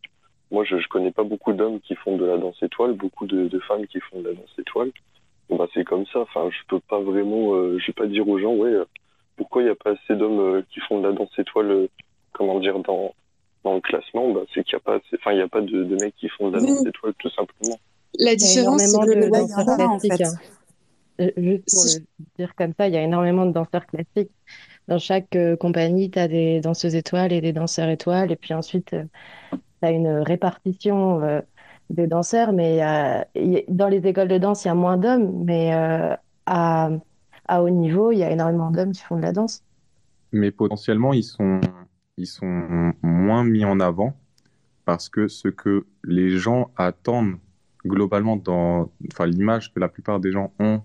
Moi, 0.50 0.64
je, 0.64 0.78
je 0.78 0.88
connais 0.88 1.10
pas 1.10 1.24
beaucoup 1.24 1.52
d'hommes 1.52 1.80
qui 1.80 1.94
font 1.94 2.16
de 2.16 2.24
la 2.24 2.38
danse 2.38 2.62
étoile, 2.62 2.92
beaucoup 2.92 3.26
de, 3.26 3.58
femmes 3.60 3.86
qui 3.86 4.00
font 4.00 4.20
de 4.20 4.28
la 4.28 4.34
danse 4.34 4.58
étoile. 4.58 4.90
Bah, 5.50 5.66
c'est 5.74 5.84
comme 5.84 6.06
ça. 6.06 6.20
Enfin, 6.20 6.48
je 6.50 6.58
peux 6.68 6.80
pas 6.80 7.00
vraiment, 7.00 7.54
je 7.78 7.86
vais 7.86 7.92
pas 7.92 8.06
dire 8.06 8.28
aux 8.28 8.38
gens, 8.38 8.54
ouais, 8.54 8.74
pourquoi 9.38 9.62
il 9.62 9.66
n'y 9.66 9.70
a 9.70 9.76
pas 9.76 9.92
assez 9.92 10.18
d'hommes 10.18 10.40
euh, 10.40 10.62
qui 10.70 10.80
font 10.80 11.00
de 11.00 11.08
la 11.08 11.14
danse 11.14 11.30
étoile, 11.38 11.70
euh, 11.70 11.88
comment 12.32 12.58
dire, 12.60 12.78
dans, 12.80 13.14
dans 13.64 13.74
le 13.74 13.80
classement? 13.80 14.30
Bah, 14.32 14.42
C'est 14.52 14.64
qu'il 14.64 14.76
n'y 14.76 14.82
a 14.82 14.84
pas, 14.84 15.00
enfin, 15.14 15.32
il 15.32 15.38
y 15.38 15.42
a 15.42 15.48
pas 15.48 15.62
de, 15.62 15.84
de, 15.84 15.96
mecs 15.96 16.16
qui 16.16 16.28
font 16.28 16.50
de 16.50 16.58
la 16.58 16.62
danse 16.62 16.84
étoile, 16.84 17.14
tout 17.18 17.30
simplement. 17.30 17.78
La 18.18 18.34
différence, 18.34 18.82
c'est 18.82 18.98
que 18.98 19.14
le 19.14 19.82
en 19.82 19.98
fait. 19.98 20.22
Hein. 20.22 21.30
Juste 21.36 21.64
pour 21.70 21.84
dire 22.36 22.54
comme 22.56 22.72
ça, 22.76 22.88
il 22.88 22.94
y 22.94 22.96
a 22.96 23.02
énormément 23.02 23.46
de 23.46 23.52
danseurs 23.52 23.86
classiques. 23.86 24.30
Dans 24.88 24.98
chaque 24.98 25.36
euh, 25.36 25.56
compagnie, 25.56 26.10
tu 26.10 26.18
as 26.18 26.28
des 26.28 26.60
danseuses 26.60 26.94
étoiles 26.94 27.32
et 27.32 27.40
des 27.40 27.52
danseurs 27.52 27.88
étoiles. 27.88 28.32
Et 28.32 28.36
puis 28.36 28.54
ensuite, 28.54 28.96
tu 29.50 29.56
as 29.82 29.90
une 29.90 30.08
répartition 30.08 31.42
des 31.90 32.06
danseurs. 32.06 32.52
Mais 32.52 32.78
dans 33.68 33.88
les 33.88 34.06
écoles 34.06 34.28
de 34.28 34.38
danse, 34.38 34.64
il 34.64 34.68
y 34.68 34.70
a 34.70 34.74
moins 34.74 34.96
d'hommes. 34.96 35.44
Mais 35.44 35.72
à, 36.46 36.90
à 37.46 37.62
haut 37.62 37.70
niveau, 37.70 38.12
il 38.12 38.18
y 38.18 38.24
a 38.24 38.30
énormément 38.30 38.70
d'hommes 38.70 38.92
qui 38.92 39.02
font 39.02 39.16
de 39.16 39.22
la 39.22 39.32
danse. 39.32 39.62
Mais 40.32 40.50
potentiellement, 40.50 41.12
ils 41.12 41.24
sont, 41.24 41.60
ils 42.16 42.26
sont 42.26 42.92
moins 43.02 43.44
mis 43.44 43.64
en 43.64 43.80
avant 43.80 44.14
parce 44.84 45.08
que 45.08 45.28
ce 45.28 45.48
que 45.48 45.86
les 46.04 46.30
gens 46.30 46.70
attendent 46.76 47.36
globalement, 47.84 48.36
dans 48.36 48.90
l'image 49.20 49.72
que 49.72 49.80
la 49.80 49.88
plupart 49.88 50.20
des 50.20 50.32
gens 50.32 50.52
ont 50.58 50.82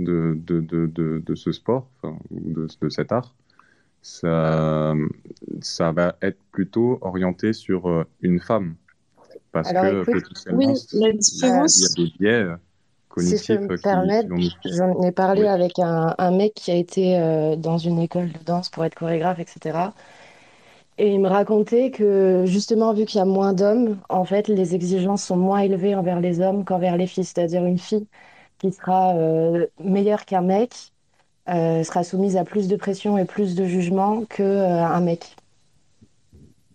de, 0.00 0.36
de, 0.44 0.60
de, 0.60 1.22
de 1.24 1.34
ce 1.34 1.52
sport, 1.52 1.88
de, 2.30 2.66
de 2.80 2.88
cet 2.88 3.12
art, 3.12 3.34
ça, 4.04 4.92
ça 5.62 5.90
va 5.90 6.14
être 6.20 6.36
plutôt 6.52 6.98
orienté 7.00 7.54
sur 7.54 7.88
euh, 7.88 8.04
une 8.20 8.38
femme. 8.38 8.74
Parce 9.50 9.72
que 9.72 10.04
oui, 10.52 10.66
il 10.92 11.00
y 11.00 11.06
a 11.46 11.64
des 11.96 12.12
biais 12.18 12.46
cognitifs. 13.08 13.40
Si 13.40 13.54
je 13.54 13.58
me 13.60 13.78
permets, 13.78 14.22
j'en 14.66 15.00
ai 15.02 15.10
parlé 15.10 15.46
avec 15.46 15.78
un, 15.78 16.14
un, 16.18 16.30
mec 16.32 16.52
qui 16.52 16.70
a 16.70 16.74
été 16.74 17.18
euh, 17.18 17.56
dans 17.56 17.78
une 17.78 17.98
école 17.98 18.30
de 18.30 18.44
danse 18.44 18.68
pour 18.68 18.84
être 18.84 18.94
chorégraphe, 18.94 19.38
etc. 19.38 19.78
Et 20.98 21.14
il 21.14 21.20
me 21.20 21.28
racontait 21.28 21.90
que 21.90 22.42
justement, 22.44 22.92
vu 22.92 23.06
qu'il 23.06 23.20
y 23.20 23.22
a 23.22 23.24
moins 23.24 23.54
d'hommes, 23.54 23.96
en 24.10 24.26
fait, 24.26 24.48
les 24.48 24.74
exigences 24.74 25.24
sont 25.24 25.38
moins 25.38 25.60
élevées 25.60 25.94
envers 25.94 26.20
les 26.20 26.40
hommes 26.40 26.66
qu'envers 26.66 26.98
les 26.98 27.06
filles. 27.06 27.24
C'est-à-dire 27.24 27.64
une 27.64 27.78
fille 27.78 28.06
qui 28.58 28.70
sera 28.70 29.16
euh, 29.16 29.66
meilleure 29.80 30.26
qu'un 30.26 30.42
mec 30.42 30.92
sera 31.46 32.04
soumise 32.04 32.36
à 32.36 32.44
plus 32.44 32.68
de 32.68 32.76
pression 32.76 33.18
et 33.18 33.24
plus 33.24 33.54
de 33.54 33.64
jugement 33.64 34.24
qu'un 34.24 34.44
euh, 34.44 35.00
mec. 35.00 35.36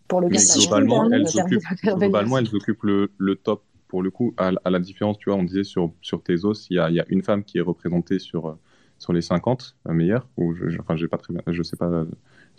Pour 0.08 0.22
le 0.22 0.30
Mais 0.30 0.38
globalement, 0.38 1.10
elles 1.12 1.40
occupent, 1.40 1.64
globalement, 1.84 2.38
elles 2.38 2.56
occupent 2.56 2.84
le, 2.84 3.12
le, 3.18 3.36
top. 3.36 3.64
Pour 3.88 4.04
le 4.04 4.12
coup, 4.12 4.34
à, 4.38 4.52
la 4.52 4.80
différence, 4.80 5.18
tu 5.18 5.30
vois, 5.30 5.40
on 5.40 5.44
disait 5.44 5.64
sur, 5.64 5.92
sur 6.02 6.24
Tezos, 6.24 6.68
il 6.70 6.76
y 6.76 6.80
a, 6.80 6.90
il 6.90 6.96
y 6.96 7.00
a 7.00 7.06
une 7.10 7.24
femme 7.24 7.44
qui 7.44 7.58
est 7.58 7.62
représentée 7.62 8.20
sur, 8.20 8.58
sur 8.98 9.14
les 9.14 9.22
50 9.22 9.78
meilleurs, 9.90 10.28
ou 10.38 10.54
je, 10.54 10.80
enfin, 10.80 10.96
j'ai 10.96 11.08
pas 11.08 11.18
très 11.18 11.34
bien, 11.34 11.42
je 11.48 11.64
sais 11.64 11.76
pas 11.76 12.06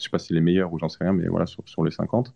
je 0.00 0.04
sais 0.04 0.10
pas 0.10 0.18
s'il 0.18 0.36
est 0.36 0.40
meilleur 0.40 0.72
ou 0.72 0.78
j'en 0.78 0.88
sais 0.88 1.04
rien, 1.04 1.12
mais 1.12 1.28
voilà, 1.28 1.46
sur, 1.46 1.62
sur 1.68 1.84
les 1.84 1.90
50. 1.90 2.34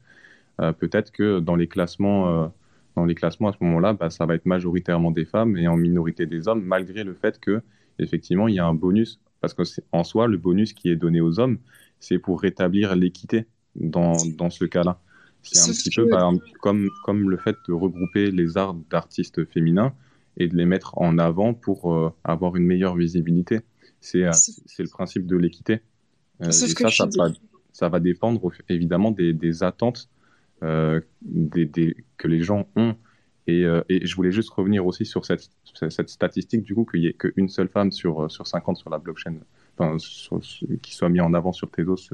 Euh, 0.61 0.73
peut-être 0.73 1.11
que 1.11 1.41
dans 1.41 1.57
les 1.57 1.67
classements, 1.67 2.29
euh, 2.29 2.47
dans 2.95 3.05
les 3.05 3.15
classements 3.15 3.49
à 3.49 3.53
ce 3.53 3.65
moment-là, 3.65 3.95
bah, 3.95 4.11
ça 4.11 4.27
va 4.27 4.35
être 4.35 4.47
majoritairement 4.47 5.11
des 5.11 5.25
femmes 5.25 5.57
et 5.57 5.67
en 5.67 5.77
minorité 5.77 6.27
des 6.27 6.47
hommes, 6.47 6.63
malgré 6.63 7.05
le 7.05 7.15
fait 7.15 7.41
que 7.41 7.63
effectivement 7.99 8.49
il 8.49 8.55
y 8.55 8.59
a 8.59 8.67
un 8.67 8.75
bonus, 8.75 9.21
parce 9.45 9.75
que 9.75 9.81
en 9.93 10.05
soi 10.05 10.27
le 10.27 10.37
bonus 10.37 10.73
qui 10.73 10.89
est 10.89 10.97
donné 10.97 11.21
aux 11.21 11.39
hommes, 11.41 11.59
c'est 12.01 12.19
pour 12.19 12.41
rétablir 12.41 12.95
l'équité 12.97 13.47
dans, 13.77 14.17
dans 14.37 14.51
ce 14.51 14.65
cas-là. 14.65 15.01
C'est 15.43 15.71
un 15.71 15.75
petit 15.75 15.91
peu 15.91 16.09
comme, 16.61 16.89
comme 17.05 17.31
le 17.31 17.37
fait 17.37 17.57
de 17.69 17.73
regrouper 17.75 18.31
les 18.31 18.57
arts 18.57 18.75
d'artistes 18.91 19.45
féminins 19.45 19.93
et 20.37 20.49
de 20.49 20.57
les 20.57 20.65
mettre 20.65 20.97
en 20.99 21.19
avant 21.19 21.53
pour 21.53 21.95
euh, 21.95 22.11
avoir 22.25 22.57
une 22.57 22.65
meilleure 22.65 22.97
visibilité. 22.97 23.61
C'est 24.01 24.23
le 24.23 24.91
principe 24.91 25.27
de 25.27 25.37
l'équité. 25.37 25.81
et 26.41 26.51
ça, 26.51 26.91
ça, 26.91 27.11
ça, 27.11 27.29
ça 27.73 27.89
va 27.89 28.01
dépendre 28.01 28.51
évidemment 28.69 29.11
des, 29.11 29.63
attentes 29.63 30.09
euh, 30.63 31.01
des, 31.23 31.97
que 32.17 32.29
les 32.29 32.43
gens 32.43 32.69
ont. 32.77 32.95
Euh, 33.49 33.83
et, 33.89 34.07
je 34.07 34.17
voulais 34.17 34.33
juste 34.33 34.51
revenir 34.51 34.87
aussi 34.87 35.05
sur 35.05 35.25
cette, 35.25 35.51
statistique 36.09 36.63
du 36.63 36.75
coup 36.75 36.85
qu'il 36.85 37.01
n'y 37.01 37.09
ait 37.09 37.13
qu'une 37.13 37.49
seule 37.49 37.69
femme 37.69 37.93
sur, 37.93 38.31
sur 38.31 38.47
50 38.47 38.77
sur 38.77 38.91
la 38.91 38.99
blockchain, 38.99 39.35
enfin, 39.77 39.97
qui 40.83 40.95
soit 40.95 41.09
mise 41.11 41.21
en 41.21 41.35
avant 41.35 41.53
sur 41.53 41.71
Tezos. 41.71 42.09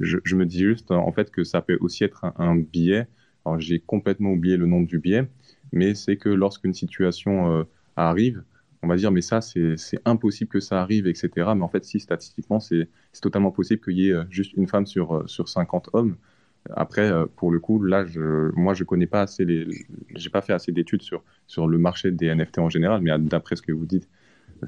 Je, 0.00 0.18
je, 0.24 0.36
me 0.36 0.44
dis 0.44 0.60
juste 0.60 0.90
en 0.90 1.12
fait 1.12 1.30
que 1.30 1.44
ça 1.44 1.62
peut 1.62 1.78
aussi 1.80 2.04
être 2.04 2.26
un, 2.36 2.56
biais. 2.56 3.06
Alors 3.44 3.58
j'ai 3.60 3.80
complètement 3.80 4.32
oublié 4.32 4.56
le 4.56 4.66
nom 4.66 4.82
du 4.82 4.98
biais, 4.98 5.28
mais 5.72 5.94
c'est 5.94 6.16
que 6.16 6.28
lorsqu'une 6.28 6.74
situation 6.74 7.50
euh, 7.60 7.64
arrive, 7.96 8.44
on 8.82 8.88
va 8.88 8.96
dire, 8.96 9.12
mais 9.12 9.20
ça, 9.22 9.40
c'est 9.40 9.76
impossible 10.04 10.50
que 10.50 10.60
ça 10.60 10.82
arrive, 10.82 11.06
etc. 11.06 11.30
Mais 11.54 11.62
en 11.62 11.68
fait, 11.68 11.84
si, 11.84 12.00
statistiquement, 12.00 12.58
c'est 12.58 12.88
totalement 13.20 13.52
possible 13.52 13.80
qu'il 13.80 13.98
y 13.98 14.08
ait 14.08 14.12
euh, 14.12 14.24
juste 14.28 14.54
une 14.54 14.66
femme 14.66 14.86
sur, 14.86 15.16
euh, 15.16 15.26
sur 15.26 15.48
50 15.48 15.90
hommes. 15.92 16.16
Après, 16.70 17.10
euh, 17.10 17.26
pour 17.36 17.50
le 17.50 17.58
coup, 17.58 17.82
là, 17.82 18.04
je, 18.04 18.50
moi, 18.54 18.74
je 18.74 18.84
connais 18.84 19.06
pas 19.06 19.22
assez 19.22 19.44
les, 19.44 19.66
j'ai 20.14 20.30
pas 20.30 20.42
fait 20.42 20.52
assez 20.52 20.72
d'études 20.72 21.02
sur, 21.02 21.22
sur 21.46 21.66
le 21.66 21.78
marché 21.78 22.10
des 22.10 22.32
NFT 22.34 22.58
en 22.58 22.68
général, 22.68 23.00
mais 23.02 23.10
d'après 23.18 23.56
ce 23.56 23.62
que 23.62 23.72
vous 23.72 23.86
dites, 23.86 24.08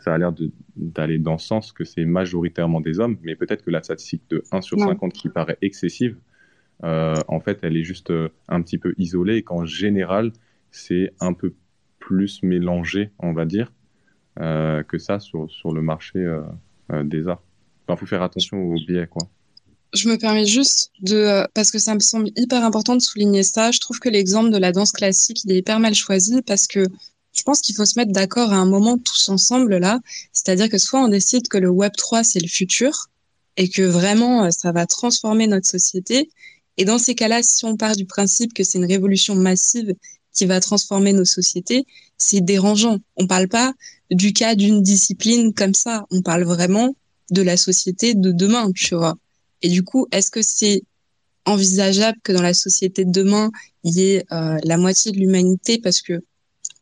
ça 0.01 0.12
a 0.12 0.18
l'air 0.18 0.32
d'aller 0.76 1.18
dans 1.18 1.38
ce 1.38 1.47
sens 1.47 1.72
que 1.72 1.84
c'est 1.84 2.05
majoritairement 2.05 2.80
des 2.80 2.99
hommes, 2.99 3.16
mais 3.22 3.36
peut-être 3.36 3.62
que 3.62 3.70
la 3.70 3.82
statistique 3.82 4.22
de 4.28 4.42
1 4.51 4.61
sur 4.61 4.80
50 4.80 5.12
qui 5.12 5.28
paraît 5.28 5.57
excessive, 5.62 6.16
en 6.82 7.40
fait, 7.40 7.61
elle 7.62 7.76
est 7.76 7.84
juste 7.84 8.12
un 8.49 8.61
petit 8.61 8.78
peu 8.78 8.95
isolée 8.99 9.36
et 9.36 9.42
qu'en 9.42 9.64
général, 9.64 10.32
c'est 10.72 11.12
un 11.20 11.32
peu 11.32 11.55
plus 12.01 12.42
mélangé, 12.42 13.11
on 13.20 13.32
va 13.32 13.45
dire. 13.45 13.70
Euh, 14.40 14.82
que 14.82 14.99
ça 14.99 15.20
sur, 15.20 15.49
sur 15.49 15.72
le 15.72 15.80
marché 15.80 16.18
euh, 16.18 16.42
euh, 16.90 17.05
des 17.05 17.28
arts. 17.28 17.42
Il 17.88 17.97
faut 17.97 18.07
faire 18.07 18.22
attention 18.22 18.61
aux 18.61 18.74
biais, 18.74 19.07
quoi. 19.07 19.28
Je 19.95 20.09
me 20.09 20.18
permets 20.18 20.47
juste 20.47 20.90
de, 21.03 21.47
parce 21.55 21.70
que 21.70 21.78
ça 21.78 21.95
me 21.95 22.01
semble 22.01 22.30
hyper 22.36 22.64
important 22.64 22.97
de 22.97 23.01
souligner 23.01 23.45
ça. 23.45 23.70
Je 23.70 23.78
trouve 23.78 24.01
que 24.01 24.09
l'exemple 24.09 24.51
de 24.51 24.59
la 24.59 24.72
danse 24.72 24.90
classique, 24.90 25.45
il 25.45 25.53
est 25.53 25.59
hyper 25.59 25.78
mal 25.78 25.95
choisi 25.95 26.42
parce 26.42 26.66
que 26.66 26.84
je 27.32 27.42
pense 27.42 27.61
qu'il 27.61 27.74
faut 27.74 27.84
se 27.84 27.99
mettre 27.99 28.12
d'accord 28.12 28.53
à 28.53 28.57
un 28.57 28.66
moment 28.66 28.99
tous 28.99 29.28
ensemble 29.28 29.76
là. 29.78 30.01
C'est-à-dire 30.32 30.68
que 30.68 30.78
soit 30.78 31.01
on 31.01 31.09
décide 31.09 31.49
que 31.49 31.59
le 31.59 31.68
Web 31.68 31.92
3 31.97 32.24
c'est 32.24 32.40
le 32.40 32.49
futur 32.49 33.09
et 33.57 33.68
que 33.68 33.82
vraiment 33.82 34.51
ça 34.51 34.72
va 34.72 34.86
transformer 34.86 35.47
notre 35.47 35.68
société. 35.68 36.28
Et 36.76 36.84
dans 36.84 36.99
ces 36.99 37.14
cas-là, 37.14 37.42
si 37.42 37.64
on 37.64 37.76
part 37.76 37.95
du 37.95 38.05
principe 38.05 38.53
que 38.53 38.64
c'est 38.64 38.78
une 38.78 38.86
révolution 38.86 39.36
massive 39.36 39.95
qui 40.32 40.47
va 40.47 40.59
transformer 40.61 41.12
nos 41.12 41.24
sociétés, 41.24 41.86
c'est 42.18 42.40
dérangeant. 42.40 42.99
On 43.16 43.28
parle 43.28 43.49
pas 43.49 43.74
du 44.11 44.32
cas 44.32 44.57
d'une 44.57 44.82
discipline 44.82 45.55
comme 45.55 45.74
ça. 45.74 46.05
On 46.11 46.22
parle 46.22 46.42
vraiment 46.42 46.97
de 47.30 47.42
la 47.42 47.57
société 47.57 48.14
de 48.14 48.32
demain, 48.32 48.70
tu 48.72 48.97
vois. 48.97 49.16
Et 49.64 49.70
du 49.70 49.82
coup, 49.82 50.06
est-ce 50.12 50.30
que 50.30 50.42
c'est 50.42 50.82
envisageable 51.46 52.18
que 52.22 52.32
dans 52.32 52.42
la 52.42 52.52
société 52.52 53.06
de 53.06 53.10
demain, 53.10 53.50
il 53.82 53.94
y 53.94 54.02
ait 54.02 54.26
euh, 54.30 54.58
la 54.62 54.76
moitié 54.76 55.10
de 55.10 55.16
l'humanité? 55.16 55.78
Parce 55.78 56.02
que 56.02 56.22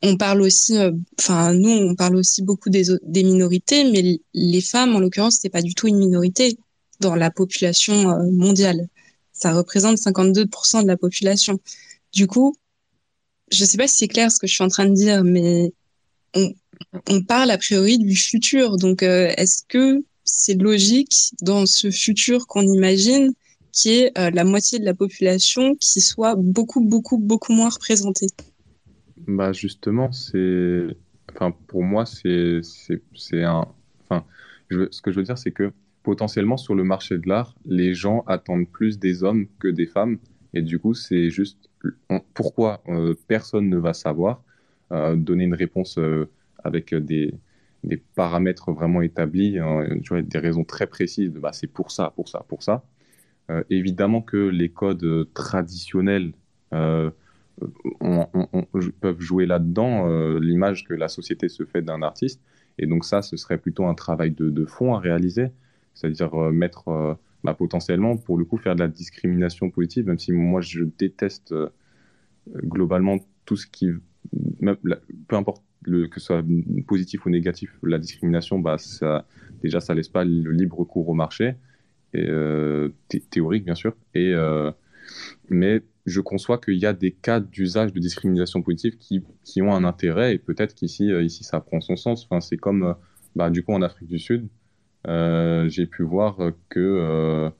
on 0.02 0.16
parle 0.16 0.42
aussi, 0.42 0.76
euh, 0.76 0.90
enfin 1.16 1.54
nous, 1.54 1.70
on 1.70 1.94
parle 1.94 2.16
aussi 2.16 2.42
beaucoup 2.42 2.70
des, 2.70 2.98
minorités, 3.22 3.84
mais 3.84 4.20
les 4.34 4.60
femmes, 4.60 4.96
en 4.96 4.98
l'occurrence, 4.98 5.38
c'est 5.40 5.48
pas 5.48 5.62
du 5.62 5.74
tout 5.76 5.86
une 5.86 5.98
minorité 5.98 6.58
dans 6.98 7.14
la 7.14 7.30
population 7.30 8.10
euh, 8.10 8.28
mondiale. 8.32 8.88
Ça 9.32 9.52
représente 9.52 9.98
52% 9.98 10.82
de 10.82 10.88
la 10.88 10.96
population. 10.96 11.60
Du 12.12 12.26
coup, 12.26 12.56
je 13.52 13.64
sais 13.64 13.78
pas 13.78 13.86
si 13.86 13.98
c'est 13.98 14.08
clair 14.08 14.32
ce 14.32 14.40
que 14.40 14.48
je 14.48 14.54
suis 14.54 14.64
en 14.64 14.68
train 14.68 14.86
de 14.86 14.94
dire, 14.94 15.22
mais 15.22 15.72
on, 16.34 17.22
parle 17.28 17.52
a 17.52 17.58
priori 17.58 17.98
du 17.98 18.16
futur. 18.16 18.76
Donc, 18.76 19.04
est-ce 19.04 19.62
que 19.68 20.02
c'est 20.24 20.54
logique 20.54 21.32
dans 21.40 21.66
ce 21.66 21.90
futur 21.90 22.46
qu'on 22.46 22.62
imagine 22.62 23.32
qui 23.72 23.94
est 23.94 24.18
euh, 24.18 24.30
la 24.30 24.44
moitié 24.44 24.78
de 24.78 24.84
la 24.84 24.94
population 24.94 25.74
qui 25.76 26.00
soit 26.00 26.36
beaucoup, 26.36 26.80
beaucoup, 26.80 27.18
beaucoup 27.18 27.52
moins 27.52 27.70
représentée. 27.70 28.28
Bah 29.26 29.52
justement, 29.52 30.12
c'est, 30.12 30.86
enfin 31.34 31.54
pour 31.68 31.82
moi 31.82 32.04
c'est 32.06 32.60
c'est 33.14 33.42
un, 33.42 33.66
enfin 34.04 34.24
ce 34.70 35.00
que 35.00 35.10
je 35.10 35.16
veux 35.16 35.24
dire 35.24 35.38
c'est 35.38 35.52
que 35.52 35.72
potentiellement 36.02 36.56
sur 36.56 36.74
le 36.74 36.84
marché 36.84 37.18
de 37.18 37.28
l'art, 37.28 37.54
les 37.64 37.94
gens 37.94 38.24
attendent 38.26 38.68
plus 38.68 38.98
des 38.98 39.22
hommes 39.22 39.46
que 39.58 39.68
des 39.68 39.86
femmes. 39.86 40.18
Et 40.54 40.60
du 40.60 40.78
coup 40.78 40.92
c'est 40.92 41.30
juste 41.30 41.70
pourquoi 42.34 42.82
euh, 42.88 43.14
personne 43.28 43.68
ne 43.68 43.78
va 43.78 43.94
savoir 43.94 44.42
donner 45.14 45.44
une 45.44 45.54
réponse 45.54 45.98
avec 46.62 46.94
des, 46.94 47.32
des 47.84 47.96
paramètres 48.14 48.72
vraiment 48.72 49.02
établis, 49.02 49.58
vois, 50.08 50.22
des 50.22 50.38
raisons 50.38 50.64
très 50.64 50.86
précises 50.86 51.30
bah, 51.30 51.52
c'est 51.52 51.66
pour 51.66 51.90
ça, 51.90 52.12
pour 52.14 52.28
ça, 52.28 52.44
pour 52.48 52.62
ça. 52.62 52.84
Euh, 53.50 53.62
évidemment 53.70 54.22
que 54.22 54.36
les 54.36 54.68
codes 54.68 55.32
traditionnels 55.34 56.32
euh, 56.72 57.10
peuvent 59.00 59.20
jouer 59.20 59.46
là-dedans, 59.46 60.08
euh, 60.08 60.38
l'image 60.38 60.84
que 60.84 60.94
la 60.94 61.08
société 61.08 61.48
se 61.48 61.64
fait 61.64 61.82
d'un 61.82 62.02
artiste. 62.02 62.40
Et 62.78 62.86
donc 62.86 63.04
ça, 63.04 63.20
ce 63.20 63.36
serait 63.36 63.58
plutôt 63.58 63.84
un 63.86 63.94
travail 63.94 64.30
de, 64.30 64.48
de 64.48 64.64
fond 64.64 64.94
à 64.94 65.00
réaliser, 65.00 65.48
c'est-à-dire 65.94 66.34
mettre 66.52 67.18
bah, 67.44 67.54
potentiellement, 67.54 68.16
pour 68.16 68.38
le 68.38 68.44
coup, 68.44 68.56
faire 68.56 68.74
de 68.76 68.80
la 68.80 68.88
discrimination 68.88 69.70
positive, 69.70 70.06
même 70.06 70.18
si 70.18 70.32
moi 70.32 70.60
je 70.60 70.84
déteste 70.84 71.54
globalement 72.64 73.18
tout 73.44 73.56
ce 73.56 73.66
qui, 73.66 73.90
peu 75.28 75.36
importe 75.36 75.62
que 75.84 76.20
ce 76.20 76.26
soit 76.26 76.44
positif 76.86 77.26
ou 77.26 77.30
négatif, 77.30 77.76
la 77.82 77.98
discrimination, 77.98 78.58
bah, 78.58 78.78
ça, 78.78 79.26
déjà, 79.62 79.80
ça 79.80 79.94
laisse 79.94 80.08
pas 80.08 80.24
le 80.24 80.50
libre 80.50 80.84
cours 80.84 81.08
au 81.08 81.14
marché, 81.14 81.54
et, 82.14 82.26
euh, 82.28 82.90
théorique 83.30 83.64
bien 83.64 83.74
sûr. 83.74 83.94
Et, 84.14 84.32
euh, 84.34 84.70
mais 85.48 85.82
je 86.06 86.20
conçois 86.20 86.58
qu'il 86.58 86.74
y 86.74 86.86
a 86.86 86.92
des 86.92 87.12
cas 87.12 87.40
d'usage 87.40 87.92
de 87.92 88.00
discrimination 88.00 88.62
positive 88.62 88.96
qui, 88.98 89.24
qui, 89.44 89.62
ont 89.62 89.72
un 89.72 89.84
intérêt, 89.84 90.34
et 90.34 90.38
peut-être 90.38 90.74
qu'ici, 90.74 91.10
euh, 91.10 91.22
ici, 91.22 91.44
ça 91.44 91.60
prend 91.60 91.80
son 91.80 91.96
sens. 91.96 92.24
Enfin, 92.24 92.40
c'est 92.40 92.56
comme, 92.56 92.94
bah, 93.36 93.50
du 93.50 93.62
coup, 93.62 93.72
en 93.72 93.82
Afrique 93.82 94.08
du 94.08 94.18
Sud, 94.18 94.48
j'ai 95.06 95.86
pu 95.86 96.02
voir 96.02 96.38
que 96.68 97.50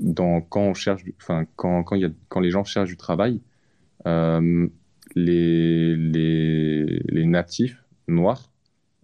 dans, 0.00 0.40
quand, 0.40 0.62
on 0.62 0.74
cherche, 0.74 1.04
quand, 1.56 1.82
quand, 1.82 1.96
y 1.96 2.04
a, 2.04 2.10
quand 2.28 2.40
les 2.40 2.50
gens 2.50 2.64
cherchent 2.64 2.88
du 2.88 2.96
travail, 2.96 3.40
les, 5.14 5.96
les, 5.96 7.02
les 7.08 7.26
natifs 7.26 7.82
noirs 8.08 8.50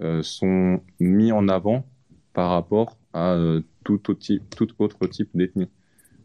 euh, 0.00 0.22
sont 0.22 0.80
mis 0.98 1.30
en 1.30 1.48
avant 1.48 1.86
par 2.32 2.50
rapport 2.50 2.98
à 3.12 3.34
euh, 3.34 3.60
tout, 3.84 4.10
autre 4.10 4.14
type, 4.14 4.42
tout 4.56 4.68
autre 4.78 5.06
type 5.06 5.30
d'ethnie. 5.34 5.68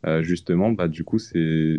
Euh, 0.08 0.24
justement, 0.24 0.72
bah, 0.72 0.88
du 0.88 1.04
coup, 1.04 1.20
c'est 1.20 1.78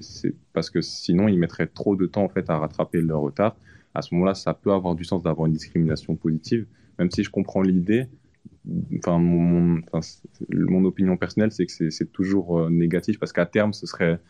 parce 0.53 0.71
que 0.71 0.81
sinon, 0.83 1.27
ils 1.27 1.39
mettraient 1.39 1.67
trop 1.67 1.97
de 1.97 2.07
temps 2.07 2.23
en 2.23 2.29
fait 2.29 2.49
à 2.49 2.59
rattraper 2.59 3.01
leur 3.01 3.21
retard. 3.21 3.57
à 3.95 4.03
ce 4.03 4.15
moment-là, 4.15 4.35
ça 4.35 4.55
peut 4.55 4.73
avoir 4.73 4.95
du 4.95 5.05
sens 5.05 5.23
d'avoir 5.23 5.47
une 5.47 5.53
discrimination 5.53 6.15
positive, 6.15 6.67
même 6.99 7.11
si 7.11 7.25
je 7.25 7.31
comprends 7.31 7.63
l'idée. 7.63 8.07
Enfin, 8.99 9.19
mon, 9.19 9.81
mon, 10.51 10.85
opinion 10.85 11.17
personnelle, 11.17 11.51
c'est 11.51 11.67
que 11.67 11.91
c'est 11.91 12.13
toujours 12.13 12.71
négatif 12.71 13.19
parce 13.19 13.33
qu'à 13.33 13.47
terme, 13.47 13.73
ce 13.73 13.87
serait, 13.87 14.21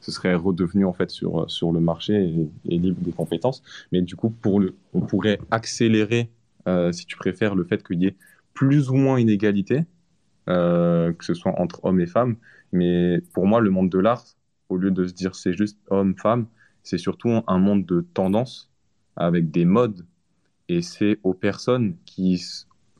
ce 0.00 0.12
serait 0.12 0.34
redevenu 0.34 0.84
en 0.84 0.92
fait 0.92 1.10
sur, 1.10 1.50
sur 1.50 1.72
le 1.72 1.80
marché 1.80 2.48
et, 2.68 2.78
libre 2.78 3.00
des 3.00 3.12
compétences. 3.12 3.62
Mais 3.92 4.02
du 4.02 4.16
coup, 4.16 4.30
pour 4.30 4.60
le, 4.60 4.74
on 4.94 5.00
pourrait 5.00 5.38
accélérer, 5.50 6.30
euh, 6.66 6.92
si 6.92 7.06
tu 7.06 7.16
préfères, 7.16 7.54
le 7.54 7.64
fait 7.64 7.86
qu'il 7.86 8.02
y 8.02 8.06
ait 8.06 8.16
plus 8.54 8.90
ou 8.90 8.94
moins 8.94 9.16
une 9.16 9.28
égalité, 9.28 9.84
euh, 10.48 11.12
que 11.12 11.24
ce 11.24 11.34
soit 11.34 11.60
entre 11.60 11.84
hommes 11.84 12.00
et 12.00 12.06
femmes. 12.06 12.36
Mais 12.72 13.20
pour 13.32 13.46
moi, 13.46 13.60
le 13.60 13.70
monde 13.70 13.90
de 13.90 13.98
l'art, 13.98 14.24
au 14.68 14.76
lieu 14.76 14.90
de 14.90 15.06
se 15.06 15.14
dire 15.14 15.34
c'est 15.34 15.52
juste 15.52 15.78
homme-femme, 15.88 16.46
c'est 16.82 16.98
surtout 16.98 17.30
un 17.46 17.58
monde 17.58 17.84
de 17.84 18.00
tendance 18.14 18.70
avec 19.16 19.50
des 19.50 19.64
modes. 19.64 20.06
Et 20.68 20.82
c'est 20.82 21.18
aux 21.22 21.34
personnes 21.34 21.96
qui, 22.04 22.42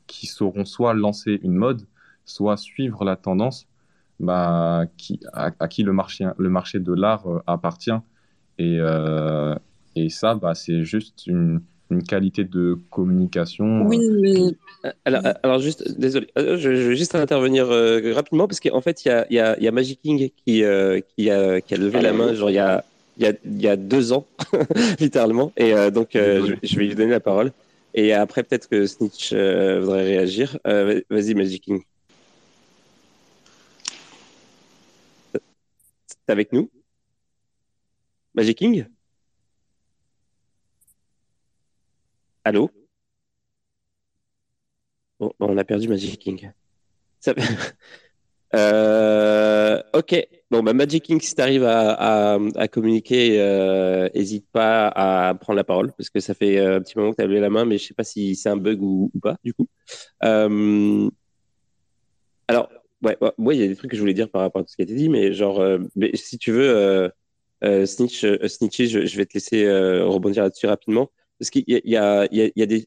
qui 0.07 0.27
sauront 0.27 0.65
soit 0.65 0.93
lancer 0.93 1.39
une 1.43 1.53
mode, 1.53 1.87
soit 2.25 2.57
suivre 2.57 3.03
la 3.05 3.15
tendance 3.15 3.68
bah, 4.19 4.85
qui, 4.97 5.19
à, 5.33 5.51
qui 5.67 5.83
le 5.83 5.93
marché, 5.93 6.27
le 6.37 6.49
marché 6.49 6.79
de 6.79 6.93
l'art 6.93 7.25
euh, 7.27 7.39
appartient. 7.47 7.91
Et, 8.57 8.77
euh, 8.79 9.55
et 9.95 10.09
ça, 10.09 10.35
bah, 10.35 10.55
c'est 10.55 10.83
juste 10.83 11.25
une, 11.27 11.61
une 11.89 12.03
qualité 12.03 12.43
de 12.43 12.77
communication. 12.89 13.83
Oui, 13.87 13.99
mais. 14.21 14.91
Alors, 15.05 15.23
alors 15.43 15.59
juste, 15.59 15.99
désolé, 15.99 16.27
je, 16.35 16.69
vais 16.69 16.95
juste 16.95 17.15
intervenir 17.15 17.67
rapidement 18.13 18.47
parce 18.47 18.59
qu'en 18.59 18.81
fait, 18.81 19.03
il 19.03 19.07
y 19.07 19.11
a, 19.11 19.25
y, 19.29 19.39
a, 19.39 19.59
y 19.59 19.67
a, 19.67 19.71
Magic 19.71 20.01
King 20.01 20.29
qui, 20.45 20.63
qui, 21.17 21.29
a, 21.29 21.61
qui 21.61 21.73
a 21.73 21.77
levé 21.77 22.01
la 22.01 22.13
main, 22.13 22.33
genre 22.33 22.49
il 22.49 22.55
y 22.55 22.59
a, 22.59 22.85
y, 23.17 23.25
a, 23.25 23.33
y 23.45 23.67
a 23.67 23.75
deux 23.75 24.13
ans, 24.13 24.25
littéralement. 24.99 25.51
Et 25.57 25.73
donc, 25.91 26.09
je, 26.13 26.55
je, 26.63 26.75
vais 26.77 26.85
lui 26.85 26.95
donner 26.95 27.11
la 27.11 27.19
parole. 27.19 27.51
Et 27.93 28.13
après, 28.13 28.43
peut-être 28.43 28.69
que 28.69 28.85
Snitch 28.85 29.33
voudrait 29.33 30.03
réagir. 30.03 30.57
Vas-y, 30.63 31.33
Magic 31.33 31.63
King. 31.63 31.81
Avec 36.29 36.53
nous 36.53 36.69
Magic 38.35 38.57
King? 38.57 38.85
Allô? 42.43 42.69
On 45.19 45.57
a 45.57 45.63
perdu 45.63 45.89
Magic 45.89 46.19
King. 46.19 46.51
euh, 48.53 49.81
ok. 49.93 50.27
Bon, 50.51 50.63
bah, 50.63 50.73
Magic 50.73 51.03
King, 51.03 51.19
si 51.19 51.35
tu 51.35 51.41
arrives 51.41 51.65
à, 51.65 52.37
communiquer, 52.71 53.41
euh, 53.41 54.07
pas 54.51 54.87
à 54.87 55.33
prendre 55.33 55.57
la 55.57 55.63
parole, 55.63 55.91
parce 55.93 56.09
que 56.09 56.19
ça 56.19 56.33
fait 56.33 56.59
euh, 56.59 56.77
un 56.77 56.81
petit 56.81 56.97
moment 56.97 57.11
que 57.11 57.17
tu 57.17 57.23
as 57.23 57.25
levé 57.25 57.39
la 57.39 57.49
main, 57.49 57.65
mais 57.65 57.77
je 57.77 57.87
sais 57.87 57.93
pas 57.93 58.03
si 58.03 58.35
c'est 58.35 58.49
un 58.49 58.57
bug 58.57 58.81
ou, 58.81 59.11
pas, 59.21 59.35
du 59.43 59.53
coup. 59.53 59.67
Euh, 60.23 61.09
alors, 62.47 62.69
ouais, 63.03 63.17
il 63.55 63.59
y 63.59 63.63
a 63.63 63.67
des 63.67 63.75
trucs 63.75 63.91
que 63.91 63.97
je 63.97 64.01
voulais 64.01 64.13
dire 64.13 64.29
par 64.29 64.41
rapport 64.41 64.61
à 64.61 64.63
tout 64.63 64.69
ce 64.71 64.75
qui 64.75 64.81
a 64.81 64.85
été 64.85 64.95
dit, 64.95 65.09
mais 65.09 65.33
genre, 65.33 65.63
mais 65.95 66.15
si 66.15 66.37
tu 66.37 66.51
veux, 66.51 67.11
Snitch, 67.85 68.25
Snitchy, 68.47 68.87
je, 68.87 69.17
vais 69.17 69.25
te 69.25 69.33
laisser 69.33 69.69
rebondir 69.69 70.43
là-dessus 70.43 70.67
rapidement 70.67 71.09
parce 71.39 71.49
qu'il 71.49 71.63
y 71.67 71.95
a, 71.95 72.27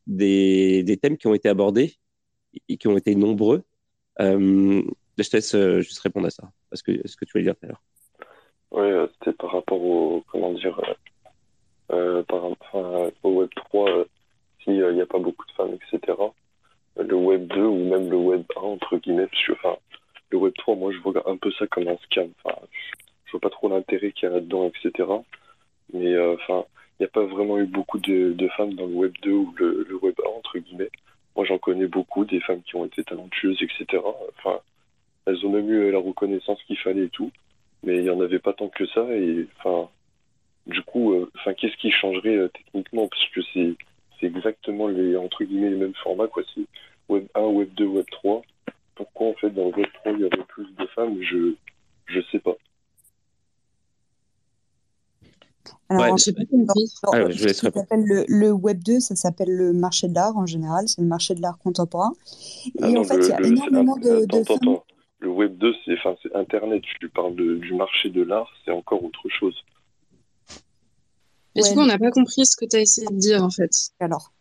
des, 0.06 0.98
thèmes 1.00 1.16
qui 1.16 1.26
ont 1.26 1.34
été 1.34 1.48
abordés 1.48 1.94
et 2.68 2.76
qui 2.76 2.86
ont 2.86 2.96
été 2.96 3.14
nombreux. 3.14 3.62
Euh, 4.20 4.82
je 5.18 5.28
te 5.28 5.36
laisse 5.36 5.54
euh, 5.54 5.80
juste 5.80 6.00
répondre 6.00 6.26
à 6.26 6.30
ça, 6.30 6.50
parce 6.68 6.82
que 6.82 6.92
ce 7.06 7.16
que 7.16 7.24
tu 7.24 7.32
voulais 7.32 7.44
dire 7.44 7.56
tout 7.56 7.66
à 7.66 7.68
l'heure. 7.68 7.82
Oui, 8.72 8.90
euh, 8.90 9.06
c'était 9.14 9.32
par 9.36 9.52
rapport 9.52 9.82
au, 9.82 10.22
comment 10.30 10.52
dire, 10.52 10.78
euh, 11.90 12.22
par 12.24 12.42
rapport 12.42 13.10
au 13.22 13.30
Web 13.30 13.50
3, 13.54 14.04
s'il 14.62 14.74
n'y 14.74 15.00
a 15.00 15.06
pas 15.06 15.18
beaucoup 15.18 15.46
de 15.46 15.52
femmes, 15.52 15.74
etc. 15.74 16.18
Le 16.96 17.14
Web 17.14 17.46
2 17.46 17.62
ou 17.62 17.88
même 17.88 18.10
le 18.10 18.16
Web 18.16 18.44
1, 18.56 18.60
entre 18.60 18.98
guillemets, 18.98 19.26
parce 19.26 19.46
que, 19.46 19.52
enfin, 19.52 19.76
le 20.32 20.38
Web 20.38 20.54
3, 20.58 20.74
moi, 20.76 20.92
je 20.92 20.98
vois 20.98 21.12
un 21.30 21.36
peu 21.36 21.52
ça 21.52 21.66
comme 21.66 21.88
un 21.88 21.96
scam. 22.04 22.30
Enfin, 22.44 22.56
je 23.26 23.32
vois 23.32 23.40
pas 23.40 23.50
trop 23.50 23.68
l'intérêt 23.68 24.12
qu'il 24.12 24.28
y 24.28 24.32
a 24.32 24.34
là-dedans, 24.34 24.68
etc. 24.68 25.08
Mais, 25.92 26.18
enfin, 26.18 26.64
il 26.98 27.02
n'y 27.02 27.06
a 27.06 27.10
pas 27.10 27.24
vraiment 27.24 27.58
eu 27.58 27.66
beaucoup 27.66 27.98
de, 27.98 28.48
femmes 28.56 28.74
dans 28.74 28.86
le 28.86 28.94
Web 28.94 29.12
2 29.22 29.30
ou 29.30 29.54
le, 29.56 29.98
Web 30.02 30.14
1, 30.24 30.28
entre 30.28 30.58
guillemets. 30.58 30.90
Moi, 31.36 31.44
j'en 31.44 31.58
connais 31.58 31.86
beaucoup, 31.86 32.24
des 32.24 32.40
femmes 32.40 32.62
qui 32.62 32.76
ont 32.76 32.84
été 32.84 33.04
talentueuses, 33.04 33.62
etc. 33.62 34.02
Enfin, 34.38 34.60
elles 35.26 35.44
ont 35.46 35.50
même 35.50 35.70
eu 35.70 35.90
la 35.90 35.98
reconnaissance 35.98 36.62
qu'il 36.64 36.78
fallait 36.78 37.04
et 37.04 37.08
tout. 37.08 37.30
Mais 37.84 37.96
il 37.96 38.02
n'y 38.02 38.10
en 38.10 38.20
avait 38.20 38.38
pas 38.38 38.52
tant 38.52 38.68
que 38.68 38.86
ça. 38.86 39.02
Et 39.14 39.46
enfin, 39.58 39.88
du 40.66 40.82
coup, 40.82 41.14
euh, 41.14 41.30
qu'est-ce 41.56 41.76
qui 41.76 41.90
changerait 41.90 42.36
euh, 42.36 42.48
techniquement? 42.48 43.08
Parce 43.08 43.28
que 43.30 43.40
c'est, 43.52 43.76
exactement 44.24 44.86
les, 44.86 45.16
entre 45.16 45.42
guillemets, 45.42 45.70
les 45.70 45.76
mêmes 45.76 45.94
formats, 45.94 46.28
quoi. 46.28 46.44
Web 47.08 47.26
1, 47.34 47.40
Web 47.40 47.74
2, 47.74 47.84
Web 47.86 48.06
3. 48.10 48.42
Pourquoi, 49.02 49.28
en 49.28 49.34
fait, 49.34 49.50
dans 49.50 49.68
le 49.68 49.74
Web 49.76 49.86
3, 50.02 50.12
il 50.12 50.20
y 50.20 50.24
avait 50.24 50.44
plus 50.48 50.66
de 50.78 50.86
femmes 50.94 51.20
Je, 51.22 51.54
je 52.06 52.20
sais 52.30 52.38
pas. 52.38 52.54
Alors, 55.88 56.16
je 56.16 56.30
le, 56.30 58.24
le, 58.26 58.50
Web 58.50 58.82
2, 58.82 59.00
ça 59.00 59.14
s'appelle 59.14 59.50
le 59.50 59.72
marché 59.72 60.08
de 60.08 60.14
l'art 60.14 60.36
en 60.36 60.46
général, 60.46 60.88
c'est 60.88 61.02
le 61.02 61.06
marché 61.06 61.34
de 61.34 61.42
l'art 61.42 61.58
contemporain. 61.58 62.12
Ah 62.80 62.88
et 62.88 62.96
en 62.96 63.04
fait, 63.04 63.16
il 63.16 63.28
y 63.28 63.32
a 63.32 63.40
énormément 63.40 63.96
de, 63.96 64.24
de 64.24 64.80
Le 65.20 65.28
Web 65.28 65.58
2, 65.58 65.74
c'est 65.84 66.34
Internet. 66.34 66.82
Tu 66.98 67.08
parles 67.10 67.34
du 67.34 67.74
marché 67.74 68.08
de 68.08 68.22
l'art, 68.22 68.48
c'est 68.64 68.70
encore 68.70 69.04
autre 69.04 69.28
chose. 69.28 69.56
Mais 71.54 71.62
du 71.62 71.68
coup, 71.70 71.80
on 71.80 71.86
n'a 71.86 71.98
pas 71.98 72.10
compris 72.10 72.46
ce 72.46 72.56
que 72.56 72.64
tu 72.64 72.76
as 72.76 72.80
essayé 72.80 73.06
de 73.08 73.18
dire, 73.18 73.42
en 73.42 73.50
fait. 73.50 73.70
Alors 74.00 74.32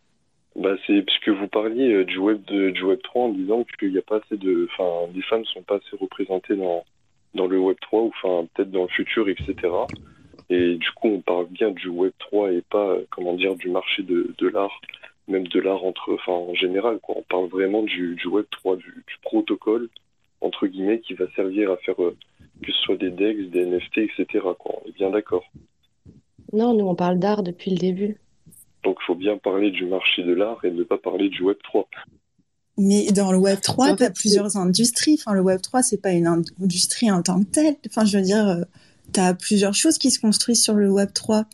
bah, 0.56 0.76
c'est 0.86 1.02
puisque 1.02 1.28
vous 1.28 1.48
parliez 1.48 1.92
euh, 1.92 2.04
du 2.04 2.18
web 2.18 2.44
de, 2.44 2.70
du 2.70 2.82
web 2.84 3.00
3 3.02 3.24
en 3.24 3.28
disant 3.30 3.64
qu'il 3.78 3.92
n'y 3.92 3.98
a 3.98 4.02
pas 4.02 4.16
assez 4.18 4.36
de 4.36 4.68
enfin 4.70 5.10
les 5.14 5.22
femmes 5.22 5.44
sont 5.46 5.62
pas 5.62 5.76
assez 5.76 5.96
représentées 5.98 6.56
dans 6.56 6.84
dans 7.34 7.46
le 7.46 7.58
web 7.58 7.76
3 7.80 8.02
ou 8.02 8.08
enfin 8.08 8.46
peut-être 8.54 8.70
dans 8.70 8.82
le 8.82 8.88
futur 8.88 9.28
etc 9.28 9.68
et 10.52 10.74
du 10.76 10.90
coup, 10.90 11.08
on 11.08 11.20
parle 11.20 11.46
bien 11.46 11.70
du 11.70 11.88
Web 11.88 12.12
3 12.18 12.52
et 12.52 12.60
pas, 12.60 12.96
comment 13.10 13.32
dire, 13.32 13.54
du 13.54 13.70
marché 13.70 14.02
de, 14.02 14.34
de 14.36 14.48
l'art, 14.48 14.82
même 15.26 15.48
de 15.48 15.60
l'art 15.60 15.82
entre, 15.82 16.12
enfin, 16.12 16.32
en 16.32 16.54
général, 16.54 16.98
quoi. 17.00 17.16
On 17.18 17.22
parle 17.22 17.46
vraiment 17.46 17.82
du, 17.82 18.16
du 18.16 18.26
Web 18.26 18.44
3, 18.50 18.76
du, 18.76 19.04
du, 19.06 19.16
protocole, 19.22 19.88
entre 20.42 20.66
guillemets, 20.66 21.00
qui 21.00 21.14
va 21.14 21.24
servir 21.34 21.70
à 21.70 21.78
faire 21.78 22.02
euh, 22.02 22.14
que 22.62 22.70
ce 22.70 22.78
soit 22.82 22.96
des 22.96 23.10
DEX, 23.10 23.50
des 23.50 23.64
NFT, 23.64 23.98
etc. 23.98 24.26
Quoi. 24.58 24.82
On 24.84 24.88
est 24.88 24.92
bien 24.92 25.08
d'accord. 25.08 25.44
Non, 26.52 26.74
nous, 26.74 26.86
on 26.86 26.94
parle 26.94 27.18
d'art 27.18 27.42
depuis 27.42 27.70
le 27.70 27.78
début. 27.78 28.18
Donc, 28.84 28.96
il 29.00 29.06
faut 29.06 29.14
bien 29.14 29.38
parler 29.38 29.70
du 29.70 29.86
marché 29.86 30.22
de 30.22 30.32
l'art 30.32 30.64
et 30.64 30.70
ne 30.70 30.82
pas 30.82 30.98
parler 30.98 31.28
du 31.28 31.42
Web 31.42 31.58
3. 31.62 31.88
Mais 32.78 33.06
dans 33.12 33.32
le 33.32 33.38
Web 33.38 33.60
3, 33.60 33.96
tu 33.96 34.04
as 34.04 34.10
plusieurs 34.10 34.56
industries. 34.56 35.18
Enfin, 35.20 35.34
le 35.34 35.42
Web 35.42 35.60
3, 35.60 35.82
c'est 35.82 36.00
pas 36.00 36.12
une 36.12 36.26
industrie 36.26 37.10
en 37.10 37.22
tant 37.22 37.40
que 37.40 37.50
telle. 37.50 37.76
Enfin, 37.86 38.04
je 38.04 38.16
veux 38.16 38.24
dire, 38.24 38.48
euh, 38.48 38.62
tu 39.12 39.20
as 39.20 39.34
plusieurs 39.34 39.74
choses 39.74 39.98
qui 39.98 40.10
se 40.10 40.20
construisent 40.20 40.62
sur 40.62 40.74
le 40.74 40.90
Web 40.90 41.12
3. 41.12 41.44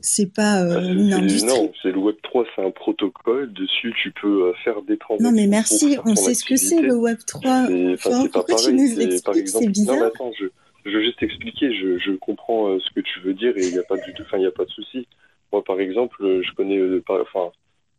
C'est 0.00 0.32
pas 0.32 0.62
euh, 0.62 0.80
bah, 0.80 0.86
une 0.86 1.12
industrie. 1.12 1.48
Non, 1.48 1.72
c'est 1.82 1.90
le 1.90 1.98
Web 1.98 2.16
3, 2.22 2.44
c'est 2.54 2.64
un 2.64 2.70
protocole. 2.70 3.52
Dessus, 3.52 3.94
tu 4.02 4.12
peux 4.12 4.48
euh, 4.48 4.52
faire 4.64 4.82
des 4.82 4.98
transactions. 4.98 5.30
Non, 5.30 5.36
mais 5.36 5.46
merci, 5.46 5.96
on 6.04 6.14
sait 6.14 6.34
ce 6.34 6.44
que 6.44 6.56
c'est 6.56 6.80
le 6.80 6.94
Web 6.94 7.18
3. 7.26 7.66
C'est 7.66 8.30
pas 8.30 8.42
pareil. 8.42 8.56
Tu 8.64 8.72
nous 8.72 8.86
c'est 9.46 9.68
bizarre. 9.68 9.96
Non, 9.96 10.06
attends, 10.06 10.32
je, 10.38 10.46
je, 10.84 10.90
veux 10.90 11.02
juste 11.02 11.22
expliquer. 11.22 11.74
Je, 11.74 11.98
je 11.98 12.12
comprends 12.12 12.68
euh, 12.68 12.78
ce 12.80 12.94
que 12.94 13.00
tu 13.00 13.20
veux 13.20 13.34
dire 13.34 13.56
et 13.56 13.66
il 13.66 13.72
n'y 13.72 13.78
a 13.78 13.82
pas 13.82 13.96
du 13.96 14.12
tout, 14.14 14.22
enfin, 14.22 14.38
il 14.38 14.40
n'y 14.40 14.46
a 14.46 14.52
pas 14.52 14.64
de 14.64 14.70
souci. 14.70 15.06
Moi, 15.54 15.62
par 15.62 15.78
exemple, 15.78 16.16
je 16.20 16.52
connais, 16.54 16.80
enfin, 17.08 17.52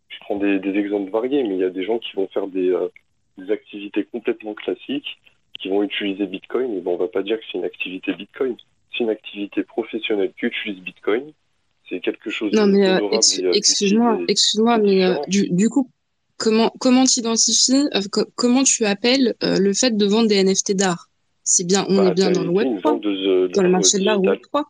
je 0.10 0.18
prends 0.20 0.36
des, 0.36 0.60
des, 0.60 0.78
exemples 0.78 1.10
variés, 1.10 1.42
mais 1.44 1.56
il 1.56 1.62
y 1.62 1.64
a 1.64 1.70
des 1.70 1.86
gens 1.86 2.00
qui 2.00 2.14
vont 2.18 2.28
faire 2.28 2.48
des, 2.48 2.76
des 3.38 3.50
activités 3.50 4.04
complètement 4.04 4.54
classiques, 4.54 5.18
qui 5.58 5.70
vont 5.70 5.82
utiliser 5.82 6.26
Bitcoin. 6.26 6.76
Et 6.76 6.82
bon, 6.82 6.96
on 6.96 6.98
va 6.98 7.08
pas 7.08 7.24
dire 7.24 7.38
que 7.38 7.46
c'est 7.50 7.58
une 7.58 7.64
activité 7.64 8.14
Bitcoin. 8.14 8.58
Une 9.00 9.10
activité 9.10 9.64
professionnelle 9.64 10.34
qui 10.38 10.48
utilise 10.48 10.82
Bitcoin, 10.82 11.32
c'est 11.90 12.00
quelque 12.00 12.30
chose 12.30 12.52
non, 12.52 12.68
mais 12.68 12.88
euh, 12.88 13.00
excuse-moi, 13.52 14.20
excuse-moi, 14.28 14.78
mais 14.80 15.06
euh, 15.06 15.16
du, 15.28 15.50
du, 15.50 15.70
coup, 15.70 15.90
comment 16.38 16.72
comment 16.80 17.04
t'identifies, 17.06 17.88
euh, 17.94 18.24
comment 18.36 18.64
tu 18.64 18.86
appelles 18.86 19.36
le 19.42 19.74
fait 19.74 19.96
de 19.96 20.06
vendre 20.06 20.28
des 20.28 20.44
NFT 20.44 20.76
d'art? 20.76 21.10
C'est 21.44 21.66
bien, 21.66 21.86
on 21.90 21.98
bah, 21.98 22.08
est 22.10 22.14
bien 22.14 22.32
dans 22.32 22.44
le 22.44 22.50
Web 22.50 22.80
3, 22.80 23.00
dans 23.54 23.62
le 23.62 23.70
marché 23.70 24.00
de 24.00 24.06
l'art 24.06 24.22
Web 24.22 24.40
3. 24.42 24.66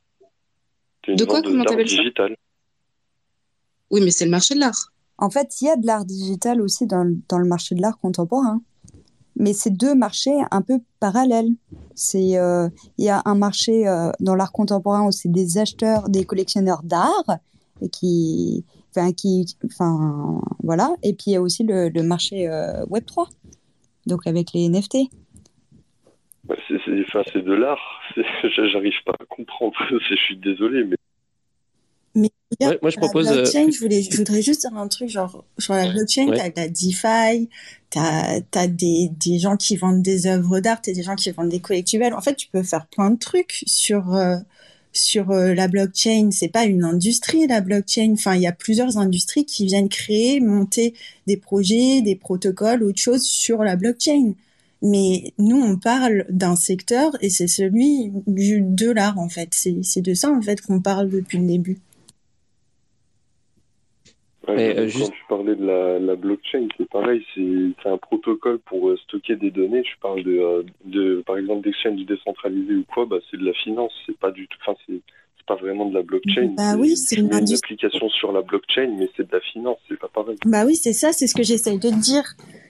De 1.07 1.24
quoi 1.24 1.41
Comment 1.41 1.64
t'appelles 1.64 1.90
ça? 1.90 2.02
Oui, 3.91 4.02
mais 4.03 4.12
c'est 4.12 4.26
le 4.26 4.32
marché 4.32 4.56
de 4.56 4.60
l'art. 4.60 4.91
En 5.18 5.30
fait, 5.30 5.62
il 5.62 5.66
y 5.66 5.70
a 5.70 5.76
de 5.76 5.86
l'art 5.86 6.06
digital 6.06 6.62
aussi 6.62 6.86
dans, 6.88 7.06
dans 7.30 7.38
le 7.38 7.48
marché 7.48 7.76
de 7.76 7.82
l'art 7.82 7.98
contemporain 7.98 8.62
mais 9.36 9.53
c'est 9.53 9.76
deux 9.76 9.95
marchés 9.95 10.36
un 10.52 10.62
peu 10.62 10.80
parallèles. 10.99 11.52
C'est 11.94 12.38
euh, 12.38 12.70
il 12.98 13.06
y 13.06 13.10
a 13.10 13.22
un 13.26 13.36
marché 13.36 13.88
euh, 13.88 14.12
dans 14.20 14.36
l'art 14.36 14.52
contemporain 14.52 15.06
où 15.06 15.12
c'est 15.12 15.32
des 15.32 15.57
acheteurs, 15.57 16.10
des 16.10 16.26
collectionneurs 16.26 16.84
d'art 16.84 17.38
et 17.82 17.90
qui 17.90 18.64
enfin 18.91 19.12
qui 19.12 19.45
enfin 19.66 20.40
voilà 20.64 20.95
et 21.03 21.14
puis 21.14 21.26
il 21.28 21.32
y 21.34 21.36
a 21.36 21.41
aussi 21.41 21.64
le, 21.64 21.90
le 21.90 22.03
marché 22.03 22.48
euh, 22.48 22.86
Web 22.88 23.06
3. 23.06 23.28
Donc 24.07 24.28
avec 24.28 24.53
les 24.53 24.70
NFT. 24.70 25.10
Bah, 26.45 26.56
c'est 26.68 26.76
c'est 27.34 27.41
de 27.41 27.53
l'art, 27.53 27.80
j'arrive 28.72 28.94
pas 29.03 29.14
à 29.20 29.26
comprendre, 29.26 29.76
je 30.10 30.16
suis 30.16 30.38
désolé 30.38 30.84
mais 30.84 30.95
moi, 32.81 32.89
je 32.89 32.97
propose. 32.97 33.26
La 33.26 33.34
blockchain, 33.34 33.69
je, 33.72 33.80
voulais, 33.80 34.01
je 34.01 34.15
voudrais 34.15 34.41
juste 34.41 34.61
dire 34.61 34.77
un 34.77 34.88
truc 34.88 35.09
genre 35.09 35.43
sur 35.57 35.73
la 35.73 35.91
blockchain, 35.91 36.27
tu 36.27 36.39
as 36.39 36.49
de 36.49 36.55
la 36.55 36.67
DeFi, 36.67 37.49
tu 37.89 37.99
as, 37.99 38.67
des, 38.67 39.09
des 39.19 39.39
gens 39.39 39.57
qui 39.57 39.76
vendent 39.76 40.01
des 40.01 40.27
œuvres 40.27 40.59
d'art, 40.59 40.81
et 40.88 40.93
des 40.93 41.03
gens 41.03 41.15
qui 41.15 41.30
vendent 41.31 41.49
des 41.49 41.59
collectibles. 41.59 42.13
En 42.13 42.22
fait, 42.22 42.35
tu 42.35 42.47
peux 42.47 42.63
faire 42.63 42.88
plein 42.88 43.11
de 43.11 43.19
trucs 43.19 43.63
sur 43.65 44.17
sur 44.95 45.27
la 45.30 45.67
blockchain. 45.67 46.30
C'est 46.31 46.47
pas 46.47 46.65
une 46.65 46.84
industrie 46.84 47.47
la 47.47 47.61
blockchain. 47.61 48.13
Enfin, 48.13 48.35
il 48.35 48.41
y 48.41 48.47
a 48.47 48.51
plusieurs 48.51 48.97
industries 48.97 49.45
qui 49.45 49.65
viennent 49.65 49.89
créer, 49.89 50.39
monter 50.39 50.93
des 51.27 51.38
projets, 51.38 52.01
des 52.01 52.15
protocoles, 52.15 52.84
autre 52.84 53.01
chose 53.01 53.23
sur 53.23 53.63
la 53.63 53.76
blockchain. 53.76 54.34
Mais 54.81 55.34
nous, 55.38 55.57
on 55.57 55.77
parle 55.77 56.26
d'un 56.30 56.55
secteur 56.55 57.11
et 57.22 57.30
c'est 57.30 57.47
celui 57.47 58.11
du, 58.27 58.61
de 58.61 58.91
l'art, 58.91 59.17
en 59.19 59.30
fait. 59.30 59.49
C'est 59.53 60.01
de 60.01 60.13
ça, 60.13 60.31
en 60.31 60.41
fait, 60.41 60.61
qu'on 60.61 60.81
parle 60.81 61.09
depuis 61.09 61.39
le 61.39 61.47
début. 61.47 61.80
Euh, 64.49 64.89
quand 64.91 65.09
tu 65.09 65.23
parlais 65.27 65.55
de 65.55 65.65
la, 65.65 66.15
blockchain, 66.15 66.67
c'est 66.77 66.89
pareil, 66.89 67.23
c'est 67.35 67.89
un 67.89 67.97
protocole 67.97 68.59
pour 68.59 68.89
euh, 68.89 68.97
stocker 69.05 69.35
des 69.35 69.51
données. 69.51 69.84
Je 69.84 69.99
parle 70.01 70.23
de, 70.23 70.38
euh, 70.38 70.63
de 70.85 71.23
par 71.26 71.38
exemple, 71.38 71.63
d'exchange 71.63 72.05
décentralisé 72.05 72.76
ou 72.76 72.85
quoi, 72.93 73.05
bah, 73.05 73.17
c'est 73.30 73.38
de 73.38 73.45
la 73.45 73.53
finance, 73.53 73.91
c'est 74.05 74.17
pas 74.17 74.31
du 74.31 74.47
tout, 74.47 74.57
enfin, 74.61 74.77
c'est 74.88 75.01
pas 75.47 75.55
vraiment 75.55 75.85
de 75.85 75.93
la 75.93 76.01
blockchain. 76.01 76.53
Bah 76.57 76.76
oui, 76.77 76.97
c'est 76.97 77.17
une, 77.17 77.27
une, 77.27 77.53
application 77.53 78.09
sur 78.09 78.31
la 78.31 78.41
blockchain, 78.41 78.95
mais 78.97 79.09
c'est 79.15 79.27
de 79.27 79.31
la 79.31 79.41
finance, 79.41 79.77
c'est 79.88 79.99
pas 79.99 80.07
pareil. 80.07 80.38
Bah 80.45 80.63
oui, 80.65 80.76
c'est 80.76 80.93
ça, 80.93 81.11
c'est 81.11 81.27
ce 81.27 81.35
que 81.35 81.43
j'essaye 81.43 81.77
de 81.77 81.89
dire. 81.89 82.23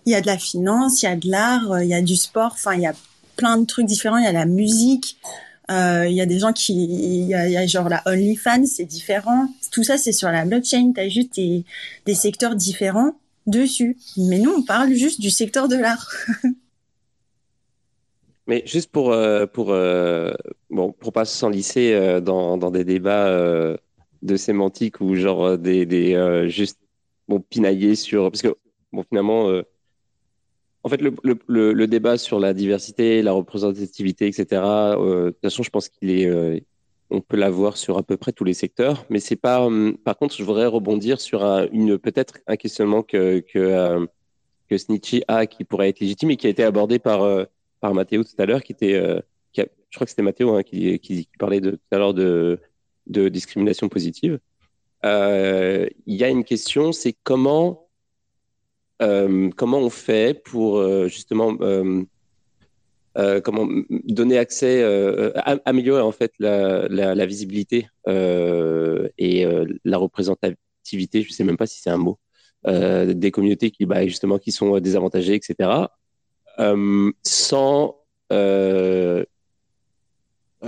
Il 0.06 0.12
y 0.12 0.16
a 0.16 0.22
de 0.22 0.28
la 0.28 0.38
finance, 0.38 1.02
il 1.02 1.06
y 1.06 1.10
a 1.10 1.16
de 1.16 1.30
l'art, 1.30 1.82
il 1.82 1.88
y 1.88 1.94
a 1.94 2.02
du 2.02 2.16
sport, 2.16 2.52
enfin, 2.54 2.76
il 2.76 2.82
y 2.82 2.88
a 2.88 2.94
plein 3.38 3.58
de 3.58 3.66
trucs 3.66 3.86
différents, 3.86 4.18
il 4.18 4.26
y 4.26 4.28
a 4.28 4.34
la 4.34 4.46
musique. 4.46 5.18
Il 5.70 6.14
y 6.14 6.22
a 6.22 6.26
des 6.26 6.40
gens 6.40 6.54
qui, 6.54 6.84
il 6.84 7.28
y 7.28 7.34
a, 7.34 7.66
genre 7.66 7.90
la 7.90 8.04
OnlyFans, 8.06 8.66
c'est 8.66 8.86
différent. 8.86 9.48
Tout 9.72 9.84
ça, 9.84 9.98
c'est 9.98 10.12
sur 10.12 10.30
la 10.30 10.46
blockchain. 10.46 10.92
Tu 10.94 11.02
as 11.02 11.10
juste 11.10 11.36
des, 11.36 11.64
des 12.06 12.14
secteurs 12.14 12.56
différents 12.56 13.14
dessus. 13.48 13.98
Mais 14.18 14.40
nous, 14.40 14.52
on 14.52 14.64
parle 14.64 14.94
juste 14.94 15.20
du 15.22 15.30
secteur 15.30 15.68
de 15.68 15.76
l'art. 15.76 16.12
Mais 18.48 18.64
juste 18.66 18.92
pour 18.92 19.12
euh, 19.12 19.48
pour 19.48 19.72
euh, 19.72 20.34
bon 20.70 20.92
pour 20.92 21.12
pas 21.12 21.26
s'enlisser 21.26 21.94
euh, 21.94 22.22
dans, 22.22 22.58
dans 22.58 22.70
des 22.70 22.84
débats 22.84 23.32
de 24.22 24.36
sémantique 24.36 25.02
ou 25.02 25.16
genre 25.16 25.58
des, 25.58 25.86
des 25.86 26.46
juste 26.48 26.80
bon 27.28 27.40
pinailler 27.40 27.96
sur 27.96 28.32
parce 28.32 28.42
que 28.44 28.56
bon 28.92 29.04
finalement 29.10 29.62
en 30.86 30.90
fait 30.90 31.02
le, 31.02 31.14
le, 31.24 31.74
le, 31.74 31.88
débat 31.88 32.18
sur 32.18 32.40
la 32.40 32.54
diversité 32.54 33.22
la 33.22 33.32
représentativité 33.32 34.28
etc 34.28 34.62
de 34.62 35.32
toute 35.32 35.42
façon 35.42 35.64
je 35.64 35.70
pense 35.72 35.90
qu'il 35.90 36.12
est 36.12 36.64
on 37.10 37.22
peut 37.22 37.38
l'avoir 37.38 37.78
sur 37.78 37.98
à 37.98 38.04
peu 38.04 38.18
près 38.18 38.32
tous 38.32 38.44
les 38.44 38.54
secteurs, 38.54 39.06
mais 39.10 39.20
c'est 39.20 39.36
pas. 39.36 39.62
Hum, 39.62 39.98
par 39.98 40.18
contre, 40.18 40.36
je 40.36 40.44
voudrais 40.44 40.66
rebondir 40.66 41.22
sur 41.22 41.44
un, 41.46 41.68
une 41.72 41.98
peut-être 41.98 42.40
un 42.48 42.56
questionnement 42.56 43.04
que 43.04 43.40
que, 43.40 43.60
euh, 43.60 44.06
que 44.70 44.78
Snitchy 44.78 45.24
a 45.28 45.46
qui 45.46 45.64
pourrait 45.64 45.90
être 45.90 46.00
légitime 46.00 46.32
et 46.32 46.38
qui 46.38 46.48
a 46.48 46.50
été 46.50 46.64
abordé 46.64 47.00
par 47.00 47.24
euh, 47.24 47.46
par 47.80 47.94
Mathéo 47.94 48.24
tout 48.24 48.36
à 48.40 48.46
l'heure, 48.46 48.64
qui 48.64 48.72
était, 48.72 48.96
euh, 48.96 49.20
qui 49.54 49.62
je 49.62 49.98
crois 49.98 50.06
que 50.06 50.12
c'était 50.12 50.24
Mathéo 50.24 50.56
hein, 50.56 50.64
qui, 50.64 51.00
qui, 51.00 51.28
parlait 51.40 51.62
de, 51.62 51.72
tout 51.72 51.80
à 51.92 51.98
l'heure 51.98 52.14
de 52.14 52.60
de 53.08 53.30
discrimination 53.30 53.90
positive. 53.90 54.40
Il 55.04 55.90
y 56.08 56.24
a 56.24 56.30
une 56.30 56.44
question, 56.44 56.92
c'est 56.92 57.16
comment 57.24 57.85
comment 59.00 59.80
on 59.80 59.90
fait 59.90 60.42
pour 60.44 60.82
justement 61.08 61.58
euh, 63.18 63.42
donner 63.90 64.38
accès, 64.38 64.82
euh, 64.84 65.32
améliorer 65.64 66.02
en 66.02 66.12
fait 66.12 66.34
la, 66.40 67.26
visibilité 67.26 67.88
euh, 68.08 69.08
et 69.18 69.46
euh, 69.46 69.66
la 69.86 69.98
représentativité, 69.98 71.22
je 71.22 71.32
sais 71.32 71.44
même 71.44 71.58
pas 71.58 71.68
si 71.68 71.80
c'est 71.82 71.90
un 71.90 71.98
mot, 71.98 72.20
euh, 72.68 73.14
des 73.14 73.32
communautés 73.32 73.72
qui, 73.72 73.86
bah, 73.86 74.06
justement, 74.06 74.38
qui 74.38 74.52
sont 74.52 74.80
désavantagées, 74.80 75.36
etc. 75.36 75.88
sans 77.24 77.96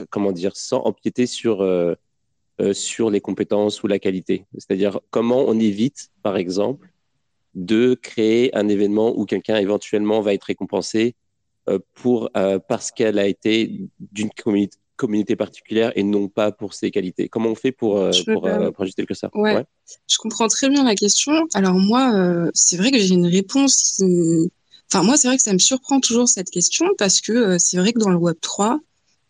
comment 0.09 0.31
dire, 0.31 0.55
sans 0.55 0.81
empiéter 0.83 1.25
sur 1.25 1.65
sur 2.73 3.09
les 3.09 3.21
compétences 3.21 3.83
ou 3.83 3.87
la 3.87 3.99
qualité. 3.99 4.45
C'est-à-dire 4.53 4.99
comment 5.09 5.43
on 5.47 5.59
évite, 5.59 6.11
par 6.23 6.37
exemple, 6.37 6.89
de 7.57 7.95
créer 7.95 8.55
un 8.55 8.69
événement 8.69 9.17
où 9.17 9.25
quelqu'un 9.25 9.57
éventuellement 9.57 10.21
va 10.21 10.33
être 10.33 10.43
récompensé 10.43 11.15
euh, 11.67 11.79
pour, 11.95 12.29
euh, 12.37 12.59
parce 12.59 12.91
qu'elle 12.91 13.17
a 13.17 13.25
été 13.25 13.89
d'une 13.99 14.29
communauté, 14.29 14.77
communauté 14.95 15.35
particulière 15.35 15.91
et 15.95 16.03
non 16.03 16.27
pas 16.27 16.51
pour 16.51 16.75
ses 16.75 16.91
qualités. 16.91 17.29
Comment 17.29 17.49
on 17.49 17.55
fait 17.55 17.71
pour, 17.71 17.97
euh, 17.97 18.11
pour, 18.25 18.43
pour, 18.73 18.81
ajuster 18.81 19.05
que 19.05 19.15
ça 19.15 19.29
ouais. 19.33 19.65
Je 20.07 20.17
comprends 20.17 20.47
très 20.47 20.69
bien 20.69 20.83
la 20.83 20.95
question. 20.95 21.33
Alors 21.55 21.73
moi, 21.73 22.49
c'est 22.53 22.77
vrai 22.77 22.91
que 22.91 22.99
j'ai 22.99 23.13
une 23.13 23.27
réponse 23.27 23.97
qui... 23.97 24.51
Enfin, 24.91 25.03
moi, 25.03 25.17
c'est 25.17 25.27
vrai 25.27 25.37
que 25.37 25.43
ça 25.43 25.53
me 25.53 25.59
surprend 25.59 25.99
toujours 25.99 26.29
cette 26.29 26.49
question 26.49 26.87
parce 26.97 27.19
que 27.21 27.57
c'est 27.57 27.77
vrai 27.77 27.91
que 27.91 27.99
dans 27.99 28.09
le 28.09 28.15
Web 28.15 28.37
3, 28.39 28.79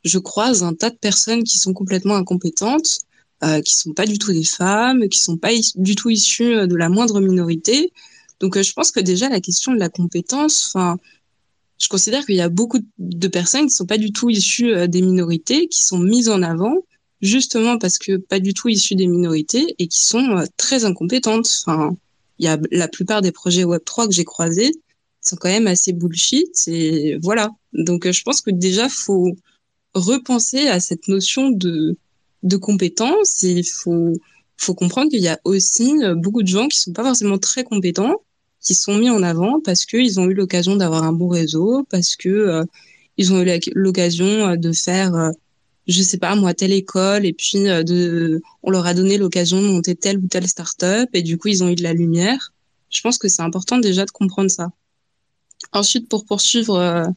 je 0.04 0.20
croise 0.20 0.64
un 0.64 0.74
tas 0.74 0.90
de 0.90 0.98
personnes 0.98 1.44
qui 1.44 1.58
sont 1.58 1.74
complètement 1.74 2.16
incompétentes, 2.16 3.00
euh, 3.44 3.62
qui 3.62 3.76
sont 3.76 3.94
pas 3.94 4.06
du 4.06 4.20
tout 4.20 4.32
des 4.32 4.44
femmes, 4.44 5.10
qui 5.10 5.20
sont 5.20 5.38
pas 5.38 5.52
du 5.76 5.96
tout 5.96 6.10
issues 6.10 6.68
de 6.68 6.76
la 6.76 6.90
moindre 6.90 7.20
minorité. 7.20 7.92
Donc, 8.40 8.62
je 8.62 8.74
pense 8.74 8.92
que 8.92 9.00
déjà 9.00 9.30
la 9.30 9.42
question 9.42 9.74
de 9.74 9.80
la 9.80 9.90
compétence, 9.90 10.68
enfin, 10.68 10.98
je 11.80 11.88
considère 11.90 12.26
qu'il 12.26 12.36
y 12.36 12.42
a 12.42 12.50
beaucoup 12.50 12.80
de 12.98 13.28
personnes 13.28 13.68
qui 13.68 13.74
sont 13.74 13.86
pas 13.86 13.98
du 13.98 14.12
tout 14.12 14.30
issues 14.30 14.74
euh, 14.74 14.88
des 14.88 15.02
minorités, 15.02 15.68
qui 15.68 15.84
sont 15.84 16.00
mises 16.00 16.30
en 16.30 16.42
avant 16.42 16.76
justement 17.22 17.80
parce 17.80 17.98
que 17.98 18.18
pas 18.18 18.40
du 18.40 18.54
tout 18.54 18.70
issues 18.70 18.94
des 18.94 19.08
minorités 19.08 19.76
et 19.80 19.88
qui 19.88 20.04
sont 20.04 20.38
euh, 20.38 20.46
très 20.56 20.86
incompétentes. 20.86 21.64
Enfin, 21.66 21.96
il 22.40 22.46
y 22.46 22.48
a 22.48 22.60
la 22.72 22.88
plupart 22.88 23.22
des 23.22 23.32
projets 23.32 23.64
Web 23.64 23.82
3 23.86 24.08
que 24.08 24.14
j'ai 24.14 24.26
croisés 24.26 24.72
sont 25.22 25.36
quand 25.36 25.50
même 25.50 25.68
assez 25.68 25.92
bullshit 25.92 26.68
et 26.68 27.18
voilà. 27.22 27.50
Donc 27.74 28.06
euh, 28.06 28.12
je 28.12 28.24
pense 28.24 28.42
que 28.42 28.52
déjà 28.52 28.88
faut 28.88 29.36
repenser 29.94 30.68
à 30.68 30.80
cette 30.80 31.08
notion 31.08 31.50
de 31.50 31.98
de 32.44 32.56
compétence 32.56 33.44
et 33.44 33.52
il 33.52 33.66
faut 33.66 34.14
faut 34.58 34.74
comprendre 34.74 35.10
qu'il 35.10 35.22
y 35.22 35.28
a 35.28 35.40
aussi 35.44 35.94
beaucoup 36.16 36.44
de 36.44 36.48
gens 36.48 36.68
qui 36.68 36.80
sont 36.80 36.94
pas 36.94 37.04
forcément 37.04 37.40
très 37.40 37.64
compétents 37.64 38.22
qui 38.68 38.76
sont 38.76 38.98
mis 38.98 39.10
en 39.10 39.24
avant 39.24 39.62
parce 39.62 39.86
qu'ils 39.86 40.20
ont 40.20 40.26
eu 40.26 40.34
l'occasion 40.34 40.76
d'avoir 40.76 41.04
un 41.06 41.14
bon 41.14 41.30
réseau, 41.30 41.88
parce 41.90 42.18
que 42.18 42.28
euh, 42.28 42.66
ils 43.16 43.32
ont 43.32 43.42
eu 43.42 43.60
l'occasion 43.74 44.26
euh, 44.26 44.56
de 44.58 44.74
faire, 44.74 45.16
euh, 45.16 45.32
je 45.88 46.02
sais 46.02 46.18
pas 46.18 46.36
moi, 46.36 46.54
telle 46.54 46.74
école, 46.74 47.26
et 47.26 47.32
puis 47.32 47.60
de, 47.60 48.42
on 48.64 48.70
leur 48.70 48.86
a 48.86 48.94
donné 48.94 49.18
l'occasion 49.18 49.62
de 49.62 49.68
monter 49.68 49.96
telle 49.96 50.18
ou 50.18 50.28
telle 50.28 50.50
start-up, 50.50 51.08
et 51.14 51.22
du 51.22 51.38
coup 51.38 51.48
ils 51.48 51.64
ont 51.64 51.70
eu 51.70 51.76
de 51.76 51.84
la 51.84 51.94
lumière. 51.94 52.52
Je 52.90 53.00
pense 53.00 53.18
que 53.18 53.30
c'est 53.30 53.42
important 53.42 53.78
déjà 53.78 54.04
de 54.04 54.12
comprendre 54.12 54.52
ça. 54.52 54.68
Ensuite, 55.72 56.10
pour 56.10 56.26
poursuivre, 56.26 57.08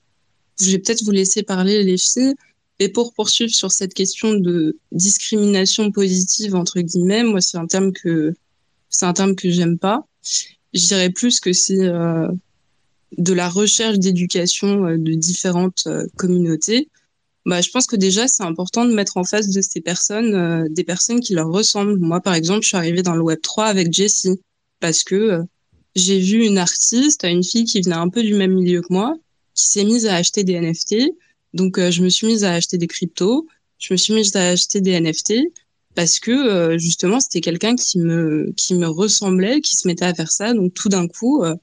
je 0.60 0.70
vais 0.70 0.78
peut-être 0.78 1.02
vous 1.02 1.10
laisser 1.10 1.42
parler 1.42 1.82
les 1.82 1.98
filles. 1.98 2.34
Et 2.78 2.88
pour 2.88 3.12
poursuivre 3.12 3.52
sur 3.52 3.72
cette 3.72 3.92
question 3.92 4.34
de 4.34 4.78
discrimination 4.92 5.90
positive 5.90 6.54
entre 6.54 6.80
guillemets, 6.80 7.24
moi 7.24 7.40
c'est 7.40 7.58
un 7.58 7.66
terme 7.66 7.92
que 7.92 8.34
c'est 8.88 9.04
un 9.04 9.12
terme 9.12 9.34
que 9.34 9.50
j'aime 9.50 9.78
pas 9.78 10.06
je 10.72 10.86
dirais 10.86 11.10
plus 11.10 11.40
que 11.40 11.52
c'est 11.52 11.80
euh, 11.80 12.28
de 13.18 13.32
la 13.32 13.48
recherche 13.48 13.98
d'éducation 13.98 14.86
euh, 14.86 14.96
de 14.96 15.14
différentes 15.14 15.84
euh, 15.86 16.06
communautés. 16.16 16.88
Bah, 17.46 17.60
je 17.60 17.70
pense 17.70 17.86
que 17.86 17.96
déjà, 17.96 18.28
c'est 18.28 18.42
important 18.42 18.84
de 18.84 18.92
mettre 18.92 19.16
en 19.16 19.24
face 19.24 19.48
de 19.48 19.60
ces 19.62 19.80
personnes 19.80 20.68
des 20.68 20.84
personnes 20.84 21.20
qui 21.20 21.32
leur 21.32 21.48
ressemblent. 21.48 21.98
Moi, 21.98 22.20
par 22.20 22.34
exemple, 22.34 22.62
je 22.62 22.68
suis 22.68 22.76
arrivée 22.76 23.02
dans 23.02 23.14
le 23.14 23.22
Web 23.22 23.40
3 23.40 23.64
avec 23.64 23.92
Jessie 23.92 24.38
parce 24.78 25.02
que 25.02 25.40
j'ai 25.96 26.18
vu 26.18 26.44
une 26.44 26.58
artiste, 26.58 27.24
une 27.24 27.42
fille 27.42 27.64
qui 27.64 27.80
venait 27.80 27.96
un 27.96 28.10
peu 28.10 28.22
du 28.22 28.34
même 28.34 28.52
milieu 28.52 28.82
que 28.82 28.92
moi, 28.92 29.16
qui 29.54 29.68
s'est 29.68 29.84
mise 29.84 30.04
à 30.06 30.16
acheter 30.16 30.44
des 30.44 30.60
NFT. 30.60 30.96
Donc, 31.54 31.80
je 31.80 32.02
me 32.02 32.10
suis 32.10 32.26
mise 32.26 32.44
à 32.44 32.52
acheter 32.52 32.76
des 32.76 32.86
cryptos, 32.86 33.46
je 33.78 33.94
me 33.94 33.96
suis 33.96 34.12
mise 34.12 34.36
à 34.36 34.50
acheter 34.50 34.82
des 34.82 35.00
NFT 35.00 35.32
parce 36.00 36.18
que 36.18 36.30
euh, 36.30 36.78
justement 36.78 37.20
c'était 37.20 37.42
quelqu'un 37.42 37.76
qui 37.76 37.98
me 37.98 38.54
qui 38.56 38.74
me 38.74 38.86
ressemblait, 38.86 39.60
qui 39.60 39.76
se 39.76 39.86
mettait 39.86 40.06
à 40.06 40.14
faire 40.14 40.30
ça. 40.30 40.54
Donc 40.54 40.72
tout 40.72 40.88
d'un 40.88 41.06
coup, 41.06 41.44
euh, 41.44 41.54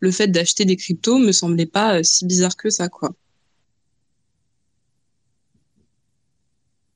le 0.00 0.10
fait 0.10 0.26
d'acheter 0.26 0.64
des 0.64 0.74
cryptos 0.74 1.20
me 1.20 1.30
semblait 1.30 1.64
pas 1.64 1.98
euh, 1.98 2.02
si 2.02 2.26
bizarre 2.26 2.56
que 2.56 2.70
ça, 2.70 2.88
quoi. 2.88 3.12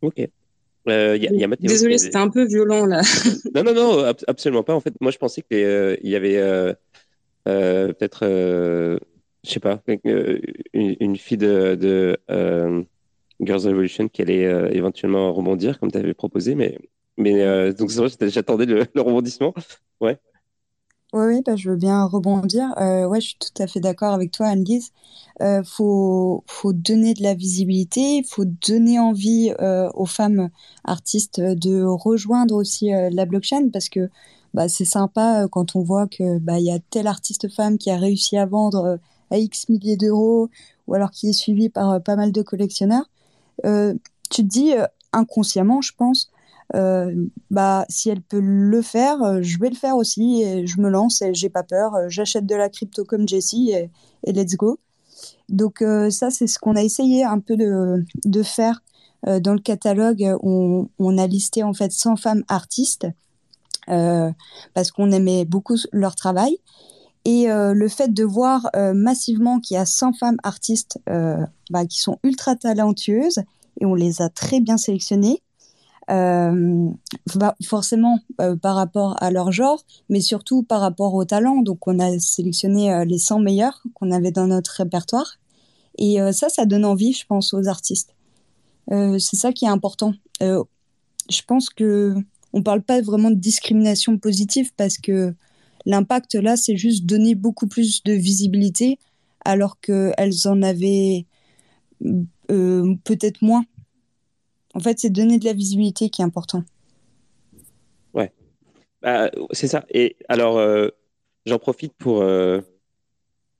Ok. 0.02 0.16
Y 0.18 0.90
a, 0.90 1.14
y 1.14 1.44
a 1.44 1.48
Désolé, 1.60 1.98
c'était 1.98 2.16
un 2.16 2.30
peu 2.30 2.44
violent 2.44 2.84
là. 2.84 3.02
non, 3.54 3.62
non, 3.62 3.74
non, 3.74 4.12
absolument 4.26 4.64
pas. 4.64 4.74
En 4.74 4.80
fait, 4.80 4.94
moi 5.00 5.12
je 5.12 5.18
pensais 5.18 5.42
qu'il 5.42 6.00
y 6.02 6.16
avait 6.16 6.74
peut-être, 7.44 8.26
je 8.26 8.98
sais 9.48 9.60
pas, 9.60 9.80
une, 9.86 10.40
une, 10.98 11.16
fille 11.16 11.38
de, 11.38 11.76
de 11.76 12.18
Girls 13.40 13.66
Revolution 13.66 14.08
qui 14.08 14.22
allait 14.22 14.46
euh, 14.46 14.68
éventuellement 14.70 15.32
rebondir 15.32 15.78
comme 15.78 15.90
tu 15.90 15.98
avais 15.98 16.14
proposé, 16.14 16.54
mais 16.54 16.78
mais 17.18 17.42
euh, 17.42 17.72
donc 17.72 17.90
c'est 17.90 17.98
vrai, 17.98 18.30
j'attendais 18.30 18.64
le, 18.64 18.86
le, 18.94 19.00
rebondissement. 19.02 19.52
Ouais. 20.00 20.18
Oui, 21.12 21.24
ouais, 21.24 21.42
bah, 21.44 21.56
je 21.56 21.70
veux 21.70 21.76
bien 21.76 22.04
rebondir. 22.04 22.72
Euh, 22.78 23.06
ouais, 23.06 23.20
je 23.20 23.28
suis 23.28 23.38
tout 23.38 23.62
à 23.62 23.66
fait 23.66 23.80
d'accord 23.80 24.12
avec 24.14 24.30
toi, 24.30 24.46
Anne-Lise. 24.46 24.92
Euh, 25.40 25.62
faut, 25.64 26.44
faut 26.46 26.72
donner 26.72 27.14
de 27.14 27.22
la 27.22 27.34
visibilité, 27.34 28.18
il 28.18 28.24
faut 28.24 28.44
donner 28.44 29.00
envie 29.00 29.52
aux 29.94 30.06
femmes 30.06 30.50
artistes 30.84 31.40
de 31.40 31.82
rejoindre 31.82 32.54
aussi 32.54 32.90
la 32.90 33.24
blockchain 33.24 33.68
parce 33.72 33.88
que 33.88 34.08
bah, 34.54 34.68
c'est 34.68 34.84
sympa 34.84 35.46
quand 35.50 35.76
on 35.76 35.82
voit 35.82 36.06
que 36.06 36.38
bah, 36.38 36.58
il 36.58 36.66
y 36.66 36.70
a 36.70 36.78
telle 36.78 37.06
artiste 37.06 37.48
femme 37.48 37.78
qui 37.78 37.90
a 37.90 37.96
réussi 37.96 38.36
à 38.36 38.46
vendre 38.46 38.98
à 39.30 39.38
X 39.38 39.68
milliers 39.68 39.96
d'euros 39.96 40.50
ou 40.86 40.94
alors 40.94 41.10
qui 41.10 41.28
est 41.28 41.32
suivi 41.32 41.68
par 41.68 42.02
pas 42.02 42.16
mal 42.16 42.32
de 42.32 42.42
collectionneurs. 42.42 43.08
Tu 43.64 44.42
te 44.42 44.48
dis 44.48 44.72
inconsciemment, 45.12 45.80
je 45.80 45.92
pense, 45.96 46.30
euh, 46.74 47.14
bah 47.50 47.86
si 47.88 48.10
elle 48.10 48.20
peut 48.20 48.40
le 48.40 48.82
faire, 48.82 49.22
euh, 49.22 49.38
je 49.40 49.58
vais 49.58 49.70
le 49.70 49.74
faire 49.74 49.96
aussi 49.96 50.44
je 50.66 50.80
me 50.80 50.90
lance 50.90 51.22
et 51.22 51.32
j'ai 51.32 51.48
pas 51.48 51.62
peur. 51.62 51.94
Euh, 51.94 52.06
j'achète 52.08 52.44
de 52.44 52.54
la 52.54 52.68
crypto 52.68 53.04
comme 53.04 53.26
Jessie 53.26 53.72
et, 53.72 53.90
let's 54.32 54.56
go. 54.56 54.78
Donc 55.48 55.82
ça 56.10 56.30
c'est 56.30 56.46
ce 56.46 56.58
qu'on 56.58 56.76
a 56.76 56.82
essayé 56.82 57.24
un 57.24 57.40
peu 57.40 57.56
de, 57.56 58.42
faire 58.42 58.82
dans 59.24 59.54
le 59.54 59.58
catalogue. 59.58 60.36
On, 60.42 61.18
a 61.18 61.26
listé 61.26 61.62
en 61.62 61.72
fait 61.72 61.90
100 61.90 62.16
femmes 62.16 62.44
artistes 62.48 63.06
parce 63.86 64.90
qu'on 64.92 65.10
aimait 65.10 65.46
beaucoup 65.46 65.76
leur 65.92 66.14
travail. 66.14 66.58
Et 67.24 67.46
le 67.48 67.88
fait 67.88 68.14
de 68.14 68.24
voir 68.24 68.70
massivement 68.94 69.60
qu'il 69.60 69.74
y 69.74 69.78
a 69.78 69.84
100 69.84 70.14
femmes 70.14 70.38
artistes 70.44 70.98
bah, 71.06 71.84
qui 71.86 72.00
sont 72.00 72.18
ultra 72.22 72.56
talentueuses 72.56 73.40
et 73.80 73.86
on 73.86 73.94
les 73.94 74.22
a 74.22 74.30
très 74.30 74.60
bien 74.60 74.78
sélectionnées 74.78 75.42
euh, 76.10 76.88
forcément 77.62 78.20
euh, 78.40 78.56
par 78.56 78.76
rapport 78.76 79.22
à 79.22 79.30
leur 79.30 79.52
genre, 79.52 79.84
mais 80.08 80.22
surtout 80.22 80.62
par 80.62 80.80
rapport 80.80 81.12
au 81.14 81.26
talent. 81.26 81.60
Donc 81.60 81.86
on 81.86 81.98
a 81.98 82.18
sélectionné 82.18 82.92
euh, 82.92 83.04
les 83.04 83.18
100 83.18 83.40
meilleurs 83.40 83.82
qu'on 83.92 84.10
avait 84.10 84.30
dans 84.30 84.46
notre 84.46 84.70
répertoire. 84.70 85.36
Et 86.00 86.18
ça, 86.30 86.48
ça 86.48 86.64
donne 86.64 86.84
envie, 86.84 87.12
je 87.12 87.26
pense, 87.26 87.52
aux 87.52 87.66
artistes. 87.66 88.14
c'est 88.88 89.34
ça 89.34 89.52
qui 89.52 89.64
est 89.64 89.68
important. 89.68 90.14
je 90.40 91.42
pense 91.44 91.70
que 91.70 92.14
on 92.52 92.62
parle 92.62 92.82
pas 92.82 93.00
vraiment 93.00 93.32
de 93.32 93.34
discrimination 93.34 94.16
positive 94.16 94.70
parce 94.76 94.96
que 94.96 95.34
l'impact 95.86 96.34
là, 96.34 96.56
c'est 96.56 96.76
juste 96.76 97.06
donner 97.06 97.34
beaucoup 97.34 97.66
plus 97.66 98.02
de 98.04 98.12
visibilité 98.12 98.98
alors 99.44 99.80
qu'elles 99.80 100.46
en 100.46 100.62
avaient 100.62 101.26
peut-être 102.00 103.42
moins 103.42 103.64
en 104.74 104.80
fait, 104.80 104.98
c'est 104.98 105.10
donner 105.10 105.38
de 105.38 105.44
la 105.44 105.52
visibilité 105.52 106.08
qui 106.10 106.22
est 106.22 106.24
important. 106.24 106.62
Ouais, 108.14 108.32
bah, 109.02 109.30
c'est 109.52 109.66
ça. 109.66 109.84
Et 109.90 110.16
alors, 110.28 110.58
euh, 110.58 110.88
j'en 111.46 111.58
profite 111.58 111.94
pour. 111.94 112.22
Euh, 112.22 112.60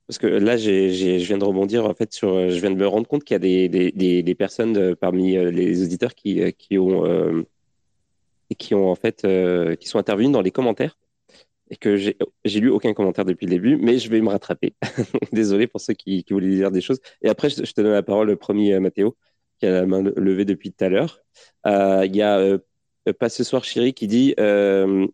parce 0.07 0.17
que 0.17 0.27
là, 0.27 0.57
je 0.57 1.17
viens 1.17 1.37
de 1.37 1.43
rebondir 1.43 1.85
en 1.85 1.93
fait 1.93 2.13
sur. 2.13 2.49
Je 2.49 2.59
viens 2.59 2.71
de 2.71 2.77
me 2.77 2.87
rendre 2.87 3.07
compte 3.07 3.23
qu'il 3.23 3.33
y 3.33 3.35
a 3.35 3.39
des, 3.39 3.67
des, 3.67 4.23
des, 4.23 4.35
personnes 4.35 4.95
parmi 4.95 5.35
euh, 5.35 5.51
les 5.51 5.83
auditeurs 5.83 6.15
qui, 6.15 6.41
qui 6.53 6.77
ont. 6.77 7.45
qui 8.57 8.73
ont 8.73 8.89
en 8.89 8.95
fait. 8.95 9.27
qui 9.77 9.87
sont 9.87 9.99
intervenues 9.99 10.31
dans 10.31 10.41
les 10.41 10.51
commentaires 10.51 10.97
et 11.69 11.77
que 11.77 11.97
j'ai, 11.97 12.15
lu 12.59 12.69
aucun 12.69 12.93
commentaire 12.93 13.25
depuis 13.25 13.45
le 13.45 13.51
début, 13.51 13.77
mais 13.77 13.99
je 13.99 14.09
vais 14.09 14.21
me 14.21 14.29
rattraper. 14.29 14.73
Désolé 15.31 15.67
pour 15.67 15.81
ceux 15.81 15.93
qui, 15.93 16.25
voulaient 16.29 16.49
dire 16.49 16.71
des 16.71 16.81
choses. 16.81 16.99
Et 17.21 17.29
après, 17.29 17.49
je, 17.49 17.61
te 17.61 17.81
donne 17.81 17.91
la 17.91 18.03
parole, 18.03 18.27
le 18.27 18.35
premier, 18.35 18.79
Mathéo 18.79 19.15
qui 19.59 19.65
a 19.65 19.71
la 19.71 19.85
main 19.85 20.01
levée 20.01 20.45
depuis 20.45 20.71
tout 20.71 20.83
à 20.83 20.89
l'heure. 20.89 21.19
Euh, 21.67 22.05
il 22.05 22.15
y 22.15 22.21
a 22.21 22.39
euh, 22.39 22.57
Pas 23.19 23.29
ce 23.29 23.43
soir 23.43 23.63
Chéri 23.63 23.93
qui 23.93 24.07
dit 24.07 24.33
euh, 24.39 25.05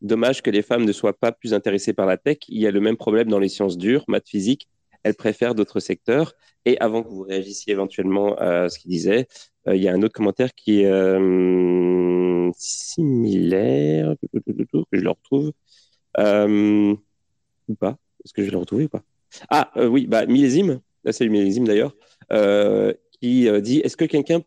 Dommage 0.00 0.42
que 0.42 0.50
les 0.50 0.62
femmes 0.62 0.84
ne 0.84 0.92
soient 0.92 1.18
pas 1.18 1.32
plus 1.32 1.52
intéressées 1.52 1.92
par 1.92 2.06
la 2.06 2.16
tech. 2.16 2.38
Il 2.48 2.60
y 2.60 2.66
a 2.66 2.70
le 2.70 2.80
même 2.80 2.96
problème 2.96 3.28
dans 3.28 3.40
les 3.40 3.48
sciences 3.48 3.76
dures, 3.76 4.04
maths 4.08 4.28
physique. 4.28 4.68
Elles 5.02 5.14
préfèrent 5.14 5.54
d'autres 5.54 5.80
secteurs. 5.80 6.34
Et 6.64 6.78
avant 6.80 7.02
que 7.02 7.08
vous 7.08 7.22
réagissiez 7.22 7.72
éventuellement 7.72 8.36
à 8.36 8.68
ce 8.68 8.78
qu'il 8.78 8.90
disait, 8.90 9.26
il 9.66 9.76
y 9.82 9.88
a 9.88 9.92
un 9.92 10.02
autre 10.02 10.14
commentaire 10.14 10.54
qui 10.54 10.82
est 10.82 11.18
similaire, 12.56 14.14
que 14.32 14.40
je 14.92 15.00
le 15.00 15.10
retrouve. 15.10 15.52
Ou 16.18 17.74
pas 17.74 17.96
Est-ce 18.24 18.32
que 18.32 18.42
je 18.42 18.46
vais 18.46 18.52
le 18.52 18.58
retrouver 18.58 18.84
ou 18.84 18.88
pas? 18.88 19.02
Ah 19.50 19.70
oui, 19.76 20.06
bah, 20.06 20.26
millésime. 20.26 20.80
Là, 21.04 21.12
c'est 21.12 21.24
le 21.24 21.30
millésime 21.30 21.66
d'ailleurs 21.66 21.94
qui 23.20 23.48
euh, 23.48 23.60
dit 23.60 23.78
Est-ce 23.78 23.96
que 23.96 24.04
quelqu'un 24.04 24.40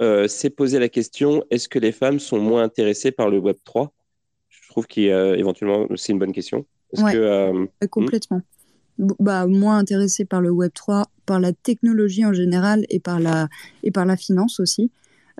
euh, 0.00 0.28
s'est 0.28 0.50
posé 0.50 0.78
la 0.78 0.88
question 0.88 1.44
Est-ce 1.50 1.68
que 1.68 1.78
les 1.78 1.92
femmes 1.92 2.18
sont 2.18 2.38
moins 2.38 2.62
intéressées 2.62 3.10
par 3.10 3.30
le 3.30 3.38
Web 3.38 3.56
3 3.64 3.92
Je 4.48 4.68
trouve 4.68 4.86
qu'éventuellement, 4.86 5.86
c'est 5.96 6.12
une 6.12 6.18
bonne 6.18 6.32
question. 6.32 6.64
Ouais, 6.96 7.12
que, 7.12 7.18
euh, 7.18 7.66
complètement. 7.90 8.40
Bah, 8.98 9.46
moins 9.46 9.78
intéressées 9.78 10.24
par 10.24 10.40
le 10.40 10.50
Web 10.50 10.72
3, 10.74 11.06
par 11.26 11.40
la 11.40 11.52
technologie 11.52 12.24
en 12.24 12.32
général 12.32 12.84
et 12.88 12.98
par 12.98 13.20
la, 13.20 13.48
et 13.82 13.90
par 13.90 14.04
la 14.06 14.16
finance 14.16 14.60
aussi. 14.60 14.90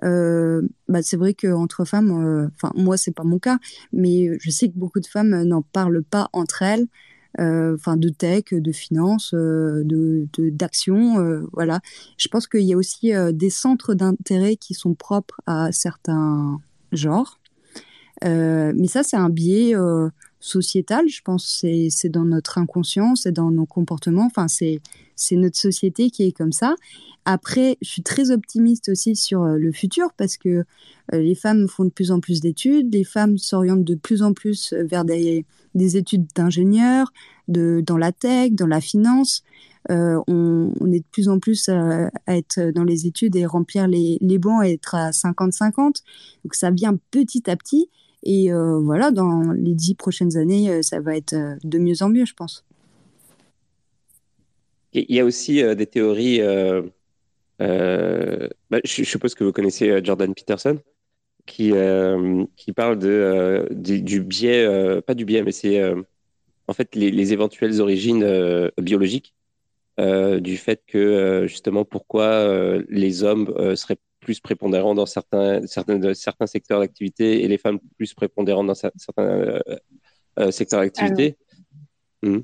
Euh, 0.03 0.61
bah, 0.87 1.01
c'est 1.01 1.17
vrai 1.17 1.33
qu'entre 1.33 1.85
femmes, 1.85 2.49
enfin 2.55 2.71
moi 2.75 2.97
c'est 2.97 3.11
pas 3.11 3.23
mon 3.23 3.39
cas, 3.39 3.59
mais 3.91 4.37
je 4.39 4.49
sais 4.49 4.69
que 4.69 4.77
beaucoup 4.77 4.99
de 4.99 5.07
femmes 5.07 5.43
n'en 5.43 5.61
parlent 5.61 6.03
pas 6.03 6.29
entre 6.33 6.61
elles. 6.61 6.87
Euh, 7.39 7.75
enfin 7.75 7.95
de 7.95 8.09
tech, 8.09 8.45
de 8.51 8.71
finance, 8.71 9.33
euh, 9.35 9.83
de 9.85 10.27
d'action, 10.49 11.19
euh, 11.19 11.47
voilà. 11.53 11.79
Je 12.17 12.27
pense 12.27 12.47
qu'il 12.47 12.63
y 12.63 12.73
a 12.73 12.77
aussi 12.77 13.11
des 13.33 13.49
centres 13.49 13.93
d'intérêt 13.93 14.55
qui 14.55 14.73
sont 14.73 14.95
propres 14.95 15.39
à 15.45 15.71
certains 15.71 16.59
genres. 16.91 17.39
mais 18.23 18.87
ça, 18.87 19.03
c'est 19.03 19.17
un 19.17 19.29
biais 19.29 19.75
sociétal, 20.39 21.07
je 21.07 21.21
pense. 21.21 21.65
C'est 21.89 22.09
dans 22.09 22.25
notre 22.25 22.57
inconscient, 22.57 23.15
c'est 23.15 23.31
dans 23.31 23.51
nos 23.51 23.65
comportements. 23.65 24.25
Enfin, 24.25 24.47
c'est 24.47 24.81
notre 25.35 25.57
société 25.57 26.09
qui 26.09 26.23
est 26.23 26.31
comme 26.31 26.51
ça. 26.51 26.75
Après, 27.25 27.77
je 27.81 27.89
suis 27.89 28.03
très 28.03 28.31
optimiste 28.31 28.89
aussi 28.89 29.15
sur 29.15 29.43
le 29.43 29.71
futur 29.71 30.13
parce 30.17 30.37
que 30.37 30.63
les 31.11 31.35
femmes 31.35 31.67
font 31.67 31.85
de 31.85 31.89
plus 31.89 32.11
en 32.11 32.19
plus 32.19 32.39
d'études, 32.41 32.93
les 32.93 33.03
femmes 33.03 33.37
s'orientent 33.37 33.83
de 33.83 33.95
plus 33.95 34.23
en 34.23 34.33
plus 34.33 34.73
vers 34.73 35.05
des 35.05 35.45
des 35.75 35.97
études 35.97 36.27
d'ingénieur, 36.35 37.11
de, 37.47 37.81
dans 37.85 37.97
la 37.97 38.11
tech, 38.11 38.51
dans 38.51 38.67
la 38.67 38.81
finance. 38.81 39.43
Euh, 39.89 40.19
on, 40.27 40.91
est 40.91 40.99
de 40.99 41.05
plus 41.11 41.29
en 41.29 41.39
plus 41.39 41.69
à, 41.69 42.11
être 42.27 42.71
dans 42.71 42.83
les 42.83 43.07
études 43.07 43.35
et 43.35 43.45
remplir 43.45 43.87
les, 43.87 44.17
les 44.21 44.37
bancs 44.37 44.63
et 44.65 44.73
être 44.73 44.95
à 44.95 45.11
50-50. 45.11 46.03
Donc 46.43 46.53
ça 46.53 46.69
vient 46.71 46.97
petit 47.11 47.49
à 47.49 47.55
petit. 47.55 47.89
Et 48.23 48.51
euh, 48.51 48.79
voilà, 48.79 49.11
dans 49.11 49.51
les 49.53 49.73
dix 49.73 49.95
prochaines 49.95 50.37
années, 50.37 50.69
euh, 50.69 50.81
ça 50.81 50.99
va 50.99 51.15
être 51.15 51.35
de 51.63 51.79
mieux 51.79 52.01
en 52.01 52.09
mieux, 52.09 52.25
je 52.25 52.33
pense. 52.33 52.65
Il 54.93 55.15
y 55.15 55.19
a 55.19 55.25
aussi 55.25 55.63
des 55.75 55.85
théories. 55.85 56.41
Bah, 57.59 58.79
je, 58.83 59.03
suppose 59.03 59.35
que 59.35 59.43
vous 59.43 59.51
connaissez 59.51 60.03
Jordan 60.03 60.33
Peterson 60.33 60.79
qui, 61.49 61.71
euh, 61.73 62.45
qui 62.55 62.73
parle 62.73 62.99
de, 62.99 63.09
euh, 63.09 63.65
du, 63.71 64.21
biais, 64.21 64.63
euh, 64.65 65.01
pas 65.01 65.15
du 65.15 65.25
biais, 65.25 65.43
mais 65.43 65.51
c'est 65.51 65.81
en 66.67 66.73
fait 66.73 66.95
les, 66.95 67.33
éventuelles 67.33 67.81
origines 67.81 68.71
biologiques 68.77 69.33
du 69.97 70.57
fait 70.57 70.81
que 70.87 71.45
justement 71.47 71.83
pourquoi 71.83 72.77
les 72.87 73.23
hommes 73.23 73.75
seraient 73.75 73.97
plus 74.19 74.39
prépondérants 74.39 74.95
dans 74.95 75.05
certains, 75.05 75.65
certains, 75.67 76.13
certains 76.13 76.47
secteurs 76.47 76.79
d'activité 76.79 77.43
et 77.43 77.47
les 77.47 77.57
femmes 77.57 77.79
plus 77.97 78.13
prépondérantes 78.13 78.67
dans 78.67 78.75
certains 78.75 79.59
secteurs 80.51 80.81
d'activité. 80.81 81.37
Hmm. 82.21 82.39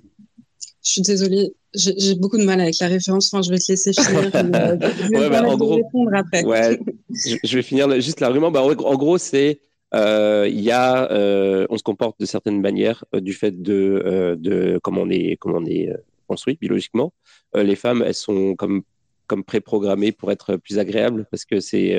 Je 0.85 0.91
suis 0.91 1.02
désolée, 1.02 1.52
j'ai 1.73 2.14
beaucoup 2.14 2.38
de 2.38 2.43
mal 2.43 2.61
avec 2.61 2.76
la 2.80 2.88
référence. 2.88 3.34
Enfin, 3.34 3.41
je 3.41 3.49
vais 3.49 3.57
te 3.57 3.72
laisser 3.72 3.91
finir. 3.91 4.31
Euh, 4.35 4.77
je 5.03 5.19
vais 5.19 5.30
bah, 5.30 5.43
en 5.43 5.57
gros, 5.57 5.76
répondre 5.76 6.11
après. 6.14 6.43
Ouais, 6.43 6.80
je, 7.10 7.56
vais 7.56 7.64
finir 7.64 7.89
juste 7.99 8.19
l'argument. 8.19 8.52
Bah, 8.52 8.61
en 8.61 8.95
gros, 8.95 9.18
c'est 9.18 9.61
euh, 9.95 10.47
il 10.47 10.61
y 10.61 10.69
a, 10.69 11.11
euh, 11.11 11.65
on 11.69 11.77
se 11.77 11.84
comporte 11.84 12.19
de 12.19 12.26
certaines 12.26 12.61
manières 12.61 13.03
du 13.14 13.34
fait 13.34 13.61
de, 13.61 14.38
de 14.39 14.80
comment 14.84 15.02
on 15.02 15.10
est, 15.10 15.38
comment 15.39 15.57
on 15.57 15.65
est 15.65 15.89
construit 16.27 16.57
biologiquement. 16.60 17.14
les 17.56 17.76
femmes, 17.76 18.03
elles 18.06 18.14
sont 18.14 18.56
comme 18.56 18.84
comme 19.27 19.43
préprogrammées 19.43 20.11
pour 20.11 20.31
être 20.31 20.57
plus 20.57 20.80
agréables 20.80 21.26
parce 21.31 21.45
que 21.45 21.60
c'est 21.60 21.97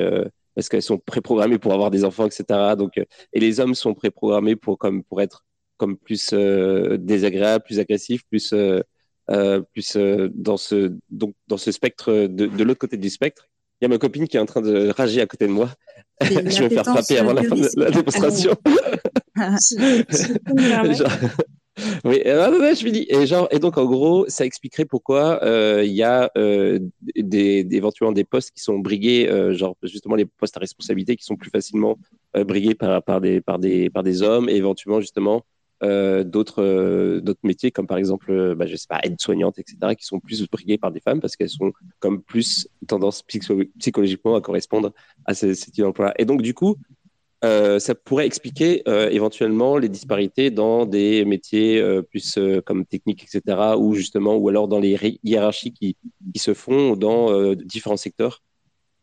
parce 0.55 0.69
qu'elles 0.69 0.81
sont 0.81 0.97
préprogrammées 0.97 1.59
pour 1.59 1.73
avoir 1.73 1.91
des 1.91 2.03
enfants, 2.03 2.25
etc. 2.25 2.75
Donc, 2.77 2.97
et 2.97 3.39
les 3.39 3.59
hommes 3.59 3.75
sont 3.75 3.93
préprogrammés 3.93 4.55
pour 4.55 4.77
comme 4.77 5.03
pour 5.03 5.21
être 5.21 5.45
comme 5.77 5.97
plus 5.97 6.33
désagréables, 6.33 7.63
plus 7.63 7.79
agressifs, 7.79 8.23
plus 8.29 8.53
euh, 9.29 9.61
plus 9.73 9.97
euh, 9.97 10.29
dans 10.33 10.55
ce 10.55 10.93
donc 11.09 11.35
dans 11.49 11.57
ce 11.57 11.73
spectre 11.73 12.13
de, 12.13 12.45
de 12.45 12.63
l'autre 12.63 12.79
côté 12.79 12.95
du 12.95 13.09
spectre. 13.09 13.49
Il 13.81 13.83
y 13.83 13.85
a 13.85 13.89
ma 13.89 13.97
copine 13.97 14.25
qui 14.25 14.37
est 14.37 14.39
en 14.39 14.45
train 14.45 14.61
de 14.61 14.89
rager 14.89 15.19
à 15.19 15.25
côté 15.25 15.47
de 15.47 15.51
moi. 15.51 15.69
je 16.21 16.33
vais 16.33 16.43
me 16.43 16.69
faire 16.69 16.85
frapper 16.85 17.17
avant 17.17 17.33
la 17.33 17.43
fin 17.43 17.55
de 17.55 17.67
la 17.75 17.91
démonstration. 17.91 18.55
oui, 22.05 22.21
euh, 22.25 22.73
je 22.75 22.87
dis 22.89 23.05
et 23.09 23.27
genre 23.27 23.47
et 23.51 23.59
donc 23.59 23.77
en 23.77 23.85
gros 23.85 24.25
ça 24.27 24.45
expliquerait 24.45 24.85
pourquoi 24.85 25.43
euh, 25.43 25.83
il 25.85 25.93
y 25.93 26.03
a 26.03 26.31
euh, 26.37 26.79
des, 27.15 27.67
éventuellement 27.71 28.13
des 28.13 28.23
postes 28.23 28.51
qui 28.51 28.61
sont 28.61 28.79
brigués 28.79 29.27
genre 29.51 29.75
justement 29.83 30.15
les 30.15 30.25
postes 30.25 30.57
à 30.57 30.59
responsabilité 30.59 31.15
qui 31.15 31.23
sont 31.23 31.35
plus 31.35 31.49
facilement 31.49 31.97
brigués 32.33 32.75
par 32.75 33.03
par 33.03 33.21
des 33.21 33.41
par 33.41 33.59
des 33.59 33.89
par 33.89 34.03
des 34.03 34.21
hommes 34.21 34.49
et 34.49 34.55
éventuellement 34.55 35.01
justement 35.01 35.45
d'autres 35.81 37.21
métiers 37.43 37.71
comme 37.71 37.87
par 37.87 37.97
exemple 37.97 38.55
bah, 38.55 38.65
je 38.65 38.75
sais 38.75 38.87
pas 38.89 38.99
aide-soignante 39.03 39.59
etc 39.59 39.77
qui 39.97 40.05
sont 40.05 40.19
plus 40.19 40.47
briguées 40.49 40.77
par 40.79 40.91
des 40.91 40.99
femmes 40.99 41.21
parce 41.21 41.35
qu'elles 41.35 41.49
sont 41.49 41.71
comme 41.99 42.21
plus 42.23 42.67
tendance 42.87 43.23
psychologiquement 43.77 44.35
à 44.35 44.41
correspondre 44.41 44.93
à 45.25 45.33
ces, 45.33 45.53
ces 45.53 45.69
types 45.69 45.83
d'emploi 45.83 46.13
et 46.17 46.25
donc 46.25 46.41
du 46.41 46.53
coup 46.53 46.77
euh, 47.43 47.77
ça 47.77 47.93
pourrait 47.93 48.25
expliquer 48.25 48.81
euh, 48.87 49.09
éventuellement 49.09 49.77
les 49.77 49.89
disparités 49.89 50.49
dans 50.49 50.87
des 50.87 51.23
métiers 51.23 51.79
euh, 51.79 52.01
plus 52.01 52.39
comme 52.65 52.85
techniques, 52.85 53.23
etc., 53.23 53.75
ou 53.77 53.93
justement, 53.93 54.35
ou 54.35 54.49
alors 54.49 54.67
dans 54.67 54.79
les 54.79 55.19
hiérarchies 55.23 55.71
qui, 55.71 55.95
qui 56.33 56.39
se 56.39 56.53
font 56.53 56.95
dans 56.95 57.53
différents 57.53 57.97
secteurs. 57.97 58.41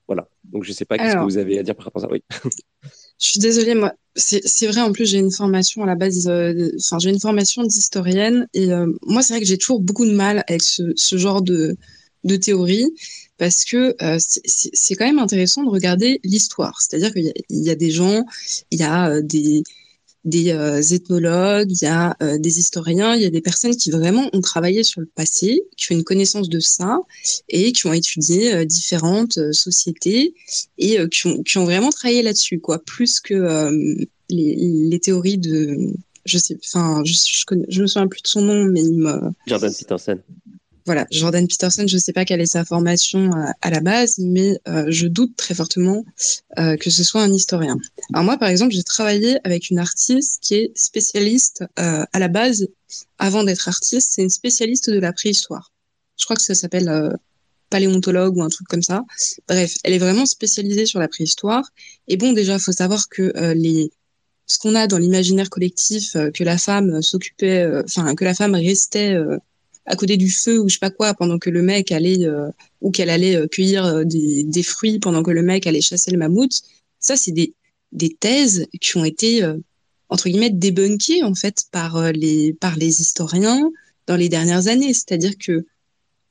Voilà. 0.07 0.29
Donc, 0.45 0.65
je 0.65 0.71
ne 0.71 0.75
sais 0.75 0.85
pas 0.85 0.99
qu'est-ce 0.99 1.17
que 1.17 1.23
vous 1.23 1.39
avez 1.39 1.59
à 1.59 1.63
dire 1.63 1.75
par 1.75 1.87
rapport 1.87 2.03
à 2.03 2.07
ça. 2.07 2.13
Oui. 2.13 2.23
je 3.19 3.29
suis 3.29 3.41
désolée, 3.41 3.75
moi, 3.75 3.93
c'est 4.17 4.67
vrai, 4.67 4.81
en 4.81 4.93
plus, 4.93 5.07
j'ai 5.07 5.19
une 5.19 5.31
formation 5.31 5.83
à 5.83 5.87
la 5.87 5.95
base, 5.95 6.29
enfin, 6.29 6.99
j'ai 6.99 7.11
une 7.11 7.21
formation 7.21 7.63
d'historienne, 7.63 8.47
et 8.53 8.69
moi, 9.03 9.23
c'est 9.23 9.35
vrai 9.35 9.41
que 9.41 9.47
j'ai 9.47 9.59
toujours 9.59 9.81
beaucoup 9.81 10.05
de 10.05 10.13
mal 10.13 10.45
avec 10.49 10.63
ce, 10.63 10.93
ce 10.97 11.17
genre 11.17 11.41
de, 11.41 11.77
de 12.25 12.37
théorie 12.37 12.93
parce 13.39 13.65
que 13.65 13.97
euh, 14.03 14.19
c'est 14.19 14.95
quand 14.95 15.07
même 15.07 15.19
intéressant 15.19 15.65
de 15.65 15.71
regarder 15.71 16.21
l'histoire. 16.25 16.81
C'est-à-dire 16.81 17.13
qu'il 17.13 17.33
y, 17.51 17.71
a 17.71 17.75
des 17.75 17.91
gens, 17.91 18.25
il 18.71 18.79
y 18.79 18.83
a 18.83 19.11
euh, 19.11 19.23
des, 19.23 19.65
euh, 20.53 20.81
ethnologues, 20.81 21.71
il 21.71 21.85
y 21.85 21.87
a 21.87 22.17
des 22.39 22.59
historiens, 22.59 23.15
il 23.15 23.23
y 23.23 23.27
a 23.27 23.31
des 23.31 23.41
personnes 23.41 23.77
qui 23.77 23.91
vraiment 23.91 24.29
ont 24.33 24.41
travaillé 24.41 24.85
sur 24.85 25.01
le 25.01 25.07
passé, 25.07 25.63
qui 25.77 25.93
ont 25.93 25.97
une 25.97 26.05
connaissance 26.05 26.49
de 26.49 26.61
ça 26.61 27.01
et 27.49 27.73
qui 27.73 27.87
ont 27.87 27.93
étudié 27.93 28.65
différentes 28.67 29.53
sociétés 29.53 30.35
et 30.79 30.99
qui, 31.11 31.27
ont, 31.59 31.65
vraiment 31.65 31.91
travaillé 31.91 32.23
là-dessus, 32.23 32.61
quoi, 32.61 32.79
plus 32.79 33.21
que 33.21 34.07
les, 34.31 35.01
théories 35.01 35.39
de 35.39 35.93
je 36.25 36.39
sais, 36.39 36.57
enfin, 36.65 37.03
je, 37.05 37.81
me 37.83 37.87
souviens 37.87 38.09
plus 38.09 38.23
de 38.23 38.27
son 38.27 38.41
nom, 38.41 38.65
mais 38.65 38.81
il 38.81 38.95
me. 38.95 39.21
Jordan 39.47 39.71
Peterson 39.79 40.19
voilà, 40.87 41.07
Jordan 41.11 41.47
Peterson, 41.49 41.87
je 41.87 41.95
ne 41.95 42.01
sais 42.01 42.13
pas 42.13 42.27
quelle 42.27 42.43
est 42.43 42.47
sa 42.47 42.65
formation 42.65 43.33
euh, 43.33 43.47
à 43.63 43.71
la 43.71 43.81
base, 43.81 44.19
mais 44.19 44.59
euh, 44.69 44.85
je 44.89 45.07
doute 45.07 45.35
très 45.37 45.55
fortement 45.55 46.05
euh, 46.59 46.77
que 46.77 46.91
ce 46.91 47.03
soit 47.03 47.23
un 47.23 47.33
historien. 47.33 47.79
Alors 48.13 48.25
moi, 48.25 48.37
par 48.37 48.51
exemple, 48.51 48.75
j'ai 48.75 48.83
travaillé 48.83 49.39
avec 49.45 49.71
une 49.71 49.79
artiste 49.79 50.43
qui 50.43 50.55
est 50.55 50.73
spécialiste 50.77 51.65
à 51.77 52.19
la 52.19 52.29
base, 52.29 52.69
avant 53.19 53.45
d'être 53.45 53.69
artiste, 53.69 54.13
c'est 54.15 54.23
une 54.23 54.31
spécialiste 54.31 54.91
de 54.91 54.99
la 54.99 55.13
préhistoire. 55.13 55.73
Je 56.17 56.25
crois 56.25 56.37
que 56.37 56.43
ça 56.43 56.55
s'appelle 56.55 57.19
paléontologue 57.71 58.37
ou 58.37 58.43
un 58.43 58.49
truc 58.49 58.69
comme 58.69 58.83
ça. 58.83 59.03
Bref, 59.49 59.75
elle 59.83 59.95
est 59.95 59.99
vraiment 59.99 60.27
spécialisée 60.27 60.87
sur 60.87 61.01
la 61.01 61.09
préhistoire. 61.09 61.69
Et 62.09 62.17
bon, 62.17 62.33
déjà, 62.33 62.59
faut 62.59 62.73
savoir 62.73 63.09
que 63.09 63.33
les 63.55 63.91
ce 64.47 64.59
qu'on 64.59 64.75
a 64.75 64.87
dans 64.87 64.99
l'imaginaire 64.99 65.49
collectif, 65.49 66.13
que 66.13 66.45
la 66.45 66.59
femme 66.59 67.01
s'occupait, 67.01 67.67
enfin 67.85 68.15
que 68.15 68.25
la 68.25 68.35
femme 68.35 68.55
restait 68.55 69.17
à 69.87 69.97
côté 69.97 70.17
du 70.17 70.31
feu 70.31 70.61
ou 70.61 70.69
je 70.69 70.75
sais 70.75 70.81
pas 70.81 70.91
quoi 70.91 71.15
pendant 71.15 71.39
que 71.39 71.51
le 71.51 71.63
mec 71.63 71.93
allait 71.93 72.25
euh, 72.25 72.49
ou 72.81 72.91
qu'elle 72.91 73.11
allait 73.11 73.37
euh, 73.37 73.47
cueillir 73.47 73.85
euh, 73.85 74.05
des, 74.05 74.63
fruits 74.63 74.99
pendant 74.99 75.23
que 75.23 75.31
le 75.31 75.43
mec 75.43 75.67
allait 75.67 75.81
chasser 75.81 76.11
le 76.11 76.19
mammouth. 76.19 76.63
Ça, 77.01 77.17
c'est 77.17 77.33
des, 77.33 77.55
des 77.93 78.11
thèses 78.11 78.67
qui 78.81 78.97
ont 78.97 79.05
été 79.05 79.43
entre 80.09 80.29
guillemets 80.29 80.51
débunkées 80.51 81.23
en 81.23 81.35
fait 81.35 81.65
par 81.71 82.13
les 82.13 82.55
par 82.55 82.77
les 82.77 83.01
historiens 83.01 83.71
dans 84.07 84.17
les 84.17 84.29
dernières 84.29 84.69
années. 84.69 84.95
C'est-à-dire 84.95 85.37
que 85.39 85.67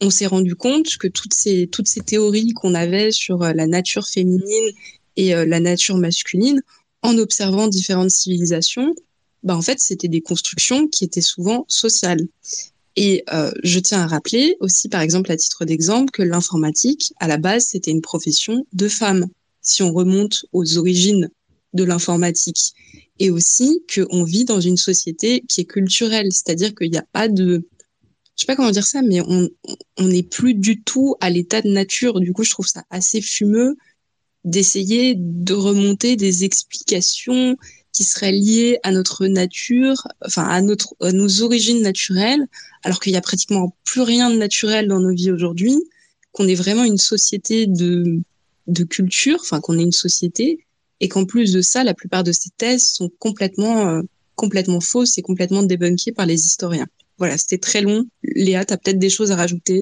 on 0.02 0.10
s'est 0.10 0.26
rendu 0.26 0.56
compte 0.56 0.98
que 0.98 1.08
toutes 1.08 1.34
ces 1.34 1.68
toutes 1.68 1.88
ces 1.88 2.02
théories 2.02 2.54
qu'on 2.54 2.74
avait 2.74 3.12
sur 3.12 3.40
la 3.40 3.68
nature 3.68 4.08
féminine 4.08 4.72
et 5.16 5.34
la 5.34 5.60
nature 5.60 5.98
masculine, 5.98 6.62
en 7.04 7.20
observant 7.20 7.68
différentes 7.68 8.10
civilisations, 8.10 8.96
bah 9.44 9.56
en 9.56 9.62
fait 9.62 9.80
c'était 9.80 10.08
des 10.08 10.22
constructions 10.22 10.88
qui 10.88 11.06
étaient 11.06 11.22
souvent 11.22 11.66
sociales. 11.68 12.28
Et 12.96 13.24
euh, 13.34 13.52
je 13.64 13.80
tiens 13.80 14.02
à 14.02 14.08
rappeler 14.08 14.56
aussi, 14.60 14.90
par 14.90 15.02
exemple, 15.02 15.32
à 15.32 15.38
titre 15.38 15.66
d'exemple, 15.66 16.12
que 16.12 16.22
l'informatique, 16.22 17.14
à 17.20 17.28
la 17.28 17.38
base, 17.38 17.66
c'était 17.66 17.92
une 17.92 18.02
profession 18.02 18.66
de 18.74 18.88
femmes, 18.88 19.28
si 19.62 19.82
on 19.82 19.92
remonte 19.92 20.46
aux 20.52 20.78
origines 20.78 21.30
de 21.74 21.84
l'informatique. 21.84 22.74
Et 23.20 23.32
aussi 23.32 23.84
qu'on 23.94 24.24
vit 24.24 24.46
dans 24.46 24.62
une 24.62 24.78
société 24.78 25.44
qui 25.48 25.62
est 25.62 25.66
culturelle, 25.66 26.32
c'est-à-dire 26.32 26.76
qu'il 26.76 26.92
n'y 26.92 26.98
a 26.98 27.06
pas 27.12 27.28
de... 27.28 27.68
Je 28.36 28.42
sais 28.42 28.48
pas 28.48 28.56
comment 28.56 28.72
dire 28.72 28.86
ça, 28.86 29.02
mais 29.04 29.22
on 29.22 29.50
on 29.98 30.08
n'est 30.08 30.24
plus 30.24 30.56
du 30.56 30.82
tout 30.82 31.16
à 31.22 31.30
l'état 31.30 31.62
de 31.62 31.70
nature. 31.70 32.20
Du 32.20 32.34
coup, 32.34 32.44
je 32.44 32.50
trouve 32.50 32.68
ça 32.68 32.84
assez 32.90 33.22
fumeux 33.22 33.76
d'essayer 34.44 35.16
de 35.18 35.54
remonter 35.54 36.16
des 36.16 36.44
explications 36.44 37.56
qui 37.94 38.04
seraient 38.04 38.32
liées 38.32 38.80
à 38.84 38.92
notre 38.92 39.28
nature, 39.28 40.08
enfin 40.26 40.44
à 40.44 40.62
notre 40.62 40.96
à 41.00 41.12
nos 41.12 41.42
origines 41.42 41.82
naturelles, 41.82 42.46
alors 42.84 43.00
qu'il 43.00 43.14
y 43.14 43.18
a 43.18 43.22
pratiquement 43.22 43.76
plus 43.86 44.02
rien 44.02 44.30
de 44.30 44.36
naturel 44.36 44.88
dans 44.88 45.00
nos 45.00 45.14
vies 45.14 45.32
aujourd'hui, 45.32 45.76
qu'on 46.32 46.48
est 46.48 46.56
vraiment 46.56 46.84
une 46.84 46.98
société 46.98 47.68
de, 47.68 48.20
de 48.68 48.84
culture, 48.84 49.38
enfin 49.42 49.62
qu'on 49.62 49.78
est 49.78 49.84
une 49.84 49.92
société, 49.92 50.66
et 51.00 51.08
qu'en 51.08 51.26
plus 51.26 51.54
de 51.54 51.62
ça, 51.62 51.84
la 51.84 51.94
plupart 51.94 52.24
de 52.24 52.32
ces 52.32 52.50
thèses 52.58 52.92
sont 52.92 53.10
complètement, 53.20 53.88
euh, 53.88 54.02
complètement 54.36 54.82
fausses 54.82 55.18
et 55.18 55.22
complètement 55.22 55.64
débunkées 55.64 56.12
par 56.12 56.26
les 56.26 56.46
historiens. 56.46 56.88
Voilà, 57.20 57.38
c'était 57.38 57.60
très 57.60 57.82
long. 57.82 58.06
Léa, 58.24 58.66
tu 58.66 58.74
as 58.74 58.78
peut-être 58.78 59.00
des 59.00 59.10
choses 59.10 59.32
à 59.32 59.36
rajouter? 59.36 59.82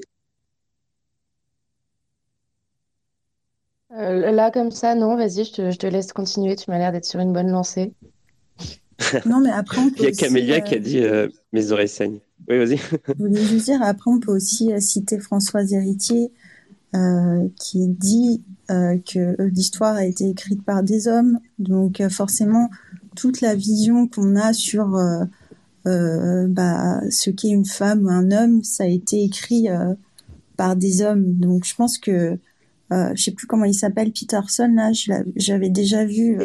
Euh, 3.98 4.30
Là, 4.30 4.50
comme 4.50 4.70
ça, 4.70 4.94
non, 4.94 5.16
vas-y, 5.16 5.44
je 5.44 5.52
te, 5.52 5.70
je 5.70 5.78
te 5.78 5.86
laisse 5.86 6.12
continuer. 6.12 6.56
Tu 6.56 6.70
m'as 6.70 6.78
l'air 6.78 6.92
d'être 6.92 7.04
sur 7.04 7.20
une 7.20 7.32
bonne 7.32 7.50
lancée. 7.50 7.92
non, 9.26 9.40
mais 9.40 9.50
après, 9.50 9.80
on 9.80 9.90
Il 9.96 10.02
y 10.02 10.06
a 10.06 10.12
Camélia 10.12 10.60
qui 10.60 10.74
a 10.74 10.78
euh, 10.78 11.26
dit 11.28 11.34
Mes 11.52 11.72
oreilles 11.72 11.88
saignent. 11.88 12.20
Oui, 12.48 12.58
vas-y. 12.58 12.76
je 12.78 13.12
voulais 13.18 13.42
juste 13.44 13.66
dire, 13.66 13.82
après, 13.82 14.10
on 14.10 14.18
peut 14.18 14.32
aussi 14.32 14.72
euh, 14.72 14.80
citer 14.80 15.18
Françoise 15.18 15.72
Héritier, 15.72 16.32
euh, 16.94 17.48
qui 17.58 17.88
dit 17.88 18.42
euh, 18.70 18.98
que 18.98 19.36
l'histoire 19.42 19.94
a 19.94 20.04
été 20.04 20.28
écrite 20.28 20.64
par 20.64 20.82
des 20.82 21.08
hommes. 21.08 21.38
Donc, 21.58 22.00
euh, 22.00 22.08
forcément, 22.08 22.70
toute 23.16 23.40
la 23.40 23.54
vision 23.54 24.08
qu'on 24.08 24.36
a 24.36 24.52
sur 24.52 24.96
euh, 24.96 26.46
bah, 26.48 27.00
ce 27.10 27.30
qu'est 27.30 27.48
une 27.48 27.66
femme 27.66 28.04
ou 28.06 28.10
un 28.10 28.30
homme, 28.30 28.62
ça 28.62 28.84
a 28.84 28.88
été 28.88 29.22
écrit 29.22 29.68
par 30.56 30.76
des 30.76 31.02
hommes. 31.02 31.34
Donc, 31.34 31.64
je 31.64 31.74
pense 31.74 31.98
que, 31.98 32.38
je 33.14 33.22
sais 33.22 33.32
plus 33.32 33.46
comment 33.46 33.64
il 33.64 33.74
s'appelle, 33.74 34.12
Peterson, 34.12 34.70
là, 34.74 34.90
j'avais 35.36 35.70
déjà 35.70 36.04
vu 36.04 36.38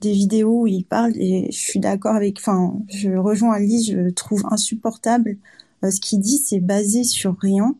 des 0.00 0.12
vidéos 0.12 0.62
où 0.62 0.66
il 0.66 0.84
parle 0.84 1.12
et 1.16 1.48
je 1.50 1.58
suis 1.58 1.80
d'accord 1.80 2.14
avec, 2.14 2.38
enfin, 2.38 2.74
je 2.88 3.10
rejoins 3.10 3.54
Alice, 3.54 3.90
je 3.90 4.10
trouve 4.10 4.44
insupportable. 4.50 5.38
Euh, 5.84 5.90
ce 5.90 6.00
qu'il 6.00 6.20
dit, 6.20 6.38
c'est 6.38 6.60
basé 6.60 7.04
sur 7.04 7.36
rien. 7.38 7.74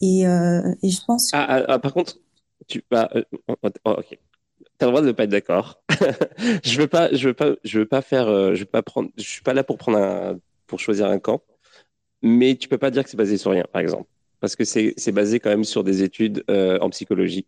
Et, 0.00 0.26
euh, 0.26 0.74
et 0.82 0.90
je 0.90 1.00
pense. 1.04 1.30
Ah, 1.32 1.46
ah, 1.48 1.64
ah, 1.68 1.78
par 1.78 1.92
contre, 1.94 2.18
tu 2.66 2.82
bah, 2.90 3.08
euh, 3.14 3.24
oh, 3.48 3.56
ok. 3.84 4.18
T'as 4.78 4.86
le 4.86 4.92
droit 4.92 5.00
de 5.00 5.06
ne 5.06 5.12
pas 5.12 5.24
être 5.24 5.30
d'accord. 5.30 5.82
je 6.64 6.78
veux 6.78 6.86
pas, 6.86 7.08
je 7.14 7.28
veux 7.28 7.34
pas, 7.34 7.54
je 7.64 7.78
veux 7.78 7.86
pas 7.86 8.02
faire, 8.02 8.26
je 8.54 8.60
veux 8.60 8.66
pas 8.66 8.82
prendre, 8.82 9.08
je 9.16 9.22
suis 9.22 9.42
pas 9.42 9.54
là 9.54 9.64
pour 9.64 9.78
prendre 9.78 9.98
un, 9.98 10.38
pour 10.66 10.80
choisir 10.80 11.06
un 11.06 11.18
camp. 11.18 11.42
Mais 12.20 12.56
tu 12.56 12.68
peux 12.68 12.76
pas 12.76 12.90
dire 12.90 13.02
que 13.02 13.08
c'est 13.08 13.16
basé 13.16 13.38
sur 13.38 13.52
rien, 13.52 13.64
par 13.72 13.80
exemple, 13.80 14.08
parce 14.40 14.56
que 14.56 14.64
c'est, 14.64 15.12
basé 15.12 15.40
quand 15.40 15.50
même 15.50 15.64
sur 15.64 15.84
des 15.84 16.02
études 16.02 16.44
en 16.48 16.90
psychologie 16.90 17.46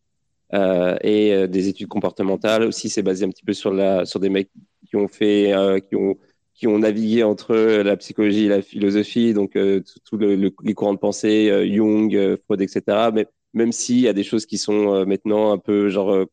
euh, 0.54 0.96
et 1.02 1.34
euh, 1.34 1.46
des 1.46 1.68
études 1.68 1.88
comportementales 1.88 2.62
aussi. 2.62 2.88
C'est 2.88 3.02
basé 3.02 3.24
un 3.26 3.28
petit 3.28 3.44
peu 3.44 3.52
sur 3.52 3.72
la 3.72 4.06
sur 4.06 4.18
des 4.18 4.30
mecs 4.30 4.50
qui 4.88 4.96
ont 4.96 5.08
fait 5.08 5.52
euh, 5.52 5.78
qui 5.78 5.94
ont 5.94 6.16
qui 6.54 6.66
ont 6.66 6.78
navigué 6.78 7.22
entre 7.22 7.54
la 7.54 7.96
psychologie 7.98 8.46
et 8.46 8.48
la 8.48 8.62
philosophie, 8.62 9.32
donc 9.32 9.52
tous 9.52 10.16
le, 10.16 10.34
les 10.34 10.74
courants 10.74 10.94
de 10.94 10.98
pensée, 10.98 11.70
Jung, 11.72 12.36
Freud, 12.46 12.60
etc. 12.60 13.10
Mais 13.14 13.28
même 13.54 13.70
s'il 13.70 14.00
y 14.00 14.08
a 14.08 14.12
des 14.12 14.24
choses 14.24 14.44
qui 14.44 14.58
sont 14.58 15.06
maintenant 15.06 15.52
un 15.52 15.58
peu 15.58 15.88
genre 15.88 16.26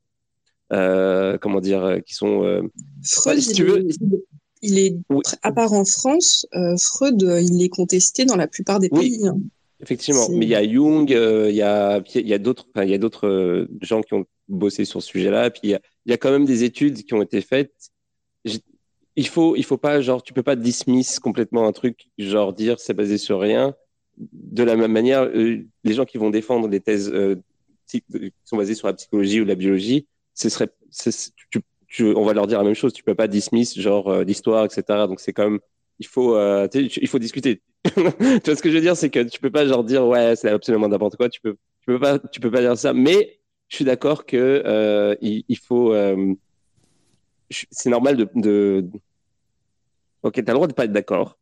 comment 0.70 1.62
dire, 1.62 2.00
qui 2.08 2.16
sont 2.16 2.42
Freud, 3.04 3.40
si 3.40 3.54
tu 3.54 3.66
veux. 3.66 3.88
Il 4.64 4.80
est, 4.80 4.96
à 5.44 5.52
part 5.52 5.74
en 5.74 5.86
France, 5.86 6.48
Freud, 6.82 7.22
il 7.22 7.62
est 7.62 7.70
contesté 7.70 8.26
dans 8.26 8.36
la 8.36 8.48
plupart 8.48 8.80
des 8.80 8.90
pays. 8.90 9.28
Hein. 9.28 9.38
Effectivement, 9.82 10.28
mais 10.30 10.46
il 10.46 10.50
y 10.50 10.56
a 10.56 10.64
Jung, 10.64 11.12
euh, 11.12 11.50
il 11.50 11.56
y 11.56 11.62
a, 11.62 12.02
y 12.14 12.34
a 12.34 12.38
d'autres, 12.38 12.66
il 12.78 12.90
y 12.90 12.94
a 12.94 12.98
d'autres 12.98 13.28
euh, 13.28 13.68
gens 13.82 14.02
qui 14.02 14.14
ont 14.14 14.26
bossé 14.48 14.86
sur 14.86 15.02
ce 15.02 15.10
sujet-là. 15.10 15.50
Puis 15.50 15.62
il 15.64 15.70
y, 15.72 15.74
a, 15.74 15.82
il 16.06 16.12
y 16.12 16.14
a 16.14 16.18
quand 16.18 16.32
même 16.32 16.46
des 16.46 16.64
études 16.64 17.04
qui 17.04 17.14
ont 17.14 17.22
été 17.22 17.42
faites. 17.42 17.92
Il 19.18 19.28
faut, 19.28 19.56
il 19.56 19.64
faut 19.64 19.78
pas, 19.78 20.02
genre, 20.02 20.24
tu 20.24 20.34
peux 20.34 20.44
pas 20.44 20.56
dismiss 20.56 21.20
complètement 21.20 21.68
un 21.68 21.72
truc, 21.74 22.08
genre 22.18 22.54
dire 22.54 22.80
c'est 22.80 22.94
basé 22.94 23.18
sur 23.18 23.40
rien. 23.40 23.76
De 24.18 24.64
la 24.64 24.78
même 24.78 24.92
manière, 24.92 25.24
euh, 25.24 25.66
les 25.84 25.94
gens 25.94 26.06
qui 26.06 26.18
vont 26.18 26.30
défendre 26.30 26.70
des 26.70 26.80
thèses 26.80 27.14
qui 27.88 28.04
sont 28.46 28.58
basées 28.58 28.76
sur 28.76 28.88
la 28.88 28.94
psychologie 28.94 29.42
ou 29.42 29.46
la 29.46 29.56
biologie, 29.56 30.08
ce 30.34 30.48
serait, 30.48 30.70
tu, 31.52 31.62
tu, 31.88 32.06
on 32.16 32.24
va 32.24 32.34
leur 32.34 32.48
dire 32.48 32.60
la 32.60 32.64
même 32.64 32.76
chose. 32.76 32.94
Tu 32.94 33.04
peux 33.04 33.16
pas 33.16 33.28
dismiss 33.28 33.78
genre 33.78 34.22
l'histoire, 34.22 34.64
etc. 34.64 34.84
Donc 35.08 35.20
c'est 35.20 35.38
même, 35.38 35.60
il 36.00 36.08
faut, 36.08 36.38
il 36.74 37.08
faut 37.08 37.20
discuter 37.20 37.62
tu 37.94 38.02
vois 38.02 38.56
ce 38.56 38.62
que 38.62 38.70
je 38.70 38.76
veux 38.76 38.82
dire, 38.82 38.98
c'est 38.98 39.10
que 39.10 39.20
tu 39.20 39.40
peux 39.40 39.52
pas 39.52 39.66
genre 39.68 39.84
dire 39.84 40.06
ouais 40.06 40.36
c'est 40.36 40.50
absolument 40.50 40.88
n'importe 40.88 41.16
quoi. 41.18 41.30
Tu 41.30 41.40
peux, 41.40 41.54
tu 41.54 41.86
peux 41.86 42.00
pas, 42.00 42.20
tu 42.20 42.40
peux 42.40 42.52
pas 42.52 42.62
dire 42.62 42.78
ça. 42.78 42.94
Mais 42.94 43.40
je 43.68 43.78
suis 43.78 43.86
d'accord 43.86 44.26
que 44.26 44.64
euh, 44.66 45.16
il, 45.22 45.44
il, 45.48 45.58
faut, 45.58 45.94
euh, 45.94 46.34
c'est 47.50 47.90
normal 47.90 48.18
de, 48.18 48.30
de, 48.36 48.86
ok, 50.24 50.34
tu 50.34 50.40
as 50.40 50.44
le 50.48 50.54
droit 50.54 50.68
de 50.68 50.74
pas 50.74 50.86
être 50.86 50.92
d'accord. 50.92 51.38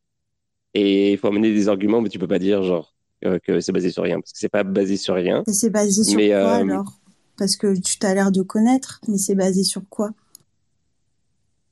Et 0.74 1.14
il 1.14 1.18
faut 1.18 1.28
amener 1.28 1.54
des 1.54 1.70
arguments, 1.70 2.02
mais 2.02 2.10
tu 2.10 2.20
peux 2.20 2.28
pas 2.28 2.40
dire 2.40 2.64
genre 2.64 2.96
que 3.44 3.62
c'est 3.62 3.72
basé 3.72 3.90
sur 3.90 4.04
rien, 4.04 4.20
parce 4.20 4.34
que 4.34 4.40
c'est 4.40 4.50
pas 4.50 4.64
basé 4.64 4.98
sur 4.98 5.16
rien. 5.16 5.44
c'est 5.48 5.70
basé 5.70 6.04
sur 6.04 6.20
quoi 6.20 6.56
alors? 6.56 7.00
Parce 7.38 7.56
que 7.56 7.80
tu 7.80 7.98
t'as 7.98 8.14
l'air 8.14 8.32
de 8.32 8.42
connaître, 8.42 9.00
mais 9.08 9.18
c'est 9.18 9.36
basé 9.36 9.64
sur 9.64 9.82
quoi? 9.90 10.12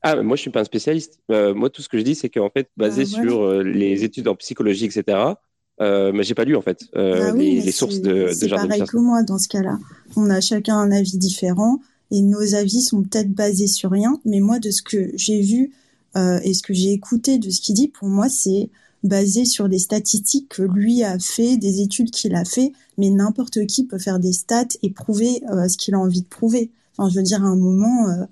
Ah, 0.03 0.21
moi, 0.21 0.35
je 0.35 0.41
suis 0.41 0.49
pas 0.49 0.61
un 0.61 0.65
spécialiste. 0.65 1.19
moi, 1.29 1.69
tout 1.69 1.81
ce 1.81 1.89
que 1.89 1.97
je 1.97 2.03
dis, 2.03 2.15
c'est 2.15 2.29
qu'en 2.29 2.49
fait, 2.49 2.69
basé 2.77 3.03
bah, 3.03 3.21
sur 3.21 3.63
les 3.63 4.03
études 4.03 4.27
en 4.27 4.35
psychologie, 4.35 4.85
etc., 4.85 5.35
euh, 5.81 6.11
mais 6.13 6.23
j'ai 6.23 6.35
pas 6.35 6.43
lu 6.43 6.55
en 6.55 6.61
fait 6.61 6.83
euh, 6.95 7.31
ah 7.31 7.35
les, 7.35 7.71
sources 7.71 8.01
de, 8.01 8.27
de 8.27 8.33
C'est 8.33 8.49
pareil 8.49 8.83
que 8.83 8.97
moi 8.97 9.23
dans 9.23 9.39
ce 9.39 9.47
cas-là. 9.47 9.79
On 10.15 10.29
a 10.29 10.39
chacun 10.39 10.77
un 10.77 10.91
avis 10.91 11.17
différent 11.17 11.79
et 12.11 12.21
nos 12.21 12.53
avis 12.53 12.81
sont 12.81 13.01
peut-être 13.01 13.31
basés 13.31 13.67
sur 13.67 13.89
rien. 13.89 14.19
Mais 14.25 14.41
moi, 14.41 14.59
de 14.59 14.69
ce 14.69 14.81
que 14.81 15.11
j'ai 15.15 15.41
vu 15.41 15.71
euh, 16.17 16.39
et 16.43 16.53
ce 16.53 16.61
que 16.61 16.73
j'ai 16.73 16.91
écouté 16.91 17.39
de 17.39 17.49
ce 17.49 17.61
qu'il 17.61 17.73
dit, 17.73 17.87
pour 17.87 18.09
moi, 18.09 18.29
c'est 18.29 18.69
basé 19.03 19.45
sur 19.45 19.69
des 19.69 19.79
statistiques 19.79 20.49
que 20.49 20.61
lui 20.61 21.03
a 21.03 21.17
fait, 21.17 21.57
des 21.57 21.81
études 21.81 22.11
qu'il 22.11 22.35
a 22.35 22.45
fait. 22.45 22.73
Mais 22.97 23.09
n'importe 23.09 23.65
qui 23.65 23.85
peut 23.85 23.97
faire 23.97 24.19
des 24.19 24.33
stats 24.33 24.65
et 24.83 24.91
prouver 24.91 25.41
euh, 25.49 25.67
ce 25.67 25.77
qu'il 25.77 25.95
a 25.95 25.99
envie 25.99 26.21
de 26.21 26.27
prouver. 26.27 26.69
Enfin, 26.97 27.09
je 27.09 27.15
veux 27.15 27.23
dire, 27.23 27.43
à 27.43 27.47
un 27.47 27.55
moment, 27.55 28.09
euh, 28.09 28.25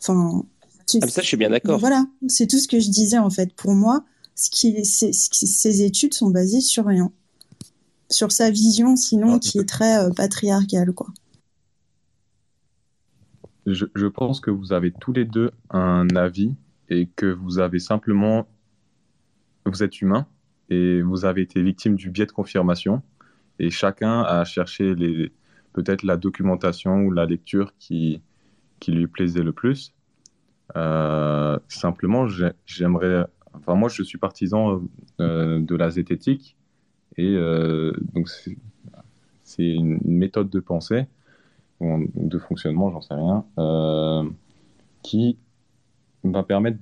enfin. 0.00 0.44
Ah, 1.00 1.08
ça, 1.08 1.22
je 1.22 1.26
suis 1.26 1.36
bien 1.36 1.50
d'accord. 1.50 1.78
Voilà, 1.78 2.06
c'est 2.28 2.46
tout 2.46 2.58
ce 2.58 2.68
que 2.68 2.80
je 2.80 2.90
disais 2.90 3.18
en 3.18 3.30
fait. 3.30 3.54
Pour 3.54 3.72
moi, 3.72 4.04
ce 4.34 4.50
qui, 4.50 4.84
ces 4.84 5.82
études 5.82 6.14
sont 6.14 6.30
basées 6.30 6.60
sur 6.60 6.86
rien, 6.86 7.12
sur 8.10 8.32
sa 8.32 8.50
vision, 8.50 8.96
sinon 8.96 9.34
ah, 9.34 9.38
qui 9.38 9.58
est 9.58 9.68
très 9.68 9.98
euh, 9.98 10.10
patriarcale, 10.10 10.92
quoi. 10.92 11.08
Je, 13.66 13.86
je, 13.94 14.06
pense 14.06 14.40
que 14.40 14.50
vous 14.50 14.72
avez 14.72 14.90
tous 14.90 15.12
les 15.12 15.24
deux 15.24 15.52
un 15.70 16.08
avis 16.16 16.52
et 16.88 17.08
que 17.14 17.26
vous 17.26 17.60
avez 17.60 17.78
simplement, 17.78 18.48
vous 19.66 19.84
êtes 19.84 20.00
humain 20.00 20.26
et 20.68 21.00
vous 21.00 21.24
avez 21.24 21.42
été 21.42 21.62
victime 21.62 21.94
du 21.94 22.10
biais 22.10 22.26
de 22.26 22.32
confirmation 22.32 23.02
et 23.60 23.70
chacun 23.70 24.22
a 24.22 24.44
cherché 24.44 24.96
les, 24.96 25.32
peut-être 25.72 26.02
la 26.02 26.16
documentation 26.16 27.02
ou 27.02 27.10
la 27.12 27.26
lecture 27.26 27.72
qui, 27.78 28.20
qui 28.80 28.92
lui 28.92 29.06
plaisait 29.06 29.42
le 29.42 29.52
plus. 29.52 29.94
Euh, 30.76 31.58
simplement, 31.68 32.26
j'aimerais 32.66 33.26
Enfin, 33.54 33.74
moi, 33.74 33.88
je 33.88 34.02
suis 34.02 34.18
partisan 34.18 34.82
euh, 35.20 35.60
de 35.60 35.76
la 35.76 35.90
zététique 35.90 36.56
et 37.16 37.36
euh, 37.36 37.92
donc 38.14 38.28
c'est 38.30 38.56
une, 39.58 40.00
méthode 40.04 40.48
de 40.48 40.60
pensée 40.60 41.06
ou 41.80 42.06
de 42.14 42.38
fonctionnement, 42.38 42.90
j'en 42.90 43.00
sais 43.00 43.14
rien, 43.14 43.44
qui 45.02 45.36
va 46.24 46.42
permettre. 46.42 46.78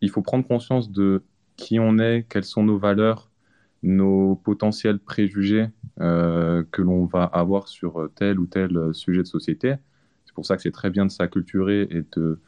il 0.00 0.10
faut 0.10 0.22
prendre 0.22 0.46
conscience 0.46 0.90
de 0.90 1.22
qui 1.56 1.78
on 1.78 1.98
est, 1.98 2.26
quelles 2.28 2.44
sont 2.44 2.64
nos 2.64 2.78
valeurs, 2.78 3.30
nos 3.82 4.36
potentiels 4.36 4.98
préjugés 4.98 5.68
que 5.98 6.82
l'on 6.82 7.04
va 7.04 7.24
avoir 7.24 7.68
sur 7.68 8.08
tel 8.16 8.40
ou 8.40 8.46
tel 8.46 8.92
sujet 8.94 9.22
de 9.22 9.28
société. 9.28 9.74
C'est 10.24 10.34
pour 10.34 10.46
ça 10.46 10.56
que 10.56 10.62
c'est 10.62 10.72
très 10.72 10.90
bien 10.90 11.04
de 11.04 11.10
s'acculturer 11.10 11.82
et 11.90 12.02
de. 12.16 12.40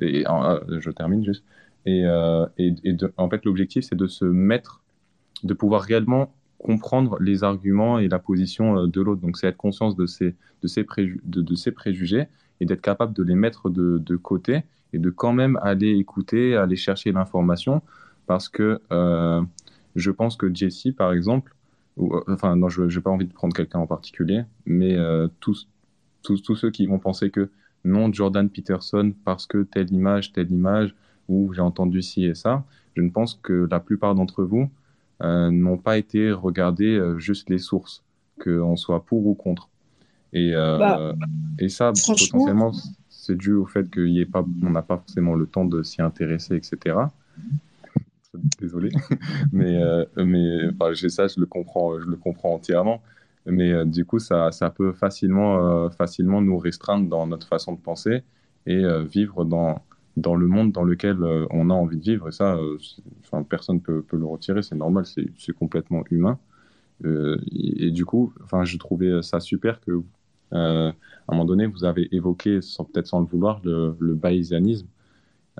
Et, 0.00 0.24
je 0.24 0.90
termine 0.90 1.24
juste 1.24 1.44
et, 1.84 2.04
euh, 2.04 2.46
en 3.16 3.28
fait, 3.28 3.44
l'objectif, 3.44 3.84
c'est 3.84 3.96
de 3.96 4.06
se 4.06 4.24
mettre, 4.24 4.82
de 5.42 5.54
pouvoir 5.54 5.82
réellement 5.82 6.32
comprendre 6.58 7.18
les 7.20 7.42
arguments 7.42 7.98
et 7.98 8.08
la 8.08 8.20
position 8.20 8.78
euh, 8.78 8.86
de 8.86 9.00
l'autre. 9.00 9.20
Donc, 9.20 9.36
c'est 9.36 9.48
être 9.48 9.56
conscience 9.56 9.96
de 9.96 10.06
ses, 10.06 10.34
préjugés 11.72 12.28
et 12.60 12.66
d'être 12.66 12.80
capable 12.80 13.14
de 13.14 13.22
les 13.24 13.34
mettre 13.34 13.68
de, 13.68 14.16
côté 14.16 14.62
et 14.92 14.98
de 14.98 15.10
quand 15.10 15.32
même 15.32 15.58
aller 15.62 15.96
écouter, 15.96 16.54
aller 16.54 16.76
chercher 16.76 17.10
l'information. 17.10 17.82
Parce 18.26 18.48
que 18.48 18.80
euh, 18.92 19.42
je 19.96 20.10
pense 20.12 20.36
que 20.36 20.54
Jesse, 20.54 20.88
par 20.96 21.12
exemple, 21.12 21.54
euh, 21.98 22.20
enfin, 22.28 22.56
non, 22.56 22.68
je 22.68 22.82
n'ai 22.82 23.02
pas 23.02 23.10
envie 23.10 23.26
de 23.26 23.32
prendre 23.32 23.54
quelqu'un 23.54 23.80
en 23.80 23.86
particulier, 23.86 24.44
mais 24.64 24.94
euh, 24.96 25.28
tous, 25.40 25.68
tous 26.22 26.54
ceux 26.54 26.70
qui 26.70 26.86
vont 26.86 26.98
penser 26.98 27.30
que 27.30 27.50
non, 27.84 28.12
Jordan 28.12 28.48
Peterson, 28.48 29.12
parce 29.24 29.46
que 29.46 29.64
telle 29.64 29.92
image, 29.92 30.32
telle 30.32 30.50
image, 30.50 30.94
ou 31.28 31.52
j'ai 31.52 31.60
entendu 31.60 32.02
ci 32.02 32.24
et 32.24 32.34
ça. 32.34 32.64
Je 32.96 33.02
ne 33.02 33.10
pense 33.10 33.38
que 33.42 33.66
la 33.70 33.80
plupart 33.80 34.14
d'entre 34.14 34.44
vous 34.44 34.70
euh, 35.22 35.50
n'ont 35.50 35.78
pas 35.78 35.98
été 35.98 36.32
regarder 36.32 36.94
euh, 36.94 37.18
juste 37.18 37.48
les 37.48 37.58
sources, 37.58 38.02
qu'on 38.42 38.76
soit 38.76 39.04
pour 39.04 39.26
ou 39.26 39.34
contre. 39.34 39.68
Et, 40.32 40.54
euh, 40.54 40.78
bah, 40.78 41.14
et 41.58 41.68
ça, 41.68 41.92
potentiellement, 41.92 42.72
c'est 43.08 43.36
dû 43.36 43.52
au 43.52 43.66
fait 43.66 43.92
qu'on 43.92 44.70
n'a 44.70 44.82
pas 44.82 44.96
forcément 44.96 45.34
le 45.34 45.46
temps 45.46 45.64
de 45.64 45.82
s'y 45.82 46.02
intéresser, 46.02 46.56
etc. 46.56 46.96
Désolé, 48.60 48.90
mais, 49.52 49.78
mais 50.16 50.68
enfin, 50.68 50.94
ça, 51.08 51.28
je 51.28 51.38
le 51.38 51.46
comprends, 51.46 52.00
je 52.00 52.06
le 52.06 52.16
comprends 52.16 52.54
entièrement. 52.54 53.02
Mais 53.46 53.84
du 53.86 54.04
coup, 54.04 54.18
ça, 54.18 54.52
ça 54.52 54.70
peut 54.70 54.92
facilement, 54.92 55.90
facilement 55.90 56.40
nous 56.40 56.58
restreindre 56.58 57.08
dans 57.08 57.26
notre 57.26 57.46
façon 57.48 57.72
de 57.72 57.80
penser 57.80 58.22
et 58.66 58.82
vivre 59.04 59.44
dans, 59.44 59.82
dans 60.16 60.34
le 60.34 60.46
monde 60.46 60.72
dans 60.72 60.84
lequel 60.84 61.22
euh, 61.22 61.46
on 61.50 61.70
a 61.70 61.74
envie 61.74 61.96
de 61.96 62.02
vivre. 62.02 62.28
Et 62.28 62.32
ça, 62.32 62.56
euh, 62.56 62.78
personne 63.48 63.76
ne 63.76 64.00
peut, 64.00 64.04
le 64.12 64.26
retirer, 64.26 64.62
c'est 64.62 64.74
normal, 64.74 65.04
c'est 65.06 65.52
complètement 65.52 66.04
humain. 66.10 66.38
Euh, 67.04 67.38
et, 67.50 67.90
du 67.90 68.04
coup, 68.04 68.32
je 68.64 68.78
trouvais 68.78 69.22
ça 69.22 69.40
super 69.40 69.80
que, 69.80 70.02
à 70.52 70.58
un 70.58 70.94
moment 71.30 71.44
donné, 71.44 71.66
vous 71.66 71.84
avez 71.84 72.08
évoqué, 72.14 72.60
peut-être 72.92 73.06
sans 73.06 73.20
le 73.20 73.26
vouloir, 73.26 73.60
le, 73.64 73.96
le. 73.98 74.18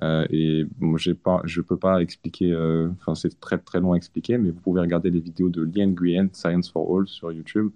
Et 0.01 0.65
bon, 0.79 0.97
pas, 1.23 1.43
je 1.45 1.61
ne 1.61 1.65
peux 1.65 1.77
pas 1.77 2.01
expliquer, 2.01 2.57
enfin, 3.01 3.15
c'est 3.15 3.39
très 3.41 3.59
très 3.59 3.81
long 3.81 3.93
à 3.93 3.97
expliquer, 3.97 4.39
mais 4.39 4.51
vous 4.51 4.61
pouvez 4.61 4.81
regarder 4.81 5.11
les 5.11 5.21
vidéos 5.21 5.49
de 5.51 5.63
Lien 5.63 5.87
Nguyen, 5.87 6.29
Science 6.33 6.71
for 6.71 6.97
All, 6.97 7.07
sur 7.07 7.31
YouTube, 7.31 7.71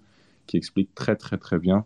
qui 0.47 0.57
explique 0.57 0.93
très 0.95 1.15
très 1.15 1.37
très 1.37 1.59
bien 1.59 1.85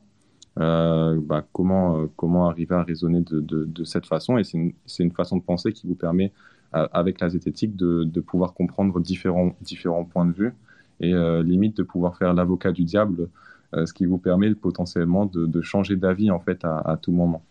euh, 0.60 1.18
bah, 1.22 1.46
comment, 1.54 1.98
euh, 1.98 2.08
comment 2.18 2.50
arriver 2.50 2.76
à 2.76 2.84
raisonner 2.84 3.22
de, 3.22 3.84
cette 3.86 4.06
façon. 4.06 4.38
Et 4.38 4.44
c'est 4.44 4.58
une, 4.58 4.74
une, 5.00 5.12
façon 5.12 5.38
de 5.38 5.42
penser 5.44 5.72
qui 5.72 5.88
vous 5.88 5.96
permet, 5.96 6.34
euh, 6.76 6.88
avec 6.92 7.22
la 7.22 7.30
zététique, 7.30 7.76
de, 7.76 8.04
de, 8.04 8.20
pouvoir 8.20 8.54
comprendre 8.54 9.00
différents, 9.00 9.56
différents 9.62 10.04
points 10.04 10.26
de 10.26 10.34
vue 10.34 10.54
et 11.00 11.14
limite 11.44 11.78
de 11.78 11.82
pouvoir 11.84 12.16
faire 12.16 12.32
l'avocat 12.36 12.72
du 12.72 12.84
diable, 12.84 13.28
ce 13.74 13.92
qui 13.92 14.06
vous 14.06 14.20
permet 14.20 14.54
potentiellement 14.54 15.26
de, 15.26 15.62
changer 15.64 15.96
d'avis 15.96 16.30
en 16.30 16.40
fait 16.40 16.64
à, 16.64 16.96
tout 17.02 17.12
moment. 17.12 17.42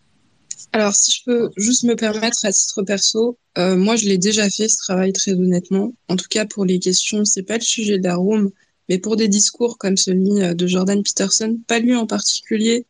Alors, 0.73 0.95
si 0.95 1.11
je 1.11 1.23
peux 1.25 1.49
juste 1.57 1.83
me 1.83 1.95
permettre 1.95 2.45
à 2.45 2.51
titre 2.51 2.83
perso, 2.83 3.37
moi 3.57 3.95
je 3.95 4.05
l'ai 4.05 4.17
déjà 4.17 4.49
fait 4.49 4.69
ce 4.69 4.77
travail 4.77 5.13
très 5.13 5.33
honnêtement. 5.33 5.93
En 6.07 6.15
tout 6.15 6.27
cas 6.29 6.45
pour 6.45 6.65
les 6.65 6.79
questions, 6.79 7.25
c'est 7.25 7.43
pas 7.43 7.57
le 7.57 7.63
sujet 7.63 7.97
de 7.97 8.03
la 8.03 8.15
room, 8.15 8.51
mais 8.89 8.97
pour 8.97 9.15
des 9.15 9.27
discours 9.27 9.77
comme 9.77 9.97
celui 9.97 10.55
de 10.55 10.67
Jordan 10.67 11.01
Peterson, 11.03 11.59
pas 11.67 11.79
lui 11.79 11.95
en 11.95 12.07
particulier, 12.07 12.85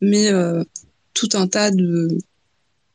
mais 0.00 0.30
euh, 0.30 0.62
tout 1.14 1.28
un 1.34 1.46
tas 1.46 1.70
de, 1.70 2.08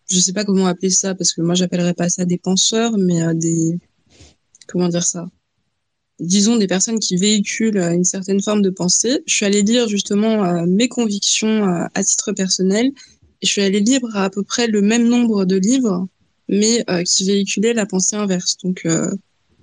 je 0.09 0.19
sais 0.19 0.33
pas 0.33 0.45
comment 0.45 0.67
appeler 0.67 0.89
ça, 0.89 1.15
parce 1.15 1.33
que 1.33 1.41
moi 1.41 1.55
j'appellerais 1.55 1.93
pas 1.93 2.09
ça 2.09 2.25
des 2.25 2.37
penseurs, 2.37 2.97
mais 2.97 3.21
euh, 3.21 3.33
des, 3.33 3.77
comment 4.67 4.87
dire 4.87 5.03
ça, 5.03 5.29
disons 6.19 6.55
des 6.55 6.67
personnes 6.67 6.99
qui 6.99 7.17
véhiculent 7.17 7.77
euh, 7.77 7.93
une 7.93 8.05
certaine 8.05 8.41
forme 8.41 8.61
de 8.61 8.69
pensée. 8.69 9.21
Je 9.27 9.35
suis 9.35 9.45
allée 9.45 9.61
lire 9.61 9.87
justement 9.87 10.65
mes 10.65 10.87
convictions 10.87 11.65
à 11.93 12.03
titre 12.03 12.31
personnel, 12.31 12.91
je 13.41 13.47
suis 13.47 13.61
allée 13.61 13.79
lire 13.79 14.01
à, 14.13 14.25
à 14.25 14.29
peu 14.29 14.43
près 14.43 14.67
le 14.67 14.81
même 14.81 15.07
nombre 15.07 15.45
de 15.45 15.55
livres, 15.55 16.07
mais 16.47 16.85
qui 17.05 17.25
véhiculaient 17.25 17.73
la 17.73 17.85
pensée 17.85 18.15
inverse. 18.15 18.57
Donc 18.63 18.87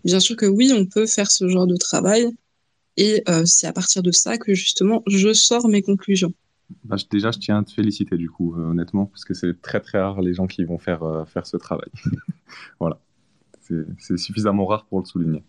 bien 0.05 0.20
sûr 0.20 0.36
que 0.36 0.47
oui, 0.47 0.73
on 0.74 0.86
peut 0.86 1.07
faire 1.07 1.31
ce 1.31 1.49
genre 1.49 1.66
de 1.66 1.77
travail, 1.77 2.28
et 2.97 3.23
c'est 3.44 3.66
à 3.66 3.73
partir 3.73 4.03
de 4.03 4.11
ça 4.11 4.39
que 4.39 4.55
justement 4.55 5.03
je 5.07 5.32
sors 5.32 5.69
mes 5.69 5.82
conclusions. 5.82 6.32
Bah, 6.85 6.97
déjà, 7.11 7.31
je 7.31 7.39
tiens 7.39 7.59
à 7.59 7.65
te 7.65 7.73
féliciter, 7.73 8.16
du 8.16 8.31
coup, 8.31 8.55
euh, 8.55 8.70
honnêtement, 8.70 9.07
parce 9.07 9.24
que 9.24 9.35
c'est 9.35 9.61
très 9.61 9.81
très 9.81 10.01
rare 10.01 10.20
les 10.20 10.35
gens 10.35 10.47
qui 10.47 10.65
vont 10.65 10.78
faire, 10.78 11.03
euh, 11.03 11.24
faire 11.24 11.47
ce 11.47 11.57
travail. 11.57 11.89
voilà. 12.81 13.01
C'est 13.99 14.19
suffisamment 14.19 14.66
rare 14.66 14.85
pour 14.86 15.01
le 15.01 15.07
souligner. 15.07 15.43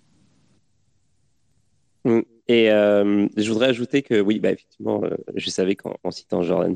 Mm. 2.05 2.21
Et 2.47 2.71
euh, 2.71 3.27
je 3.37 3.47
voudrais 3.49 3.67
ajouter 3.67 4.01
que, 4.01 4.19
oui, 4.19 4.39
bah, 4.39 4.51
effectivement, 4.51 5.01
je 5.35 5.49
savais 5.49 5.75
qu'en 5.75 6.11
citant 6.11 6.43
Jordan 6.43 6.75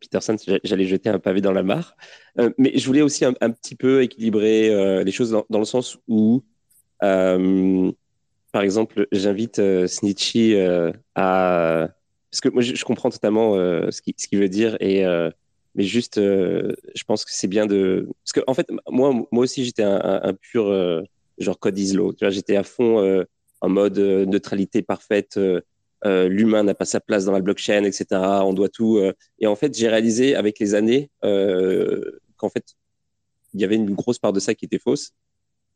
Peterson, 0.00 0.36
j'allais 0.64 0.86
jeter 0.86 1.08
un 1.08 1.18
pavé 1.20 1.40
dans 1.40 1.52
la 1.52 1.62
mare. 1.62 1.96
mais 2.58 2.76
je 2.76 2.86
voulais 2.86 3.02
aussi 3.02 3.24
un, 3.24 3.32
petit 3.32 3.76
peu 3.76 4.02
équilibrer 4.02 5.04
les 5.04 5.12
choses 5.12 5.30
dans, 5.30 5.58
le 5.58 5.64
sens 5.64 5.98
où, 6.08 6.42
par 7.00 8.62
exemple, 8.62 9.06
j'invite 9.12 9.60
Snitchy 9.86 10.56
à 11.14 11.88
parce 12.34 12.40
que 12.40 12.48
moi 12.48 12.62
je, 12.62 12.84
comprends 12.84 13.10
totalement 13.10 13.54
euh, 13.54 13.92
ce 13.92 14.02
qu'il 14.02 14.40
veut 14.40 14.48
dire 14.48 14.76
et 14.80 15.06
euh, 15.06 15.30
mais 15.76 15.84
juste 15.84 16.18
euh, 16.18 16.74
je 16.96 17.04
pense 17.04 17.24
que 17.24 17.30
c'est 17.32 17.46
bien 17.46 17.64
de 17.64 18.08
parce 18.24 18.32
que 18.32 18.40
en 18.48 18.54
fait 18.54 18.66
moi 18.90 19.12
moi 19.12 19.44
aussi 19.44 19.64
j'étais 19.64 19.84
un, 19.84 20.20
un, 20.20 20.34
pur 20.34 20.64
genre 21.38 21.58
code 21.60 21.78
islo 21.78 22.12
j'étais 22.20 22.56
à 22.56 22.64
fond 22.64 23.24
en 23.64 23.68
mode 23.68 23.98
neutralité 23.98 24.82
parfaite 24.82 25.38
l'humain 26.04 26.62
n'a 26.62 26.74
pas 26.74 26.84
sa 26.84 27.00
place 27.00 27.24
dans 27.24 27.32
la 27.32 27.40
blockchain 27.40 27.84
etc 27.84 28.04
on 28.50 28.52
doit 28.52 28.68
tout 28.68 29.00
et 29.38 29.46
en 29.46 29.56
fait 29.56 29.74
j'ai 29.76 29.88
réalisé 29.88 30.34
avec 30.34 30.58
les 30.58 30.74
années 30.74 31.10
qu'en 31.22 32.50
fait 32.50 32.76
il 33.54 33.60
y 33.60 33.64
avait 33.64 33.76
une 33.76 33.94
grosse 33.94 34.18
part 34.18 34.32
de 34.32 34.40
ça 34.40 34.54
qui 34.54 34.64
était 34.66 34.78
fausse 34.78 35.12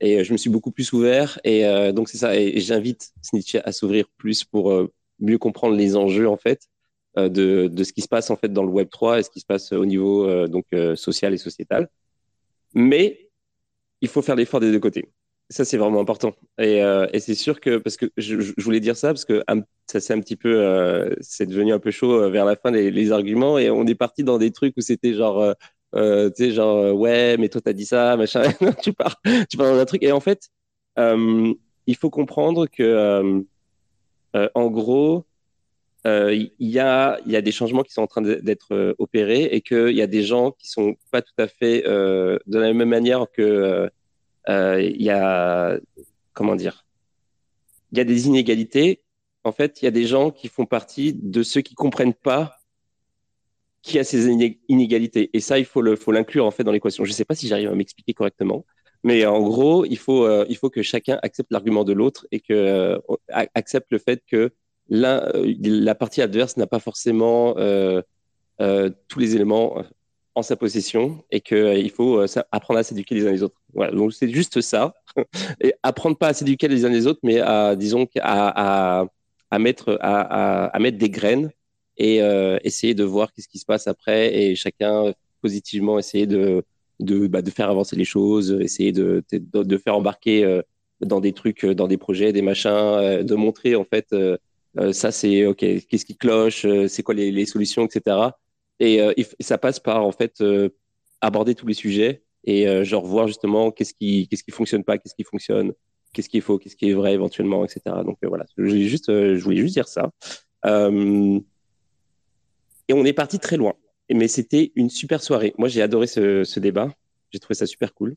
Et 0.01 0.25
je 0.25 0.33
me 0.33 0.37
suis 0.37 0.51
beaucoup 0.51 0.71
plus 0.71 0.93
ouvert. 0.93 1.41
Et 1.45 1.63
donc, 1.93 2.09
c'est 2.09 2.19
ça. 2.19 2.37
Et, 2.37 2.61
j'invite 2.61 3.13
Snitch 3.23 3.55
à 3.55 3.73
s'ouvrir 3.73 4.07
plus 4.19 4.45
pour 4.45 4.89
mieux 5.21 5.39
comprendre 5.39 5.77
les 5.77 5.97
enjeux, 5.97 6.29
en 6.29 6.37
fait, 6.37 6.69
de, 7.17 7.69
de, 7.69 7.85
ce 7.85 7.93
qui 7.93 8.03
se 8.03 8.09
passe, 8.09 8.31
en 8.31 8.37
fait, 8.37 8.53
dans 8.53 8.65
le 8.65 8.71
Web 8.71 8.89
3 8.91 9.21
et 9.21 9.23
ce 9.23 9.31
qui 9.31 9.41
se 9.41 9.47
passe 9.47 9.73
au 9.73 9.87
niveau, 9.87 10.47
donc, 10.49 10.67
social 10.97 11.33
et 11.33 11.39
sociétal. 11.39 11.89
Mais 12.75 13.31
il 14.01 14.09
faut 14.09 14.23
faire 14.23 14.37
l'effort 14.37 14.61
des 14.61 14.71
deux 14.71 14.81
côtés. 14.81 15.09
Ça, 15.51 15.65
c'est 15.65 15.79
vraiment 15.79 16.01
important. 16.01 16.35
Et, 16.59 16.83
euh, 16.83 17.07
et 17.15 17.21
c'est 17.21 17.35
sûr 17.35 17.61
que, 17.61 17.79
parce 17.79 17.97
que 17.97 18.07
je, 18.19 18.39
je, 18.39 18.53
voulais 18.59 18.81
dire 18.81 18.97
ça, 18.97 19.09
parce 19.09 19.25
que 19.25 19.43
ça 19.87 19.99
c'est 19.99 20.13
un 20.13 20.21
petit 20.21 20.37
peu, 20.37 20.61
euh, 20.63 21.15
c'est 21.23 21.47
devenu 21.47 21.73
un 21.73 21.79
peu 21.79 21.91
chaud 21.91 22.13
euh, 22.13 22.29
vers 22.29 22.45
la 22.45 22.55
fin, 22.55 22.71
les, 22.71 22.91
les, 22.91 23.13
arguments, 23.13 23.59
et 23.59 23.71
on 23.71 23.87
est 23.87 23.95
parti 23.95 24.25
dans 24.25 24.37
des 24.37 24.51
trucs 24.51 24.77
où 24.77 24.83
c'était 24.83 25.15
genre, 25.15 25.41
euh, 25.41 25.53
euh 25.95 26.29
tu 26.29 26.45
sais, 26.45 26.51
genre, 26.51 26.95
ouais, 26.95 27.39
mais 27.39 27.49
toi, 27.49 27.63
t'as 27.63 27.73
dit 27.73 27.87
ça, 27.87 28.17
machin, 28.19 28.43
tu 28.83 28.93
pars, 28.93 29.17
tu 29.49 29.57
pars 29.57 29.73
dans 29.73 29.79
un 29.79 29.87
truc. 29.87 30.03
Et 30.03 30.13
en 30.13 30.21
fait, 30.21 30.51
il 30.99 31.97
faut 31.99 32.11
comprendre 32.11 32.67
que, 32.67 33.43
en 34.55 34.67
gros, 34.67 35.25
il 36.05 36.51
y, 36.59 36.79
a, 36.79 37.19
y 37.27 37.37
a 37.37 37.41
des 37.41 37.53
changements 37.53 37.83
qui 37.83 37.93
sont 37.95 38.03
en 38.03 38.07
train 38.07 38.23
d'être 38.23 38.97
opérés 38.99 39.45
et 39.45 39.63
qu'il 39.63 39.97
y 39.97 40.03
a 40.03 40.07
des 40.07 40.23
gens 40.23 40.51
qui 40.53 40.69
sont 40.69 40.95
pas 41.11 41.23
tout 41.23 41.33
à 41.39 41.49
fait 41.49 41.83
de 41.85 42.59
la 42.59 42.75
même 42.75 42.89
manière 42.91 43.27
que 43.33 43.91
il 44.49 45.03
y 45.03 45.11
a 45.11 45.79
comment 46.33 46.57
dire 46.57 46.87
Il 47.93 47.99
y 47.99 48.01
a 48.01 48.05
des 48.05 48.27
inégalités. 48.27 49.03
En 49.45 49.53
fait, 49.53 49.83
il 49.83 49.85
y 49.87 49.89
a 49.89 49.93
des 49.93 50.07
gens 50.07 50.31
qui 50.31 50.49
font 50.49 50.67
partie 50.67 51.13
de 51.15 51.43
ceux 51.43 51.61
qui 51.61 51.75
comprennent 51.75 52.15
pas 52.15 52.59
qui 53.83 53.99
a 53.99 54.05
ces 54.05 54.27
inégalités. 54.69 55.31
Et 55.33 55.41
ça, 55.41 55.59
il 55.59 55.65
faut 55.65 55.83
le, 55.83 55.97
faut 55.97 56.13
l'inclure 56.13 56.45
en 56.45 56.51
fait 56.51 56.65
dans 56.65 56.73
l'équation. 56.73 57.05
Je 57.05 57.11
ne 57.11 57.15
sais 57.15 57.25
pas 57.25 57.35
si 57.35 57.49
j'arrive 57.49 57.71
à 57.71 57.75
m'expliquer 57.75 58.13
correctement, 58.13 58.67
mais 59.03 59.25
en 59.25 59.41
gros, 59.41 59.85
il 59.85 59.99
faut, 59.99 60.25
euh, 60.25 60.45
il 60.49 60.57
faut 60.57 60.71
que 60.71 60.83
chacun 60.83 61.19
accepte 61.23 61.51
l'argument 61.53 61.85
de 61.85 61.93
l'autre 61.93 62.27
et 62.33 62.41
que 62.41 62.53
euh, 62.53 62.99
accepte 63.29 63.91
le 63.91 63.99
fait 63.99 64.23
que 64.27 64.53
l'un, 64.89 65.31
la 65.63 65.95
partie 65.95 66.23
adverse 66.23 66.57
n'a 66.57 66.67
pas 66.67 66.81
forcément 66.81 67.55
tous 69.09 69.19
les 69.19 69.37
éléments 69.37 69.83
en 70.35 70.43
sa 70.43 70.57
possession 70.57 71.25
et 71.31 71.41
qu'il 71.41 71.57
euh, 71.57 71.89
faut 71.89 72.21
euh, 72.21 72.27
apprendre 72.53 72.81
à 72.81 72.83
s'éduquer 72.83 73.15
les 73.15 73.27
uns 73.27 73.33
les 73.33 73.43
autres. 73.43 73.61
Voilà, 73.75 73.93
donc 73.93 74.13
c'est 74.13 74.29
juste 74.29 74.61
ça. 74.61 74.95
et 75.61 75.75
apprendre 75.83 76.17
pas 76.17 76.29
à 76.29 76.33
s'éduquer 76.33 76.69
les 76.69 76.85
uns 76.85 76.91
les 76.91 77.07
autres, 77.07 77.21
mais 77.23 77.41
à, 77.41 77.77
disons, 77.77 78.07
à, 78.21 79.01
à, 79.01 79.07
à 79.51 79.59
mettre, 79.59 79.99
à, 80.01 80.67
à, 80.67 80.79
mettre 80.79 80.99
des 80.99 81.11
graines 81.11 81.51
et 81.97 82.23
euh, 82.23 82.59
essayer 82.63 82.95
de 82.95 83.05
voir 83.05 83.33
qu'est-ce 83.33 83.49
qui 83.49 83.59
se 83.59 83.67
passe 83.67 83.87
après 83.89 84.35
et 84.35 84.55
chacun 84.55 85.13
positivement 85.43 85.99
essayer 85.99 86.27
de, 86.27 86.65
de, 87.01 87.27
bah, 87.27 87.43
de 87.43 87.51
faire 87.51 87.71
avancer 87.71 87.97
les 87.97 88.05
choses, 88.05 88.53
essayer 88.61 88.93
de, 88.93 89.25
de, 89.33 89.63
de 89.63 89.79
faire 89.79 89.97
embarquer 89.97 90.61
dans 91.01 91.21
des 91.21 91.33
trucs, 91.33 91.65
dans 91.65 91.89
des 91.89 91.97
projets, 91.97 92.33
des 92.33 92.43
machins, 92.43 93.23
de 93.23 93.35
montrer 93.35 93.77
en 93.77 93.85
fait 93.85 94.15
ça 94.93 95.13
c'est 95.13 95.47
ok, 95.47 95.59
qu'est-ce 95.59 96.05
qui 96.05 96.17
cloche, 96.17 96.67
c'est 96.89 97.03
quoi 97.03 97.15
les, 97.15 97.31
les 97.31 97.47
solutions, 97.47 97.87
etc. 97.87 98.31
Et 98.81 99.01
euh, 99.01 99.13
ça 99.41 99.59
passe 99.59 99.81
par 99.81 100.05
en 100.05 100.13
fait 100.13 100.41
euh, 100.41 100.69
aborder 101.21 101.55
tous 101.55 101.67
les 101.67 101.75
sujets 101.75 102.23
et 102.45 102.69
euh, 102.69 102.85
genre 102.85 103.05
voir 103.05 103.27
justement 103.27 103.71
qu'est-ce 103.71 103.93
qui 103.95 104.29
qu'est-ce 104.29 104.45
qui 104.45 104.53
fonctionne 104.53 104.85
pas, 104.85 104.99
qu'est-ce 104.99 105.15
qui 105.15 105.25
fonctionne, 105.25 105.73
qu'est-ce 106.13 106.29
qui 106.29 106.39
est 106.39 106.43
faux, 106.43 106.59
qu'est-ce 106.59 106.77
qui 106.77 106.91
est 106.91 106.95
vrai 106.95 107.15
éventuellement, 107.15 107.65
etc. 107.65 107.81
Donc 108.05 108.19
voilà, 108.23 108.47
je 108.57 108.63
voulais 108.63 108.87
juste 108.89 109.07
je 109.09 109.43
voulais 109.43 109.57
juste 109.57 109.75
dire 109.75 109.89
ça. 109.89 110.11
et 110.65 111.43
on 112.93 113.05
est 113.05 113.13
parti 113.13 113.39
très 113.39 113.57
loin. 113.57 113.75
Mais 114.11 114.29
c'était 114.29 114.73
une 114.75 114.89
super 114.89 115.23
soirée. 115.23 115.55
Moi, 115.59 115.69
j'ai 115.69 115.83
adoré 115.83 116.07
ce, 116.07 116.43
ce 116.45 116.61
débat. 116.61 116.89
J'ai 117.31 117.39
trouvé 117.39 117.55
ça 117.55 117.67
super 117.67 117.93
cool. 117.93 118.17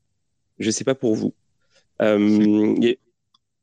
Je 0.58 0.72
sais 0.72 0.84
pas 0.84 0.96
pour 0.96 1.16
vous. 1.16 1.34
Euh, 2.02 2.76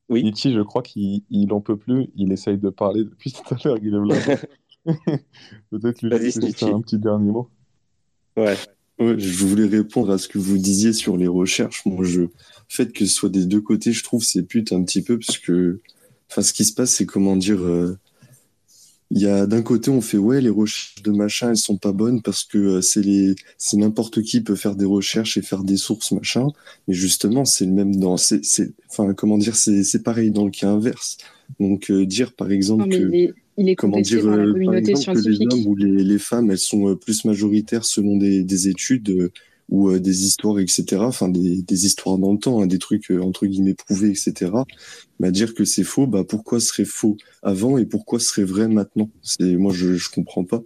Oui. 0.09 0.33
Je 0.35 0.63
crois 0.63 0.83
qu'il 0.83 1.23
n'en 1.31 1.61
peut 1.61 1.77
plus. 1.77 2.09
Il 2.17 2.33
essaye 2.33 2.59
de 2.59 2.71
parler 2.71 3.05
depuis 3.05 3.33
tout 3.33 3.55
à 3.55 3.59
l'heure. 3.65 3.79
Il 3.83 3.95
est 3.95 4.29
là. 4.29 4.37
Peut-être 5.71 6.03
lui 6.03 6.11
laisser 6.11 6.65
un 6.65 6.81
petit 6.81 6.99
dernier 6.99 7.31
mot. 7.31 7.51
Ouais. 8.37 8.57
ouais. 8.99 9.19
Je 9.19 9.45
voulais 9.45 9.67
répondre 9.67 10.11
à 10.13 10.19
ce 10.19 10.29
que 10.29 10.39
vous 10.39 10.59
disiez 10.59 10.93
sur 10.93 11.17
les 11.17 11.29
recherches. 11.29 11.85
Mon 11.87 12.03
jeu. 12.03 12.23
Le 12.23 12.31
fait 12.69 12.93
que 12.93 13.05
ce 13.05 13.13
soit 13.13 13.29
des 13.29 13.47
deux 13.47 13.61
côtés, 13.61 13.93
je 13.93 14.05
trouve, 14.05 14.23
c'est 14.23 14.43
pute 14.43 14.73
un 14.73 14.83
petit 14.83 15.03
peu 15.03 15.19
parce 15.19 15.39
que, 15.39 15.81
enfin, 16.31 16.43
ce 16.43 16.53
qui 16.53 16.65
se 16.65 16.75
passe, 16.75 16.91
c'est 16.91 17.07
comment 17.07 17.37
dire. 17.37 17.61
Euh, 17.61 17.99
il 19.11 19.23
y 19.23 19.27
a 19.27 19.47
d'un 19.47 19.63
côté 19.63 19.91
on 19.91 20.01
fait 20.01 20.19
ouais 20.19 20.41
les 20.41 20.51
recherches 20.51 21.03
de 21.03 21.11
machin 21.13 21.51
elles 21.51 21.57
sont 21.57 21.79
pas 21.79 21.93
bonnes 21.93 22.21
parce 22.21 22.45
que 22.45 22.59
euh, 22.59 22.81
c'est 22.83 23.01
les 23.01 23.37
c'est 23.57 23.79
n'importe 23.79 24.23
qui 24.23 24.43
peut 24.43 24.55
faire 24.55 24.77
des 24.77 24.85
recherches 24.85 25.39
et 25.39 25.43
faire 25.43 25.65
des 25.65 25.79
sources 25.79 26.13
machin 26.13 26.49
mais 26.87 26.95
justement 26.95 27.45
c'est 27.45 27.65
le 27.65 27.73
même 27.73 27.97
dans 27.97 28.19
c'est 28.19 28.45
c'est 28.45 28.73
enfin 28.91 29.15
comment 29.15 29.39
dire 29.39 29.57
c'est 29.57 29.83
c'est 29.83 30.03
pareil 30.03 30.31
dans 30.31 30.45
le 30.45 30.51
cas 30.51 30.69
inverse 30.69 31.17
donc 31.59 31.91
euh, 31.91 32.05
dire 32.05 32.35
par 32.35 32.51
exemple 32.51 32.89
que 32.89 33.35
il 33.59 33.69
est 33.69 33.75
Comment 33.75 34.01
dire, 34.01 34.23
par 34.23 34.37
la 34.37 34.45
euh, 34.45 34.95
scientifique. 34.95 35.51
Que 35.51 35.57
les 35.57 35.67
hommes 35.67 35.67
ou 35.67 35.77
les, 35.77 36.05
les, 36.05 36.19
femmes, 36.19 36.51
elles 36.51 36.59
sont 36.59 36.89
euh, 36.89 36.95
plus 36.95 37.25
majoritaires 37.25 37.85
selon 37.85 38.17
des, 38.17 38.45
des 38.45 38.69
études 38.69 39.11
euh, 39.11 39.33
ou 39.69 39.99
des 39.99 40.25
histoires, 40.25 40.61
etc. 40.61 40.85
Enfin, 41.01 41.29
des, 41.29 41.61
des 41.61 41.85
histoires 41.85 42.17
dans 42.19 42.33
le 42.33 42.39
temps, 42.39 42.63
hein, 42.63 42.67
des 42.67 42.79
trucs 42.79 43.11
entre 43.11 43.47
guillemets 43.47 43.75
prouvés, 43.75 44.11
etc. 44.11 44.53
Mais 45.21 45.29
à 45.29 45.31
dire 45.31 45.55
que 45.55 45.65
c'est 45.65 45.85
faux, 45.85 46.07
bah 46.07 46.25
pourquoi 46.27 46.59
serait 46.59 46.87
faux 46.87 47.19
avant 47.43 47.77
et 47.77 47.85
pourquoi 47.85 48.19
serait 48.19 48.45
vrai 48.45 48.69
maintenant? 48.69 49.11
C'est 49.21 49.57
moi, 49.57 49.75
je 49.75 49.95
je 49.95 50.09
comprends 50.09 50.45
pas. 50.45 50.63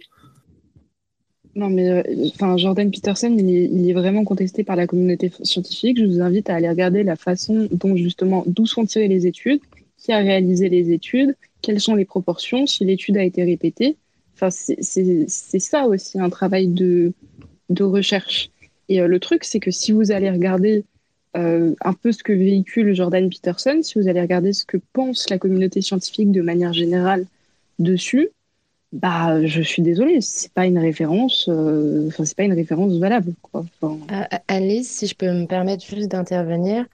Non, 1.55 1.69
mais 1.69 2.01
enfin, 2.33 2.55
Jordan 2.55 2.89
Peterson, 2.89 3.35
il 3.37 3.49
est, 3.49 3.65
il 3.65 3.89
est, 3.89 3.93
vraiment 3.93 4.23
contesté 4.23 4.63
par 4.63 4.75
la 4.75 4.87
communauté 4.87 5.31
scientifique. 5.43 5.99
Je 5.99 6.05
vous 6.05 6.21
invite 6.21 6.49
à 6.49 6.55
aller 6.55 6.69
regarder 6.69 7.03
la 7.03 7.15
façon 7.15 7.67
dont 7.71 7.95
justement 7.97 8.43
d'où 8.47 8.65
sont 8.65 8.85
tirées 8.85 9.09
les 9.09 9.27
études, 9.27 9.59
qui 9.97 10.13
a 10.13 10.17
réalisé 10.19 10.69
les 10.69 10.91
études, 10.91 11.35
quelles 11.63 11.79
sont 11.79 11.95
les 11.95 12.05
proportions, 12.05 12.67
si 12.67 12.85
l'étude 12.85 13.17
a 13.17 13.23
été 13.23 13.43
répétée. 13.43 13.97
Enfin, 14.35 14.49
c'est 14.51 15.59
ça 15.59 15.85
aussi 15.87 16.19
un 16.19 16.29
travail 16.29 16.67
de, 16.67 17.13
de 17.69 17.83
recherche. 17.83 18.51
Et 18.89 19.01
euh, 19.01 19.07
le 19.07 19.19
truc, 19.19 19.43
c'est 19.43 19.59
que 19.59 19.71
si 19.71 19.91
vous 19.91 20.11
allez 20.11 20.29
regarder 20.29 20.83
euh, 21.37 21.73
un 21.81 21.93
peu 21.93 22.11
ce 22.11 22.21
que 22.21 22.33
véhicule 22.33 22.93
Jordan 22.93 23.29
Peterson, 23.29 23.79
si 23.81 23.99
vous 23.99 24.07
allez 24.07 24.21
regarder 24.21 24.53
ce 24.53 24.65
que 24.65 24.77
pense 24.91 25.29
la 25.29 25.39
communauté 25.39 25.81
scientifique 25.81 26.31
de 26.31 26.41
manière 26.41 26.73
générale 26.73 27.25
dessus, 27.79 28.29
bah, 28.91 29.43
je 29.45 29.61
suis 29.61 29.81
désolée, 29.81 30.21
c'est 30.21 30.51
pas 30.51 30.65
une 30.65 30.77
référence, 30.77 31.47
euh, 31.49 32.09
c'est 32.11 32.35
pas 32.35 32.43
une 32.43 32.53
référence 32.53 32.93
valable. 32.97 33.33
Alice, 34.47 34.91
si 34.91 35.07
je 35.07 35.15
peux 35.15 35.31
me 35.31 35.45
permettre 35.45 35.83
juste 35.85 36.09
d'intervenir, 36.09 36.85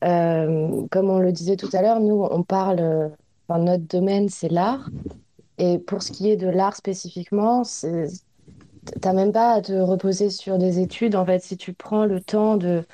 comme 0.00 1.10
on 1.10 1.18
le 1.18 1.32
disait 1.32 1.56
tout 1.56 1.70
à 1.72 1.82
l'heure, 1.82 2.00
nous, 2.00 2.22
on 2.30 2.42
parle 2.42 3.10
notre 3.56 3.84
domaine, 3.84 4.28
c'est 4.28 4.50
l'art. 4.50 4.90
Et 5.58 5.78
pour 5.78 6.02
ce 6.02 6.12
qui 6.12 6.30
est 6.30 6.36
de 6.36 6.48
l'art 6.48 6.76
spécifiquement, 6.76 7.62
tu 7.62 7.88
n'as 9.04 9.12
même 9.12 9.32
pas 9.32 9.52
à 9.54 9.62
te 9.62 9.72
reposer 9.72 10.30
sur 10.30 10.58
des 10.58 10.80
études. 10.80 11.16
En 11.16 11.24
fait, 11.24 11.40
si 11.40 11.56
tu 11.56 11.72
prends 11.72 12.04
le 12.04 12.20
temps 12.20 12.56
de 12.56 12.84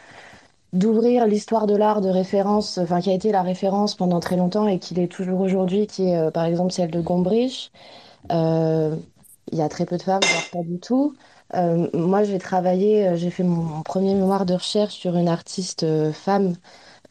d'ouvrir 0.74 1.26
l'histoire 1.26 1.66
de 1.66 1.76
l'art 1.76 2.00
de 2.00 2.08
référence, 2.08 2.78
enfin 2.78 3.00
qui 3.00 3.10
a 3.10 3.14
été 3.14 3.30
la 3.30 3.42
référence 3.42 3.94
pendant 3.94 4.18
très 4.20 4.36
longtemps 4.36 4.66
et 4.66 4.80
qui 4.80 4.94
l'est 4.94 5.08
toujours 5.08 5.40
aujourd'hui, 5.40 5.86
qui 5.86 6.08
est 6.08 6.16
euh, 6.18 6.30
par 6.32 6.44
exemple 6.44 6.72
celle 6.72 6.90
de 6.90 7.00
Gombrich. 7.00 7.70
Euh, 8.32 8.96
il 9.52 9.58
y 9.58 9.62
a 9.62 9.68
très 9.68 9.86
peu 9.86 9.96
de 9.96 10.02
femmes, 10.02 10.20
pas 10.52 10.62
du 10.64 10.80
tout. 10.80 11.14
Euh, 11.54 11.88
moi, 11.94 12.24
j'ai 12.24 12.38
travaillé, 12.38 13.16
j'ai 13.16 13.30
fait 13.30 13.44
mon, 13.44 13.82
premier 13.82 14.14
mémoire 14.14 14.46
de 14.46 14.54
recherche 14.54 14.94
sur 14.94 15.16
une 15.16 15.28
artiste 15.28 15.86
femme 16.12 16.54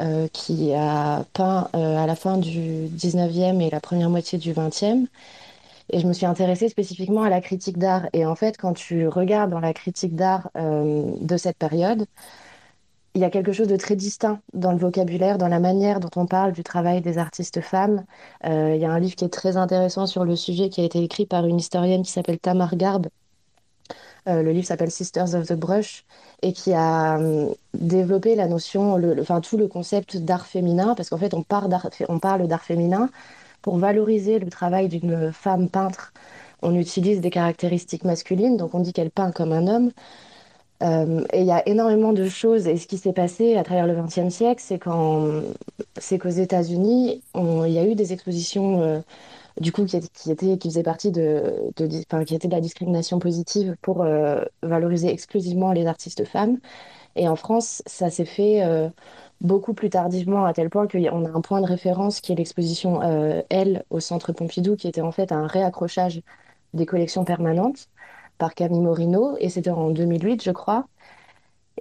euh, 0.04 0.28
qui 0.34 0.74
a 0.74 1.26
peint 1.34 1.70
euh, 1.76 1.98
à 1.98 2.06
la 2.08 2.16
fin 2.16 2.38
du 2.38 2.90
19e 2.90 3.62
et 3.62 3.70
la 3.70 3.80
première 3.80 4.10
moitié 4.10 4.38
du 4.38 4.54
20e. 4.54 5.08
Et 5.92 6.00
je 6.00 6.08
me 6.08 6.14
suis 6.14 6.26
intéressée 6.26 6.70
spécifiquement 6.70 7.24
à 7.24 7.30
la 7.30 7.42
critique 7.42 7.78
d'art. 7.78 8.08
Et 8.14 8.26
en 8.26 8.36
fait, 8.36 8.58
quand 8.58 8.74
tu 8.74 9.08
regardes 9.08 9.52
dans 9.52 9.60
la 9.60 9.74
critique 9.74 10.16
d'art 10.16 10.50
euh, 10.58 11.12
de 11.22 11.38
cette 11.38 11.58
période, 11.58 12.06
il 13.16 13.22
y 13.22 13.26
a 13.26 13.30
quelque 13.30 13.54
chose 13.54 13.68
de 13.68 13.78
très 13.78 13.96
distinct 13.96 14.40
dans 14.54 14.72
le 14.72 14.78
vocabulaire, 14.78 15.38
dans 15.38 15.48
la 15.48 15.60
manière 15.60 16.00
dont 16.00 16.10
on 16.16 16.26
parle 16.26 16.52
du 16.52 16.64
travail 16.64 17.02
des 17.02 17.18
artistes 17.18 17.62
femmes. 17.62 18.04
il 18.44 18.78
y 18.78 18.86
a 18.86 18.92
un 18.92 19.00
livre 19.00 19.16
qui 19.16 19.26
est 19.26 19.30
très 19.30 19.56
intéressant 19.58 20.08
sur 20.08 20.26
le 20.26 20.36
sujet 20.36 20.70
qui 20.70 20.82
a 20.82 20.84
été 20.84 21.04
écrit 21.04 21.26
par 21.28 21.46
une 21.46 21.58
historienne 21.60 22.04
qui 22.04 22.12
s'appelle 22.12 22.40
Tamar 22.40 22.76
Garb, 22.76 23.08
euh, 23.08 23.23
le 24.26 24.52
livre 24.52 24.66
s'appelle 24.66 24.92
Sisters 24.92 25.36
of 25.36 25.48
the 25.48 25.54
Brush 25.54 26.06
et 26.42 26.54
qui 26.54 26.74
a 26.74 27.18
hum, 27.18 27.54
développé 27.74 28.36
la 28.36 28.48
notion, 28.48 29.00
enfin 29.20 29.42
tout 29.42 29.58
le 29.58 29.68
concept 29.68 30.18
d'art 30.18 30.46
féminin, 30.46 30.94
parce 30.96 31.10
qu'en 31.10 31.18
fait 31.18 31.34
on, 31.34 31.44
parle 31.44 31.70
d'art 32.48 32.64
féminin 32.64 33.10
pour 33.62 33.78
valoriser 33.78 34.40
le 34.40 34.50
travail 34.50 34.90
d'une 34.90 35.32
femme 35.32 35.70
peintre. 35.70 36.14
On 36.62 36.76
utilise 36.76 37.22
des 37.22 37.30
caractéristiques 37.30 38.06
masculines, 38.06 38.58
donc 38.58 38.74
on 38.76 38.80
dit 38.80 38.94
qu'elle 38.94 39.12
peint 39.12 39.32
comme 39.32 39.52
un 39.52 39.68
homme. 39.68 39.92
Euh, 40.82 41.24
et 41.32 41.42
il 41.42 41.46
y 41.48 41.52
a 41.52 41.68
énormément 41.68 42.14
de 42.14 42.28
choses. 42.28 42.68
Et 42.68 42.78
ce 42.78 42.88
qui 42.88 42.98
s'est 42.98 43.14
passé 43.14 43.58
à 43.58 43.64
travers 43.64 43.88
le 43.88 43.96
XXe 43.96 44.34
siècle, 44.34 44.62
c'est 44.62 44.80
qu'aux 46.20 46.30
États-Unis, 46.30 47.22
il 47.36 47.72
y 47.72 47.80
a 47.80 47.86
eu 47.86 47.96
des 47.96 48.14
expositions 48.14 48.82
euh, 48.82 49.00
du 49.60 49.72
coup, 49.72 49.86
qui, 49.86 49.98
était, 49.98 50.58
qui 50.58 50.70
faisait 50.70 50.84
partie 50.84 51.12
de, 51.12 51.72
qui 51.76 52.36
était 52.36 52.48
de 52.48 52.54
la 52.54 52.62
discrimination 52.62 53.20
positive 53.20 53.76
pour 53.82 54.02
euh, 54.02 54.44
valoriser 54.62 55.10
exclusivement 55.10 55.72
les 55.72 55.86
artistes 55.88 56.26
femmes. 56.26 56.60
Et 57.16 57.28
en 57.28 57.36
France, 57.36 57.84
ça 57.86 58.10
s'est 58.10 58.26
fait 58.26 58.64
euh, 58.64 58.90
beaucoup 59.42 59.74
plus 59.74 59.90
tardivement, 59.90 60.46
à 60.46 60.54
tel 60.54 60.70
point 60.70 60.88
qu'on 60.88 61.26
a 61.26 61.30
un 61.30 61.42
point 61.42 61.62
de 61.62 61.68
référence 61.68 62.22
qui 62.22 62.32
est 62.32 62.36
l'exposition 62.36 63.02
L 63.50 63.84
au 63.90 64.00
Centre 64.00 64.34
Pompidou, 64.34 64.76
qui 64.76 64.88
était 64.88 65.02
en 65.02 65.12
fait 65.12 65.32
un 65.32 65.48
réaccrochage 65.48 66.22
des 66.74 66.86
collections 66.86 67.24
permanentes 67.26 67.90
par 68.38 68.56
Camille 68.56 68.82
Morino, 68.82 69.38
et 69.40 69.50
c'était 69.50 69.70
en 69.70 69.92
2008, 69.92 70.44
je 70.44 70.52
crois. 70.52 70.88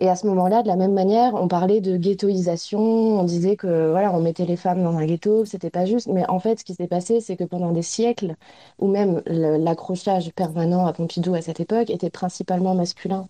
Et 0.02 0.08
à 0.08 0.16
ce 0.16 0.26
moment-là, 0.26 0.64
de 0.64 0.68
la 0.68 0.74
même 0.74 0.94
manière, 0.94 1.34
on 1.34 1.46
parlait 1.46 1.80
de 1.80 1.96
ghettoisation, 1.96 2.80
on 2.80 3.22
disait 3.22 3.54
que 3.54 3.90
voilà, 3.92 4.12
on 4.12 4.20
mettait 4.20 4.44
les 4.46 4.56
femmes 4.56 4.82
dans 4.82 4.96
un 4.96 5.06
ghetto, 5.06 5.44
c'était 5.44 5.70
pas 5.70 5.84
juste. 5.86 6.08
Mais 6.08 6.28
en 6.28 6.40
fait, 6.40 6.58
ce 6.58 6.64
qui 6.64 6.74
s'est 6.74 6.88
passé, 6.88 7.20
c'est 7.20 7.36
que 7.36 7.44
pendant 7.44 7.70
des 7.70 7.82
siècles, 7.82 8.34
ou 8.80 8.88
même 8.88 9.22
l'accrochage 9.26 10.32
permanent 10.32 10.86
à 10.86 10.92
Pompidou 10.92 11.34
à 11.36 11.40
cette 11.40 11.60
époque 11.60 11.88
était 11.88 12.10
principalement 12.10 12.74
masculin. 12.74 13.28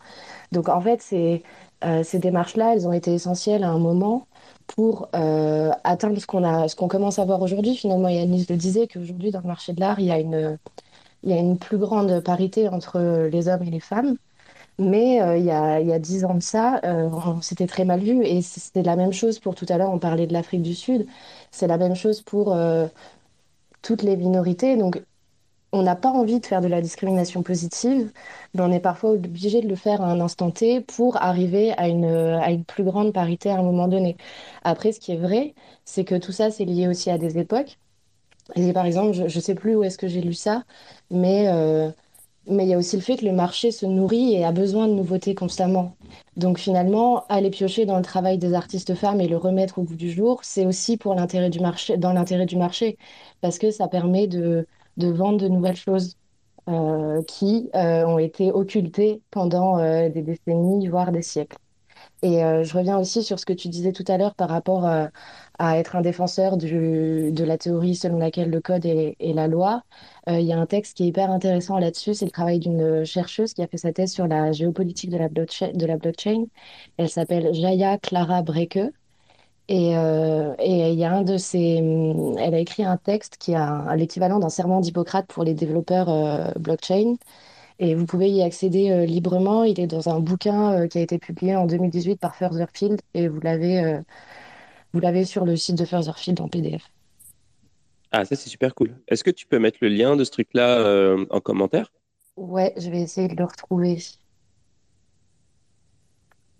Donc 0.52 0.70
en 0.70 0.80
fait, 0.80 1.02
ces, 1.02 1.42
euh, 1.84 2.02
ces 2.04 2.18
démarches-là, 2.18 2.72
elles 2.74 2.88
ont 2.88 2.92
été 2.94 3.12
essentielles 3.12 3.64
à 3.64 3.70
un 3.70 3.78
moment 3.78 4.26
pour 4.66 5.08
euh, 5.14 5.72
atteindre 5.84 6.18
ce 6.18 6.26
qu'on 6.26 6.42
a, 6.44 6.68
commence 6.88 7.18
à 7.18 7.26
voir 7.26 7.42
aujourd'hui. 7.42 7.76
Finalement, 7.76 8.08
Yannis 8.08 8.46
le 8.48 8.56
disait 8.56 8.88
qu'aujourd'hui, 8.88 9.30
dans 9.30 9.40
le 9.42 9.48
marché 9.48 9.74
de 9.74 9.80
l'art, 9.80 10.00
il 10.00 10.58
il 11.24 11.30
y 11.30 11.32
a 11.34 11.38
une 11.38 11.58
plus 11.58 11.78
grande 11.78 12.20
parité 12.20 12.68
entre 12.68 13.28
les 13.30 13.48
hommes 13.48 13.62
et 13.62 13.70
les 13.70 13.80
femmes. 13.80 14.16
Mais 14.82 15.20
euh, 15.22 15.36
il 15.38 15.44
y 15.44 15.50
a 15.92 15.98
dix 15.98 16.24
ans 16.24 16.34
de 16.34 16.40
ça, 16.42 16.80
euh, 16.84 17.10
c'était 17.42 17.66
très 17.66 17.84
mal 17.84 18.00
vu. 18.00 18.24
Et 18.24 18.42
c'était 18.42 18.82
la 18.82 18.96
même 18.96 19.12
chose 19.12 19.38
pour 19.38 19.54
tout 19.54 19.66
à 19.68 19.76
l'heure, 19.78 19.90
on 19.90 19.98
parlait 19.98 20.26
de 20.26 20.32
l'Afrique 20.32 20.62
du 20.62 20.74
Sud. 20.74 21.06
C'est 21.50 21.66
la 21.66 21.78
même 21.78 21.94
chose 21.94 22.22
pour 22.22 22.52
euh, 22.54 22.86
toutes 23.82 24.02
les 24.02 24.16
minorités. 24.16 24.76
Donc, 24.76 25.02
on 25.72 25.82
n'a 25.82 25.96
pas 25.96 26.10
envie 26.10 26.40
de 26.40 26.46
faire 26.46 26.60
de 26.62 26.68
la 26.68 26.82
discrimination 26.82 27.42
positive, 27.42 28.12
mais 28.54 28.62
on 28.62 28.72
est 28.72 28.80
parfois 28.80 29.12
obligé 29.12 29.60
de 29.62 29.68
le 29.68 29.76
faire 29.76 30.02
à 30.02 30.06
un 30.06 30.20
instant 30.20 30.50
T 30.50 30.80
pour 30.82 31.16
arriver 31.22 31.72
à 31.78 31.88
une, 31.88 32.06
à 32.06 32.50
une 32.52 32.64
plus 32.64 32.84
grande 32.84 33.12
parité 33.14 33.50
à 33.50 33.58
un 33.58 33.62
moment 33.62 33.88
donné. 33.88 34.16
Après, 34.64 34.92
ce 34.92 35.00
qui 35.00 35.12
est 35.12 35.16
vrai, 35.18 35.54
c'est 35.84 36.04
que 36.04 36.16
tout 36.16 36.32
ça, 36.32 36.50
c'est 36.50 36.64
lié 36.66 36.88
aussi 36.88 37.10
à 37.10 37.18
des 37.18 37.38
époques. 37.38 37.78
Par 38.74 38.86
exemple, 38.86 39.12
je 39.14 39.22
ne 39.24 39.28
sais 39.42 39.54
plus 39.54 39.76
où 39.76 39.84
est-ce 39.84 39.98
que 39.98 40.08
j'ai 40.08 40.20
lu 40.20 40.34
ça, 40.34 40.64
mais 41.10 41.48
mais 42.46 42.64
il 42.64 42.70
y 42.70 42.74
a 42.74 42.78
aussi 42.78 42.96
le 42.96 43.02
fait 43.02 43.16
que 43.16 43.24
le 43.24 43.32
marché 43.32 43.70
se 43.70 43.86
nourrit 43.86 44.34
et 44.34 44.44
a 44.44 44.52
besoin 44.52 44.88
de 44.88 44.94
nouveautés 44.94 45.34
constamment. 45.34 45.96
Donc 46.36 46.58
finalement, 46.58 47.24
aller 47.28 47.50
piocher 47.50 47.86
dans 47.86 47.96
le 47.96 48.02
travail 48.02 48.38
des 48.38 48.54
artistes 48.54 48.94
femmes 48.94 49.20
et 49.20 49.28
le 49.28 49.36
remettre 49.36 49.78
au 49.78 49.82
bout 49.82 49.96
du 49.96 50.10
jour, 50.10 50.40
c'est 50.42 50.66
aussi 50.66 50.96
pour 50.96 51.14
l'intérêt 51.14 51.50
du 51.50 51.60
marché, 51.60 51.96
dans 51.96 52.12
l'intérêt 52.12 52.46
du 52.46 52.56
marché, 52.56 52.98
parce 53.40 53.58
que 53.58 53.70
ça 53.70 53.88
permet 53.88 54.26
de, 54.26 54.66
de 54.96 55.08
vendre 55.08 55.38
de 55.38 55.48
nouvelles 55.48 55.76
choses 55.76 56.16
euh, 56.68 57.22
qui 57.24 57.70
euh, 57.74 58.04
ont 58.06 58.18
été 58.18 58.52
occultées 58.52 59.22
pendant 59.30 59.78
euh, 59.78 60.08
des 60.08 60.22
décennies, 60.22 60.88
voire 60.88 61.12
des 61.12 61.22
siècles. 61.22 61.56
Et 62.22 62.40
je 62.40 62.76
reviens 62.76 62.98
aussi 62.98 63.22
sur 63.24 63.38
ce 63.40 63.46
que 63.46 63.52
tu 63.52 63.68
disais 63.68 63.92
tout 63.92 64.04
à 64.06 64.16
l'heure 64.16 64.34
par 64.36 64.48
rapport 64.48 64.86
à 65.58 65.78
être 65.78 65.96
un 65.96 66.00
défenseur 66.02 66.56
de 66.56 67.44
la 67.44 67.58
théorie 67.58 67.94
selon 67.94 68.18
laquelle 68.18 68.50
le 68.50 68.60
code 68.60 68.84
est, 68.84 69.16
la 69.20 69.46
loi. 69.48 69.82
Euh, 70.28 70.40
il 70.40 70.46
y 70.46 70.52
a 70.52 70.58
un 70.58 70.66
texte 70.66 70.96
qui 70.96 71.04
est 71.04 71.06
hyper 71.08 71.30
intéressant 71.30 71.78
là-dessus. 71.78 72.14
C'est 72.14 72.24
le 72.24 72.30
travail 72.30 72.58
d'une 72.58 73.04
chercheuse 73.04 73.54
qui 73.54 73.62
a 73.62 73.66
fait 73.68 73.76
sa 73.76 73.92
thèse 73.92 74.12
sur 74.12 74.26
la 74.26 74.52
géopolitique 74.52 75.10
de 75.10 75.18
la, 75.18 75.28
blockchain. 75.28 76.46
Elle 76.96 77.08
s'appelle 77.08 77.52
Jaya 77.54 77.98
Clara 77.98 78.42
Breke. 78.42 78.78
Et, 79.68 79.96
euh, 79.96 80.54
y 80.58 81.04
a 81.04 81.12
un 81.12 81.22
de 81.22 81.36
ces, 81.36 81.76
elle 82.38 82.54
a 82.54 82.58
écrit 82.58 82.84
un 82.84 82.96
texte 82.96 83.36
qui 83.38 83.54
a 83.54 83.94
l'équivalent 83.96 84.38
d'un 84.38 84.48
serment 84.48 84.80
d'Hippocrate 84.80 85.26
pour 85.28 85.44
les 85.44 85.54
développeurs 85.54 86.08
euh, 86.08 86.50
blockchain. 86.58 87.14
Et 87.78 87.94
vous 87.94 88.06
pouvez 88.06 88.30
y 88.30 88.42
accéder 88.42 89.06
librement. 89.06 89.64
Il 89.64 89.80
est 89.80 89.86
dans 89.86 90.08
un 90.08 90.20
bouquin 90.20 90.86
qui 90.88 90.98
a 90.98 91.00
été 91.00 91.18
publié 91.18 91.56
en 91.56 91.66
2018 91.66 92.16
par 92.16 92.36
Furtherfield 92.36 93.00
et 93.14 93.28
vous 93.28 93.40
l'avez, 93.40 94.00
vous 94.92 95.00
l'avez 95.00 95.24
sur 95.24 95.44
le 95.44 95.56
site 95.56 95.76
de 95.76 95.84
Furtherfield 95.84 96.40
en 96.40 96.48
PDF. 96.48 96.90
Ah, 98.12 98.26
ça, 98.26 98.36
c'est 98.36 98.50
super 98.50 98.74
cool. 98.74 98.94
Est-ce 99.08 99.24
que 99.24 99.30
tu 99.30 99.46
peux 99.46 99.58
mettre 99.58 99.78
le 99.80 99.88
lien 99.88 100.16
de 100.16 100.24
ce 100.24 100.30
truc-là 100.30 100.78
euh, 100.80 101.24
en 101.30 101.40
commentaire? 101.40 101.90
Ouais, 102.36 102.74
je 102.76 102.90
vais 102.90 103.00
essayer 103.00 103.26
de 103.26 103.34
le 103.34 103.44
retrouver. 103.44 103.98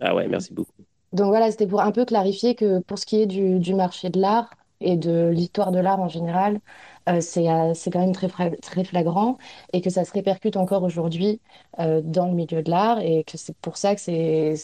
Ah 0.00 0.14
ouais, 0.14 0.26
merci 0.28 0.54
beaucoup. 0.54 0.72
Donc 1.12 1.26
voilà, 1.28 1.50
c'était 1.50 1.66
pour 1.66 1.82
un 1.82 1.92
peu 1.92 2.06
clarifier 2.06 2.54
que 2.54 2.80
pour 2.80 2.98
ce 2.98 3.04
qui 3.04 3.20
est 3.20 3.26
du, 3.26 3.74
marché 3.74 4.08
de 4.08 4.18
l'art 4.18 4.50
et 4.80 4.96
de 4.96 5.28
l'histoire 5.28 5.72
de 5.72 5.78
l'art 5.78 6.00
en 6.00 6.08
général, 6.08 6.58
euh, 7.08 7.20
c'est 7.20 7.48
euh, 7.50 7.74
c'est 7.74 7.90
quand 7.90 8.00
même 8.00 8.14
très, 8.14 8.84
flagrant 8.84 9.38
et 9.72 9.80
que 9.80 9.90
ça 9.90 10.04
se 10.04 10.12
répercute 10.12 10.56
encore 10.56 10.82
aujourd'hui 10.82 11.40
dans 11.78 12.26
le 12.26 12.32
milieu 12.34 12.62
de 12.62 12.70
l'art 12.70 13.00
et 13.00 13.24
que 13.24 13.36
c'est 13.36 13.56
pour 13.56 13.76
ça 13.76 13.94
que 13.94 14.00
c'est 14.00 14.54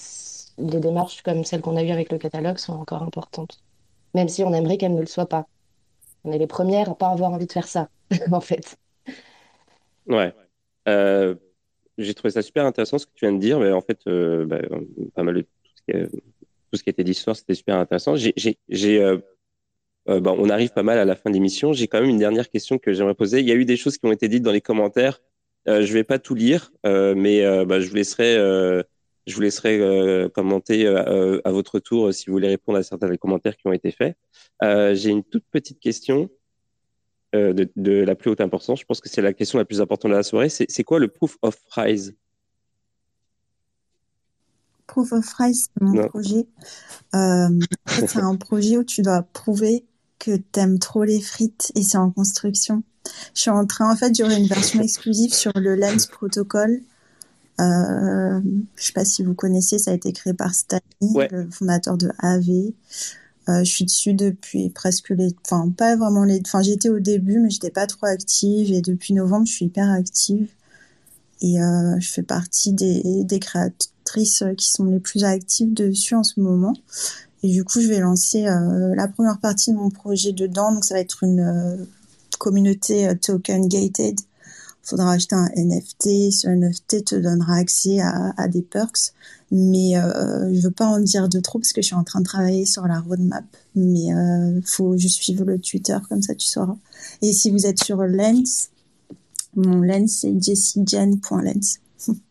les 0.59 0.81
démarches 0.81 1.23
comme 1.23 1.45
celles 1.45 1.61
qu'on 1.61 1.77
a 1.77 1.83
eues 1.83 1.91
avec 1.91 2.11
le 2.11 2.19
catalogue 2.19 2.59
sont 2.59 2.75
encore 2.75 3.03
importantes, 3.03 3.63
même 4.15 4.29
si 4.29 4.43
on 4.43 4.53
aimerait 4.53 4.77
qu'elles 4.77 4.95
ne 4.95 5.01
le 5.01 5.07
soient 5.07 5.29
pas. 5.29 5.47
On 6.25 6.33
est 6.33 6.39
les 6.39 6.47
premières 6.47 6.91
à 6.91 6.95
pas 6.95 7.09
avoir 7.09 7.33
envie 7.33 7.47
de 7.47 7.53
faire 7.53 7.69
ça, 7.69 7.89
en 8.33 8.41
fait. 8.41 8.77
Ouais. 10.07 10.35
Euh, 10.89 11.35
j'ai 11.97 12.15
trouvé 12.15 12.31
ça 12.31 12.43
super 12.43 12.65
intéressant 12.65 12.99
ce 12.99 13.07
que 13.07 13.13
tu 13.15 13.25
viens 13.25 13.35
de 13.35 13.41
dire, 13.41 13.61
mais 13.61 13.73
en 13.73 13.81
fait, 13.81 14.01
euh, 14.07 14.45
bah, 14.47 14.59
pas 15.15 15.23
mal 15.23 15.45
tout 15.45 15.71
ce 15.75 15.83
qui, 15.83 16.11
tout 16.71 16.77
ce 16.77 16.83
qui 16.83 16.91
était 16.91 17.05
dit 17.05 17.15
ce 17.15 17.23
soir, 17.23 17.37
c'était 17.37 17.55
super 17.55 17.77
intéressant. 17.77 18.15
J'ai, 18.17 18.35
euh, 20.09 20.21
bon, 20.21 20.37
on 20.39 20.49
arrive 20.51 20.71
pas 20.71 20.83
mal 20.83 20.99
à 20.99 21.05
la 21.05 21.15
fin 21.15 21.31
de 21.31 21.35
l'émission. 21.35 21.73
J'ai 21.73 21.89
quand 21.89 22.01
même 22.01 22.11
une 22.11 22.19
dernière 22.19 22.49
question 22.49 22.79
que 22.79 22.93
j'aimerais 22.93 23.15
poser. 23.15 23.41
Il 23.41 23.47
y 23.47 23.53
a 23.53 23.55
eu 23.55 23.65
des 23.65 23.77
choses 23.77 23.99
qui 23.99 24.07
ont 24.07 24.13
été 24.13 24.29
dites 24.29 24.43
dans 24.43 24.53
les 24.53 24.61
commentaires. 24.61 25.21
je 25.67 25.93
vais 25.93 26.05
pas 26.05 26.19
tout 26.19 26.35
lire, 26.35 26.71
mais 26.85 27.43
bah, 27.65 27.81
je 27.81 27.89
vous 27.89 27.95
laisserai 27.95 28.37
je 29.29 29.35
vous 29.35 29.41
laisserai 29.43 29.79
euh, 29.79 30.29
commenter 30.29 30.87
euh, 30.87 31.41
à 31.45 31.53
votre 31.53 31.79
tour 31.79 32.13
si 32.13 32.27
vous 32.27 32.33
voulez 32.33 32.49
répondre 32.49 32.79
à 32.79 32.83
certains 32.83 33.09
des 33.09 33.19
commentaires 33.19 33.57
qui 33.57 33.67
ont 33.67 33.73
été 33.73 33.91
faits. 33.91 34.17
Euh, 34.63 34.95
j'ai 34.95 35.11
une 35.11 35.23
toute 35.23 35.45
petite 35.51 35.79
question 35.79 36.31
de, 37.35 37.93
la 37.93 38.15
plus 38.15 38.31
haute 38.31 38.41
importance. 38.41 38.81
Je 38.81 38.87
pense 38.87 39.03
que 39.03 39.09
c'est 39.11 39.21
la 39.21 39.35
question 39.35 39.59
la 39.59 39.67
plus 39.67 39.83
importante 39.83 40.11
de 40.11 40.17
la 40.17 40.23
soirée. 40.23 40.49
C'est 40.49 40.85
quoi 40.85 40.99
le 40.99 41.09
proof 41.09 41.37
of 41.43 41.61
rise 41.73 42.17
Proof 44.87 45.13
of 45.13 45.31
rise, 45.35 45.69
c'est 45.75 45.83
mon 45.83 46.09
projet. 46.09 46.47
c'est 47.13 48.17
un 48.17 48.37
projet 48.37 48.79
où 48.79 48.85
tu 48.85 49.03
dois 49.03 49.23
prouver 49.23 49.85
que 50.19 50.37
tu 50.37 50.61
aimes 50.61 50.79
trop 50.79 51.05
les 51.05 51.21
frites 51.21 51.73
et 51.75 51.83
c'est 51.83 51.99
en 51.99 52.11
construction. 52.11 52.83
Je 53.35 53.43
suis 53.43 53.51
en 53.51 53.67
train, 53.67 53.91
en 53.91 53.97
fait, 53.97 54.15
j'aurai 54.17 54.37
une 54.37 54.47
version 54.47 54.81
exclusive 54.83 55.33
sur 55.33 55.53
le 55.55 55.77
Lens 55.77 56.07
Protocol 56.07 56.83
euh, 57.61 58.41
je 58.77 58.85
sais 58.85 58.93
pas 58.93 59.05
si 59.05 59.23
vous 59.23 59.35
connaissez, 59.35 59.79
ça 59.79 59.91
a 59.91 59.95
été 59.95 60.13
créé 60.13 60.33
par 60.33 60.55
Stanley, 60.55 61.29
le 61.31 61.51
fondateur 61.51 61.97
de 61.97 62.11
AV. 62.19 62.73
Euh, 63.49 63.65
je 63.65 63.71
suis 63.71 63.85
dessus 63.85 64.15
depuis 64.15 64.69
presque 64.71 65.09
les, 65.11 65.35
enfin 65.45 65.71
pas 65.71 65.97
vraiment 65.97 66.25
les, 66.25 66.41
enfin 66.45 66.61
j'étais 66.61 66.91
au 66.91 67.01
début 67.01 67.39
mais 67.39 67.49
j'étais 67.49 67.71
pas 67.71 67.87
trop 67.87 68.05
active 68.05 68.71
et 68.71 68.83
depuis 68.83 69.15
novembre 69.15 69.47
je 69.47 69.53
suis 69.53 69.65
hyper 69.65 69.91
active 69.91 70.51
et 71.41 71.59
euh, 71.59 71.99
je 71.99 72.11
fais 72.11 72.23
partie 72.23 72.75
des, 72.75 73.25
des 73.25 73.39
créatrices 73.39 74.45
qui 74.59 74.71
sont 74.71 74.85
les 74.85 75.01
plus 75.01 75.25
actives 75.25 75.73
dessus 75.73 76.15
en 76.15 76.25
ce 76.25 76.41
moment. 76.41 76.75
Et 77.43 77.51
du 77.51 77.65
coup 77.65 77.81
je 77.81 77.89
vais 77.89 78.01
lancer 78.01 78.47
euh, 78.47 78.95
la 78.95 79.09
première 79.09 79.39
partie 79.39 79.73
de 79.73 79.77
mon 79.77 79.91
projet 79.91 80.33
dedans 80.33 80.73
donc 80.73 80.85
ça 80.85 80.95
va 80.95 81.01
être 81.01 81.23
une 81.23 81.41
euh, 81.41 81.85
communauté 82.39 83.11
token 83.21 83.69
gated 83.69 84.21
faudra 84.89 85.13
acheter 85.13 85.37
un 85.37 85.49
NFT. 85.55 86.33
Ce 86.33 86.49
NFT 86.49 87.05
te 87.05 87.15
donnera 87.15 87.57
accès 87.57 88.01
à, 88.01 88.49
des 88.49 88.63
perks. 88.63 89.13
Mais 89.51 89.97
euh, 89.97 90.53
je 90.55 90.61
veux 90.61 90.71
pas 90.71 90.87
en 90.87 91.01
dire 91.01 91.29
de 91.29 91.41
trop 91.41 91.59
parce 91.59 91.73
que 91.73 91.83
je 91.83 91.87
suis 91.87 91.95
en 91.95 92.05
train 92.05 92.21
de 92.21 92.25
travailler 92.25 92.65
sur 92.65 92.87
la 92.87 93.01
roadmap. 93.01 93.45
Mais 93.75 94.15
euh, 94.15 94.61
faut 94.65 94.97
juste 94.97 95.23
suivre 95.23 95.45
le 95.45 95.59
Twitter, 95.59 95.97
comme 96.09 96.23
ça 96.23 96.35
tu 96.35 96.47
sauras. 96.47 96.77
Et 97.23 97.33
si 97.33 97.51
vous 97.51 97.67
êtes 97.67 97.83
sur 97.83 98.03
Lens, 98.03 98.71
mon 99.57 99.81
Lens 99.81 100.19
c'est 100.21 100.43
jessijen.lens. 100.43 101.79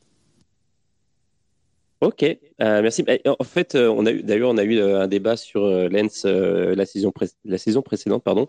Ok, 2.01 2.23
euh, 2.23 2.37
merci. 2.81 3.03
Eh, 3.07 3.21
en 3.27 3.43
fait, 3.43 3.73
euh, 3.75 3.89
on 3.89 4.05
a 4.05 4.11
eu 4.11 4.21
d'ailleurs 4.21 4.51
on 4.51 4.57
a 4.57 4.63
eu 4.63 4.79
un 4.79 5.07
débat 5.07 5.35
sur 5.35 5.67
Lens 5.89 6.25
la 6.25 6.85
saison 6.85 7.11
la 7.43 7.57
saison 7.57 7.81
précédente, 7.81 8.23
pardon. 8.23 8.47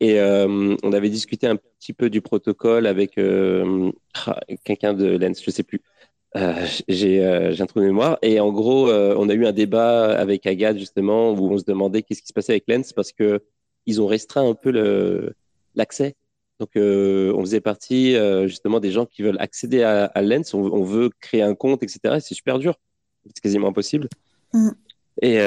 Et 0.00 0.20
euh, 0.20 0.76
on 0.82 0.92
avait 0.92 1.08
discuté 1.08 1.46
un 1.46 1.56
petit 1.56 1.92
peu 1.94 2.10
du 2.10 2.20
protocole 2.20 2.86
avec 2.86 3.16
euh, 3.18 3.90
ah, 4.26 4.40
quelqu'un 4.64 4.92
de 4.94 5.16
Lens, 5.16 5.42
je 5.42 5.50
sais 5.50 5.62
plus. 5.62 5.80
Euh, 6.36 6.66
j'ai 6.88 7.24
un 7.24 7.66
trou 7.66 7.80
de 7.80 7.86
mémoire. 7.86 8.18
Et 8.22 8.40
en 8.40 8.52
gros, 8.52 8.90
on 8.90 9.28
a 9.28 9.34
eu 9.34 9.46
un 9.46 9.52
débat 9.52 10.18
avec 10.18 10.46
Agathe 10.46 10.78
justement 10.78 11.32
où 11.32 11.52
on 11.52 11.58
se 11.58 11.64
demandait 11.64 12.02
qu'est-ce 12.02 12.20
qui 12.22 12.28
se 12.28 12.34
passait 12.34 12.52
avec 12.52 12.64
Lens 12.68 12.92
parce 12.92 13.12
que 13.12 13.42
ils 13.86 14.02
ont 14.02 14.06
restreint 14.06 14.48
un 14.48 14.54
peu 14.54 15.32
l'accès. 15.74 16.16
Donc, 16.58 16.70
on 16.76 17.40
faisait 17.40 17.60
partie 17.60 18.16
justement 18.46 18.80
des 18.80 18.90
gens 18.90 19.06
qui 19.06 19.22
veulent 19.22 19.38
accéder 19.40 19.82
à, 19.82 20.06
à 20.06 20.22
Lens. 20.22 20.54
On, 20.54 20.82
veut 20.82 21.10
créer 21.20 21.42
un 21.42 21.54
compte, 21.54 21.82
etc. 21.82 22.16
C'est 22.20 22.34
super 22.34 22.58
dur. 22.58 22.74
C'est 23.26 23.40
quasiment 23.40 23.68
impossible. 23.68 24.08
Mm. 24.52 24.70
Et 25.22 25.38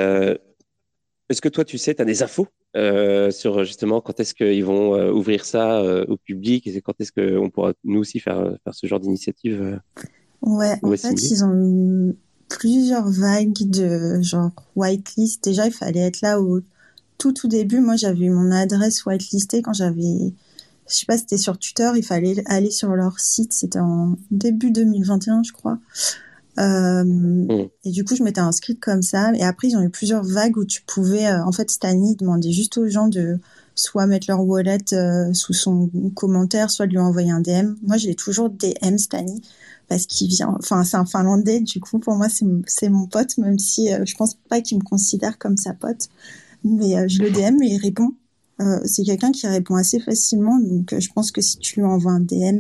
est-ce 1.30 1.42
que 1.42 1.50
toi, 1.50 1.64
tu 1.64 1.78
sais, 1.78 1.94
tu 1.94 2.02
as 2.02 2.06
des 2.06 2.24
infos 2.24 2.48
euh, 2.76 3.30
sur 3.30 3.64
justement 3.64 4.02
quand 4.02 4.20
est-ce 4.20 4.34
qu'ils 4.34 4.66
vont 4.66 4.96
euh, 4.96 5.12
ouvrir 5.12 5.46
ça 5.46 5.80
euh, 5.80 6.04
au 6.08 6.18
public? 6.18 6.66
Et 6.66 6.82
quand 6.82 7.00
est-ce 7.00 7.12
qu'on 7.12 7.50
pourra 7.52 7.74
nous 7.84 8.00
aussi 8.00 8.20
faire, 8.20 8.58
faire 8.64 8.74
ce 8.74 8.88
genre 8.88 9.00
d'initiative 9.00 9.80
Ouais, 10.42 10.76
en 10.82 10.96
fait, 10.98 11.22
ils 11.22 11.44
ont 11.44 12.16
plusieurs 12.48 13.08
vagues 13.10 13.70
de 13.70 14.22
genre 14.22 14.52
whitelist. 14.76 15.44
Déjà, 15.44 15.68
il 15.68 15.72
fallait 15.72 16.00
être 16.00 16.22
là 16.22 16.42
au 16.42 16.62
tout 17.20 17.32
tout 17.32 17.48
début. 17.48 17.80
Moi, 17.80 17.96
j'avais 17.96 18.26
eu 18.26 18.32
mon 18.32 18.52
adresse 18.52 19.06
whitelistée 19.06 19.62
quand 19.62 19.74
j'avais, 19.74 20.34
je 20.90 20.96
sais 20.96 21.06
pas, 21.06 21.18
c'était 21.18 21.38
sur 21.38 21.58
Twitter. 21.58 21.92
Il 21.96 22.04
fallait 22.04 22.44
aller 22.46 22.72
sur 22.72 22.96
leur 22.96 23.20
site. 23.20 23.54
C'était 23.54 23.80
en 23.80 24.18
début 24.32 24.72
2021, 24.72 25.44
je 25.44 25.54
crois. 25.54 25.78
Euh, 26.58 27.04
mm. 27.04 27.70
Et 27.86 27.92
du 27.92 28.04
coup, 28.04 28.16
je 28.16 28.24
m'étais 28.24 28.42
inscrite 28.42 28.80
comme 28.80 29.02
ça. 29.02 29.32
Et 29.36 29.44
après, 29.44 29.70
ils 29.70 29.78
ont 29.78 29.84
eu 29.84 29.90
plusieurs 29.90 30.24
vagues 30.24 30.58
où 30.58 30.66
tu 30.66 30.82
pouvais, 30.82 31.28
euh, 31.28 31.44
en 31.44 31.52
fait, 31.52 31.70
Stani 31.70 32.16
demandait 32.16 32.52
juste 32.52 32.78
aux 32.78 32.88
gens 32.88 33.08
de 33.08 33.40
soit 33.76 34.08
mettre 34.08 34.26
leur 34.28 34.46
wallet 34.46 34.94
euh, 34.94 35.34
sous 35.34 35.54
son 35.54 35.90
commentaire, 36.16 36.70
soit 36.70 36.88
de 36.88 36.92
lui 36.92 37.00
envoyer 37.00 37.32
un 37.32 37.42
DM. 37.42 37.76
Moi, 37.84 37.98
j'ai 37.98 38.16
toujours 38.16 38.50
DM 38.50 38.98
Stani 38.98 39.42
parce 39.88 40.06
qu'il 40.06 40.28
vient, 40.28 40.56
enfin, 40.60 40.84
c'est 40.84 40.98
un 40.98 41.06
Finlandais. 41.06 41.62
Du 41.62 41.80
coup, 41.80 42.00
pour 42.00 42.16
moi, 42.16 42.28
c'est 42.30 42.90
mon 42.90 43.08
pote, 43.08 43.38
même 43.38 43.58
si 43.58 43.90
je 44.06 44.16
pense 44.16 44.36
pas 44.50 44.62
qu'il 44.62 44.78
me 44.78 44.84
considère 44.84 45.38
comme 45.38 45.58
sa 45.58 45.74
pote. 45.74 46.10
Mais 46.64 47.08
je 47.08 47.24
le 47.24 47.32
DM 47.32 47.62
et 47.64 47.76
il 47.76 47.78
répond. 47.78 48.12
C'est 48.86 49.04
quelqu'un 49.04 49.32
qui 49.32 49.48
répond 49.48 49.76
assez 49.76 50.00
facilement. 50.00 50.60
Donc, 50.60 50.94
je 50.98 51.10
pense 51.14 51.32
que 51.32 51.42
si 51.42 51.58
tu 51.60 51.80
lui 51.80 51.86
envoies 51.86 52.12
un 52.12 52.20
DM 52.20 52.60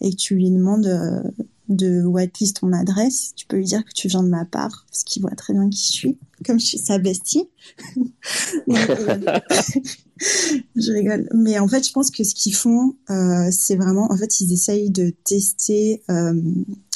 et 0.00 0.10
que 0.10 0.16
tu 0.16 0.34
lui 0.34 0.50
demandes 0.50 1.32
de 1.70 2.04
whitelist 2.04 2.60
ton 2.60 2.72
adresse, 2.72 3.32
tu 3.36 3.46
peux 3.46 3.56
lui 3.56 3.64
dire 3.64 3.84
que 3.84 3.92
tu 3.92 4.08
viens 4.08 4.22
de 4.22 4.28
ma 4.28 4.44
part, 4.44 4.84
parce 4.90 5.04
qu'il 5.04 5.22
voit 5.22 5.30
très 5.30 5.52
bien 5.52 5.70
qui 5.70 5.86
je 5.86 5.92
suis, 5.92 6.18
comme 6.44 6.58
je 6.58 6.66
suis 6.66 6.78
sa 6.78 6.98
bestie. 6.98 7.48
je 10.76 10.92
rigole. 10.92 11.28
Mais 11.34 11.58
en 11.58 11.68
fait, 11.68 11.86
je 11.86 11.92
pense 11.92 12.10
que 12.10 12.24
ce 12.24 12.34
qu'ils 12.34 12.54
font, 12.54 12.96
euh, 13.08 13.48
c'est 13.52 13.76
vraiment, 13.76 14.10
en 14.10 14.16
fait, 14.16 14.40
ils 14.40 14.52
essayent 14.52 14.90
de 14.90 15.14
tester. 15.24 16.02
Euh, 16.10 16.34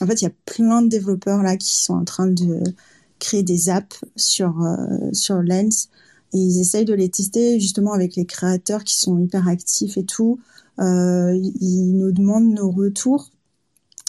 en 0.00 0.06
fait, 0.06 0.20
il 0.20 0.24
y 0.24 0.28
a 0.28 0.32
plein 0.44 0.82
de 0.82 0.88
développeurs 0.88 1.42
là 1.42 1.56
qui 1.56 1.76
sont 1.76 1.94
en 1.94 2.04
train 2.04 2.26
de 2.26 2.60
créer 3.20 3.42
des 3.42 3.68
apps 3.70 4.04
sur 4.16 4.60
euh, 4.62 5.12
sur 5.12 5.36
Lens 5.42 5.88
et 6.34 6.38
ils 6.38 6.60
essayent 6.60 6.84
de 6.84 6.94
les 6.94 7.08
tester 7.08 7.60
justement 7.60 7.92
avec 7.92 8.16
les 8.16 8.26
créateurs 8.26 8.84
qui 8.84 8.98
sont 8.98 9.18
hyper 9.18 9.48
actifs 9.48 9.96
et 9.96 10.04
tout. 10.04 10.40
ils 10.78 11.92
nous 11.96 12.12
demandent 12.12 12.52
nos 12.52 12.70
retours. 12.70 13.30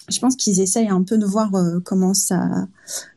Je 0.08 0.20
pense 0.20 0.36
qu'ils 0.36 0.60
essayent 0.60 0.88
un 0.88 1.02
peu 1.02 1.18
de 1.18 1.26
voir 1.26 1.52
euh, 1.54 1.80
comment 1.80 2.14
ça 2.14 2.68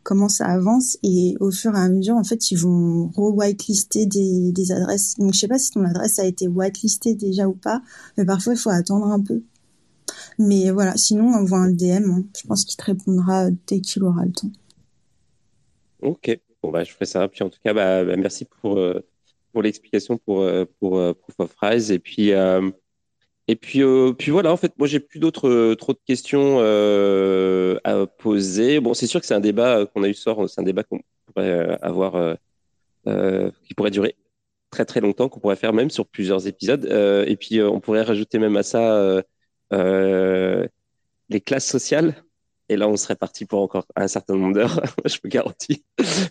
comment 0.04 0.30
ça 0.30 0.48
avance. 0.48 0.98
Et 1.04 1.36
au 1.40 1.52
fur 1.52 1.76
et 1.76 1.80
à 1.80 1.90
mesure 1.90 2.16
en 2.16 2.24
fait 2.24 2.52
ils 2.52 2.58
vont 2.58 3.12
re-whitelister 3.16 4.06
des, 4.06 4.52
des 4.52 4.72
adresses. 4.72 5.16
Donc 5.18 5.34
je 5.34 5.40
sais 5.40 5.48
pas 5.48 5.60
si 5.60 5.72
ton 5.72 5.84
adresse 5.84 6.20
a 6.20 6.26
été 6.26 6.48
whitelistée 6.48 7.16
déjà 7.16 7.48
ou 7.48 7.54
pas 7.54 7.82
mais 8.18 8.26
parfois 8.26 8.54
il 8.54 8.60
faut 8.60 8.72
attendre 8.72 9.08
un 9.08 9.20
peu. 9.20 9.44
Mais 10.40 10.72
voilà 10.72 10.98
sinon 10.98 11.32
on 11.36 11.46
voit 11.46 11.60
un 11.60 11.72
DM 11.72 12.10
hein. 12.12 12.24
je 12.40 12.48
pense 12.48 12.66
qu'il 12.66 12.78
te 12.78 12.86
répondra 12.86 13.50
dès 13.68 13.82
qu'il 13.82 14.04
aura 14.04 14.26
le 14.26 14.32
temps. 14.32 14.52
Ok 16.02 16.40
bon 16.62 16.72
bah 16.72 16.84
je 16.84 16.92
ferai 16.92 17.06
ça 17.06 17.28
puis 17.28 17.44
en 17.44 17.50
tout 17.50 17.60
cas 17.64 17.74
bah, 17.74 18.04
bah 18.04 18.16
merci 18.18 18.46
pour 18.46 18.78
euh, 18.78 19.06
pour 19.52 19.62
l'explication 19.62 20.18
pour 20.18 20.42
euh, 20.42 20.66
pour 20.80 20.92
Proof 21.16 21.40
of 21.40 21.56
et 21.90 22.00
puis 22.00 22.34
et 23.50 23.56
puis, 23.56 23.82
euh, 23.82 24.14
puis 24.14 24.30
voilà, 24.30 24.54
en 24.54 24.58
fait, 24.58 24.78
moi, 24.78 24.88
j'ai 24.88 25.00
plus 25.00 25.18
d'autres 25.18 25.50
euh, 25.50 25.76
trop 25.76 25.94
de 25.94 26.00
questions 26.06 26.58
euh, 26.60 27.80
à 27.84 28.06
poser. 28.06 28.80
Bon, 28.80 28.94
c'est 28.94 29.08
sûr 29.08 29.20
que 29.20 29.26
c'est 29.26 29.34
un 29.34 29.40
débat 29.40 29.88
qu'on 29.88 30.04
a 30.04 30.08
eu 30.08 30.14
soir, 30.14 30.48
c'est 30.48 30.62
un 30.62 30.64
débat 30.64 30.84
qu'on 30.84 31.00
pourrait 31.26 31.80
avoir, 31.82 32.38
qui 33.64 33.74
pourrait 33.74 33.90
durer 33.90 34.16
très 34.70 34.86
très 34.86 35.02
longtemps, 35.02 35.30
qu'on 35.30 35.40
pourrait 35.40 35.56
faire 35.56 35.74
même 35.74 35.90
sur 35.90 36.06
plusieurs 36.06 36.46
épisodes. 36.46 36.86
et 36.86 37.36
puis, 37.38 37.60
on 37.60 37.80
pourrait 37.80 38.04
rajouter 38.04 38.38
même 38.38 38.56
à 38.56 38.62
ça 38.62 39.24
les 39.72 41.42
classes 41.42 41.68
sociales. 41.68 42.24
Et 42.70 42.78
là, 42.78 42.88
on 42.88 42.96
serait 42.98 43.16
parti 43.16 43.46
pour 43.46 43.62
encore 43.62 43.86
un 43.96 44.08
certain 44.08 44.36
nombre 44.36 44.54
d'heures, 44.54 44.80
je 45.06 45.18
peux 45.20 45.30
garantir. 45.30 45.78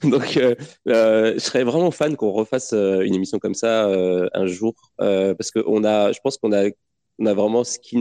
Donc, 0.05 0.39
je 0.86 1.35
serais 1.39 1.65
vraiment 1.65 1.90
fan 1.90 2.16
qu'on 2.16 2.31
refasse 2.31 2.73
une 2.73 3.15
émission 3.15 3.39
comme 3.39 3.55
ça 3.55 3.86
un 3.89 4.47
jour, 4.47 4.74
parce 4.98 5.51
que 5.51 5.62
on 5.66 5.85
a, 5.85 6.12
je 6.12 6.20
pense 6.23 6.39
qu'on 6.39 6.52
a 6.52 6.69
on 7.19 7.27
a 7.27 7.35
vraiment 7.35 7.62
qui 7.82 7.97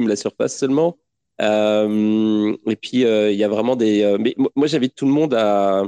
me 0.00 0.08
la 0.08 0.16
surface 0.16 0.56
seulement. 0.56 0.98
Euh, 1.40 2.56
et 2.66 2.76
puis, 2.76 3.04
euh, 3.04 3.32
il 3.32 3.38
y 3.38 3.44
a 3.44 3.48
vraiment 3.48 3.76
des. 3.76 4.02
Euh, 4.02 4.18
mais 4.18 4.34
moi, 4.54 4.66
j'invite 4.66 4.94
tout 4.94 5.06
le 5.06 5.12
monde 5.12 5.34
à 5.34 5.84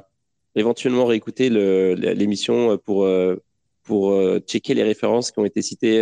éventuellement 0.55 1.05
réécouter 1.07 1.51
l'émission 1.51 2.79
pour, 2.79 3.09
pour 3.83 4.39
checker 4.47 4.75
les 4.75 4.85
références 4.85 5.33
qui 5.33 5.39
ont 5.41 5.45
été 5.45 5.63
citées 5.63 6.01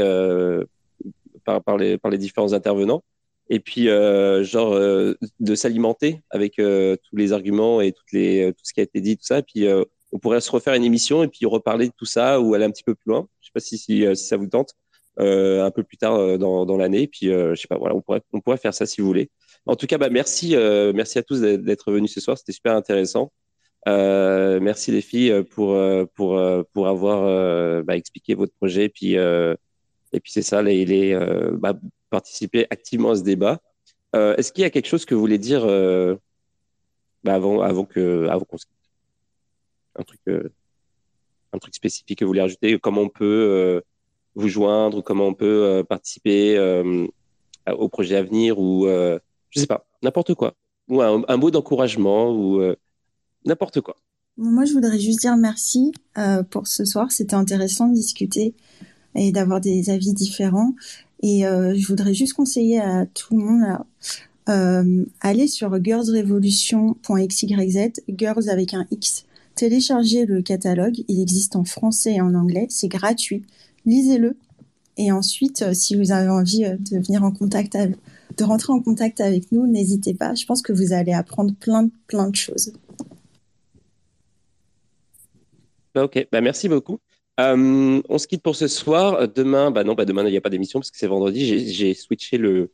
par, 1.44 1.62
par, 1.62 1.78
les, 1.78 1.97
par 1.97 2.10
les 2.10 2.19
différents 2.19 2.52
intervenants. 2.52 3.02
Et 3.51 3.60
puis, 3.60 3.86
genre, 3.86 4.74
de 4.74 5.55
s'alimenter 5.55 6.23
avec 6.31 6.56
tous 6.56 7.16
les 7.16 7.32
arguments 7.32 7.81
et 7.81 7.93
toutes 7.93 8.12
les, 8.12 8.52
tout 8.52 8.64
ce 8.64 8.73
qui 8.73 8.81
a 8.81 8.85
été 8.85 9.01
dit, 9.01 9.16
tout 9.16 9.24
ça. 9.24 9.39
Et 9.39 9.43
puis, 9.43 9.66
on 10.12 10.19
pourrait 10.19 10.40
se 10.40 10.51
refaire 10.51 10.74
une 10.74 10.85
émission 10.85 11.23
et 11.23 11.28
puis 11.28 11.44
reparler 11.47 11.89
de 11.89 11.93
tout 11.97 12.06
ça 12.06 12.40
ou 12.40 12.55
aller 12.55 12.64
un 12.64 12.70
petit 12.70 12.85
peu 12.85 12.94
plus 12.94 13.10
loin. 13.10 13.28
Je 13.40 13.47
sais 13.47 13.52
pas 13.52 13.60
si, 13.60 13.78
si, 13.78 14.05
si 14.16 14.24
ça 14.24 14.36
vous 14.36 14.47
tente. 14.47 14.74
Euh, 15.20 15.62
un 15.62 15.70
peu 15.70 15.82
plus 15.82 15.98
tard 15.98 16.14
euh, 16.14 16.39
dans, 16.39 16.64
dans 16.64 16.77
l'année. 16.78 17.06
Puis, 17.06 17.31
euh, 17.31 17.55
je 17.55 17.60
sais 17.60 17.69
pas, 17.69 17.77
voilà, 17.77 17.94
on 17.94 18.01
pourrait, 18.01 18.23
on 18.32 18.40
pourrait 18.40 18.56
faire 18.56 18.73
ça 18.73 18.86
si 18.86 19.01
vous 19.01 19.06
voulez. 19.06 19.31
En 19.66 19.77
tout 19.77 19.86
cas, 19.86 19.98
bah, 19.98 20.09
merci, 20.09 20.56
merci 20.94 21.19
à 21.19 21.23
tous 21.23 21.40
d'être 21.40 21.93
venus 21.93 22.12
ce 22.12 22.20
soir. 22.20 22.36
C'était 22.39 22.52
super 22.52 22.74
intéressant. 22.74 23.32
Euh, 23.89 24.60
merci 24.60 24.90
les 24.93 25.02
filles 25.02 25.44
pour 25.51 25.78
pour 26.14 26.40
pour 26.73 26.89
avoir 26.89 27.85
bah, 27.85 27.97
expliqué 27.97 28.35
votre 28.35 28.52
projet. 28.55 28.89
Puis 28.89 29.14
et 29.14 30.20
puis 30.20 30.32
c'est 30.32 30.43
ça, 30.43 30.62
les, 30.62 30.85
les 30.85 31.16
bah, 31.52 31.74
participer 32.12 32.66
activement 32.70 33.10
à 33.10 33.16
ce 33.16 33.22
débat. 33.22 33.59
Est-ce 34.14 34.52
qu'il 34.52 34.62
y 34.62 34.64
a 34.64 34.70
quelque 34.70 34.89
chose 34.89 35.05
que 35.05 35.14
vous 35.14 35.20
voulez 35.20 35.39
dire 35.39 35.66
bah, 37.24 37.34
avant 37.34 37.60
avant 37.62 37.84
que 37.84 38.28
avant 38.28 38.44
qu'on 38.44 38.59
un 39.97 40.02
truc 40.02 40.20
un 41.52 41.59
truc 41.59 41.74
spécifique 41.74 42.18
que 42.18 42.24
vous 42.24 42.28
voulez 42.28 42.43
rajouter? 42.43 42.78
Comment 42.78 43.02
on 43.02 43.09
peut 43.09 43.82
vous 44.34 44.48
joindre, 44.48 45.02
comment 45.02 45.26
on 45.26 45.34
peut 45.34 45.64
euh, 45.64 45.82
participer 45.82 46.56
euh, 46.56 47.06
au 47.66 47.89
projet 47.89 48.16
à 48.16 48.22
venir 48.22 48.59
ou 48.59 48.86
euh, 48.86 49.18
je 49.51 49.60
sais 49.60 49.66
pas, 49.66 49.86
n'importe 50.02 50.34
quoi. 50.34 50.55
Ou 50.89 51.01
un, 51.01 51.36
mot 51.36 51.51
d'encouragement 51.51 52.30
ou 52.32 52.60
n'importe 53.44 53.80
quoi. 53.80 53.97
Moi, 54.36 54.64
je 54.64 54.72
voudrais 54.72 54.98
juste 54.98 55.20
dire 55.20 55.36
merci 55.36 55.93
pour 56.51 56.66
ce 56.66 56.84
soir. 56.84 57.12
C'était 57.12 57.34
intéressant 57.34 57.89
de 57.89 57.94
discuter 57.94 58.55
et 59.14 59.30
d'avoir 59.30 59.60
des 59.60 59.90
avis 59.90 60.12
différents. 60.12 60.74
Et 61.23 61.43
je 61.43 61.86
voudrais 61.86 62.15
juste 62.15 62.32
conseiller 62.32 62.81
à 62.81 63.07
tout 63.07 63.36
le 63.36 63.44
monde 63.44 63.78
euh, 64.49 65.05
aller 65.20 65.47
sur 65.47 65.82
girlsrevolution.xyz, 65.82 67.93
girls 68.09 68.49
avec 68.49 68.74
un 68.74 68.86
X. 68.90 69.24
Téléchargez 69.55 70.27
le 70.27 70.43
catalogue. 70.43 71.05
Il 71.09 71.20
existe 71.20 71.57
en 71.57 71.65
français 71.65 72.15
et 72.15 72.20
en 72.20 72.35
anglais. 72.35 72.66
C'est 72.69 72.89
gratuit 72.89 73.44
lisez-le. 73.85 74.36
Et 74.97 75.11
ensuite, 75.11 75.62
euh, 75.62 75.74
si 75.74 75.97
vous 75.97 76.12
avez 76.12 76.28
envie 76.28 76.65
euh, 76.65 76.77
de 76.78 76.99
venir 76.99 77.24
en 77.24 77.32
contact, 77.32 77.77
de 77.77 78.44
rentrer 78.44 78.73
en 78.73 78.81
contact 78.81 79.20
avec 79.20 79.51
nous, 79.51 79.66
n'hésitez 79.66 80.15
pas. 80.15 80.35
Je 80.35 80.44
pense 80.44 80.62
que 80.62 80.73
vous 80.73 80.93
allez 80.93 81.12
apprendre 81.12 81.53
plein, 81.59 81.89
plein 82.09 82.28
de 82.28 82.36
choses. 82.36 82.73
Ok, 85.97 86.28
bah, 86.31 86.40
merci 86.40 86.69
beaucoup. 86.69 87.01
Euh, 87.40 88.02
on 88.09 88.18
se 88.18 88.26
quitte 88.26 88.42
pour 88.42 88.56
ce 88.56 88.68
soir. 88.68 89.28
Demain, 89.28 89.70
bah 89.70 89.84
non, 89.84 89.94
bah 89.94 90.04
demain 90.04 90.24
il 90.26 90.30
n'y 90.30 90.36
a 90.36 90.40
pas 90.40 90.50
d'émission 90.50 90.80
parce 90.80 90.90
que 90.90 90.98
c'est 90.98 91.06
vendredi. 91.06 91.68
J'ai 91.72 91.94
switché 91.94 92.38
le, 92.38 92.70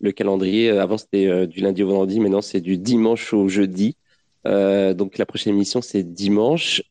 le 0.00 0.12
calendrier. 0.12 0.70
Avant 0.70 0.98
c'était 0.98 1.46
du 1.46 1.60
lundi 1.60 1.82
au 1.82 1.88
vendredi, 1.88 2.20
maintenant 2.20 2.42
c'est 2.42 2.60
du 2.60 2.78
dimanche 2.78 3.32
au 3.32 3.48
jeudi. 3.48 3.96
donc 4.44 5.18
la 5.18 5.26
prochaine 5.26 5.54
émission 5.54 5.82
c'est 5.82 6.02
dimanche. 6.02 6.82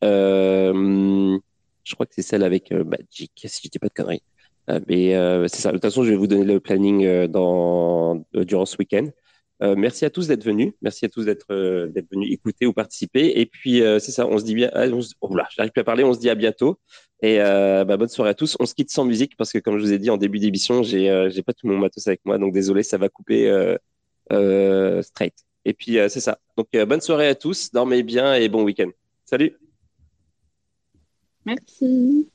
Je 1.86 1.94
crois 1.94 2.04
que 2.04 2.14
c'est 2.14 2.22
celle 2.22 2.42
avec 2.42 2.72
euh, 2.72 2.84
Magic, 2.84 3.32
si 3.44 3.60
je 3.64 3.70
dis 3.70 3.78
pas 3.78 3.86
de 3.86 3.94
conneries. 3.94 4.22
Euh, 4.68 4.80
mais 4.88 5.14
euh, 5.14 5.46
c'est 5.46 5.62
ça. 5.62 5.68
De 5.68 5.74
toute 5.74 5.82
façon, 5.82 6.02
je 6.02 6.10
vais 6.10 6.16
vous 6.16 6.26
donner 6.26 6.44
le 6.44 6.58
planning 6.58 7.28
durant 7.28 8.66
ce 8.66 8.76
week-end. 8.76 9.08
merci 9.60 10.04
à 10.04 10.10
tous 10.10 10.26
d'être 10.26 10.44
venus. 10.44 10.72
Merci 10.82 11.04
à 11.04 11.08
tous 11.08 11.24
d'être 11.24 11.46
d'être 11.86 12.10
venus 12.10 12.32
écouter 12.32 12.66
ou 12.66 12.72
participer. 12.72 13.40
Et 13.40 13.46
puis 13.46 13.82
c'est 14.00 14.10
ça. 14.10 14.26
On 14.26 14.38
se 14.38 14.44
dit 14.44 14.56
bien. 14.56 14.68
Ah, 14.74 14.86
oh 15.20 15.36
là, 15.36 15.46
j'arrive 15.56 15.70
plus 15.70 15.80
à 15.80 15.84
parler. 15.84 16.02
On 16.02 16.12
se 16.12 16.18
dit 16.18 16.28
à 16.28 16.34
bientôt. 16.34 16.78
Et 17.22 17.38
bah, 17.38 17.96
bonne 17.96 18.08
soirée 18.08 18.30
à 18.30 18.34
tous. 18.34 18.56
On 18.60 18.66
se 18.66 18.74
quitte 18.74 18.90
sans 18.90 19.04
musique 19.04 19.36
parce 19.36 19.52
que 19.52 19.58
comme 19.58 19.78
je 19.78 19.84
vous 19.84 19.92
ai 19.92 19.98
dit 19.98 20.10
en 20.10 20.16
début 20.16 20.38
d'émission, 20.38 20.82
j'ai 20.82 21.28
j'ai 21.30 21.42
pas 21.42 21.52
tout 21.52 21.66
mon 21.66 21.78
matos 21.78 22.06
avec 22.06 22.20
moi, 22.24 22.38
donc 22.38 22.52
désolé, 22.52 22.82
ça 22.82 22.98
va 22.98 23.08
couper 23.08 23.76
straight. 25.02 25.34
Et 25.64 25.72
puis 25.72 25.94
c'est 26.08 26.20
ça. 26.20 26.38
Donc 26.56 26.68
bonne 26.86 27.00
soirée 27.00 27.28
à 27.28 27.34
tous. 27.34 27.70
Dormez 27.72 28.02
bien 28.02 28.34
et 28.34 28.48
bon 28.48 28.62
week-end. 28.64 28.90
Salut. 29.24 29.56
Merci. 31.46 32.28